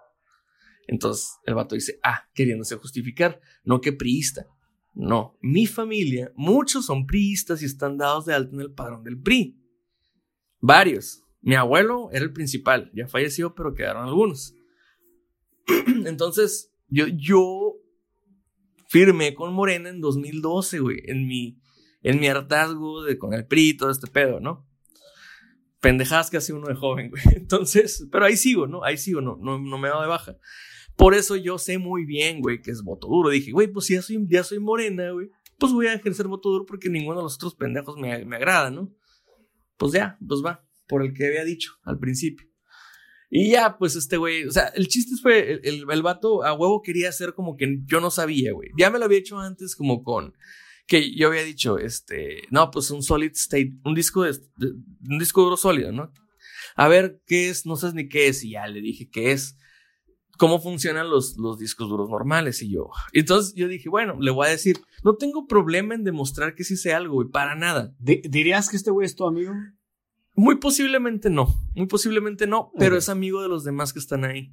Entonces 0.87 1.33
el 1.47 1.55
vato 1.55 1.75
dice, 1.75 1.99
ah, 2.05 2.29
queriéndose 2.33 2.77
justificar, 2.77 3.41
no 3.65 3.81
que 3.81 3.93
priista. 3.93 4.47
No, 4.93 5.37
mi 5.41 5.67
familia, 5.67 6.31
muchos 6.37 6.87
son 6.87 7.07
priistas 7.07 7.61
y 7.61 7.65
están 7.65 7.99
dados 7.99 8.27
de 8.27 8.35
alta 8.35 8.55
en 8.55 8.61
el 8.61 8.73
padrón 8.73 9.03
del 9.03 9.21
PRI. 9.21 9.61
Varios. 10.61 11.25
Mi 11.41 11.57
abuelo 11.57 12.09
era 12.13 12.25
el 12.25 12.33
principal, 12.33 12.93
ya 12.95 13.09
falleció, 13.09 13.53
pero 13.57 13.75
quedaron 13.75 14.07
algunos. 14.07 14.54
Entonces, 16.07 16.73
yo, 16.89 17.07
yo 17.09 17.75
firmé 18.89 19.35
con 19.35 19.53
Morena 19.53 19.89
en 19.89 20.01
2012, 20.01 20.79
güey, 20.79 21.03
en 21.07 21.27
mi, 21.27 21.59
en 22.03 22.21
mi 22.21 22.29
hartazgo 22.29 23.03
de 23.03 23.19
con 23.19 23.35
el 23.35 23.47
PRI, 23.47 23.77
todo 23.77 23.91
este 23.91 24.07
pedo, 24.07 24.41
¿no? 24.41 24.67
Pendejadas 25.81 26.31
que 26.31 26.37
hace 26.37 26.53
uno 26.53 26.69
de 26.69 26.75
joven, 26.75 27.11
güey. 27.11 27.23
Entonces, 27.37 28.07
pero 28.11 28.25
ahí 28.25 28.37
sigo, 28.37 28.67
¿no? 28.67 28.85
Ahí 28.85 28.97
sigo, 28.97 29.21
no, 29.21 29.37
no, 29.37 29.59
no 29.59 29.79
me 29.79 29.89
dado 29.89 30.03
de 30.03 30.09
baja. 30.09 30.37
Por 30.97 31.15
eso 31.15 31.35
yo 31.37 31.59
sé 31.59 31.79
muy 31.79 32.05
bien, 32.05 32.41
güey, 32.41 32.63
que 32.63 32.71
es 32.71 32.83
voto 32.83 33.09
duro. 33.09 33.31
Dije, 33.31 33.51
güey, 33.51 33.67
pues 33.67 33.89
ya 33.89 34.01
soy, 34.01 34.25
ya 34.29 34.45
soy 34.45 34.61
morena, 34.61 35.11
güey, 35.11 35.29
pues 35.59 35.73
voy 35.73 35.87
a 35.87 35.95
ejercer 35.95 36.29
voto 36.29 36.51
duro 36.51 36.67
porque 36.67 36.89
ninguno 36.89 37.19
de 37.19 37.25
los 37.25 37.35
otros 37.35 37.55
pendejos 37.55 37.97
me, 37.97 38.25
me 38.25 38.37
agrada, 38.37 38.71
¿no? 38.71 38.95
Pues 39.77 39.93
ya, 39.93 40.17
pues 40.27 40.41
va, 40.45 40.65
por 40.87 41.03
el 41.03 41.13
que 41.15 41.27
había 41.27 41.45
dicho 41.45 41.73
al 41.83 41.99
principio. 41.99 42.49
Y 43.37 43.51
ya, 43.51 43.79
pues 43.79 43.97
este 43.97 44.17
güey, 44.17 44.45
o 44.45 44.53
sea, 44.53 44.69
el 44.77 44.87
chiste 44.87 45.17
fue, 45.21 45.55
el, 45.65 45.87
el, 45.91 46.03
vato 46.03 46.45
a 46.45 46.53
huevo 46.53 46.83
quería 46.83 47.09
hacer 47.09 47.35
como 47.35 47.57
que 47.57 47.81
yo 47.85 48.01
no 48.01 48.13
sabía, 48.13 48.53
güey. 48.53 48.71
Ya 48.79 48.93
me 48.93 49.01
lo 49.01 49.07
había 49.07 49.19
hecho 49.19 49.41
antes 49.41 49.75
como 49.75 50.05
con, 50.05 50.37
que 50.87 51.13
yo 51.17 51.27
había 51.27 51.43
dicho, 51.43 51.79
este, 51.79 52.43
no, 52.53 52.71
pues 52.71 52.93
un 52.93 53.03
solid 53.03 53.33
state, 53.33 53.73
un 53.85 53.97
disco 53.97 54.23
de, 54.23 54.39
un 55.09 55.19
disco 55.19 55.43
duro 55.43 55.57
sólido, 55.57 55.91
¿no? 55.91 56.13
A 56.77 56.87
ver, 56.87 57.23
¿qué 57.27 57.49
es? 57.49 57.67
No 57.67 57.75
sabes 57.75 57.97
ni 57.97 58.09
qué 58.09 58.29
es. 58.29 58.45
Y 58.45 58.51
ya 58.51 58.69
le 58.69 58.81
dije 58.81 59.11
qué 59.11 59.33
es, 59.33 59.59
cómo 60.39 60.61
funcionan 60.61 61.11
los, 61.11 61.37
los 61.37 61.59
discos 61.59 61.89
duros 61.89 62.09
normales. 62.09 62.63
Y 62.63 62.71
yo, 62.71 62.91
entonces 63.13 63.53
yo 63.57 63.67
dije, 63.67 63.89
bueno, 63.89 64.17
le 64.21 64.31
voy 64.31 64.47
a 64.47 64.51
decir, 64.51 64.79
no 65.03 65.17
tengo 65.17 65.49
problema 65.49 65.97
en 65.97 66.05
demostrar 66.05 66.55
que 66.55 66.63
sí 66.63 66.77
sé 66.77 66.95
algo, 66.95 67.15
güey, 67.15 67.31
para 67.31 67.57
nada. 67.57 67.97
¿Dirías 67.99 68.71
que 68.71 68.77
este 68.77 68.93
güey 68.93 69.07
es 69.07 69.17
tu 69.17 69.27
amigo? 69.27 69.55
Muy 70.37 70.57
posiblemente 70.57 71.31
no, 71.31 71.55
muy 71.75 71.87
posiblemente 71.87 72.47
no, 72.47 72.73
pero 72.79 72.97
es 72.97 73.09
amigo 73.09 73.43
de 73.43 73.49
los 73.49 73.65
demás 73.65 73.93
que 73.93 74.01
están 74.01 74.25
ahí. 74.25 74.53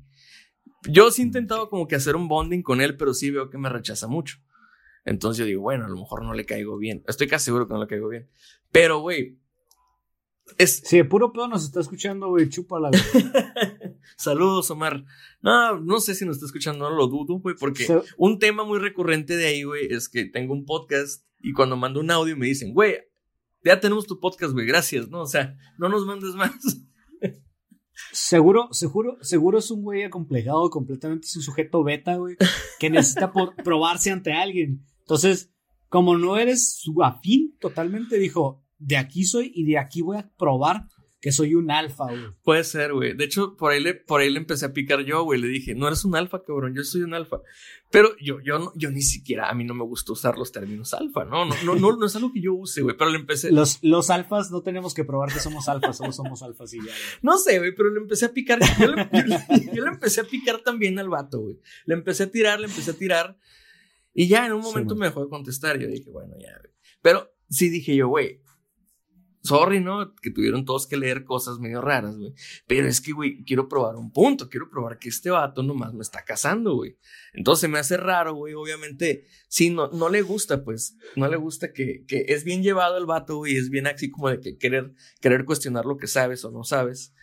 Yo 0.87 1.11
sí 1.11 1.21
he 1.21 1.25
intentado 1.25 1.69
como 1.69 1.87
que 1.87 1.95
hacer 1.95 2.15
un 2.15 2.27
bonding 2.27 2.61
con 2.61 2.81
él, 2.81 2.97
pero 2.97 3.13
sí 3.13 3.31
veo 3.31 3.49
que 3.49 3.57
me 3.57 3.69
rechaza 3.69 4.07
mucho. 4.07 4.37
Entonces 5.05 5.39
yo 5.39 5.45
digo, 5.45 5.61
bueno, 5.61 5.85
a 5.85 5.89
lo 5.89 5.97
mejor 5.97 6.23
no 6.23 6.33
le 6.33 6.45
caigo 6.45 6.77
bien. 6.77 7.03
Estoy 7.07 7.27
casi 7.27 7.45
seguro 7.45 7.67
que 7.67 7.73
no 7.73 7.81
le 7.81 7.87
caigo 7.87 8.07
bien. 8.09 8.29
Pero, 8.71 8.99
güey. 8.99 9.39
Es... 10.57 10.81
Sí, 10.85 11.01
puro 11.03 11.31
pedo 11.33 11.47
nos 11.47 11.63
está 11.63 11.79
escuchando, 11.79 12.29
güey. 12.29 12.49
Chúpala, 12.49 12.91
Saludos, 14.17 14.69
Omar. 14.69 15.03
No, 15.41 15.79
no 15.79 15.99
sé 15.99 16.13
si 16.13 16.25
nos 16.25 16.35
está 16.35 16.45
escuchando, 16.45 16.89
no 16.89 16.95
lo 16.95 17.07
dudo, 17.07 17.39
güey, 17.39 17.55
porque 17.59 17.87
un 18.17 18.37
tema 18.37 18.63
muy 18.63 18.79
recurrente 18.79 19.37
de 19.37 19.47
ahí, 19.47 19.63
güey, 19.63 19.87
es 19.91 20.09
que 20.09 20.25
tengo 20.25 20.53
un 20.53 20.65
podcast 20.65 21.25
y 21.39 21.53
cuando 21.53 21.77
mando 21.77 21.99
un 21.99 22.11
audio 22.11 22.37
me 22.37 22.45
dicen, 22.45 22.73
güey, 22.73 22.97
ya 23.63 23.79
tenemos 23.79 24.07
tu 24.07 24.19
podcast, 24.19 24.53
güey, 24.53 24.65
gracias, 24.65 25.09
¿no? 25.09 25.21
O 25.21 25.27
sea, 25.27 25.55
no 25.77 25.89
nos 25.89 26.05
mandes 26.05 26.35
más. 26.35 26.51
Seguro, 28.11 28.67
seguro, 28.71 29.17
seguro 29.21 29.59
es 29.59 29.69
un 29.71 29.83
güey 29.83 30.03
acomplejado 30.03 30.69
completamente, 30.69 31.27
es 31.27 31.35
un 31.35 31.43
sujeto 31.43 31.83
beta, 31.83 32.15
güey, 32.15 32.35
que 32.79 32.89
necesita 32.89 33.31
probarse 33.63 34.11
ante 34.11 34.33
alguien. 34.33 34.85
Entonces, 35.01 35.51
como 35.87 36.17
no 36.17 36.37
eres 36.37 36.79
su 36.79 37.03
afín 37.03 37.55
totalmente, 37.59 38.17
dijo, 38.17 38.63
de 38.79 38.97
aquí 38.97 39.23
soy 39.23 39.51
y 39.53 39.65
de 39.65 39.77
aquí 39.77 40.01
voy 40.01 40.17
a 40.17 40.29
probar 40.37 40.87
que 41.21 41.31
soy 41.31 41.53
un 41.53 41.69
alfa, 41.69 42.05
güey. 42.05 42.33
Puede 42.43 42.63
ser, 42.63 42.93
güey. 42.93 43.13
De 43.13 43.25
hecho, 43.25 43.55
por 43.55 43.71
ahí, 43.71 43.79
le, 43.79 43.93
por 43.93 44.21
ahí 44.21 44.31
le 44.31 44.39
empecé 44.39 44.65
a 44.65 44.73
picar 44.73 45.01
yo, 45.01 45.23
güey. 45.23 45.39
Le 45.39 45.47
dije, 45.47 45.75
no 45.75 45.85
eres 45.85 46.03
un 46.03 46.15
alfa, 46.15 46.43
cabrón, 46.43 46.73
yo 46.73 46.83
soy 46.83 47.03
un 47.03 47.13
alfa. 47.13 47.41
Pero 47.91 48.17
yo, 48.19 48.39
yo, 48.41 48.57
no, 48.57 48.73
yo 48.75 48.89
ni 48.89 49.03
siquiera, 49.03 49.47
a 49.47 49.53
mí 49.53 49.63
no 49.63 49.75
me 49.75 49.83
gusta 49.83 50.13
usar 50.13 50.35
los 50.39 50.51
términos 50.51 50.95
alfa, 50.95 51.23
¿no? 51.23 51.45
No, 51.45 51.55
no, 51.63 51.75
no, 51.75 51.95
no 51.95 52.05
es 52.07 52.15
algo 52.15 52.33
que 52.33 52.41
yo 52.41 52.55
use, 52.55 52.81
güey. 52.81 52.97
Pero 52.97 53.11
le 53.11 53.19
empecé. 53.19 53.51
Los, 53.51 53.77
los 53.83 54.09
alfas 54.09 54.49
no 54.49 54.63
tenemos 54.63 54.95
que 54.95 55.03
probar 55.03 55.31
que 55.31 55.39
somos 55.39 55.69
alfas, 55.69 55.97
solo 55.97 56.11
somos 56.11 56.41
alfas 56.41 56.73
y 56.73 56.79
ya. 56.83 56.91
No 57.21 57.37
sé, 57.37 57.59
güey, 57.59 57.75
pero 57.75 57.91
le 57.91 57.99
empecé 57.99 58.25
a 58.25 58.33
picar. 58.33 58.59
Yo 58.79 58.87
le, 58.87 59.07
yo, 59.73 59.83
le 59.83 59.89
empecé 59.89 60.21
a 60.21 60.23
picar 60.23 60.61
también 60.61 60.97
al 60.97 61.09
vato, 61.09 61.39
güey. 61.39 61.59
Le 61.85 61.93
empecé 61.93 62.23
a 62.23 62.31
tirar, 62.31 62.59
le 62.59 62.65
empecé 62.65 62.91
a 62.91 62.93
tirar. 62.95 63.37
Y 64.11 64.27
ya 64.27 64.47
en 64.47 64.53
un 64.53 64.61
momento 64.61 64.95
me 64.95 65.05
dejó 65.05 65.23
de 65.23 65.29
contestar. 65.29 65.77
Yo 65.77 65.87
dije, 65.87 66.09
bueno, 66.09 66.33
ya, 66.39 66.57
güey. 66.59 66.73
Pero 67.03 67.31
sí 67.47 67.69
dije 67.69 67.95
yo, 67.95 68.07
güey, 68.07 68.41
sorry, 69.43 69.79
¿no? 69.79 70.13
Que 70.15 70.31
tuvieron 70.31 70.65
todos 70.65 70.87
que 70.87 70.97
leer 70.97 71.23
cosas 71.23 71.59
medio 71.59 71.81
raras, 71.81 72.17
güey. 72.17 72.33
Pero 72.67 72.87
es 72.87 73.01
que, 73.01 73.11
güey, 73.11 73.43
quiero 73.43 73.67
probar 73.67 73.95
un 73.95 74.11
punto, 74.11 74.49
quiero 74.49 74.69
probar 74.69 74.99
que 74.99 75.09
este 75.09 75.29
vato 75.29 75.63
nomás 75.63 75.93
me 75.93 76.01
está 76.01 76.23
casando, 76.23 76.75
güey. 76.75 76.97
Entonces 77.33 77.69
me 77.69 77.79
hace 77.79 77.97
raro, 77.97 78.33
güey, 78.33 78.53
obviamente, 78.53 79.25
sí, 79.47 79.69
no, 79.69 79.89
no 79.89 80.09
le 80.09 80.21
gusta, 80.21 80.63
pues, 80.63 80.97
no 81.15 81.27
le 81.27 81.37
gusta 81.37 81.73
que, 81.73 82.03
que 82.07 82.25
es 82.27 82.43
bien 82.43 82.63
llevado 82.63 82.97
el 82.97 83.05
vato, 83.05 83.37
güey, 83.37 83.55
es 83.55 83.69
bien 83.69 83.87
así 83.87 84.09
como 84.09 84.29
de 84.29 84.39
que 84.39 84.57
querer, 84.57 84.93
querer 85.19 85.45
cuestionar 85.45 85.85
lo 85.85 85.97
que 85.97 86.07
sabes 86.07 86.43
o 86.45 86.51
no 86.51 86.63
sabes. 86.63 87.13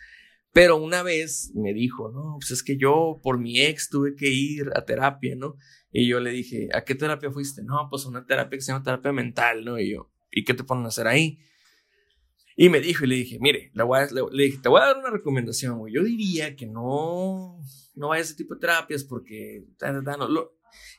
Pero 0.51 0.77
una 0.77 1.03
vez 1.03 1.51
me 1.53 1.73
dijo, 1.73 2.11
no, 2.11 2.37
pues 2.39 2.51
es 2.51 2.63
que 2.63 2.75
yo 2.75 3.19
por 3.21 3.37
mi 3.37 3.61
ex 3.61 3.89
tuve 3.89 4.15
que 4.15 4.29
ir 4.29 4.71
a 4.75 4.83
terapia, 4.83 5.35
¿no? 5.35 5.55
Y 5.91 6.07
yo 6.07 6.19
le 6.19 6.31
dije, 6.31 6.69
¿a 6.73 6.83
qué 6.83 6.95
terapia 6.95 7.31
fuiste? 7.31 7.63
No, 7.63 7.87
pues 7.89 8.05
una 8.05 8.25
terapia 8.25 8.57
que 8.57 8.61
se 8.61 8.71
llama 8.71 8.83
terapia 8.83 9.11
mental, 9.11 9.63
¿no? 9.63 9.79
Y 9.79 9.91
yo, 9.91 10.11
¿y 10.31 10.43
qué 10.43 10.55
te 10.55 10.63
ponen 10.63 10.85
a 10.85 10.89
hacer 10.89 11.07
ahí? 11.07 11.39
Y 12.61 12.67
me 12.67 12.81
dijo, 12.81 13.05
y 13.05 13.07
le 13.07 13.15
dije, 13.15 13.37
mire, 13.39 13.71
voy 13.73 13.99
a, 13.99 14.07
le, 14.07 14.43
dije, 14.43 14.59
te 14.61 14.67
voy 14.67 14.81
a 14.81 14.87
dar 14.87 14.97
una 14.97 15.09
recomendación, 15.09 15.79
güey. 15.79 15.93
Yo 15.93 16.03
diría 16.03 16.57
que 16.57 16.65
no, 16.65 17.57
no 17.95 18.09
vayas 18.09 18.27
a 18.27 18.29
ese 18.31 18.35
tipo 18.35 18.53
de 18.53 18.59
terapias 18.59 19.05
porque... 19.05 19.63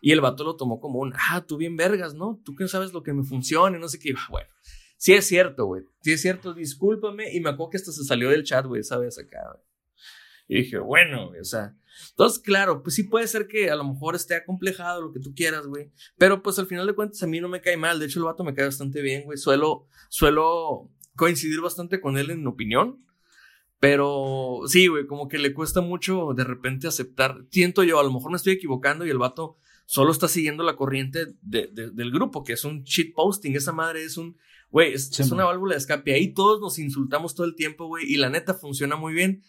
Y 0.00 0.12
el 0.12 0.22
vato 0.22 0.42
lo 0.42 0.56
tomó 0.56 0.80
como 0.80 1.00
un, 1.00 1.12
ah, 1.14 1.44
tú 1.46 1.58
bien 1.58 1.76
vergas, 1.76 2.14
¿no? 2.14 2.40
Tú 2.46 2.54
que 2.56 2.66
sabes 2.66 2.94
lo 2.94 3.02
que 3.02 3.12
me 3.12 3.24
funciona 3.24 3.76
y 3.76 3.80
no 3.80 3.88
sé 3.88 3.98
qué. 3.98 4.14
Bueno, 4.30 4.48
sí 4.96 5.12
es 5.12 5.26
cierto, 5.26 5.66
güey. 5.66 5.82
Sí 6.00 6.12
es 6.12 6.22
cierto, 6.22 6.54
discúlpame. 6.54 7.30
Y 7.30 7.40
me 7.40 7.50
acuerdo 7.50 7.72
que 7.72 7.76
hasta 7.76 7.92
se 7.92 8.04
salió 8.04 8.30
del 8.30 8.44
chat, 8.44 8.64
güey, 8.64 8.82
¿sabes? 8.82 9.18
Acá, 9.18 9.42
güey. 9.52 9.64
Y 10.48 10.62
dije, 10.62 10.78
bueno, 10.78 11.30
o 11.38 11.44
sea. 11.44 11.76
Entonces, 12.12 12.38
claro, 12.38 12.82
pues 12.82 12.94
sí 12.94 13.02
puede 13.02 13.26
ser 13.26 13.46
que 13.46 13.70
a 13.70 13.76
lo 13.76 13.84
mejor 13.84 14.14
esté 14.14 14.34
acomplejado 14.34 15.02
lo 15.02 15.12
que 15.12 15.20
tú 15.20 15.34
quieras, 15.34 15.66
güey. 15.66 15.92
Pero 16.16 16.42
pues 16.42 16.58
al 16.58 16.66
final 16.66 16.86
de 16.86 16.94
cuentas 16.94 17.22
a 17.22 17.26
mí 17.26 17.38
no 17.38 17.50
me 17.50 17.60
cae 17.60 17.76
mal. 17.76 18.00
De 18.00 18.06
hecho, 18.06 18.18
el 18.18 18.24
vato 18.24 18.44
me 18.44 18.54
cae 18.54 18.64
bastante 18.64 19.02
bien, 19.02 19.24
güey. 19.24 19.36
Suelo, 19.36 19.86
suelo 20.08 20.90
coincidir 21.20 21.60
bastante 21.60 22.00
con 22.00 22.16
él 22.16 22.30
en 22.30 22.46
opinión. 22.46 23.04
Pero 23.78 24.62
sí, 24.66 24.86
güey, 24.86 25.06
como 25.06 25.28
que 25.28 25.38
le 25.38 25.52
cuesta 25.52 25.82
mucho 25.82 26.32
de 26.34 26.44
repente 26.44 26.88
aceptar. 26.88 27.44
Siento 27.50 27.82
yo, 27.84 28.00
a 28.00 28.02
lo 28.02 28.10
mejor 28.10 28.30
me 28.30 28.38
estoy 28.38 28.54
equivocando 28.54 29.04
y 29.04 29.10
el 29.10 29.18
vato 29.18 29.58
solo 29.84 30.12
está 30.12 30.28
siguiendo 30.28 30.64
la 30.64 30.76
corriente 30.76 31.34
de, 31.42 31.68
del 31.72 32.10
grupo, 32.10 32.42
que 32.42 32.54
es 32.54 32.64
un 32.64 32.84
cheat 32.84 33.12
posting. 33.14 33.54
Esa 33.54 33.72
madre 33.72 34.02
es 34.02 34.16
un, 34.16 34.38
güey, 34.70 34.94
es, 34.94 35.18
una 35.30 35.44
válvula 35.44 35.74
de 35.74 35.78
escape. 35.78 36.14
Ahí 36.14 36.32
todos 36.32 36.58
nos 36.58 36.78
insultamos 36.78 37.34
todo 37.34 37.46
el 37.46 37.54
tiempo, 37.54 37.86
güey, 37.86 38.10
y 38.10 38.16
la 38.16 38.30
neta 38.30 38.54
funciona 38.54 38.96
muy 38.96 39.12
bien. 39.12 39.42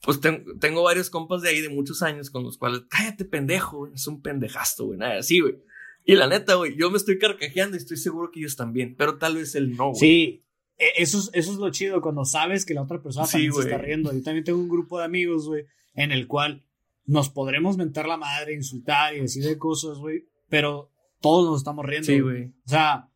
Pues 0.00 0.18
tengo 0.20 0.82
varios 0.82 1.10
compas 1.10 1.42
de 1.42 1.50
ahí 1.50 1.60
de 1.60 1.68
muchos 1.68 2.02
años 2.02 2.28
con 2.28 2.42
los 2.42 2.58
cuales, 2.58 2.82
cállate 2.90 3.24
pendejo, 3.24 3.78
güey, 3.78 3.92
es 3.94 4.08
un 4.08 4.20
pendejasto, 4.20 4.86
güey, 4.86 4.98
nada 4.98 5.20
así, 5.20 5.38
güey. 5.38 5.58
Y 6.04 6.16
la 6.16 6.26
neta, 6.26 6.56
güey, 6.56 6.76
yo 6.76 6.90
me 6.90 6.96
estoy 6.96 7.20
carcajeando 7.20 7.76
y 7.76 7.78
estoy 7.78 7.96
seguro 7.96 8.32
que 8.32 8.40
ellos 8.40 8.56
también, 8.56 8.96
pero 8.96 9.18
tal 9.18 9.36
vez 9.36 9.54
él 9.54 9.76
no, 9.76 9.90
güey. 9.90 10.00
Sí, 10.00 10.44
eso 10.78 11.18
es, 11.18 11.30
eso 11.32 11.52
es 11.52 11.58
lo 11.58 11.70
chido 11.70 12.00
cuando 12.00 12.24
sabes 12.24 12.66
que 12.66 12.74
la 12.74 12.82
otra 12.82 13.02
persona 13.02 13.26
también 13.26 13.52
se 13.52 13.60
está 13.60 13.78
riendo. 13.78 14.12
Yo 14.12 14.22
también 14.22 14.44
tengo 14.44 14.58
un 14.58 14.68
grupo 14.68 14.98
de 14.98 15.04
amigos, 15.04 15.46
güey, 15.46 15.66
en 15.94 16.12
el 16.12 16.26
cual 16.26 16.64
nos 17.04 17.30
podremos 17.30 17.76
mentar 17.76 18.06
la 18.06 18.16
madre, 18.16 18.54
insultar 18.54 19.14
y 19.14 19.20
decir 19.20 19.44
de 19.44 19.58
cosas, 19.58 19.98
güey, 19.98 20.26
pero 20.48 20.90
todos 21.20 21.48
nos 21.48 21.58
estamos 21.58 21.84
riendo. 21.84 22.06
Sí, 22.06 22.20
güey. 22.20 22.46
O 22.46 22.68
sea, 22.68 23.08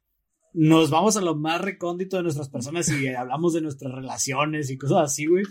nos 0.52 0.90
vamos 0.90 1.16
a 1.16 1.20
lo 1.20 1.34
más 1.34 1.60
recóndito 1.60 2.16
de 2.16 2.22
nuestras 2.22 2.48
personas 2.48 2.88
y 2.88 3.08
hablamos 3.08 3.52
de 3.52 3.60
nuestras 3.60 3.92
relaciones 3.92 4.70
y 4.70 4.78
cosas 4.78 5.12
así, 5.12 5.26
güey. 5.26 5.44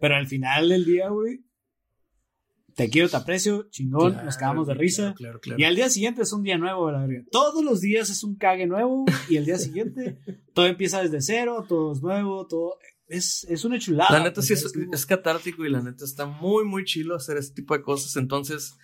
Pero 0.00 0.16
al 0.16 0.26
final 0.26 0.68
del 0.68 0.84
día, 0.84 1.08
güey, 1.08 1.40
te 2.74 2.88
quiero, 2.88 3.08
te 3.08 3.16
aprecio, 3.16 3.68
chingón, 3.70 4.16
nos 4.24 4.36
cagamos 4.36 4.66
de 4.66 4.74
risa. 4.74 5.14
y 5.56 5.64
al 5.64 5.76
día 5.76 5.90
siguiente 5.90 6.22
es 6.22 6.32
un 6.32 6.42
día 6.42 6.58
nuevo, 6.58 6.90
la 6.90 7.06
verdad. 7.06 7.24
Todos 7.30 7.64
los 7.64 7.80
días 7.80 8.10
es 8.10 8.24
un 8.24 8.36
cague 8.36 8.66
nuevo 8.66 9.04
y 9.28 9.36
el 9.36 9.44
día 9.44 9.58
siguiente 9.58 10.18
todo 10.54 10.66
empieza 10.66 11.02
desde 11.02 11.20
cero, 11.20 11.64
todo 11.68 11.92
es 11.92 12.02
nuevo, 12.02 12.46
todo. 12.46 12.78
Es, 13.06 13.44
es 13.50 13.64
una 13.64 13.78
chulada. 13.78 14.18
La 14.18 14.24
neta 14.24 14.40
sí 14.40 14.54
es, 14.54 14.72
es, 14.90 15.06
catártico 15.06 15.66
y 15.66 15.70
la 15.70 15.82
neta 15.82 16.04
está 16.04 16.24
muy, 16.24 16.64
muy 16.64 16.84
chilo 16.84 17.14
hacer 17.14 17.36
este 17.36 17.56
tipo 17.56 17.76
de 17.76 17.82
cosas. 17.82 18.16
Entonces, 18.16 18.78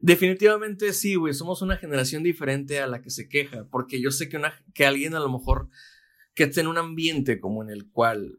definitivamente 0.00 0.92
sí, 0.92 1.14
güey, 1.14 1.32
somos 1.32 1.62
una 1.62 1.78
generación 1.78 2.22
diferente 2.22 2.80
a 2.80 2.86
la 2.86 3.00
que 3.00 3.08
se 3.08 3.26
queja. 3.26 3.66
Porque 3.70 4.02
yo 4.02 4.10
sé 4.10 4.28
que, 4.28 4.36
una, 4.36 4.52
que 4.74 4.84
alguien 4.84 5.14
a 5.14 5.20
lo 5.20 5.30
mejor 5.30 5.70
que 6.34 6.44
esté 6.44 6.60
en 6.60 6.66
un 6.66 6.76
ambiente 6.76 7.40
como 7.40 7.62
en 7.62 7.70
el 7.70 7.90
cual 7.90 8.38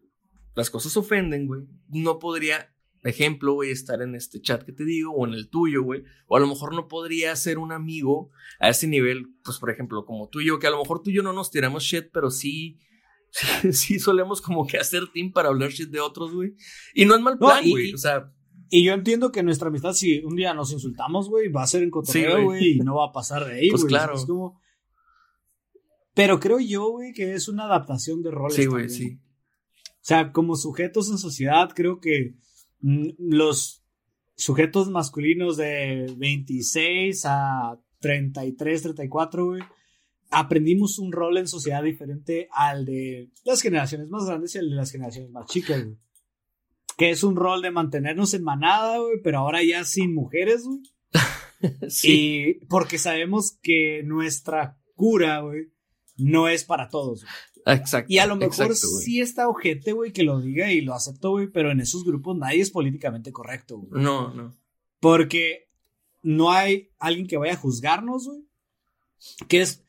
las 0.54 0.70
cosas 0.70 0.96
ofenden, 0.96 1.48
güey, 1.48 1.64
no 1.88 2.20
podría 2.20 2.72
ejemplo, 3.04 3.54
güey, 3.54 3.72
estar 3.72 4.02
en 4.02 4.16
este 4.16 4.42
chat 4.42 4.64
que 4.64 4.74
te 4.74 4.84
digo, 4.84 5.14
o 5.14 5.26
en 5.26 5.34
el 5.34 5.50
tuyo, 5.50 5.84
güey, 5.84 6.04
o 6.28 6.38
a 6.38 6.40
lo 6.40 6.48
mejor 6.48 6.74
no 6.74 6.88
podría 6.88 7.36
ser 7.36 7.58
un 7.58 7.72
amigo 7.72 8.30
a 8.60 8.70
ese 8.70 8.88
nivel, 8.88 9.28
pues 9.44 9.58
por 9.58 9.70
ejemplo, 9.70 10.06
como 10.06 10.28
tú 10.28 10.42
y 10.42 10.48
yo, 10.48 10.60
que 10.60 10.68
a 10.68 10.72
lo 10.72 10.80
mejor 10.80 11.02
tú 11.02 11.10
y 11.10 11.16
yo 11.16 11.24
no 11.24 11.34
nos 11.34 11.52
tiramos 11.52 11.84
shit, 11.84 12.10
pero 12.12 12.30
sí, 12.30 12.80
sí, 13.72 14.00
solemos 14.00 14.42
como 14.42 14.68
que 14.68 14.78
hacer 14.78 15.04
team 15.14 15.32
para 15.32 15.50
hablar 15.50 15.70
shit 15.70 15.90
de 15.90 16.00
otros, 16.00 16.34
güey. 16.34 16.56
Y 16.94 17.06
no 17.06 17.16
es 17.16 17.22
mal 17.22 17.38
plan, 17.38 17.64
güey, 17.70 17.94
o 17.94 17.98
sea... 17.98 18.32
Y 18.72 18.84
yo 18.84 18.94
entiendo 18.94 19.32
que 19.32 19.42
nuestra 19.42 19.70
amistad, 19.70 19.94
si 19.94 20.20
un 20.20 20.36
día 20.36 20.54
nos 20.54 20.72
insultamos, 20.72 21.28
güey, 21.28 21.48
va 21.50 21.64
a 21.64 21.68
ser 21.68 21.82
en 21.82 21.90
cotorreo, 21.90 22.44
güey, 22.44 22.74
y 22.74 22.80
no 22.80 22.98
va 22.98 23.08
a 23.08 23.12
pasar 23.12 23.46
de 23.46 23.54
ahí, 23.54 23.70
pues 23.72 23.82
güey. 23.82 23.90
claro. 23.90 24.14
Pero 26.14 26.40
creo 26.40 26.60
yo, 26.60 26.90
güey, 26.90 27.14
que 27.14 27.34
es 27.34 27.48
una 27.48 27.64
adaptación 27.64 28.22
de 28.22 28.30
roles. 28.30 28.56
Sí, 28.56 28.68
güey, 28.68 28.90
sí. 28.90 29.20
O 30.00 30.02
sea, 30.02 30.32
como 30.32 30.56
sujetos 30.56 31.10
en 31.10 31.18
sociedad, 31.18 31.70
creo 31.76 32.00
que 32.00 32.36
los 32.82 33.84
sujetos 34.36 34.90
masculinos 34.90 35.58
de 35.58 36.14
26 36.18 37.24
a 37.26 37.80
33, 38.00 38.82
34, 38.82 39.46
güey, 39.46 39.62
aprendimos 40.32 41.00
un 41.00 41.12
rol 41.12 41.38
en 41.38 41.48
sociedad 41.48 41.84
diferente 41.84 42.48
al 42.52 42.86
de 42.86 43.32
las 43.44 43.62
generaciones 43.62 44.10
más 44.10 44.26
grandes 44.26 44.56
y 44.56 44.60
al 44.60 44.70
de 44.70 44.76
las 44.76 44.92
generaciones 44.92 45.32
más 45.32 45.46
chicas, 45.48 45.84
güey. 45.84 45.98
Que 46.98 47.12
es 47.12 47.24
un 47.24 47.36
rol 47.36 47.62
de 47.62 47.72
mantenernos 47.72 48.34
en 48.34 48.44
manada, 48.44 48.98
güey, 48.98 49.22
pero 49.24 49.40
ahora 49.40 49.64
ya 49.64 49.84
sin 49.86 50.14
mujeres, 50.14 50.64
güey. 50.64 50.82
sí. 51.90 52.12
Y 52.12 52.66
porque 52.66 52.98
sabemos 52.98 53.58
que 53.62 54.04
nuestra 54.04 54.78
cura, 54.96 55.40
güey, 55.40 55.72
no 56.18 56.50
es 56.50 56.66
para 56.66 56.90
todos. 56.90 57.24
Güey. 57.24 57.34
Exacto. 57.66 58.12
Y 58.12 58.18
a 58.18 58.26
lo 58.26 58.36
mejor 58.36 58.76
sí 58.76 59.22
está 59.22 59.48
ojete, 59.48 59.92
güey, 59.94 60.12
que 60.12 60.24
lo 60.24 60.40
diga 60.40 60.72
y 60.72 60.82
lo 60.82 60.94
acepto, 60.94 61.32
güey, 61.32 61.48
pero 61.48 61.72
en 61.72 61.80
esos 61.80 62.04
grupos 62.04 62.38
nadie 62.38 62.62
es 62.62 62.72
políticamente 62.72 63.32
correcto, 63.32 63.78
güey. 63.78 64.02
No, 64.02 64.34
no. 64.34 64.56
Porque 65.00 65.70
no 66.22 66.52
hay 66.52 66.90
alguien 67.00 67.28
que 67.28 67.38
vaya 67.38 67.54
a 67.54 67.58
juzgarnos, 67.58 68.28
güey. 68.28 68.46
Que 69.48 69.62
es. 69.62 69.84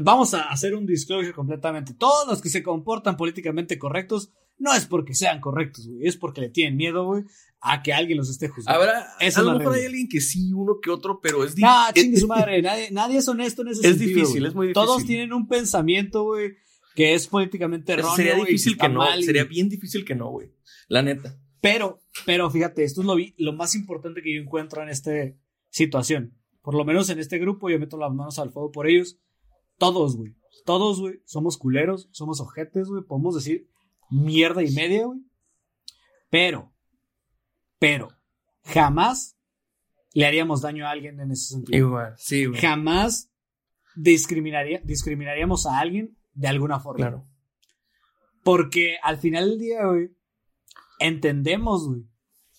Vamos 0.00 0.34
a 0.34 0.50
hacer 0.50 0.74
un 0.74 0.86
disclosure 0.86 1.32
completamente. 1.32 1.94
Todos 1.94 2.28
los 2.28 2.42
que 2.42 2.50
se 2.50 2.62
comportan 2.62 3.16
políticamente 3.16 3.78
correctos 3.78 4.32
no 4.58 4.74
es 4.74 4.86
porque 4.86 5.14
sean 5.14 5.40
correctos, 5.40 5.88
güey. 5.88 6.06
Es 6.06 6.16
porque 6.16 6.40
le 6.40 6.48
tienen 6.48 6.76
miedo, 6.76 7.04
güey, 7.04 7.24
a 7.60 7.82
que 7.82 7.92
alguien 7.92 8.18
los 8.18 8.30
esté 8.30 8.48
juzgando. 8.48 8.80
Habrá, 8.80 9.06
a 9.18 9.42
lo 9.42 9.58
mejor 9.58 9.74
hay 9.74 9.86
alguien 9.86 10.08
que 10.08 10.20
sí, 10.20 10.52
uno 10.52 10.78
que 10.80 10.90
otro, 10.90 11.20
pero 11.20 11.44
es 11.44 11.54
difícil. 11.54 11.68
No, 11.68 11.92
chingue 11.92 12.20
su 12.20 12.28
madre. 12.28 12.62
nadie, 12.62 12.90
nadie, 12.90 13.18
es 13.18 13.28
honesto 13.28 13.62
en 13.62 13.68
ese 13.68 13.80
es 13.80 13.96
sentido. 13.96 14.10
Es 14.10 14.16
difícil, 14.16 14.46
es 14.46 14.54
muy 14.54 14.68
difícil. 14.68 14.86
Todos 14.86 15.04
tienen 15.04 15.32
un 15.32 15.46
pensamiento, 15.48 16.24
güey, 16.24 16.54
que 16.94 17.14
es 17.14 17.26
políticamente 17.26 17.92
erróneo. 17.92 18.16
Sería 18.16 18.34
difícil 18.34 18.76
que, 18.78 18.88
no. 18.88 19.04
Sería 19.22 19.44
bien 19.44 19.68
difícil 19.68 20.04
que 20.04 20.14
no, 20.14 20.30
güey. 20.30 20.50
La 20.88 21.02
neta. 21.02 21.38
Pero, 21.60 22.00
pero 22.24 22.50
fíjate, 22.50 22.84
esto 22.84 23.00
es 23.00 23.06
lo, 23.06 23.16
lo 23.38 23.52
más 23.52 23.74
importante 23.74 24.22
que 24.22 24.34
yo 24.34 24.40
encuentro 24.40 24.82
en 24.82 24.88
esta 24.88 25.10
situación. 25.68 26.38
Por 26.62 26.74
lo 26.74 26.84
menos 26.84 27.08
en 27.10 27.18
este 27.18 27.38
grupo, 27.38 27.70
yo 27.70 27.78
meto 27.78 27.96
las 27.96 28.12
manos 28.12 28.38
al 28.38 28.50
fuego 28.50 28.70
por 28.70 28.88
ellos. 28.88 29.18
Todos, 29.78 30.16
güey. 30.16 30.34
Todos, 30.64 31.00
güey. 31.00 31.20
Somos 31.24 31.58
culeros, 31.58 32.08
somos 32.12 32.40
ojetes, 32.40 32.88
güey. 32.88 33.02
Podemos 33.04 33.34
decir 33.34 33.68
mierda 34.10 34.62
y 34.62 34.70
media, 34.72 35.06
güey. 35.06 35.20
Pero, 36.30 36.72
pero, 37.78 38.08
jamás 38.64 39.36
le 40.12 40.26
haríamos 40.26 40.62
daño 40.62 40.86
a 40.86 40.90
alguien 40.90 41.20
en 41.20 41.30
ese 41.30 41.54
sentido. 41.54 41.78
Igual, 41.78 42.14
sí, 42.16 42.46
güey. 42.46 42.60
Jamás 42.60 43.30
discriminaría, 43.94 44.80
discriminaríamos 44.84 45.66
a 45.66 45.78
alguien 45.78 46.16
de 46.32 46.48
alguna 46.48 46.80
forma. 46.80 47.06
Claro. 47.06 47.28
Porque 48.42 48.96
al 49.02 49.18
final 49.18 49.50
del 49.50 49.58
día, 49.58 49.86
güey, 49.86 50.10
entendemos, 50.98 51.88
güey, 51.88 52.02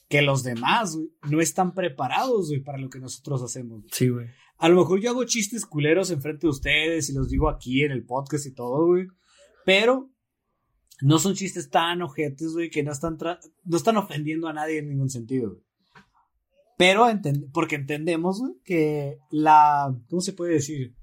que 0.09 0.21
los 0.21 0.43
demás, 0.43 0.95
güey, 0.95 1.09
no 1.29 1.41
están 1.41 1.73
preparados, 1.73 2.49
güey, 2.49 2.61
para 2.61 2.77
lo 2.77 2.89
que 2.89 2.99
nosotros 2.99 3.41
hacemos. 3.41 3.83
Sí, 3.91 4.09
güey. 4.09 4.27
A 4.57 4.69
lo 4.69 4.75
mejor 4.77 4.99
yo 4.99 5.11
hago 5.11 5.23
chistes 5.25 5.65
culeros 5.65 6.09
enfrente 6.09 6.47
de 6.47 6.51
ustedes 6.51 7.09
y 7.09 7.13
los 7.13 7.29
digo 7.29 7.49
aquí 7.49 7.83
en 7.83 7.91
el 7.91 8.05
podcast 8.05 8.47
y 8.47 8.53
todo, 8.53 8.87
güey. 8.87 9.07
Pero 9.65 10.09
no 11.01 11.19
son 11.19 11.35
chistes 11.35 11.69
tan 11.69 12.01
ojetes, 12.01 12.53
güey, 12.53 12.69
que 12.69 12.83
no 12.83 12.91
están, 12.91 13.17
no 13.63 13.77
están 13.77 13.97
ofendiendo 13.97 14.47
a 14.47 14.53
nadie 14.53 14.79
en 14.79 14.89
ningún 14.89 15.09
sentido, 15.09 15.51
güey. 15.51 15.63
Pero 16.77 17.07
porque 17.53 17.75
entendemos, 17.75 18.39
güey, 18.39 18.53
que 18.63 19.17
la, 19.31 19.95
¿cómo 20.09 20.21
se 20.21 20.33
puede 20.33 20.53
decir? 20.53 20.95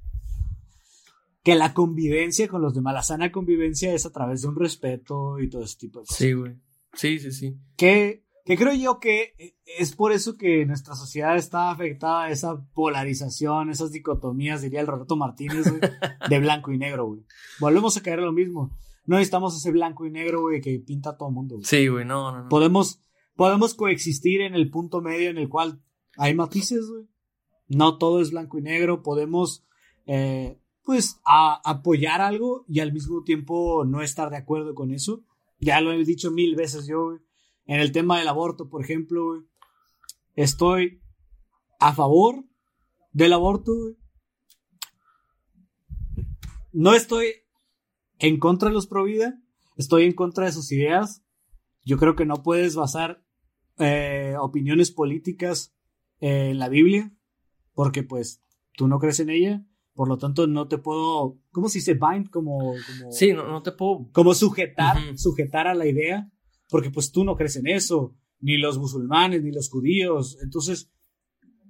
que 1.44 1.54
la 1.54 1.74
convivencia 1.74 2.48
con 2.48 2.62
los 2.62 2.74
demás, 2.74 2.94
la 2.94 3.02
sana 3.02 3.30
convivencia 3.30 3.92
es 3.92 4.06
a 4.06 4.12
través 4.12 4.40
de 4.40 4.48
un 4.48 4.56
respeto 4.56 5.38
y 5.38 5.50
todo 5.50 5.62
ese 5.62 5.76
tipo 5.76 6.00
de 6.00 6.06
cosas. 6.06 6.16
Sí, 6.16 6.32
güey. 6.32 6.56
Sí, 6.94 7.18
sí, 7.18 7.32
sí. 7.32 7.58
Que, 7.76 8.24
que 8.46 8.56
creo 8.56 8.72
yo 8.72 8.98
que 8.98 9.34
es 9.78 9.94
por 9.94 10.12
eso 10.12 10.38
que 10.38 10.64
nuestra 10.64 10.94
sociedad 10.94 11.36
está 11.36 11.70
afectada 11.70 12.24
a 12.24 12.30
esa 12.30 12.64
polarización, 12.72 13.68
esas 13.68 13.92
dicotomías, 13.92 14.62
diría 14.62 14.80
el 14.80 14.86
Roberto 14.86 15.16
Martínez, 15.16 15.68
güey, 15.68 15.80
de 16.30 16.38
blanco 16.38 16.72
y 16.72 16.78
negro, 16.78 17.08
güey. 17.08 17.26
Volvemos 17.60 17.94
a 17.98 18.02
caer 18.02 18.20
en 18.20 18.24
lo 18.24 18.32
mismo. 18.32 18.70
No 19.06 19.16
necesitamos 19.16 19.56
ese 19.56 19.70
blanco 19.70 20.06
y 20.06 20.10
negro, 20.10 20.42
güey, 20.42 20.60
que 20.60 20.78
pinta 20.78 21.10
a 21.10 21.16
todo 21.16 21.28
el 21.28 21.34
mundo. 21.34 21.58
Sí, 21.62 21.88
güey, 21.88 22.04
no, 22.04 22.32
no, 22.32 22.44
no. 22.44 22.48
Podemos, 22.48 23.00
podemos 23.36 23.74
coexistir 23.74 24.40
en 24.40 24.54
el 24.54 24.70
punto 24.70 25.02
medio 25.02 25.30
en 25.30 25.38
el 25.38 25.48
cual 25.48 25.82
hay 26.16 26.34
matices, 26.34 26.88
güey. 26.88 27.06
No 27.68 27.98
todo 27.98 28.20
es 28.20 28.30
blanco 28.30 28.58
y 28.58 28.62
negro. 28.62 29.02
Podemos, 29.02 29.64
eh, 30.06 30.58
pues, 30.84 31.20
apoyar 31.24 32.20
algo 32.20 32.64
y 32.68 32.80
al 32.80 32.92
mismo 32.92 33.22
tiempo 33.24 33.84
no 33.84 34.02
estar 34.02 34.30
de 34.30 34.36
acuerdo 34.36 34.74
con 34.74 34.90
eso. 34.90 35.22
Ya 35.60 35.80
lo 35.80 35.92
he 35.92 36.04
dicho 36.04 36.30
mil 36.30 36.56
veces 36.56 36.86
yo, 36.86 37.04
güey. 37.04 37.18
En 37.66 37.80
el 37.80 37.92
tema 37.92 38.18
del 38.18 38.28
aborto, 38.28 38.68
por 38.68 38.82
ejemplo, 38.82 39.26
güey. 39.26 39.40
Estoy 40.34 41.02
a 41.78 41.94
favor 41.94 42.44
del 43.12 43.32
aborto, 43.32 43.72
güey. 43.74 43.96
No 46.72 46.92
estoy 46.92 47.43
en 48.28 48.38
contra 48.38 48.68
de 48.68 48.74
los 48.74 48.86
pro 48.86 49.04
vida. 49.04 49.38
Estoy 49.76 50.04
en 50.04 50.12
contra 50.12 50.46
de 50.46 50.52
sus 50.52 50.72
ideas. 50.72 51.22
Yo 51.84 51.98
creo 51.98 52.16
que 52.16 52.24
no 52.24 52.42
puedes 52.42 52.74
basar 52.74 53.22
eh, 53.78 54.34
opiniones 54.40 54.90
políticas 54.90 55.74
en 56.20 56.58
la 56.58 56.68
Biblia, 56.68 57.12
porque 57.74 58.02
pues 58.02 58.42
tú 58.72 58.88
no 58.88 58.98
crees 58.98 59.20
en 59.20 59.28
ella, 59.28 59.66
por 59.92 60.08
lo 60.08 60.16
tanto 60.16 60.46
no 60.46 60.68
te 60.68 60.78
puedo, 60.78 61.38
¿cómo 61.50 61.68
se 61.68 61.78
dice? 61.78 61.94
Bind, 61.94 62.30
como... 62.30 62.74
sí, 63.10 63.32
no, 63.34 63.62
te 63.62 63.72
puedo... 63.72 64.08
Como 64.12 64.32
sujetar, 64.32 64.96
sujetar 65.18 65.66
a 65.66 65.74
la 65.74 65.86
idea, 65.86 66.30
porque 66.70 66.90
pues 66.90 67.12
tú 67.12 67.24
no 67.24 67.36
crees 67.36 67.56
en 67.56 67.66
eso, 67.66 68.16
ni 68.40 68.56
los 68.56 68.78
musulmanes, 68.78 69.42
ni 69.42 69.52
los 69.52 69.68
judíos, 69.68 70.38
entonces 70.42 70.90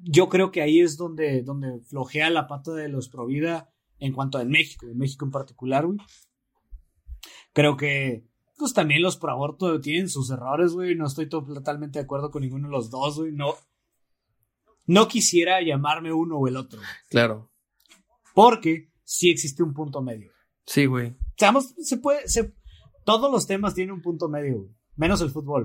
yo 0.03 0.29
creo 0.29 0.53
que 0.53 0.63
ahí 0.63 0.81
es 0.81 0.97
donde, 0.97 1.43
donde 1.43 1.81
flojea 1.81 2.31
la 2.31 2.47
pata 2.47 2.73
de 2.75 2.89
los 2.89 3.09
Provida 3.09 3.73
en 3.99 4.13
cuanto 4.13 4.39
a 4.39 4.45
México, 4.45 4.87
en 4.87 4.99
México 4.99 5.25
en 5.25 5.31
particular, 5.33 5.87
güey. 5.87 5.99
Creo 7.55 7.79
que 7.79 8.27
pues 8.59 8.75
también 8.75 9.03
los 9.03 9.17
pro 9.17 9.33
aborto 9.33 9.81
tienen 9.81 10.09
sus 10.09 10.31
errores, 10.31 10.73
güey. 10.73 10.95
No 10.95 11.07
estoy 11.07 11.29
totalmente 11.29 11.99
de 11.99 12.05
acuerdo 12.05 12.31
con 12.31 12.43
ninguno 12.43 12.69
de 12.69 12.73
los 12.73 12.91
dos, 12.91 13.19
güey. 13.19 13.33
No, 13.33 13.55
no 14.87 15.09
quisiera 15.09 15.63
llamarme 15.63 16.13
uno 16.13 16.37
o 16.37 16.47
el 16.47 16.57
otro. 16.57 16.81
Claro. 17.09 17.51
Porque 18.35 18.93
sí 19.05 19.31
existe 19.31 19.63
un 19.63 19.73
punto 19.73 20.03
medio. 20.03 20.31
Sí, 20.67 20.87
güey. 20.87 21.17
Seamos, 21.37 21.75
se 21.79 21.99
puede, 21.99 22.29
se, 22.29 22.55
todos 23.05 23.31
los 23.31 23.47
temas 23.47 23.75
tienen 23.75 23.95
un 23.95 24.03
punto 24.03 24.29
medio, 24.29 24.59
güey. 24.59 24.71
Menos 24.97 25.21
el 25.21 25.31
fútbol. 25.31 25.65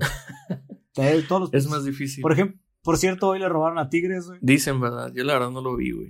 todos 1.28 1.54
es 1.54 1.68
más 1.68 1.86
difícil. 1.86 2.22
Por 2.22 2.34
ejemplo, 2.34 2.60
por 2.82 2.98
cierto, 2.98 3.28
hoy 3.30 3.40
le 3.40 3.50
robaron 3.50 3.78
a 3.78 3.90
Tigres, 3.90 4.28
güey. 4.28 4.40
Dicen, 4.42 4.80
¿verdad? 4.80 5.12
Yo 5.14 5.24
la 5.24 5.34
verdad 5.34 5.52
no 5.52 5.62
lo 5.62 5.76
vi, 5.76 5.92
güey. 5.92 6.10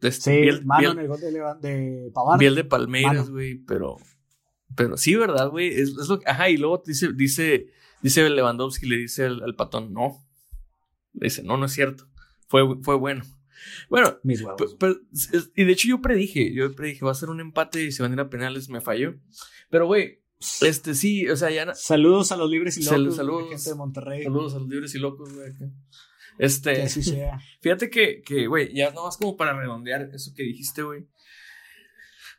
Este, 0.00 0.52
sí, 0.52 0.60
mano 0.64 0.92
en 0.92 0.98
el 0.98 1.08
gol 1.08 1.20
de, 1.20 1.30
de 1.60 2.12
Vi 2.38 2.46
el 2.46 2.54
de 2.54 2.64
Palmeiras, 2.64 3.30
güey, 3.30 3.58
pero... 3.58 3.96
Pero 4.76 4.96
sí, 4.96 5.14
¿verdad, 5.14 5.48
güey? 5.50 5.68
Es, 5.68 5.90
es, 5.90 6.08
lo 6.08 6.20
Ajá, 6.26 6.48
y 6.48 6.56
luego 6.56 6.82
dice, 6.84 7.12
dice, 7.14 7.66
dice 8.02 8.28
Lewandowski, 8.28 8.86
le 8.86 8.96
dice 8.96 9.24
al, 9.24 9.42
al 9.42 9.54
patón, 9.54 9.92
no. 9.92 10.24
Le 11.12 11.26
dice, 11.26 11.42
no, 11.42 11.56
no 11.56 11.66
es 11.66 11.72
cierto. 11.72 12.06
Fue, 12.46 12.62
fue 12.82 12.96
bueno. 12.96 13.24
Bueno, 13.88 14.18
Mis 14.22 14.42
huevos. 14.42 14.76
y 15.54 15.64
de 15.64 15.72
hecho 15.72 15.88
yo 15.88 16.00
predije, 16.00 16.52
yo 16.54 16.74
predije, 16.74 17.04
va 17.04 17.10
a 17.10 17.14
ser 17.14 17.30
un 17.30 17.40
empate 17.40 17.84
y 17.84 17.92
se 17.92 18.02
van 18.02 18.12
a 18.12 18.14
ir 18.14 18.20
a 18.20 18.30
penales, 18.30 18.68
me 18.68 18.80
falló. 18.80 19.14
Pero, 19.68 19.86
güey, 19.86 20.20
este 20.62 20.94
sí, 20.94 21.28
o 21.28 21.36
sea, 21.36 21.50
ya. 21.50 21.74
Saludos 21.74 22.32
a 22.32 22.36
los 22.36 22.50
libres 22.50 22.78
y 22.78 22.84
locos. 22.84 23.16
saludos, 23.16 23.48
gente 23.50 23.68
de 23.68 23.74
Monterrey. 23.74 24.24
Saludos 24.24 24.54
a 24.54 24.58
los 24.58 24.68
libres 24.68 24.94
y 24.94 24.98
locos, 24.98 25.32
güey. 25.34 25.52
Este. 26.38 26.74
Que 26.74 26.82
así 26.82 27.02
sea. 27.02 27.38
Fíjate 27.60 27.90
que, 27.90 28.22
que, 28.22 28.46
güey, 28.46 28.74
ya 28.74 28.90
no 28.92 29.04
más 29.04 29.18
como 29.18 29.36
para 29.36 29.52
redondear 29.52 30.10
eso 30.14 30.32
que 30.34 30.42
dijiste, 30.42 30.82
güey. 30.82 31.06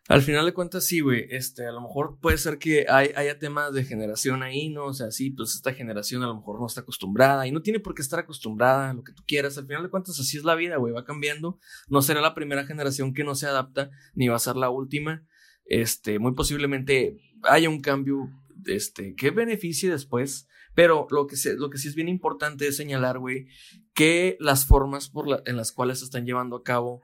Al 0.08 0.22
final 0.22 0.46
de 0.46 0.54
cuentas, 0.54 0.86
sí, 0.86 1.00
güey. 1.00 1.28
Este, 1.30 1.66
a 1.66 1.72
lo 1.72 1.80
mejor 1.80 2.18
puede 2.20 2.38
ser 2.38 2.58
que 2.58 2.86
hay, 2.90 3.12
haya 3.16 3.38
temas 3.38 3.72
de 3.72 3.86
generación 3.86 4.42
ahí, 4.44 4.70
¿no? 4.70 4.86
O 4.86 4.94
sea, 4.94 5.12
sí, 5.12 5.30
pues 5.30 5.56
esta 5.56 5.74
generación 5.74 6.24
a 6.24 6.28
lo 6.28 6.36
mejor 6.36 6.60
no 6.60 6.66
está 6.66 6.82
acostumbrada 6.82 7.48
y 7.48 7.52
no 7.52 7.62
tiene 7.62 7.80
por 7.80 7.94
qué 7.94 8.02
estar 8.02 8.20
acostumbrada 8.20 8.90
a 8.90 8.94
lo 8.94 9.04
que 9.04 9.14
tú 9.14 9.24
quieras. 9.28 9.58
Al 9.58 9.68
final 9.68 9.84
de 9.84 9.90
cuentas, 9.90 10.20
así 10.20 10.38
es 10.38 10.44
la 10.44 10.56
vida, 10.56 10.78
güey. 10.78 10.92
Va 10.92 11.06
cambiando. 11.06 11.60
No 11.88 12.02
será 12.02 12.20
la 12.20 12.34
primera 12.34 12.66
generación 12.66 13.14
que 13.14 13.24
no 13.24 13.36
se 13.36 13.46
adapta, 13.46 13.92
ni 14.16 14.28
va 14.28 14.36
a 14.36 14.40
ser 14.40 14.56
la 14.56 14.70
última. 14.70 15.26
Este, 15.66 16.20
muy 16.20 16.34
posiblemente 16.34 17.18
haya 17.44 17.70
un 17.70 17.80
cambio, 17.80 18.30
este, 18.66 19.16
que 19.16 19.30
beneficie 19.30 19.90
después. 19.90 20.48
Pero 20.74 21.08
lo 21.12 21.28
que, 21.28 21.36
lo 21.58 21.70
que 21.70 21.78
sí 21.78 21.90
es 21.90 21.96
bien 21.96 22.08
importante 22.08 22.68
es 22.68 22.78
señalar, 22.78 23.20
güey, 23.20 23.48
que 23.94 24.38
las 24.40 24.66
formas 24.66 25.12
en 25.46 25.58
las 25.58 25.72
cuales 25.72 26.00
se 26.00 26.06
están 26.06 26.26
llevando 26.26 26.56
a 26.56 26.64
cabo 26.64 27.02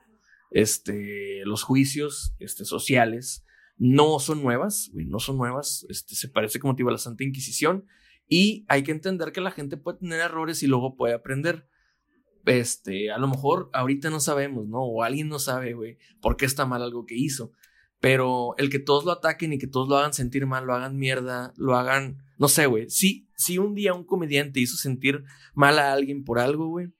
este, 0.51 1.41
los 1.45 1.63
juicios 1.63 2.33
este, 2.39 2.65
sociales 2.65 3.45
no 3.77 4.19
son 4.19 4.41
nuevas, 4.41 4.89
no 4.93 5.19
son 5.19 5.37
nuevas, 5.37 5.85
este, 5.89 6.15
se 6.15 6.29
parece 6.29 6.59
como 6.59 6.75
te 6.75 6.81
iba 6.81 6.91
la 6.91 6.97
Santa 6.97 7.23
Inquisición 7.23 7.85
y 8.27 8.65
hay 8.67 8.83
que 8.83 8.91
entender 8.91 9.31
que 9.31 9.41
la 9.41 9.51
gente 9.51 9.77
puede 9.77 9.99
tener 9.99 10.19
errores 10.19 10.63
y 10.63 10.67
luego 10.67 10.95
puede 10.95 11.13
aprender. 11.13 11.67
Este, 12.45 13.11
a 13.11 13.17
lo 13.17 13.27
mejor 13.27 13.69
ahorita 13.73 14.09
no 14.09 14.19
sabemos, 14.19 14.67
¿no? 14.67 14.79
O 14.79 15.03
alguien 15.03 15.27
no 15.27 15.39
sabe, 15.39 15.73
güey, 15.73 15.97
por 16.21 16.37
qué 16.37 16.45
está 16.45 16.65
mal 16.65 16.81
algo 16.81 17.05
que 17.05 17.15
hizo. 17.15 17.51
Pero 17.99 18.55
el 18.57 18.69
que 18.69 18.79
todos 18.79 19.05
lo 19.05 19.11
ataquen 19.11 19.53
y 19.53 19.57
que 19.57 19.67
todos 19.67 19.89
lo 19.89 19.97
hagan 19.97 20.13
sentir 20.13 20.45
mal, 20.45 20.65
lo 20.65 20.73
hagan 20.73 20.97
mierda, 20.97 21.53
lo 21.57 21.75
hagan, 21.75 22.23
no 22.37 22.47
sé, 22.47 22.67
güey. 22.67 22.89
Si, 22.89 23.29
si 23.35 23.57
un 23.57 23.73
día 23.75 23.93
un 23.93 24.05
comediante 24.05 24.59
hizo 24.59 24.77
sentir 24.77 25.23
mal 25.53 25.79
a 25.79 25.93
alguien 25.93 26.23
por 26.23 26.39
algo, 26.39 26.67
güey, 26.67 26.93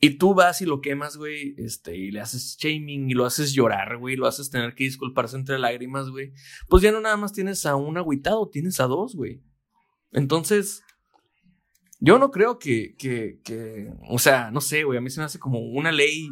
y 0.00 0.18
tú 0.18 0.34
vas 0.34 0.60
y 0.60 0.66
lo 0.66 0.80
quemas, 0.80 1.16
güey, 1.16 1.54
este, 1.56 1.96
y 1.96 2.10
le 2.10 2.20
haces 2.20 2.56
shaming 2.58 3.10
y 3.10 3.14
lo 3.14 3.24
haces 3.24 3.54
llorar, 3.54 3.96
güey, 3.96 4.16
lo 4.16 4.26
haces 4.26 4.50
tener 4.50 4.74
que 4.74 4.84
disculparse 4.84 5.36
entre 5.36 5.58
lágrimas, 5.58 6.10
güey. 6.10 6.32
Pues 6.68 6.82
ya 6.82 6.92
no 6.92 7.00
nada 7.00 7.16
más 7.16 7.32
tienes 7.32 7.64
a 7.64 7.76
un 7.76 7.96
agüitado, 7.96 8.48
tienes 8.48 8.78
a 8.80 8.84
dos, 8.84 9.16
güey. 9.16 9.40
Entonces, 10.12 10.82
yo 11.98 12.18
no 12.18 12.30
creo 12.30 12.58
que, 12.58 12.94
que, 12.98 13.40
que, 13.42 13.90
o 14.08 14.18
sea, 14.18 14.50
no 14.50 14.60
sé, 14.60 14.84
güey, 14.84 14.98
a 14.98 15.00
mí 15.00 15.08
se 15.08 15.20
me 15.20 15.24
hace 15.24 15.38
como 15.38 15.60
una 15.60 15.92
ley, 15.92 16.28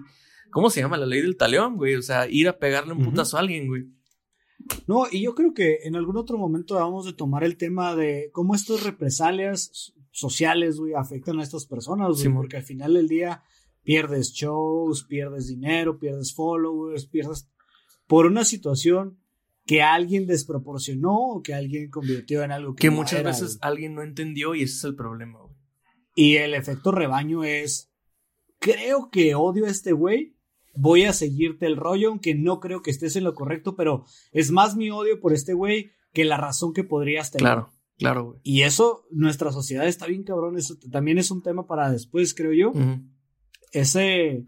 ¿cómo 0.51 0.69
se 0.69 0.81
llama? 0.81 0.99
La 0.99 1.07
ley 1.07 1.23
del 1.23 1.39
taleón, 1.39 1.77
güey, 1.77 1.95
o 1.95 2.03
sea, 2.03 2.29
ir 2.29 2.49
a 2.49 2.59
pegarle 2.59 2.93
un 2.93 3.03
putazo 3.03 3.39
a 3.39 3.41
alguien, 3.41 3.67
güey. 3.67 3.85
No, 4.87 5.07
y 5.11 5.23
yo 5.23 5.35
creo 5.35 5.55
que 5.55 5.79
en 5.85 5.97
algún 5.97 6.17
otro 6.19 6.37
momento 6.37 6.75
vamos 6.75 7.07
a 7.07 7.17
tomar 7.17 7.45
el 7.45 7.57
tema 7.57 7.97
de 7.97 8.29
cómo 8.33 8.55
estas 8.55 8.83
represalias 8.83 9.95
sociales, 10.11 10.79
güey, 10.79 10.93
afectan 10.95 11.41
a 11.41 11.43
estas 11.43 11.67
personas, 11.67 12.23
güey, 12.23 12.35
porque 12.35 12.59
al 12.59 12.63
final 12.63 12.95
del 12.95 13.09
día 13.09 13.43
pierdes 13.85 14.33
shows, 14.33 15.05
pierdes 15.05 15.47
dinero, 15.47 15.99
pierdes 15.99 16.35
followers, 16.35 17.07
pierdes 17.07 17.49
por 18.07 18.27
una 18.27 18.45
situación 18.45 19.19
que 19.67 19.83
alguien 19.83 20.27
desproporcionó 20.27 21.17
o 21.17 21.43
que 21.43 21.55
alguien 21.55 21.91
convirtió 21.91 22.43
en 22.43 22.53
algo 22.53 22.75
que, 22.75 22.91
muchas 22.91 23.23
veces 23.23 23.59
alguien 23.63 23.95
no 23.95 24.03
entendió 24.03 24.55
y 24.55 24.63
ese 24.63 24.75
es 24.75 24.85
el 24.85 24.97
problema, 24.97 25.41
güey. 25.41 25.55
Y 26.17 26.37
el 26.37 26.55
efecto 26.55 26.93
rebaño 26.93 27.45
es, 27.45 27.91
creo 28.59 29.11
que 29.11 29.35
odio 29.35 29.67
a 29.67 29.71
este 29.71 29.93
güey, 29.93 30.37
voy 30.75 31.05
a 31.05 31.13
seguirte 31.13 31.67
el 31.67 31.77
rollo, 31.77 32.09
aunque 32.09 32.35
no 32.35 32.61
creo 32.61 32.83
que 32.83 32.91
estés 32.91 33.17
en 33.17 33.25
lo 33.25 33.35
correcto, 33.35 33.75
pero 33.75 34.05
es 34.33 34.51
más 34.51 34.77
mi 34.77 34.91
odio 34.91 35.21
por 35.21 35.33
este 35.33 35.55
güey 35.55 35.93
que 36.13 36.25
la 36.25 36.37
razón 36.37 36.73
que 36.73 36.85
podrías 36.85 37.31
tener. 37.31 37.43
Claro, 37.43 37.73
claro, 37.99 38.25
güey. 38.27 38.41
Y 38.45 38.63
eso, 38.63 39.07
nuestra 39.11 39.51
sociedad 39.51 39.89
está 39.89 40.07
bien 40.07 40.23
cabrón, 40.25 40.57
eso 40.57 40.77
también 40.91 41.19
es 41.19 41.31
un 41.31 41.43
tema 41.43 41.67
para 41.67 41.91
después, 41.91 42.35
creo 42.35 42.53
yo 42.53 42.73
ese 43.75 44.45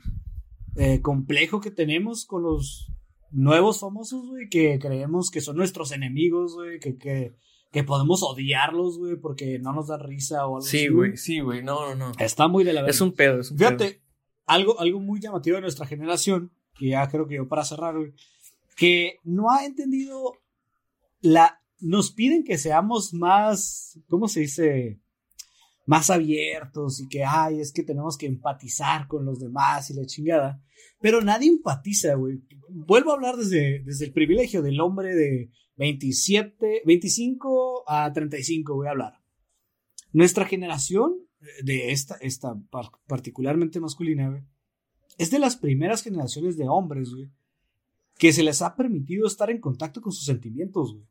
eh, 0.77 1.03
complejo 1.03 1.61
que 1.61 1.71
tenemos 1.71 2.25
con 2.25 2.43
los 2.43 2.91
nuevos 3.31 3.81
famosos, 3.81 4.29
güey, 4.29 4.49
que 4.49 4.79
creemos 4.79 5.31
que 5.31 5.41
son 5.41 5.57
nuestros 5.57 5.93
enemigos, 5.93 6.55
güey, 6.55 6.79
que, 6.79 6.97
que, 6.97 7.35
que, 7.73 7.85
podemos 7.85 8.23
odiarlos, 8.23 8.99
güey, 8.99 9.17
porque 9.17 9.59
no 9.59 9.73
nos 9.73 9.89
da 9.89 9.99
risa 9.99 10.47
o 10.47 10.57
algo 10.57 10.61
sí, 10.63 10.79
así. 10.79 10.87
Sí, 10.87 10.93
güey, 10.93 11.17
sí, 11.17 11.41
güey, 11.41 11.63
no, 11.63 11.89
no, 11.89 11.95
no. 11.95 12.13
Está 12.19 12.49
muy 12.49 12.65
de 12.65 12.73
la 12.73 12.83
verdad. 12.83 12.95
Es 12.95 13.01
un 13.01 13.13
pedo, 13.13 13.41
es 13.41 13.51
un 13.51 13.59
Fíjate, 13.59 14.01
Algo, 14.47 14.79
algo 14.81 15.01
muy 15.01 15.21
llamativo 15.21 15.57
de 15.57 15.63
nuestra 15.63 15.87
generación, 15.87 16.53
que 16.79 16.91
ya 16.91 17.09
creo 17.09 17.27
que 17.27 17.37
yo 17.37 17.49
para 17.49 17.65
cerrar, 17.65 17.97
güey, 17.97 18.15
que 18.77 19.19
no 19.25 19.51
ha 19.51 19.65
entendido 19.65 20.35
la... 21.21 21.61
Nos 21.79 22.11
piden 22.11 22.45
que 22.45 22.57
seamos 22.57 23.13
más, 23.13 24.01
¿cómo 24.09 24.29
se 24.29 24.41
dice? 24.41 24.99
Más 25.87 26.11
abiertos 26.11 27.01
y 27.01 27.09
que, 27.09 27.25
ay, 27.25 27.61
es 27.61 27.73
que 27.73 27.83
tenemos 27.83 28.19
que 28.19 28.27
empatizar 28.27 29.07
con 29.07 29.25
los 29.25 29.39
demás 29.39 29.89
y 29.91 29.95
la 29.95 30.05
chingada. 30.05 30.61
Pero 31.01 31.23
nadie 31.23 31.49
empatiza, 31.49 32.15
güey. 32.15 32.43
Vuelvo 32.69 33.13
a 33.13 33.15
hablar 33.15 33.37
desde, 33.37 33.83
desde 33.85 34.07
el 34.07 34.13
privilegio 34.13 34.63
del 34.63 34.81
hombre 34.81 35.15
de 35.15 35.51
27, 35.77 36.83
25 36.85 37.85
a 37.87 38.13
35, 38.13 38.75
voy 38.75 38.89
a 38.89 38.91
hablar. 38.91 39.21
Nuestra 40.13 40.45
generación, 40.45 41.15
de 41.63 41.93
esta, 41.93 42.17
esta 42.21 42.57
particularmente 43.07 43.79
masculina, 43.79 44.45
es 45.19 45.31
de 45.31 45.39
las 45.39 45.57
primeras 45.57 46.03
generaciones 46.03 46.57
de 46.57 46.69
hombres, 46.69 47.11
güey, 47.11 47.31
que 48.19 48.33
se 48.33 48.43
les 48.43 48.63
ha 48.63 48.75
permitido 48.75 49.27
estar 49.27 49.51
en 49.51 49.61
contacto 49.61 50.01
con 50.01 50.13
sus 50.13 50.25
sentimientos, 50.25 50.95
güey. 50.95 51.07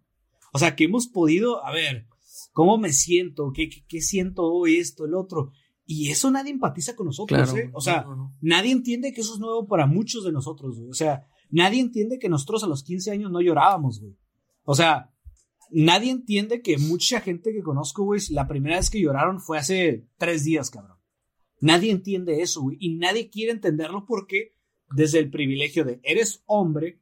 O 0.52 0.60
sea, 0.60 0.76
que 0.76 0.86
hemos 0.86 1.08
podido, 1.08 1.66
a 1.66 1.72
ver, 1.72 2.08
¿Cómo 2.56 2.78
me 2.78 2.94
siento? 2.94 3.52
¿Qué, 3.54 3.70
qué, 3.86 4.00
siento 4.00 4.44
hoy? 4.46 4.78
Esto, 4.78 5.04
el 5.06 5.14
otro. 5.14 5.52
Y 5.86 6.10
eso 6.10 6.32
nadie 6.32 6.54
empatiza 6.54 6.96
con 6.96 7.08
nosotros, 7.08 7.54
¿eh? 7.54 7.70
O 7.74 7.82
sea, 7.82 8.06
nadie 8.40 8.72
entiende 8.72 9.12
que 9.12 9.20
eso 9.20 9.34
es 9.34 9.42
nuevo 9.42 9.68
para 9.68 9.88
muchos 9.88 10.24
de 10.24 10.32
nosotros, 10.32 10.78
güey. 10.78 10.90
O 10.90 10.94
sea, 10.94 11.28
nadie 11.50 11.82
entiende 11.82 12.18
que 12.18 12.30
nosotros 12.30 12.64
a 12.64 12.68
los 12.68 12.82
15 12.86 13.12
años 13.12 13.30
no 13.30 13.42
llorábamos, 13.42 14.00
güey. 14.00 14.16
O 14.64 14.74
sea, 14.74 15.14
nadie 15.70 16.12
entiende 16.12 16.62
que 16.62 16.78
mucha 16.78 17.20
gente 17.20 17.52
que 17.52 17.62
conozco, 17.62 18.06
güey, 18.06 18.22
la 18.30 18.48
primera 18.48 18.78
vez 18.78 18.90
que 18.90 19.02
lloraron 19.02 19.42
fue 19.42 19.58
hace 19.58 20.08
tres 20.18 20.46
días, 20.46 20.70
cabrón. 20.70 20.98
Nadie 21.60 21.92
entiende 21.92 22.42
eso, 22.42 22.62
güey. 22.62 22.78
Y 22.80 22.96
nadie 22.96 23.30
quiere 23.30 23.52
entenderlo 23.52 24.06
porque 24.06 24.54
desde 24.96 25.20
el 25.20 25.30
privilegio 25.30 25.84
de 25.84 26.00
eres 26.04 26.42
hombre, 26.46 27.02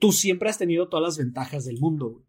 tú 0.00 0.10
siempre 0.10 0.50
has 0.50 0.58
tenido 0.58 0.88
todas 0.88 1.04
las 1.04 1.18
ventajas 1.18 1.64
del 1.64 1.78
mundo, 1.78 2.10
güey. 2.10 2.24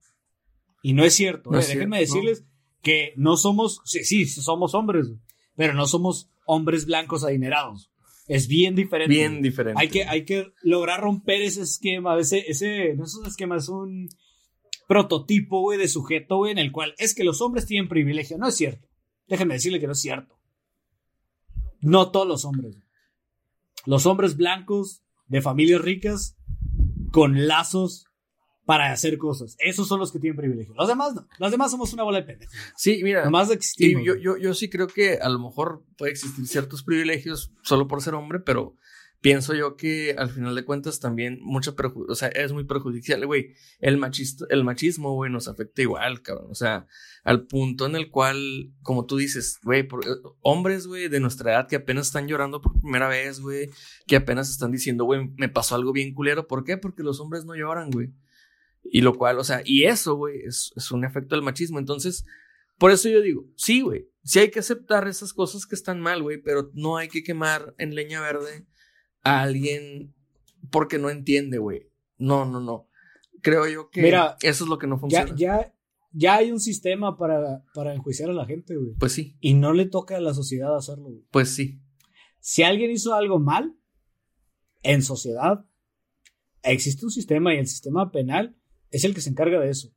Y 0.85 0.93
no 0.93 1.03
es 1.03 1.15
cierto, 1.15 1.49
No 1.49 1.57
eh, 1.57 1.61
es 1.61 1.67
déjenme 1.69 1.97
cierto, 1.97 2.13
decirles 2.13 2.45
que 2.83 3.13
no 3.15 3.37
somos, 3.37 3.81
sí, 3.85 4.03
sí, 4.03 4.27
somos 4.27 4.75
hombres, 4.75 5.07
pero 5.55 5.73
no 5.73 5.87
somos 5.87 6.29
hombres 6.45 6.85
blancos 6.85 7.23
adinerados. 7.23 7.91
Es 8.27 8.47
bien 8.47 8.75
diferente. 8.75 9.11
Bien 9.11 9.41
diferente. 9.41 9.81
Hay 9.81 9.87
que, 9.87 10.03
hay 10.03 10.25
que 10.25 10.53
lograr 10.61 11.01
romper 11.01 11.41
ese 11.41 11.63
esquema, 11.63 12.19
ese, 12.19 12.45
ese, 12.47 12.93
no 12.93 13.05
es 13.05 13.15
un 13.15 13.25
esquema, 13.25 13.57
es 13.57 13.67
un 13.67 14.09
prototipo, 14.87 15.59
güey, 15.61 15.79
de 15.79 15.87
sujeto, 15.87 16.37
güey, 16.37 16.51
en 16.51 16.59
el 16.59 16.71
cual 16.71 16.93
es 16.99 17.15
que 17.15 17.23
los 17.23 17.41
hombres 17.41 17.65
tienen 17.65 17.89
privilegio. 17.89 18.37
No 18.37 18.47
es 18.47 18.55
cierto. 18.55 18.87
Déjenme 19.25 19.55
decirle 19.55 19.79
que 19.79 19.87
no 19.87 19.93
es 19.93 20.01
cierto. 20.01 20.39
No 21.81 22.11
todos 22.11 22.27
los 22.27 22.45
hombres. 22.45 22.77
Los 23.87 24.05
hombres 24.05 24.37
blancos, 24.37 25.01
de 25.25 25.41
familias 25.41 25.81
ricas, 25.81 26.37
con 27.11 27.47
lazos 27.47 28.05
para 28.65 28.91
hacer 28.91 29.17
cosas. 29.17 29.55
Esos 29.59 29.87
son 29.87 29.99
los 29.99 30.11
que 30.11 30.19
tienen 30.19 30.37
privilegio. 30.37 30.73
Los 30.75 30.87
demás 30.87 31.13
no. 31.13 31.27
Los 31.39 31.51
demás 31.51 31.71
somos 31.71 31.93
una 31.93 32.03
bola 32.03 32.19
de 32.21 32.25
pendejos. 32.25 32.53
Sí, 32.75 33.01
mira. 33.03 33.23
Nomás 33.25 33.49
Y 33.49 33.53
existimos. 33.53 34.03
yo, 34.05 34.15
yo, 34.15 34.37
yo 34.37 34.53
sí 34.53 34.69
creo 34.69 34.87
que 34.87 35.19
a 35.21 35.29
lo 35.29 35.39
mejor 35.39 35.83
puede 35.97 36.11
existir 36.11 36.47
ciertos 36.47 36.83
privilegios 36.83 37.51
solo 37.61 37.87
por 37.87 38.01
ser 38.01 38.15
hombre, 38.15 38.39
pero 38.39 38.75
pienso 39.21 39.55
yo 39.55 39.75
que 39.75 40.13
al 40.17 40.29
final 40.29 40.53
de 40.53 40.65
cuentas 40.65 40.99
también 40.99 41.39
perju- 41.75 42.05
o 42.07 42.13
sea, 42.15 42.27
es 42.27 42.51
muy 42.53 42.63
perjudicial, 42.65 43.25
güey. 43.25 43.53
El 43.79 43.99
el 44.49 44.63
machismo, 44.63 45.13
güey, 45.13 45.31
nos 45.31 45.47
afecta 45.47 45.81
igual, 45.81 46.21
cabrón. 46.21 46.47
O 46.51 46.55
sea, 46.55 46.85
al 47.23 47.47
punto 47.47 47.87
en 47.87 47.95
el 47.95 48.11
cual, 48.11 48.71
como 48.83 49.05
tú 49.05 49.17
dices, 49.17 49.57
güey, 49.63 49.81
eh, 49.81 49.87
hombres, 50.41 50.85
güey, 50.85 51.07
de 51.07 51.19
nuestra 51.19 51.53
edad 51.53 51.67
que 51.67 51.75
apenas 51.77 52.07
están 52.07 52.27
llorando 52.27 52.61
por 52.61 52.79
primera 52.79 53.07
vez, 53.07 53.39
güey, 53.39 53.69
que 54.05 54.15
apenas 54.15 54.49
están 54.51 54.71
diciendo, 54.71 55.05
güey, 55.05 55.27
me 55.37 55.49
pasó 55.49 55.73
algo 55.75 55.91
bien 55.91 56.13
culero. 56.13 56.47
¿Por 56.47 56.63
qué? 56.63 56.77
Porque 56.77 57.01
los 57.03 57.19
hombres 57.19 57.45
no 57.45 57.55
lloran, 57.55 57.89
güey. 57.89 58.09
Y 58.91 59.01
lo 59.01 59.15
cual, 59.15 59.39
o 59.39 59.43
sea, 59.43 59.61
y 59.65 59.83
eso, 59.85 60.15
güey, 60.15 60.41
es, 60.45 60.71
es 60.75 60.91
un 60.91 61.03
efecto 61.05 61.35
del 61.35 61.43
machismo. 61.43 61.79
Entonces, 61.79 62.25
por 62.77 62.91
eso 62.91 63.09
yo 63.09 63.21
digo, 63.21 63.45
sí, 63.55 63.81
güey, 63.81 64.09
sí 64.23 64.39
hay 64.39 64.51
que 64.51 64.59
aceptar 64.59 65.07
esas 65.07 65.33
cosas 65.33 65.65
que 65.65 65.75
están 65.75 65.99
mal, 65.99 66.21
güey, 66.21 66.41
pero 66.41 66.69
no 66.73 66.97
hay 66.97 67.07
que 67.07 67.23
quemar 67.23 67.73
en 67.77 67.95
leña 67.95 68.21
verde 68.21 68.65
a 69.23 69.41
alguien 69.41 70.13
porque 70.71 70.97
no 70.97 71.09
entiende, 71.09 71.57
güey. 71.57 71.89
No, 72.17 72.45
no, 72.45 72.59
no. 72.59 72.87
Creo 73.41 73.67
yo 73.67 73.89
que 73.89 74.01
Mira, 74.01 74.37
eso 74.41 74.63
es 74.63 74.69
lo 74.69 74.77
que 74.77 74.87
no 74.87 74.95
ya, 74.95 74.99
funciona. 74.99 75.33
ya, 75.35 75.73
ya 76.11 76.35
hay 76.35 76.51
un 76.51 76.59
sistema 76.59 77.17
para, 77.17 77.63
para 77.73 77.93
enjuiciar 77.93 78.29
a 78.29 78.33
la 78.33 78.45
gente, 78.45 78.75
güey. 78.75 78.93
Pues 78.99 79.11
sí, 79.13 79.35
Y 79.39 79.53
no 79.53 79.73
le 79.73 79.85
toca 79.85 80.17
a 80.17 80.21
la 80.21 80.33
sociedad 80.33 80.75
hacerlo, 80.75 81.05
güey. 81.05 81.23
pues 81.31 81.49
sí. 81.53 81.79
Si 82.39 82.63
alguien 82.63 82.91
hizo 82.91 83.13
algo 83.15 83.39
mal 83.39 83.75
en 84.83 85.01
sociedad, 85.01 85.65
existe 86.63 87.05
un 87.05 87.11
sistema 87.11 87.53
y 87.53 87.57
el 87.57 87.67
sistema 87.67 88.11
penal 88.11 88.55
es 88.95 89.03
el 89.03 89.13
que 89.13 89.21
se 89.21 89.29
encarga 89.29 89.59
de 89.59 89.69
eso. 89.69 89.89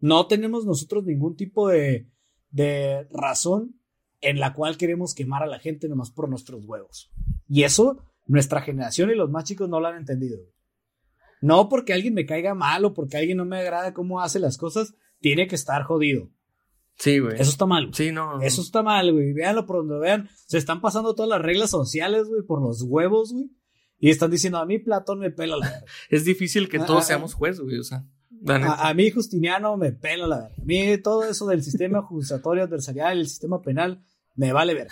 No 0.00 0.26
tenemos 0.26 0.64
nosotros 0.64 1.04
ningún 1.04 1.36
tipo 1.36 1.68
de, 1.68 2.08
de 2.50 3.06
razón 3.10 3.80
en 4.20 4.40
la 4.40 4.52
cual 4.54 4.76
queremos 4.76 5.14
quemar 5.14 5.42
a 5.42 5.46
la 5.46 5.58
gente 5.58 5.88
nomás 5.88 6.10
por 6.10 6.28
nuestros 6.28 6.64
huevos. 6.64 7.10
Y 7.48 7.64
eso, 7.64 8.04
nuestra 8.26 8.62
generación 8.62 9.10
y 9.10 9.14
los 9.14 9.30
más 9.30 9.44
chicos 9.44 9.68
no 9.68 9.80
lo 9.80 9.88
han 9.88 9.96
entendido. 9.96 10.38
No 11.40 11.68
porque 11.68 11.92
alguien 11.92 12.14
me 12.14 12.26
caiga 12.26 12.54
mal 12.54 12.84
o 12.84 12.92
porque 12.92 13.16
alguien 13.16 13.38
no 13.38 13.44
me 13.44 13.58
agrada 13.58 13.94
cómo 13.94 14.20
hace 14.20 14.38
las 14.38 14.58
cosas, 14.58 14.94
tiene 15.20 15.46
que 15.46 15.54
estar 15.54 15.82
jodido. 15.84 16.30
Sí, 16.96 17.18
güey. 17.18 17.34
Eso 17.40 17.50
está 17.50 17.64
mal. 17.64 17.84
güey. 17.84 17.94
Sí, 17.94 18.12
no. 18.12 18.42
Eso 18.42 18.60
está 18.60 18.82
mal, 18.82 19.10
güey. 19.12 19.32
Véanlo 19.32 19.64
por 19.64 19.76
donde 19.76 19.98
vean. 19.98 20.28
Se 20.46 20.58
están 20.58 20.82
pasando 20.82 21.14
todas 21.14 21.30
las 21.30 21.40
reglas 21.40 21.70
sociales, 21.70 22.28
güey, 22.28 22.42
por 22.42 22.60
los 22.60 22.82
huevos, 22.82 23.32
güey. 23.32 23.50
Y 23.98 24.10
están 24.10 24.30
diciendo, 24.30 24.58
a 24.58 24.66
mí 24.66 24.78
Platón 24.78 25.18
me 25.18 25.30
pela 25.30 25.56
la. 25.56 25.82
Es 26.10 26.24
difícil 26.26 26.68
que 26.68 26.76
Ah, 26.78 26.84
todos 26.86 27.04
ah, 27.04 27.06
seamos 27.06 27.32
jueces, 27.34 27.60
güey. 27.60 27.78
O 27.78 27.84
sea. 27.84 28.04
A, 28.48 28.88
a 28.88 28.94
mí 28.94 29.10
Justiniano 29.10 29.76
me 29.76 29.92
pela 29.92 30.26
la 30.26 30.36
verga. 30.42 30.54
A 30.58 30.64
mí 30.64 30.98
todo 30.98 31.24
eso 31.24 31.46
del 31.46 31.62
sistema 31.62 32.02
juzgatorio 32.02 32.64
adversarial, 32.64 33.18
el 33.18 33.28
sistema 33.28 33.60
penal, 33.60 34.02
me 34.36 34.52
vale 34.52 34.74
ver. 34.74 34.88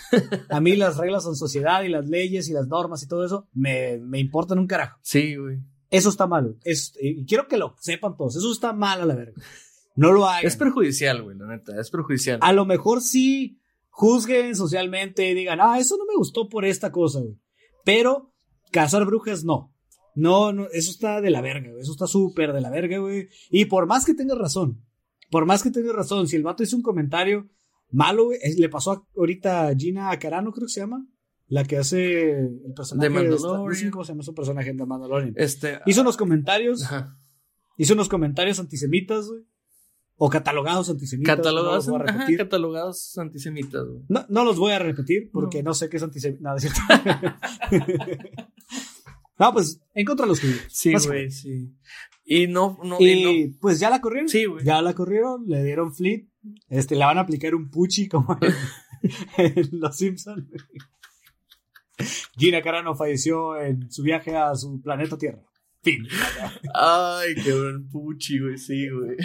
A 0.49 0.59
mí 0.61 0.75
las 0.75 0.97
reglas 0.97 1.25
en 1.25 1.35
sociedad 1.35 1.81
y 1.83 1.89
las 1.89 2.07
leyes 2.07 2.49
y 2.49 2.53
las 2.53 2.67
normas 2.67 3.01
y 3.03 3.07
todo 3.07 3.25
eso 3.25 3.47
me, 3.53 3.97
me 3.97 4.19
importan 4.19 4.59
un 4.59 4.67
carajo. 4.67 4.99
Sí, 5.01 5.35
güey. 5.35 5.57
Eso 5.89 6.09
está 6.09 6.27
mal. 6.27 6.57
Es- 6.63 6.93
y 7.01 7.25
quiero 7.25 7.47
que 7.47 7.57
lo 7.57 7.75
sepan 7.79 8.15
todos. 8.15 8.35
Eso 8.35 8.51
está 8.51 8.73
mal 8.73 9.01
a 9.01 9.05
la 9.05 9.15
verga. 9.15 9.33
No 9.95 10.11
lo 10.11 10.27
hagan. 10.27 10.45
Es 10.45 10.55
perjudicial, 10.55 11.23
güey, 11.23 11.35
la 11.37 11.47
neta. 11.47 11.79
Es 11.81 11.89
perjudicial. 11.89 12.37
A 12.43 12.53
lo 12.53 12.65
mejor 12.65 13.01
sí 13.01 13.59
juzguen 13.89 14.55
socialmente 14.55 15.29
y 15.29 15.33
digan, 15.33 15.59
ah, 15.61 15.79
eso 15.79 15.97
no 15.97 16.05
me 16.05 16.15
gustó 16.15 16.47
por 16.47 16.63
esta 16.63 16.91
cosa, 16.91 17.19
güey. 17.19 17.37
Pero 17.83 18.31
cazar 18.71 19.05
brujas 19.05 19.43
no. 19.43 19.73
No, 20.19 20.51
no, 20.53 20.67
eso 20.71 20.91
está 20.91 21.21
de 21.21 21.29
la 21.29 21.41
verga, 21.41 21.69
güey. 21.69 21.81
Eso 21.81 21.91
está 21.93 22.07
súper 22.07 22.53
de 22.53 22.61
la 22.61 22.69
verga, 22.69 22.97
güey. 22.99 23.29
Y 23.49 23.65
por 23.65 23.87
más 23.87 24.05
que 24.05 24.13
tengas 24.13 24.37
razón, 24.37 24.83
por 25.31 25.45
más 25.45 25.63
que 25.63 25.71
tengas 25.71 25.95
razón, 25.95 26.27
si 26.27 26.35
el 26.35 26.43
vato 26.43 26.63
hizo 26.63 26.75
un 26.75 26.81
comentario 26.83 27.47
malo, 27.91 28.25
güey, 28.25 28.39
le 28.57 28.69
pasó 28.69 28.91
a- 28.91 29.07
ahorita 29.17 29.67
a 29.67 29.75
Gina 29.75 30.17
Carano, 30.19 30.51
creo 30.51 30.67
que 30.67 30.73
se 30.73 30.81
llama, 30.81 31.05
la 31.47 31.63
que 31.63 31.77
hace 31.77 32.31
el 32.39 32.73
personaje 32.75 33.09
De 33.09 33.13
Mandalorian. 33.15 33.65
no 33.69 33.73
sé 33.75 33.89
cómo 33.91 34.03
se 34.03 34.11
llama 34.11 34.23
su 34.23 34.33
personaje 34.35 34.73
de 34.73 34.85
Mandalorian. 34.85 35.33
Este. 35.37 35.79
Hizo 35.85 36.01
unos 36.01 36.17
comentarios, 36.17 36.83
Ajá. 36.83 37.17
hizo 37.77 37.93
unos 37.93 38.09
comentarios 38.09 38.59
antisemitas, 38.59 39.27
güey. 39.29 39.41
O 40.21 40.29
catalogados 40.29 40.89
antisemitas. 40.89 41.37
Catalogados, 41.37 41.87
no 41.87 41.93
los 41.93 42.01
voy 42.01 42.01
a 42.01 42.09
ajá, 42.11 42.19
repetir. 42.19 42.37
catalogados 42.37 43.17
antisemitas, 43.17 43.85
güey. 43.87 44.01
No, 44.09 44.25
no 44.27 44.43
los 44.43 44.57
voy 44.59 44.73
a 44.73 44.79
repetir 44.79 45.29
porque 45.31 45.63
no, 45.63 45.73
sé 45.73 45.87
qué 45.89 45.95
es 45.97 46.03
antisemita. 46.03 46.41
No, 46.49 46.55
es 46.57 46.61
cierto. 46.63 46.79
no, 49.39 49.53
pues 49.53 49.81
en 49.93 50.05
contra 50.05 50.25
de 50.25 50.29
los 50.29 50.39
judíos. 50.41 50.61
Sí, 50.69 50.93
güey, 51.07 51.31
sí. 51.31 51.73
Y 52.25 52.47
no, 52.47 52.77
no, 52.83 52.97
y 52.99 53.23
no. 53.49 53.57
Pues 53.59 53.79
ya 53.79 53.89
la 53.89 54.01
corrieron. 54.01 54.29
Sí, 54.29 54.45
güey. 54.45 54.63
Ya 54.63 54.81
la 54.81 54.93
corrieron, 54.93 55.45
le 55.47 55.63
dieron 55.63 55.93
fleet. 55.95 56.27
Este, 56.67 56.95
le 56.95 57.05
van 57.05 57.17
a 57.17 57.21
aplicar 57.21 57.55
un 57.55 57.69
puchi 57.69 58.07
como 58.07 58.37
en, 58.41 58.53
en 59.57 59.69
Los 59.79 59.97
Simpsons. 59.97 60.45
Gina 62.37 62.61
Carano 62.61 62.95
falleció 62.95 63.59
en 63.59 63.91
su 63.91 64.03
viaje 64.03 64.35
a 64.35 64.55
su 64.55 64.81
planeta 64.81 65.17
Tierra. 65.17 65.43
Fin. 65.81 66.05
Ay, 66.73 67.35
qué 67.43 67.53
buen 67.53 67.89
puchi, 67.89 68.39
güey, 68.39 68.57
sí, 68.57 68.87
güey. 68.89 69.17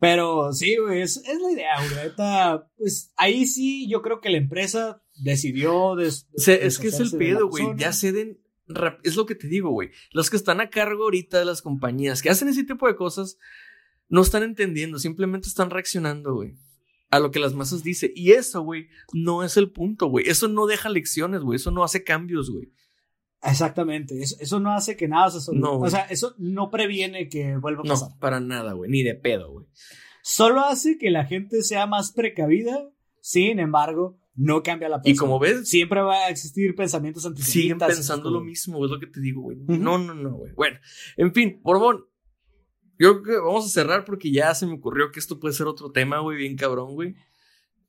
Pero 0.00 0.52
sí, 0.52 0.76
güey, 0.76 1.02
es, 1.02 1.18
es 1.18 1.38
la 1.40 1.52
idea, 1.52 1.74
güey. 1.76 2.60
Pues 2.76 3.12
ahí 3.16 3.46
sí, 3.46 3.88
yo 3.88 4.00
creo 4.02 4.20
que 4.20 4.30
la 4.30 4.38
empresa 4.38 5.02
decidió. 5.22 5.94
des- 5.96 6.26
Se- 6.34 6.66
es 6.66 6.78
que 6.78 6.88
es 6.88 6.98
el 7.00 7.10
pedo, 7.12 7.48
güey. 7.48 7.66
Ya 7.76 7.92
ceden. 7.92 8.39
Es 9.02 9.16
lo 9.16 9.26
que 9.26 9.34
te 9.34 9.48
digo, 9.48 9.70
güey. 9.70 9.90
Los 10.12 10.30
que 10.30 10.36
están 10.36 10.60
a 10.60 10.70
cargo 10.70 11.04
ahorita 11.04 11.38
de 11.38 11.44
las 11.44 11.62
compañías 11.62 12.22
que 12.22 12.30
hacen 12.30 12.48
ese 12.48 12.64
tipo 12.64 12.86
de 12.86 12.96
cosas 12.96 13.38
no 14.08 14.22
están 14.22 14.42
entendiendo, 14.42 14.98
simplemente 14.98 15.48
están 15.48 15.70
reaccionando, 15.70 16.34
güey. 16.34 16.54
A 17.10 17.18
lo 17.18 17.30
que 17.30 17.40
las 17.40 17.54
masas 17.54 17.82
dicen. 17.82 18.12
Y 18.14 18.32
eso, 18.32 18.62
güey, 18.62 18.88
no 19.12 19.42
es 19.42 19.56
el 19.56 19.70
punto, 19.70 20.06
güey. 20.08 20.28
Eso 20.28 20.46
no 20.48 20.66
deja 20.66 20.88
lecciones, 20.88 21.40
güey. 21.42 21.56
Eso 21.56 21.70
no 21.72 21.82
hace 21.82 22.04
cambios, 22.04 22.50
güey. 22.50 22.72
Exactamente, 23.42 24.20
eso, 24.20 24.36
eso 24.38 24.60
no 24.60 24.70
hace 24.72 24.96
que 24.96 25.08
nada 25.08 25.30
se 25.30 25.40
solucione. 25.40 25.78
No, 25.78 25.80
o 25.80 25.88
sea, 25.88 26.02
eso 26.02 26.34
no 26.36 26.70
previene 26.70 27.28
que 27.28 27.56
vuelva 27.56 27.80
a 27.80 27.84
No, 27.84 27.94
pasar. 27.94 28.10
para 28.18 28.38
nada, 28.38 28.74
güey. 28.74 28.90
Ni 28.90 29.02
de 29.02 29.14
pedo, 29.14 29.50
güey. 29.50 29.66
Solo 30.22 30.60
hace 30.60 30.98
que 30.98 31.10
la 31.10 31.24
gente 31.24 31.62
sea 31.62 31.86
más 31.86 32.12
precavida, 32.12 32.90
sin 33.22 33.58
embargo, 33.58 34.18
no 34.34 34.62
cambia 34.62 34.88
la 34.88 34.96
persona. 34.96 35.12
Y 35.12 35.16
como 35.16 35.38
ves, 35.38 35.68
Siempre 35.68 36.00
va 36.00 36.26
a 36.26 36.28
existir 36.30 36.74
pensamientos 36.74 37.26
antisemitas. 37.26 37.52
siguen 37.52 37.78
pensando 37.78 38.30
lo 38.30 38.40
mismo, 38.40 38.84
es 38.84 38.90
lo 38.90 38.98
que 38.98 39.06
te 39.06 39.20
digo, 39.20 39.42
güey. 39.42 39.58
No, 39.66 39.98
no, 39.98 40.14
no, 40.14 40.30
güey. 40.30 40.52
Bueno, 40.54 40.78
en 41.16 41.32
fin, 41.32 41.60
Borbón. 41.62 42.06
Yo 42.98 43.22
creo 43.22 43.36
que 43.38 43.46
vamos 43.46 43.64
a 43.64 43.68
cerrar 43.70 44.04
porque 44.04 44.30
ya 44.30 44.54
se 44.54 44.66
me 44.66 44.74
ocurrió 44.74 45.10
que 45.10 45.20
esto 45.20 45.40
puede 45.40 45.54
ser 45.54 45.66
otro 45.66 45.90
tema, 45.90 46.18
güey, 46.18 46.36
bien 46.36 46.56
cabrón, 46.56 46.94
güey. 46.94 47.14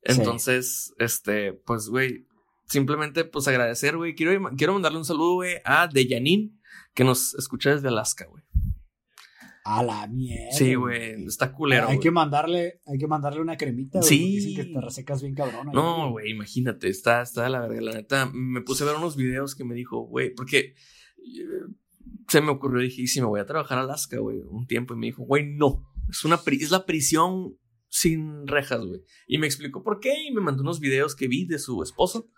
Entonces, 0.03 0.93
este, 0.99 1.51
pues, 1.51 1.89
güey, 1.89 2.25
simplemente, 2.65 3.25
pues, 3.25 3.47
agradecer, 3.47 3.97
güey. 3.97 4.15
Quiero, 4.15 4.49
quiero 4.57 4.73
mandarle 4.73 4.99
un 4.99 5.05
saludo, 5.05 5.33
güey, 5.33 5.57
a 5.65 5.87
Deyanin, 5.87 6.59
que 6.93 7.03
nos 7.03 7.33
escucha 7.35 7.75
desde 7.75 7.89
Alaska, 7.89 8.25
güey. 8.25 8.43
A 9.63 9.83
la 9.83 10.07
mierda. 10.07 10.51
Sí, 10.51 10.73
güey, 10.75 11.25
está 11.25 11.53
culero, 11.53 11.87
Hay 11.87 11.99
que 11.99 12.11
mandarle, 12.11 12.81
hay 12.85 12.97
que 12.97 13.07
mandarle 13.07 13.41
una 13.41 13.57
cremita, 13.57 13.99
güey, 13.99 14.09
Sí. 14.09 14.35
Dicen 14.35 14.55
que 14.55 14.73
te 14.73 14.81
resecas 14.81 15.21
bien 15.21 15.35
cabrón. 15.35 15.67
ahí, 15.67 15.73
No, 15.73 16.11
güey, 16.11 16.31
imagínate, 16.31 16.89
está, 16.89 17.21
está 17.21 17.47
la 17.49 17.61
verga. 17.61 17.81
La 17.81 17.91
neta, 17.93 18.29
me 18.33 18.61
puse 18.61 18.83
a 18.83 18.87
ver 18.87 18.95
unos 18.95 19.15
videos 19.15 19.55
que 19.55 19.63
me 19.63 19.75
dijo, 19.75 20.01
güey, 20.01 20.33
porque 20.33 20.73
eh, 21.17 21.73
se 22.27 22.41
me 22.41 22.49
ocurrió, 22.49 22.81
dije, 22.81 23.03
y 23.03 23.07
si 23.07 23.21
me 23.21 23.27
voy 23.27 23.39
a 23.39 23.45
trabajar 23.45 23.77
a 23.77 23.81
Alaska, 23.81 24.17
güey, 24.19 24.39
un 24.39 24.65
tiempo, 24.65 24.93
y 24.93 24.97
me 24.97 25.07
dijo, 25.07 25.23
güey, 25.23 25.45
no, 25.45 25.85
es, 26.09 26.23
una 26.25 26.39
es 26.45 26.71
la 26.71 26.85
prisión 26.85 27.57
sin 27.87 28.47
rejas, 28.47 28.83
güey. 28.83 29.01
Y 29.27 29.37
me 29.37 29.47
explicó 29.47 29.83
por 29.83 29.99
qué, 29.99 30.13
y 30.27 30.33
me 30.33 30.41
mandó 30.41 30.63
unos 30.63 30.79
videos 30.79 31.15
que 31.15 31.27
vi 31.27 31.45
de 31.45 31.59
su 31.59 31.83
esposo, 31.83 32.29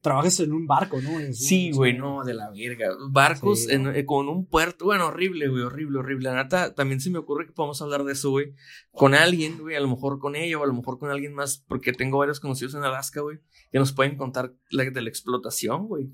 trabajas 0.00 0.40
en 0.40 0.52
un 0.52 0.66
barco, 0.66 1.00
¿no? 1.00 1.10
sí, 1.32 1.70
güey, 1.72 1.96
no, 1.96 2.24
de 2.24 2.34
la 2.34 2.50
verga. 2.50 2.88
Barcos 3.10 3.68
eh, 3.68 4.04
con 4.06 4.28
un 4.28 4.46
puerto, 4.46 4.86
bueno, 4.86 5.06
horrible, 5.06 5.48
güey, 5.48 5.62
horrible, 5.62 5.98
horrible. 5.98 6.30
La 6.30 6.42
neta, 6.42 6.74
también 6.74 7.00
se 7.00 7.10
me 7.10 7.18
ocurre 7.18 7.46
que 7.46 7.52
podamos 7.52 7.80
hablar 7.82 8.04
de 8.04 8.12
eso, 8.12 8.30
güey, 8.30 8.54
con 8.92 9.14
alguien, 9.14 9.58
güey, 9.58 9.76
a 9.76 9.80
lo 9.80 9.88
mejor 9.88 10.18
con 10.18 10.36
ella 10.36 10.58
o 10.58 10.64
a 10.64 10.66
lo 10.66 10.74
mejor 10.74 10.98
con 10.98 11.10
alguien 11.10 11.34
más, 11.34 11.64
porque 11.68 11.92
tengo 11.92 12.18
varios 12.18 12.40
conocidos 12.40 12.74
en 12.74 12.84
Alaska, 12.84 13.20
güey, 13.20 13.38
que 13.70 13.78
nos 13.78 13.92
pueden 13.92 14.16
contar 14.16 14.54
de 14.70 15.02
la 15.02 15.08
explotación, 15.08 15.86
güey. 15.86 16.10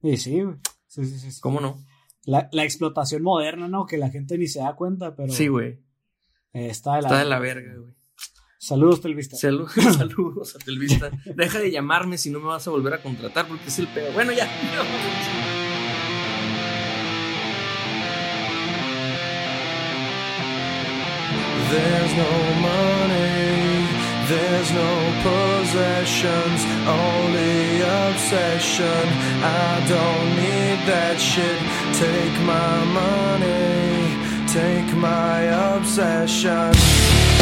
Sí, 0.00 0.16
sí, 0.16 0.40
güey. 0.40 0.56
Sí, 0.86 1.04
sí, 1.04 1.30
sí, 1.30 1.40
¿Cómo 1.40 1.60
no? 1.60 1.82
La, 2.24 2.48
la, 2.52 2.64
explotación 2.64 3.22
moderna, 3.22 3.66
¿no? 3.66 3.86
Que 3.86 3.96
la 3.96 4.10
gente 4.10 4.36
ni 4.36 4.46
se 4.46 4.60
da 4.60 4.76
cuenta, 4.76 5.16
pero. 5.16 5.32
Sí, 5.32 5.48
güey. 5.48 5.80
está 6.52 6.96
de 6.96 7.02
la, 7.02 7.08
está 7.08 7.18
de 7.18 7.24
la 7.24 7.38
verga, 7.38 7.74
güey. 7.76 7.94
Saludos, 8.62 9.00
Telvista. 9.00 9.36
saludos 9.36 10.54
a 10.54 10.58
Telvista. 10.60 11.10
Deja 11.34 11.58
de 11.58 11.72
llamarme 11.72 12.16
si 12.16 12.30
no 12.30 12.38
me 12.38 12.46
vas 12.46 12.64
a 12.68 12.70
volver 12.70 12.94
a 12.94 13.02
contratar 13.02 13.48
porque 13.48 13.66
es 13.66 13.78
el 13.80 13.88
peor. 13.88 14.12
Bueno, 14.12 14.30
ya. 14.30 14.48
There's 21.72 22.12
no 22.14 22.30
money, 22.62 23.88
there's 24.28 24.70
no 24.70 24.90
possessions, 25.26 26.64
only 26.86 27.82
obsession. 27.82 29.04
I 29.42 29.82
don't 29.88 30.36
need 30.38 30.78
that 30.86 31.18
shit. 31.18 31.58
Take 31.98 32.38
my 32.46 32.84
money, 32.94 34.14
take 34.46 34.94
my 34.94 35.48
obsession. 35.74 37.41